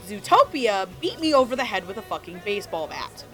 Zootopia 0.07 0.89
beat 1.01 1.19
me 1.19 1.35
over 1.35 1.55
the 1.55 1.65
head 1.65 1.87
with 1.87 1.97
a 1.97 2.01
fucking 2.01 2.41
baseball 2.43 2.87
bat. 2.87 3.25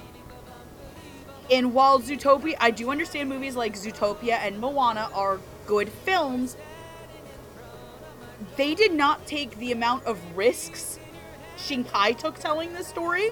And 1.50 1.74
while 1.74 2.02
Zootopia, 2.02 2.58
I 2.60 2.72
do 2.72 2.92
understand 2.92 3.30
movies 3.30 3.56
like 3.56 3.76
Zootopia 3.76 4.40
and 4.40 4.60
Moana 4.60 5.10
are 5.14 5.40
good 5.66 5.88
films, 5.88 6.58
they 8.56 8.76
did 8.76 8.94
not 8.94 9.26
take 9.26 9.58
the 9.58 9.72
amount 9.72 10.06
of 10.06 10.20
risks 10.36 11.00
Shinkai 11.58 12.18
took 12.18 12.40
telling 12.40 12.74
this 12.74 12.88
story, 12.88 13.32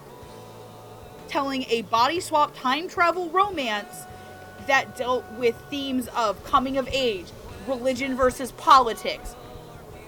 telling 1.28 1.64
a 1.70 1.84
body 1.84 2.20
swap 2.20 2.56
time 2.56 2.88
travel 2.88 3.30
romance 3.30 4.04
that 4.68 4.98
dealt 4.98 5.30
with 5.34 5.56
themes 5.70 6.08
of 6.16 6.44
coming 6.44 6.78
of 6.78 6.88
age, 6.92 7.28
religion 7.68 8.16
versus 8.16 8.52
politics, 8.54 9.36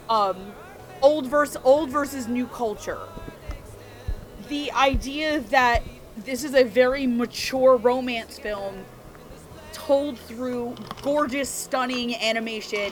um, 0.10 0.54
old 1.02 1.28
versus 1.28 1.58
old 1.64 1.90
versus 1.90 2.28
new 2.28 2.48
culture. 2.48 3.00
The 4.50 4.72
idea 4.72 5.42
that 5.42 5.84
this 6.18 6.44
is 6.44 6.56
a 6.56 6.64
very 6.64 7.06
mature 7.06 7.78
romance 7.78 8.40
film 8.40 8.84
told 9.74 10.18
through 10.18 10.76
gorgeous, 11.04 11.50
stunning 11.50 12.16
animation 12.16 12.92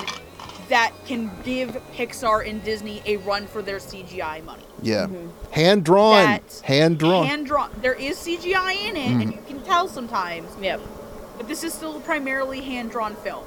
that 0.70 0.94
can 1.06 1.32
give 1.44 1.82
Pixar 1.94 2.48
and 2.48 2.64
Disney 2.64 3.02
a 3.06 3.18
run 3.18 3.48
for 3.48 3.62
their 3.62 3.78
CGI 3.78 4.44
money. 4.44 4.64
Yeah. 4.82 5.06
Mm-hmm. 5.06 5.52
Hand 5.52 5.86
drawn. 5.86 6.42
Hand 6.64 7.00
drawn. 7.00 7.26
Hand 7.26 7.46
drawn. 7.46 7.70
There 7.82 7.94
is 7.94 8.18
CGI 8.18 8.90
in 8.90 8.96
it, 8.96 9.08
and 9.08 9.22
mm-hmm. 9.22 9.32
you 9.32 9.42
can 9.48 9.62
tell 9.64 9.88
sometimes, 9.88 10.50
Yep. 10.60 10.82
but 11.38 11.48
this 11.48 11.64
is 11.64 11.74
still 11.74 12.00
primarily 12.02 12.62
hand 12.62 12.92
drawn 12.92 13.16
film. 13.16 13.44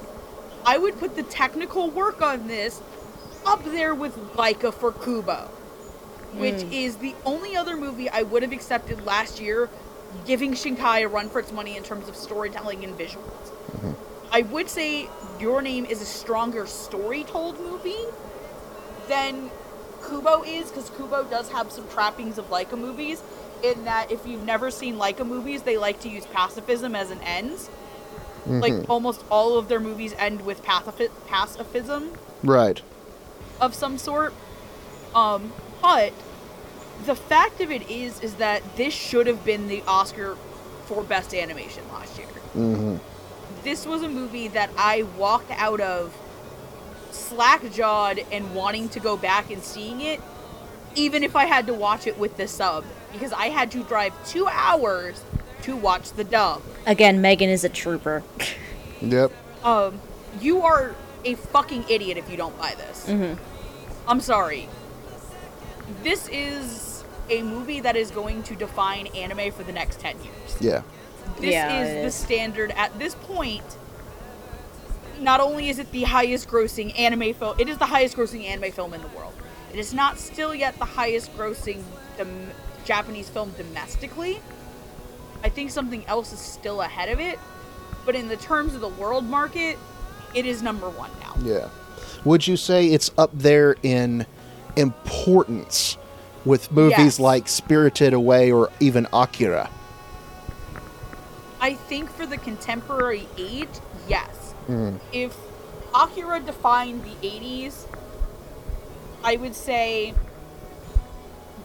I 0.64 0.78
would 0.78 0.98
put 0.98 1.16
the 1.16 1.22
technical 1.24 1.90
work 1.90 2.22
on 2.22 2.46
this 2.46 2.80
up 3.46 3.64
there 3.64 3.94
with 3.94 4.16
Laika 4.34 4.72
for 4.72 4.92
Kubo, 4.92 5.48
which 6.34 6.56
mm. 6.56 6.72
is 6.72 6.96
the 6.96 7.14
only 7.24 7.56
other 7.56 7.76
movie 7.76 8.08
I 8.08 8.22
would 8.22 8.42
have 8.42 8.52
accepted 8.52 9.04
last 9.06 9.40
year, 9.40 9.70
giving 10.26 10.52
Shinkai 10.52 11.04
a 11.04 11.08
run 11.08 11.30
for 11.30 11.38
its 11.38 11.52
money 11.52 11.76
in 11.76 11.82
terms 11.82 12.08
of 12.08 12.16
storytelling 12.16 12.84
and 12.84 12.98
visuals. 12.98 13.50
Mm-hmm. 13.70 14.07
I 14.30 14.42
would 14.42 14.68
say 14.68 15.08
Your 15.40 15.62
Name 15.62 15.84
is 15.84 16.02
a 16.02 16.06
stronger 16.06 16.66
story 16.66 17.24
told 17.24 17.58
movie 17.60 18.04
than 19.08 19.50
Kubo 20.06 20.42
is, 20.44 20.70
because 20.70 20.90
Kubo 20.90 21.24
does 21.24 21.50
have 21.50 21.70
some 21.72 21.88
trappings 21.88 22.38
of 22.38 22.48
Laika 22.50 22.78
movies, 22.78 23.22
in 23.62 23.84
that 23.84 24.10
if 24.12 24.26
you've 24.26 24.44
never 24.44 24.70
seen 24.70 24.96
Laika 24.96 25.26
movies, 25.26 25.62
they 25.62 25.76
like 25.76 26.00
to 26.00 26.08
use 26.08 26.26
pacifism 26.26 26.94
as 26.94 27.10
an 27.10 27.20
ends. 27.22 27.70
Like 28.46 28.88
almost 28.88 29.22
all 29.30 29.58
of 29.58 29.68
their 29.68 29.80
movies 29.80 30.14
end 30.18 30.46
with 30.46 30.62
pacifi- 30.64 31.10
pacifism 31.26 32.12
Right. 32.42 32.80
of 33.60 33.74
some 33.74 33.98
sort. 33.98 34.32
Um, 35.14 35.52
but 35.82 36.14
the 37.04 37.14
fact 37.14 37.60
of 37.60 37.70
it 37.70 37.90
is, 37.90 38.22
is 38.22 38.36
that 38.36 38.62
this 38.76 38.94
should 38.94 39.26
have 39.26 39.44
been 39.44 39.68
the 39.68 39.82
Oscar 39.86 40.36
for 40.86 41.02
Best 41.02 41.34
Animation 41.34 41.82
last 41.92 42.16
year. 42.16 42.28
Mm-hmm. 42.56 42.96
This 43.64 43.86
was 43.86 44.02
a 44.02 44.08
movie 44.08 44.48
that 44.48 44.70
I 44.76 45.02
walked 45.02 45.50
out 45.52 45.80
of 45.80 46.16
slack 47.10 47.70
jawed 47.72 48.20
and 48.30 48.54
wanting 48.54 48.88
to 48.90 49.00
go 49.00 49.16
back 49.16 49.50
and 49.50 49.62
seeing 49.62 50.00
it, 50.00 50.20
even 50.94 51.22
if 51.22 51.34
I 51.36 51.44
had 51.46 51.66
to 51.66 51.74
watch 51.74 52.06
it 52.06 52.18
with 52.18 52.36
the 52.36 52.46
sub, 52.48 52.84
because 53.12 53.32
I 53.32 53.48
had 53.48 53.70
to 53.72 53.82
drive 53.82 54.12
two 54.28 54.46
hours 54.48 55.22
to 55.62 55.76
watch 55.76 56.12
the 56.12 56.24
dub. 56.24 56.62
Again, 56.86 57.20
Megan 57.20 57.48
is 57.50 57.64
a 57.64 57.68
trooper. 57.68 58.22
Yep. 59.00 59.30
um, 59.62 60.00
you 60.40 60.62
are 60.62 60.92
a 61.24 61.34
fucking 61.36 61.84
idiot 61.88 62.16
if 62.18 62.28
you 62.28 62.36
don't 62.36 62.58
buy 62.58 62.74
this. 62.76 63.06
Mhm. 63.06 63.38
I'm 64.08 64.20
sorry. 64.20 64.68
This 66.02 66.28
is 66.32 67.04
a 67.30 67.42
movie 67.42 67.78
that 67.78 67.94
is 67.94 68.10
going 68.10 68.42
to 68.42 68.56
define 68.56 69.06
anime 69.08 69.52
for 69.52 69.62
the 69.62 69.70
next 69.70 70.00
10 70.00 70.16
years. 70.24 70.56
Yeah. 70.58 70.82
This 71.40 71.52
Yeah, 71.52 71.82
is 71.82 71.88
the 71.94 72.06
is. 72.06 72.14
standard 72.14 72.72
at 72.76 72.96
this 72.98 73.14
point. 73.14 73.64
Not 75.20 75.40
only 75.40 75.68
is 75.68 75.78
it 75.78 75.90
the 75.90 76.04
highest 76.04 76.48
grossing 76.48 76.96
anime 76.98 77.34
film, 77.34 77.56
it 77.58 77.68
is 77.68 77.76
the 77.78 77.86
highest 77.86 78.16
grossing 78.16 78.44
anime 78.44 78.70
film 78.72 78.94
in 78.94 79.00
the 79.02 79.08
world. 79.08 79.32
It 79.72 79.78
is 79.78 79.92
not 79.92 80.18
still 80.18 80.54
yet 80.54 80.78
the 80.78 80.84
highest 80.84 81.36
grossing 81.36 81.82
dom- 82.16 82.50
Japanese 82.84 83.28
film 83.28 83.52
domestically. 83.56 84.40
I 85.44 85.48
think 85.48 85.70
something 85.70 86.04
else 86.06 86.32
is 86.32 86.38
still 86.38 86.80
ahead 86.82 87.08
of 87.08 87.20
it, 87.20 87.38
but 88.06 88.14
in 88.14 88.28
the 88.28 88.36
terms 88.36 88.74
of 88.74 88.80
the 88.80 88.88
world 88.88 89.24
market, 89.24 89.76
it 90.34 90.46
is 90.46 90.62
number 90.62 90.88
one 90.88 91.10
now. 91.20 91.34
Yeah. 91.42 91.68
Would 92.24 92.46
you 92.46 92.56
say 92.56 92.86
it's 92.86 93.10
up 93.18 93.30
there 93.34 93.76
in 93.82 94.26
importance 94.76 95.96
with 96.44 96.70
movies 96.72 96.98
Yes. 96.98 97.20
like 97.20 97.48
Spirited 97.48 98.12
Away 98.12 98.50
or 98.50 98.70
even 98.80 99.06
Akira? 99.12 99.68
I 101.60 101.74
think 101.74 102.10
for 102.10 102.26
the 102.26 102.36
contemporary 102.36 103.26
age, 103.36 103.68
yes. 104.08 104.54
Mm. 104.68 105.00
If 105.12 105.36
Akira 105.94 106.40
defined 106.40 107.02
the 107.04 107.26
80s, 107.26 107.86
I 109.24 109.36
would 109.36 109.54
say 109.54 110.14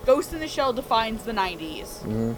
Ghost 0.05 0.33
in 0.33 0.39
the 0.39 0.47
Shell 0.47 0.73
defines 0.73 1.23
the 1.23 1.31
90s. 1.33 1.99
Mhm. 2.03 2.35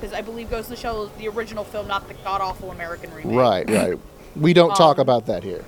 Because 0.00 0.12
I 0.14 0.20
believe 0.20 0.50
Ghost 0.50 0.68
in 0.68 0.74
the 0.74 0.80
Shell 0.80 1.04
is 1.04 1.10
the 1.18 1.28
original 1.28 1.64
film, 1.64 1.88
not 1.88 2.06
the 2.08 2.14
god 2.14 2.40
awful 2.40 2.70
American 2.70 3.12
remake. 3.14 3.36
Right, 3.36 3.68
right. 3.70 3.98
We 4.36 4.52
don't 4.52 4.74
talk 4.76 4.98
Um, 4.98 5.02
about 5.02 5.26
that 5.26 5.42
here. 5.42 5.64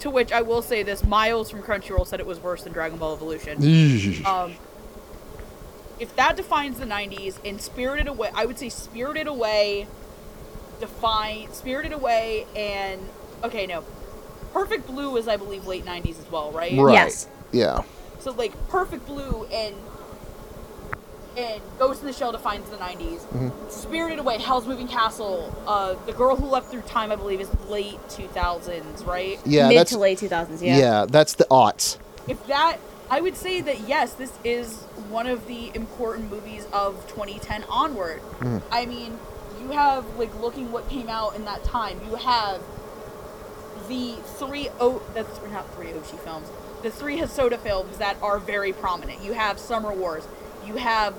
To 0.00 0.10
which 0.10 0.32
I 0.32 0.42
will 0.42 0.62
say 0.62 0.82
this 0.82 1.04
Miles 1.04 1.50
from 1.50 1.62
Crunchyroll 1.62 2.06
said 2.06 2.20
it 2.20 2.26
was 2.26 2.40
worse 2.40 2.62
than 2.64 2.72
Dragon 2.72 2.98
Ball 2.98 3.14
Evolution. 3.14 3.56
Um, 4.26 4.54
if 6.00 6.16
that 6.16 6.36
defines 6.36 6.78
the 6.78 6.86
90s 6.86 7.36
and 7.44 7.60
Spirited 7.60 8.08
Away, 8.08 8.30
I 8.34 8.46
would 8.46 8.58
say 8.58 8.68
Spirited 8.70 9.26
Away 9.26 9.86
define 10.80 11.52
Spirited 11.52 11.92
Away 11.92 12.46
and 12.56 13.00
okay, 13.44 13.66
no. 13.66 13.84
Perfect 14.52 14.86
Blue 14.86 15.16
is 15.16 15.28
I 15.28 15.36
believe 15.36 15.66
late 15.66 15.84
90s 15.84 16.18
as 16.18 16.30
well, 16.30 16.50
right? 16.50 16.72
right. 16.76 16.94
Yes. 16.94 17.28
Yeah. 17.52 17.82
So 18.18 18.32
like 18.32 18.52
Perfect 18.68 19.06
Blue 19.06 19.44
and 19.52 19.74
and 21.36 21.60
Ghost 21.78 22.00
in 22.00 22.08
the 22.08 22.12
Shell 22.12 22.32
defines 22.32 22.68
the 22.70 22.76
90s. 22.76 23.20
Mhm. 23.32 23.52
Spirited 23.70 24.18
Away, 24.18 24.38
Howl's 24.38 24.66
Moving 24.66 24.88
Castle, 24.88 25.54
uh, 25.66 25.94
The 26.06 26.12
Girl 26.12 26.34
Who 26.34 26.46
Left 26.46 26.70
Through 26.70 26.82
Time, 26.82 27.12
I 27.12 27.16
believe, 27.16 27.40
is 27.40 27.48
late 27.68 27.98
2000s, 28.08 29.04
right? 29.06 29.38
Yeah, 29.46 29.68
Mid 29.68 29.78
that's 29.78 29.92
to 29.92 29.98
late 29.98 30.18
2000s, 30.18 30.60
yeah. 30.60 30.76
yeah. 30.78 31.06
that's 31.08 31.34
the 31.34 31.46
aughts. 31.50 31.98
if 32.26 32.44
that 32.48 32.78
i 33.10 33.20
would 33.20 33.36
say 33.36 33.60
that 33.60 33.80
yes 33.88 34.12
this 34.14 34.32
is 34.44 34.82
one 35.08 35.26
of 35.26 35.46
the 35.46 35.70
important 35.74 36.30
movies 36.30 36.66
of 36.72 37.06
2010 37.08 37.64
onward. 37.68 38.20
Mhm. 38.40 38.62
i 38.70 38.86
mean 38.86 39.18
you 39.60 39.70
have 39.72 40.04
like 40.16 40.34
looking 40.40 40.72
what 40.72 40.88
came 40.88 41.08
out 41.08 41.36
in 41.36 41.44
that 41.44 41.62
time. 41.64 42.00
You 42.08 42.16
have 42.16 42.62
the 43.88 44.14
three 44.38 44.68
o 44.80 45.02
that's 45.14 45.38
not 45.52 45.68
three 45.74 45.88
Oshii 45.88 46.18
films. 46.20 46.48
The 46.82 46.90
three 46.90 47.18
Hosoda 47.18 47.58
films 47.58 47.98
that 47.98 48.16
are 48.22 48.38
very 48.38 48.72
prominent. 48.72 49.22
You 49.22 49.34
have 49.34 49.58
summer 49.58 49.92
wars. 49.92 50.24
You 50.66 50.76
have 50.76 51.14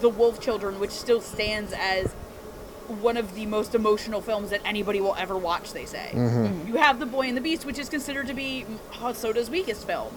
the 0.00 0.08
wolf 0.10 0.38
children 0.40 0.78
which 0.80 0.90
still 0.90 1.20
stands 1.22 1.72
as 1.72 2.12
one 2.88 3.16
of 3.16 3.34
the 3.34 3.46
most 3.46 3.74
emotional 3.74 4.20
films 4.20 4.50
that 4.50 4.60
anybody 4.66 5.00
will 5.00 5.14
ever 5.16 5.36
watch 5.36 5.72
they 5.72 5.86
say. 5.86 6.10
Mhm. 6.14 6.66
you 6.68 6.74
have 6.76 6.98
The 7.00 7.06
Boy 7.06 7.28
and 7.28 7.36
the 7.36 7.40
Beast, 7.40 7.64
which 7.64 7.78
is 7.78 7.88
considered 7.88 8.26
to 8.26 8.34
be 8.34 8.66
Hosoda's 9.00 9.48
weakest 9.48 9.86
film. 9.86 10.12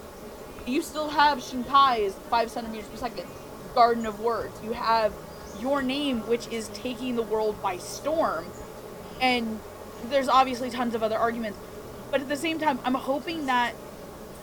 You 0.65 0.81
still 0.81 1.09
have 1.09 1.39
Shinkai's 1.39 2.13
Five 2.29 2.51
Centimeters 2.51 2.88
Per 2.89 2.97
Second, 2.97 3.27
Garden 3.73 4.05
of 4.05 4.19
Words. 4.19 4.59
You 4.63 4.73
have 4.73 5.13
Your 5.59 5.81
Name, 5.81 6.21
which 6.27 6.47
is 6.47 6.69
taking 6.69 7.15
the 7.15 7.21
world 7.23 7.61
by 7.61 7.77
storm. 7.77 8.45
And 9.19 9.59
there's 10.09 10.27
obviously 10.27 10.69
tons 10.69 10.95
of 10.95 11.03
other 11.03 11.17
arguments. 11.17 11.57
But 12.09 12.21
at 12.21 12.29
the 12.29 12.38
same 12.38 12.59
time, 12.59 12.79
I'm 12.83 12.95
hoping 12.95 13.45
that 13.45 13.73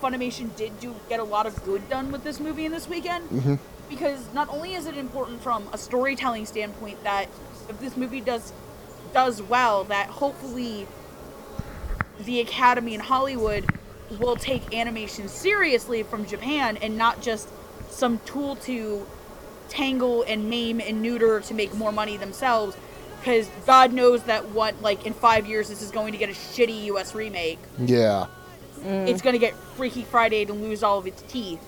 Funimation 0.00 0.54
did 0.56 0.78
do 0.80 0.94
get 1.08 1.18
a 1.18 1.24
lot 1.24 1.46
of 1.46 1.64
good 1.64 1.88
done 1.88 2.12
with 2.12 2.22
this 2.22 2.38
movie 2.38 2.64
in 2.64 2.72
this 2.72 2.88
weekend. 2.88 3.28
Mhm. 3.30 3.58
Because 3.88 4.20
not 4.32 4.48
only 4.48 4.74
is 4.74 4.86
it 4.86 4.96
important 4.96 5.42
from 5.42 5.68
a 5.72 5.78
storytelling 5.78 6.46
standpoint 6.46 7.02
that 7.02 7.26
if 7.68 7.80
this 7.80 7.96
movie 7.96 8.20
does 8.20 8.52
does 9.12 9.42
well, 9.42 9.84
that 9.84 10.08
hopefully 10.08 10.86
the 12.20 12.40
Academy 12.40 12.94
in 12.94 13.00
Hollywood 13.00 13.64
will 14.18 14.36
take 14.36 14.74
animation 14.74 15.28
seriously 15.28 16.02
from 16.02 16.26
Japan 16.26 16.78
and 16.78 16.96
not 16.96 17.20
just 17.22 17.48
some 17.90 18.18
tool 18.24 18.56
to 18.56 19.06
tangle 19.68 20.22
and 20.22 20.48
maim 20.48 20.80
and 20.80 21.02
neuter 21.02 21.40
to 21.40 21.54
make 21.54 21.74
more 21.74 21.92
money 21.92 22.16
themselves. 22.16 22.76
Because 23.18 23.48
God 23.66 23.92
knows 23.92 24.22
that 24.24 24.50
what 24.50 24.80
like 24.80 25.04
in 25.04 25.12
five 25.12 25.46
years 25.46 25.68
this 25.68 25.82
is 25.82 25.90
going 25.90 26.12
to 26.12 26.18
get 26.18 26.28
a 26.28 26.32
shitty 26.32 26.84
U.S. 26.86 27.14
remake. 27.14 27.58
Yeah. 27.78 28.26
It's 28.84 29.22
going 29.22 29.32
to 29.32 29.40
get 29.40 29.54
Freaky 29.54 30.04
Friday 30.04 30.42
and 30.42 30.62
lose 30.62 30.82
all 30.82 30.98
of 30.98 31.06
its 31.06 31.22
teeth. 31.22 31.60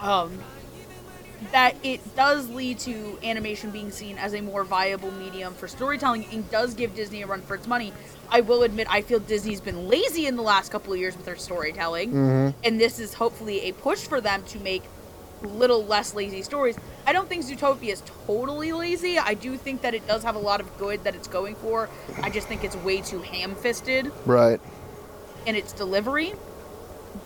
Um, 0.00 0.38
that 1.52 1.76
it 1.82 2.16
does 2.16 2.48
lead 2.50 2.78
to 2.80 3.18
animation 3.22 3.70
being 3.70 3.90
seen 3.90 4.18
as 4.18 4.34
a 4.34 4.40
more 4.40 4.64
viable 4.64 5.10
medium 5.12 5.54
for 5.54 5.68
storytelling 5.68 6.26
and 6.32 6.48
does 6.50 6.74
give 6.74 6.94
Disney 6.94 7.22
a 7.22 7.26
run 7.26 7.42
for 7.42 7.54
its 7.54 7.66
money. 7.66 7.92
I 8.30 8.40
will 8.42 8.62
admit, 8.62 8.86
I 8.90 9.02
feel 9.02 9.18
Disney's 9.18 9.60
been 9.60 9.88
lazy 9.88 10.26
in 10.26 10.36
the 10.36 10.42
last 10.42 10.70
couple 10.70 10.92
of 10.92 10.98
years 10.98 11.16
with 11.16 11.26
their 11.26 11.36
storytelling, 11.36 12.12
Mhm. 12.12 12.54
and 12.62 12.80
this 12.80 12.98
is 12.98 13.14
hopefully 13.14 13.62
a 13.68 13.72
push 13.72 14.00
for 14.06 14.20
them 14.20 14.44
to 14.48 14.58
make 14.60 14.82
little 15.42 15.84
less 15.84 16.14
lazy 16.14 16.42
stories. 16.42 16.76
I 17.06 17.12
don't 17.12 17.28
think 17.28 17.44
Zootopia 17.44 17.92
is 17.92 18.02
totally 18.26 18.72
lazy. 18.72 19.18
I 19.18 19.34
do 19.34 19.56
think 19.56 19.80
that 19.82 19.94
it 19.94 20.06
does 20.06 20.22
have 20.22 20.36
a 20.36 20.38
lot 20.38 20.60
of 20.60 20.78
good 20.78 21.02
that 21.04 21.14
it's 21.14 21.26
going 21.28 21.54
for. 21.56 21.88
I 22.22 22.28
just 22.30 22.46
think 22.46 22.62
it's 22.62 22.76
way 22.76 23.00
too 23.00 23.20
ham-fisted 23.22 24.12
Right. 24.26 24.60
in 25.46 25.56
its 25.56 25.72
delivery. 25.72 26.34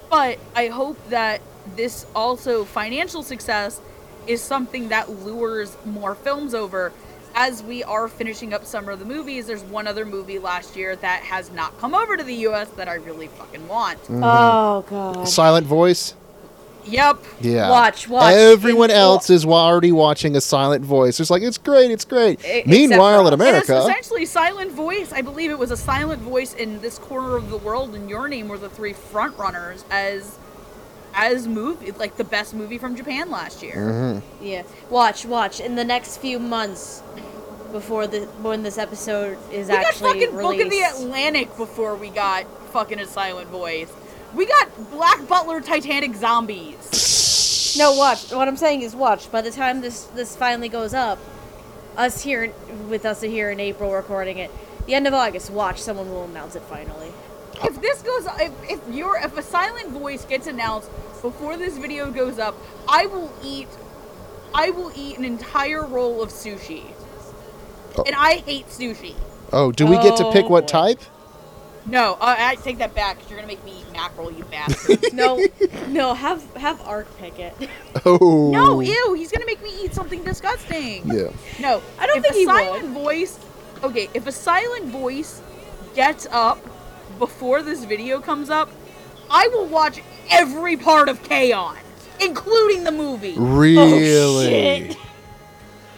But 0.08 0.38
I 0.54 0.68
hope 0.68 0.96
that 1.10 1.40
this 1.76 2.06
also 2.14 2.64
financial 2.64 3.22
success 3.22 3.80
is 4.26 4.40
something 4.40 4.88
that 4.90 5.10
lures 5.10 5.76
more 5.84 6.14
films 6.14 6.54
over. 6.54 6.92
As 7.36 7.62
we 7.64 7.82
are 7.82 8.06
finishing 8.06 8.54
up 8.54 8.64
summer 8.64 8.92
of 8.92 9.00
the 9.00 9.04
movies, 9.04 9.46
there's 9.46 9.64
one 9.64 9.86
other 9.86 10.04
movie 10.04 10.38
last 10.38 10.76
year 10.76 10.94
that 10.96 11.22
has 11.22 11.50
not 11.50 11.76
come 11.78 11.94
over 11.94 12.16
to 12.16 12.22
the 12.22 12.34
US 12.46 12.68
that 12.70 12.88
I 12.88 12.94
really 12.94 13.26
fucking 13.26 13.66
want. 13.66 14.00
Mm-hmm. 14.04 14.22
Oh 14.22 14.84
god. 14.88 15.28
Silent 15.28 15.66
voice. 15.66 16.14
Yep. 16.86 17.24
Yeah. 17.40 17.70
Watch, 17.70 18.08
watch. 18.08 18.34
Everyone 18.34 18.90
In- 18.90 18.96
else 18.96 19.30
is 19.30 19.44
already 19.46 19.90
watching 19.90 20.36
a 20.36 20.40
silent 20.40 20.84
voice. 20.84 21.18
It's 21.18 21.30
like 21.30 21.42
it's 21.42 21.58
great, 21.58 21.90
it's 21.90 22.04
great. 22.04 22.40
Except 22.44 22.66
Meanwhile, 22.66 23.26
in 23.26 23.32
us. 23.40 23.40
It's 23.40 23.68
America, 23.70 23.78
essentially 23.78 24.26
silent 24.26 24.70
voice. 24.72 25.12
I 25.12 25.22
believe 25.22 25.50
it 25.50 25.58
was 25.58 25.70
a 25.70 25.76
silent 25.76 26.22
voice 26.22 26.54
in 26.54 26.80
this 26.82 26.98
corner 26.98 27.36
of 27.36 27.50
the 27.50 27.56
world, 27.56 27.94
and 27.94 28.08
your 28.08 28.28
name 28.28 28.48
were 28.48 28.58
the 28.58 28.68
three 28.68 28.92
front 28.92 29.36
runners 29.38 29.84
as 29.90 30.38
as 31.14 31.46
movie 31.46 31.92
like 31.92 32.16
the 32.16 32.24
best 32.24 32.54
movie 32.54 32.78
from 32.78 32.96
Japan 32.96 33.30
last 33.30 33.62
year. 33.62 33.76
Mm-hmm. 33.76 34.44
Yeah. 34.44 34.62
Watch, 34.90 35.24
watch. 35.24 35.60
In 35.60 35.76
the 35.76 35.84
next 35.84 36.18
few 36.18 36.38
months 36.38 37.02
before 37.72 38.06
the 38.06 38.20
when 38.42 38.62
this 38.62 38.78
episode 38.78 39.38
is 39.52 39.70
actually. 39.70 39.70
We 39.70 39.82
got 39.82 39.86
actually 39.86 40.26
fucking 40.26 40.36
Book 40.36 40.60
of 40.60 40.70
the. 40.70 40.80
Atlantic 40.80 41.56
before 41.56 41.96
we 41.96 42.10
got 42.10 42.46
fucking 42.70 42.98
a 43.00 43.06
silent 43.06 43.48
voice. 43.48 43.92
We 44.34 44.46
got 44.46 44.90
Black 44.90 45.26
Butler 45.28 45.60
Titanic 45.60 46.14
zombies. 46.14 47.12
No, 47.76 47.92
watch. 47.94 48.30
What 48.30 48.46
I'm 48.46 48.56
saying 48.56 48.82
is 48.82 48.94
watch. 48.94 49.32
By 49.32 49.40
the 49.40 49.50
time 49.50 49.80
this 49.80 50.04
this 50.04 50.36
finally 50.36 50.68
goes 50.68 50.94
up, 50.94 51.18
us 51.96 52.22
here 52.22 52.52
with 52.88 53.04
us 53.04 53.20
here 53.20 53.50
in 53.50 53.58
April 53.58 53.92
recording 53.92 54.38
it, 54.38 54.52
the 54.86 54.94
end 54.94 55.08
of 55.08 55.12
August, 55.14 55.50
watch. 55.50 55.80
Someone 55.82 56.08
will 56.08 56.22
announce 56.22 56.54
it 56.54 56.62
finally. 56.62 57.12
If 57.64 57.80
this 57.80 58.02
goes, 58.02 58.26
if 58.40 58.52
if 58.70 58.94
you're 58.94 59.16
if 59.18 59.36
a 59.36 59.42
silent 59.42 59.88
voice 59.90 60.24
gets 60.24 60.46
announced 60.46 60.90
before 61.22 61.56
this 61.56 61.78
video 61.78 62.10
goes 62.10 62.38
up, 62.38 62.54
I 62.88 63.06
will 63.06 63.32
eat, 63.42 63.68
I 64.54 64.70
will 64.70 64.92
eat 64.94 65.16
an 65.18 65.24
entire 65.24 65.84
roll 65.84 66.22
of 66.22 66.30
sushi. 66.30 66.84
Oh. 67.96 68.02
And 68.06 68.14
I 68.16 68.36
hate 68.36 68.66
sushi. 68.68 69.14
oh, 69.52 69.72
do 69.72 69.86
we 69.86 69.96
get 69.96 70.16
to 70.18 70.30
pick 70.32 70.46
Oh, 70.46 70.48
what 70.48 70.68
type? 70.68 71.00
No, 71.86 72.14
uh, 72.14 72.34
I 72.38 72.54
take 72.56 72.78
that 72.78 72.94
back. 72.94 73.18
you 73.22 73.26
you're 73.28 73.38
gonna 73.38 73.46
make 73.46 73.62
me 73.64 73.80
eat 73.80 73.92
mackerel, 73.92 74.32
you 74.32 74.44
bastard. 74.44 75.12
No, 75.12 75.38
no. 75.88 76.14
Have 76.14 76.42
have 76.56 76.80
Ark 76.82 77.06
pick 77.18 77.38
it. 77.38 77.54
Oh. 78.06 78.50
no, 78.52 78.80
ew, 78.80 79.14
he's 79.14 79.30
gonna 79.30 79.46
make 79.46 79.62
me 79.62 79.70
eat 79.84 79.94
something 79.94 80.24
disgusting. 80.24 81.02
Yeah. 81.06 81.28
No, 81.60 81.82
I 81.98 82.06
don't 82.06 82.18
if 82.18 82.22
think 82.24 82.34
a 82.34 82.38
he 82.38 82.44
silent 82.46 82.84
would. 82.84 82.92
voice. 82.94 83.38
Okay, 83.82 84.08
if 84.14 84.26
a 84.26 84.32
silent 84.32 84.86
voice 84.86 85.42
gets 85.94 86.26
up 86.30 86.58
before 87.18 87.62
this 87.62 87.84
video 87.84 88.20
comes 88.20 88.50
up, 88.50 88.70
I 89.30 89.48
will 89.48 89.66
watch 89.66 90.02
every 90.30 90.76
part 90.76 91.08
of 91.08 91.22
K-On, 91.22 91.76
including 92.20 92.84
the 92.84 92.92
movie, 92.92 93.34
Really? 93.36 94.48
shit. 94.88 94.96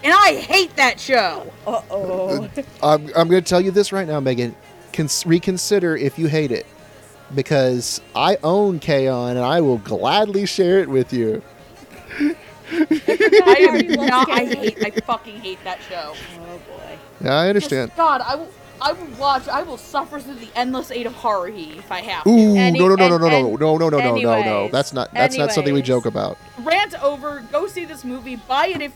and 0.04 0.12
I 0.14 0.34
hate 0.36 0.74
that 0.76 1.00
show. 1.00 1.52
Uh 1.66 1.82
oh. 1.90 2.48
I'm, 2.82 3.06
I'm 3.16 3.28
going 3.28 3.42
to 3.42 3.48
tell 3.48 3.60
you 3.60 3.70
this 3.70 3.92
right 3.92 4.06
now, 4.06 4.20
Megan. 4.20 4.54
Cons- 4.92 5.26
reconsider 5.26 5.96
if 5.96 6.18
you 6.18 6.28
hate 6.28 6.50
it. 6.52 6.66
Because 7.34 8.00
I 8.14 8.38
own 8.44 8.78
K-On! 8.78 9.30
and 9.36 9.40
I 9.44 9.60
will 9.60 9.78
gladly 9.78 10.46
share 10.46 10.78
it 10.78 10.88
with 10.88 11.12
you. 11.12 11.42
I 12.20 12.36
already 13.68 13.88
not. 13.96 14.30
I 14.30 14.44
K-On. 14.46 14.56
hate. 14.64 14.84
I 14.84 14.90
fucking 15.00 15.40
hate 15.40 15.58
that 15.64 15.80
show. 15.88 16.14
Oh 16.40 16.60
boy. 16.68 16.98
Yeah, 17.22 17.34
I 17.34 17.48
understand. 17.48 17.90
Just- 17.90 17.96
God, 17.96 18.20
I 18.20 18.36
will. 18.36 18.48
I 18.80 18.92
will 18.92 19.06
watch. 19.18 19.48
I 19.48 19.62
will 19.62 19.78
suffer 19.78 20.20
through 20.20 20.36
the 20.36 20.48
endless 20.54 20.90
eight 20.90 21.06
of 21.06 21.14
Haruhi 21.14 21.78
if 21.78 21.90
I 21.90 22.00
have 22.02 22.24
to. 22.24 22.30
Ooh, 22.30 22.56
Any- 22.56 22.78
no, 22.78 22.88
no, 22.88 22.94
no, 22.94 23.08
no, 23.08 23.18
no, 23.18 23.28
no, 23.28 23.56
no, 23.56 23.76
no, 23.78 23.88
no, 23.88 23.98
no, 23.98 24.14
no, 24.16 24.42
no. 24.42 24.68
That's 24.68 24.92
not. 24.92 25.12
That's 25.12 25.36
not 25.36 25.52
something 25.52 25.74
we 25.74 25.82
joke 25.82 26.06
about. 26.06 26.38
Rant 26.60 27.00
over. 27.02 27.44
Go 27.52 27.66
see 27.66 27.84
this 27.84 28.04
movie. 28.04 28.36
Buy 28.36 28.68
it 28.68 28.80
if. 28.82 28.92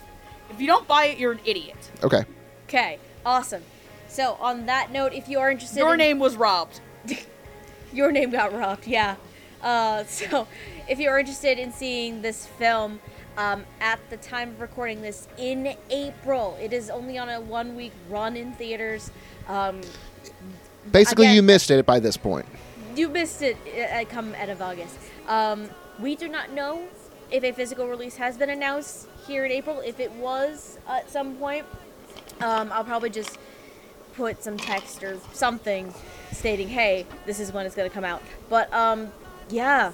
If 0.50 0.60
you 0.60 0.66
don't 0.66 0.86
buy 0.88 1.06
it, 1.06 1.18
you're 1.18 1.32
an 1.32 1.40
idiot. 1.44 1.76
Okay. 2.02 2.24
Okay. 2.68 2.98
Awesome. 3.24 3.62
So 4.08 4.36
on 4.40 4.66
that 4.66 4.90
note, 4.90 5.12
if 5.12 5.28
you 5.28 5.38
are 5.38 5.50
interested, 5.50 5.78
Your 5.78 5.92
in- 5.92 5.98
name 5.98 6.18
was 6.18 6.36
robbed. 6.36 6.80
Your 7.92 8.10
name 8.12 8.30
got 8.30 8.52
robbed, 8.52 8.86
yeah. 8.86 9.16
Uh, 9.62 10.04
so, 10.08 10.46
if 10.88 10.98
you're 10.98 11.18
interested 11.18 11.58
in 11.58 11.72
seeing 11.72 12.22
this 12.22 12.46
film 12.46 13.00
um, 13.36 13.64
at 13.80 13.98
the 14.10 14.16
time 14.16 14.50
of 14.50 14.60
recording 14.60 15.02
this 15.02 15.28
in 15.38 15.76
April, 15.90 16.58
it 16.60 16.72
is 16.72 16.90
only 16.90 17.18
on 17.18 17.28
a 17.28 17.40
one 17.40 17.76
week 17.76 17.92
run 18.08 18.36
in 18.36 18.52
theaters. 18.54 19.10
Um, 19.50 19.80
Basically, 20.90 21.26
Again- 21.26 21.36
you 21.36 21.42
missed 21.42 21.70
it 21.70 21.84
by 21.84 22.00
this 22.00 22.16
point. 22.16 22.46
you 22.96 23.08
missed 23.08 23.42
it 23.42 23.56
uh, 23.92 24.04
come 24.08 24.34
end 24.34 24.50
of 24.50 24.62
August. 24.62 24.96
Um, 25.28 25.68
we 26.00 26.16
do 26.16 26.26
not 26.28 26.52
know 26.52 26.82
if 27.30 27.44
a 27.44 27.52
physical 27.52 27.86
release 27.86 28.16
has 28.16 28.36
been 28.36 28.50
announced 28.50 29.06
here 29.26 29.44
in 29.44 29.52
April. 29.52 29.80
If 29.80 30.00
it 30.00 30.10
was 30.12 30.78
at 30.88 31.10
some 31.10 31.36
point, 31.36 31.66
um, 32.40 32.70
I'll 32.72 32.84
probably 32.84 33.10
just 33.10 33.38
put 34.16 34.42
some 34.42 34.56
text 34.56 35.04
or 35.04 35.18
something 35.32 35.92
stating, 36.32 36.68
"Hey, 36.68 37.06
this 37.26 37.38
is 37.40 37.52
when 37.52 37.66
it's 37.66 37.74
going 37.76 37.88
to 37.88 37.94
come 37.94 38.04
out." 38.04 38.22
But 38.48 38.72
um, 38.72 39.12
yeah, 39.50 39.92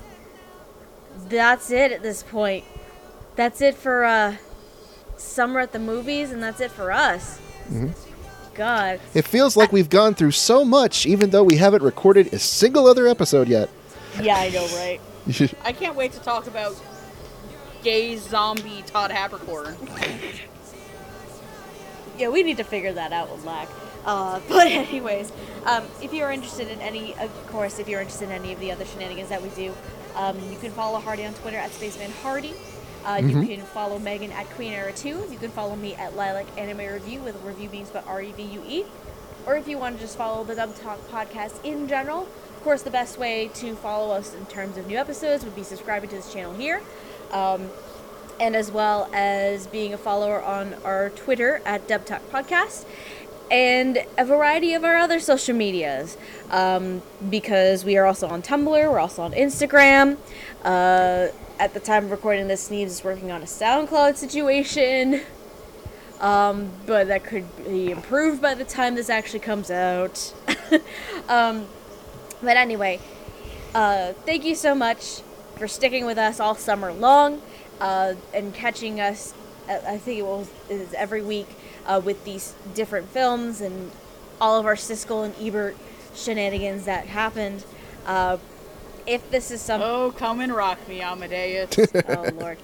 that's 1.28 1.70
it 1.70 1.90
at 1.92 2.02
this 2.02 2.22
point. 2.22 2.64
That's 3.34 3.60
it 3.60 3.74
for 3.74 4.04
uh, 4.04 4.36
summer 5.16 5.60
at 5.60 5.72
the 5.72 5.78
movies, 5.80 6.30
and 6.30 6.42
that's 6.42 6.60
it 6.60 6.70
for 6.70 6.92
us. 6.92 7.38
God. 8.56 9.00
It 9.14 9.26
feels 9.26 9.56
like 9.56 9.72
we've 9.72 9.90
gone 9.90 10.14
through 10.14 10.32
so 10.32 10.64
much, 10.64 11.06
even 11.06 11.30
though 11.30 11.44
we 11.44 11.56
haven't 11.56 11.82
recorded 11.82 12.32
a 12.32 12.38
single 12.38 12.86
other 12.86 13.06
episode 13.06 13.48
yet. 13.48 13.68
Yeah, 14.20 14.36
I 14.36 14.48
know, 14.48 14.66
right? 14.76 15.00
I 15.64 15.72
can't 15.72 15.96
wait 15.96 16.12
to 16.12 16.20
talk 16.20 16.46
about 16.46 16.74
gay 17.82 18.16
zombie 18.16 18.82
Todd 18.86 19.10
Haberkorn. 19.10 19.76
Yeah, 22.18 22.28
we 22.28 22.42
need 22.42 22.56
to 22.56 22.64
figure 22.64 22.92
that 22.92 23.12
out 23.12 23.30
with 23.30 23.44
Lack. 23.44 23.68
Uh, 24.04 24.40
but 24.48 24.68
anyways, 24.68 25.32
um, 25.64 25.84
if 26.02 26.12
you're 26.12 26.30
interested 26.30 26.68
in 26.68 26.80
any, 26.80 27.14
of 27.16 27.46
course, 27.48 27.78
if 27.78 27.88
you're 27.88 28.00
interested 28.00 28.30
in 28.30 28.32
any 28.32 28.52
of 28.52 28.60
the 28.60 28.72
other 28.72 28.84
shenanigans 28.84 29.28
that 29.28 29.42
we 29.42 29.48
do, 29.50 29.74
um, 30.14 30.38
you 30.50 30.58
can 30.58 30.70
follow 30.70 30.98
Hardy 30.98 31.26
on 31.26 31.34
Twitter 31.34 31.58
at 31.58 31.70
Spaceman 31.72 32.10
Hardy. 32.22 32.54
Uh, 33.06 33.20
You 33.22 33.46
can 33.46 33.60
follow 33.62 33.98
Megan 34.00 34.32
at 34.32 34.46
Queen 34.50 34.72
Era 34.72 34.92
2. 34.92 35.08
You 35.30 35.38
can 35.38 35.50
follow 35.50 35.76
me 35.76 35.94
at 35.94 36.16
Lilac 36.16 36.46
Anime 36.58 36.78
Review 36.92 37.20
with 37.20 37.40
review 37.44 37.68
being 37.68 37.86
spelled 37.86 38.04
R-E-V-U-E. 38.08 38.84
Or 39.46 39.56
if 39.56 39.68
you 39.68 39.78
want 39.78 39.94
to 39.96 40.00
just 40.02 40.18
follow 40.18 40.42
the 40.42 40.56
Dub 40.56 40.74
Talk 40.74 40.98
podcast 41.08 41.64
in 41.64 41.86
general, 41.86 42.22
of 42.22 42.62
course, 42.64 42.82
the 42.82 42.90
best 42.90 43.16
way 43.16 43.48
to 43.54 43.76
follow 43.76 44.12
us 44.12 44.34
in 44.34 44.44
terms 44.46 44.76
of 44.76 44.88
new 44.88 44.96
episodes 44.96 45.44
would 45.44 45.54
be 45.54 45.62
subscribing 45.62 46.10
to 46.10 46.16
this 46.16 46.32
channel 46.32 46.52
here. 46.54 46.82
Um, 47.30 47.70
and 48.40 48.56
as 48.56 48.70
well 48.72 49.08
as 49.12 49.68
being 49.68 49.94
a 49.94 49.98
follower 49.98 50.42
on 50.42 50.74
our 50.84 51.10
Twitter 51.10 51.62
at 51.64 51.86
Dub 51.86 52.04
Talk 52.04 52.22
Podcast 52.30 52.84
and 53.52 54.04
a 54.18 54.24
variety 54.24 54.74
of 54.74 54.82
our 54.82 54.96
other 54.96 55.20
social 55.20 55.54
medias. 55.54 56.16
Um, 56.50 57.02
because 57.30 57.84
we 57.84 57.96
are 57.96 58.04
also 58.04 58.26
on 58.26 58.42
Tumblr, 58.42 58.66
we're 58.68 58.98
also 58.98 59.22
on 59.22 59.32
Instagram. 59.32 60.16
Uh, 60.64 61.28
at 61.58 61.74
the 61.74 61.80
time 61.80 62.06
of 62.06 62.10
recording 62.10 62.48
this, 62.48 62.62
Sneeves 62.62 62.92
is 62.92 63.04
working 63.04 63.30
on 63.30 63.42
a 63.42 63.46
SoundCloud 63.46 64.16
situation. 64.16 65.22
Um, 66.20 66.70
but 66.86 67.08
that 67.08 67.24
could 67.24 67.44
be 67.64 67.90
improved 67.90 68.40
by 68.40 68.54
the 68.54 68.64
time 68.64 68.94
this 68.94 69.10
actually 69.10 69.40
comes 69.40 69.70
out. 69.70 70.32
um, 71.28 71.66
but 72.42 72.56
anyway, 72.56 73.00
uh, 73.74 74.12
thank 74.24 74.44
you 74.44 74.54
so 74.54 74.74
much 74.74 75.20
for 75.56 75.68
sticking 75.68 76.06
with 76.06 76.18
us 76.18 76.40
all 76.40 76.54
summer 76.54 76.92
long 76.92 77.42
uh, 77.80 78.14
and 78.32 78.54
catching 78.54 79.00
us. 79.00 79.34
uh, 79.68 79.78
I 79.86 79.98
think 79.98 80.18
it 80.20 80.24
was 80.24 80.48
every 80.94 81.22
week 81.22 81.48
uh, 81.86 82.00
with 82.02 82.24
these 82.24 82.54
different 82.74 83.08
films 83.10 83.60
and 83.60 83.90
all 84.40 84.58
of 84.58 84.66
our 84.66 84.74
Siskel 84.74 85.24
and 85.24 85.34
Ebert 85.40 85.76
shenanigans 86.14 86.86
that 86.86 87.06
happened. 87.06 87.64
If 89.06 89.30
this 89.30 89.50
is 89.50 89.60
some 89.60 89.80
Oh, 89.82 90.12
come 90.16 90.40
and 90.40 90.54
rock 90.54 90.86
me, 90.88 91.00
Amadeus. 91.00 91.78
oh 92.08 92.30
lord 92.38 92.58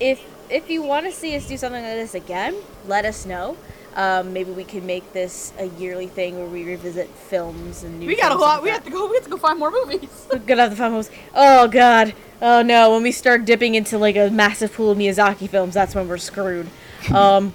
if 0.00 0.24
if 0.50 0.68
you 0.68 0.82
want 0.82 1.06
to 1.06 1.12
see 1.12 1.36
us 1.36 1.46
do 1.46 1.56
something 1.56 1.82
like 1.82 1.94
this 1.94 2.14
again 2.14 2.54
let 2.86 3.04
us 3.04 3.24
know 3.24 3.56
um, 3.96 4.32
maybe 4.32 4.50
we 4.50 4.64
could 4.64 4.82
make 4.82 5.12
this 5.12 5.52
a 5.58 5.66
yearly 5.66 6.08
thing 6.08 6.36
where 6.36 6.48
we 6.48 6.64
revisit 6.64 7.08
films 7.08 7.84
and 7.84 8.00
new 8.00 8.08
we 8.08 8.16
got 8.16 8.32
a 8.32 8.34
lot. 8.34 8.60
We 8.62 8.70
have 8.70 8.84
to 8.84 8.90
go. 8.90 9.08
We 9.08 9.14
have 9.14 9.24
to 9.24 9.30
go 9.30 9.36
find 9.36 9.56
more 9.56 9.70
movies. 9.70 10.26
We're 10.32 10.40
gonna 10.40 10.62
have 10.62 10.72
to 10.72 10.76
find 10.76 10.94
movies. 10.94 11.12
Oh 11.32 11.68
god. 11.68 12.12
Oh 12.42 12.62
no. 12.62 12.90
When 12.90 13.04
we 13.04 13.12
start 13.12 13.44
dipping 13.44 13.76
into 13.76 13.96
like 13.96 14.16
a 14.16 14.30
massive 14.30 14.72
pool 14.72 14.90
of 14.90 14.98
Miyazaki 14.98 15.48
films, 15.48 15.74
that's 15.74 15.94
when 15.94 16.08
we're 16.08 16.18
screwed. 16.18 16.68
Um, 17.14 17.52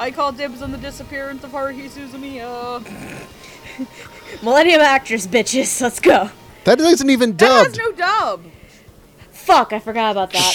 I 0.00 0.10
call 0.14 0.32
dibs 0.32 0.60
on 0.60 0.72
the 0.72 0.76
disappearance 0.76 1.44
of 1.44 1.52
Haruhi 1.52 1.88
Suzumiya. 1.88 2.82
Millennium 4.42 4.80
actress, 4.80 5.24
bitches. 5.24 5.80
Let's 5.80 6.00
go. 6.00 6.30
That 6.64 6.80
isn't 6.80 7.10
even 7.10 7.36
dubbed. 7.36 7.74
That 7.74 7.76
has 7.76 7.78
no 7.78 7.92
dub. 7.92 8.44
Fuck, 9.30 9.72
I 9.72 9.78
forgot 9.80 10.12
about 10.12 10.32
that. 10.32 10.54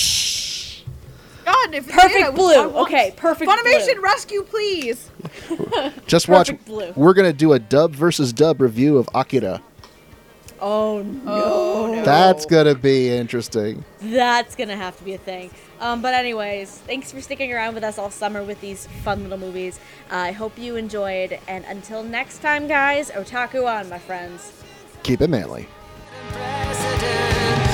God, 1.45 1.73
if 1.75 1.87
it 1.87 1.93
Perfect 1.93 2.13
did, 2.13 2.23
I 2.23 2.29
would- 2.29 2.35
Blue. 2.35 2.53
I 2.53 2.65
want- 2.65 2.87
Okay, 2.87 3.13
Perfect 3.15 3.49
Funimation 3.49 3.93
Blue. 3.95 4.01
rescue, 4.01 4.43
please. 4.43 5.09
Just 6.07 6.27
watch. 6.27 6.51
Blue. 6.65 6.91
We're 6.95 7.13
gonna 7.13 7.33
do 7.33 7.53
a 7.53 7.59
dub 7.59 7.93
versus 7.95 8.33
dub 8.33 8.59
review 8.61 8.97
of 8.97 9.09
Akira. 9.15 9.61
Oh 10.59 11.03
no. 11.03 11.21
Oh, 11.45 11.93
no. 11.95 12.03
That's 12.03 12.45
gonna 12.45 12.73
be 12.75 13.09
interesting. 13.15 13.85
That's 14.01 14.55
gonna 14.55 14.75
have 14.75 14.97
to 14.97 15.03
be 15.03 15.13
a 15.13 15.17
thing. 15.17 15.51
Um, 15.79 16.01
but 16.01 16.13
anyways, 16.15 16.69
thanks 16.79 17.11
for 17.11 17.21
sticking 17.21 17.53
around 17.53 17.75
with 17.75 17.83
us 17.83 17.97
all 17.99 18.09
summer 18.09 18.43
with 18.43 18.59
these 18.59 18.87
fun 19.03 19.21
little 19.23 19.37
movies. 19.37 19.79
Uh, 20.11 20.15
I 20.15 20.31
hope 20.31 20.57
you 20.57 20.75
enjoyed, 20.75 21.37
and 21.47 21.63
until 21.65 22.01
next 22.03 22.39
time, 22.41 22.67
guys, 22.67 23.11
otaku 23.11 23.67
on, 23.67 23.87
my 23.89 23.99
friends. 23.99 24.51
Keep 25.03 25.21
it 25.21 25.29
manly. 25.29 25.67
President, 26.33 27.67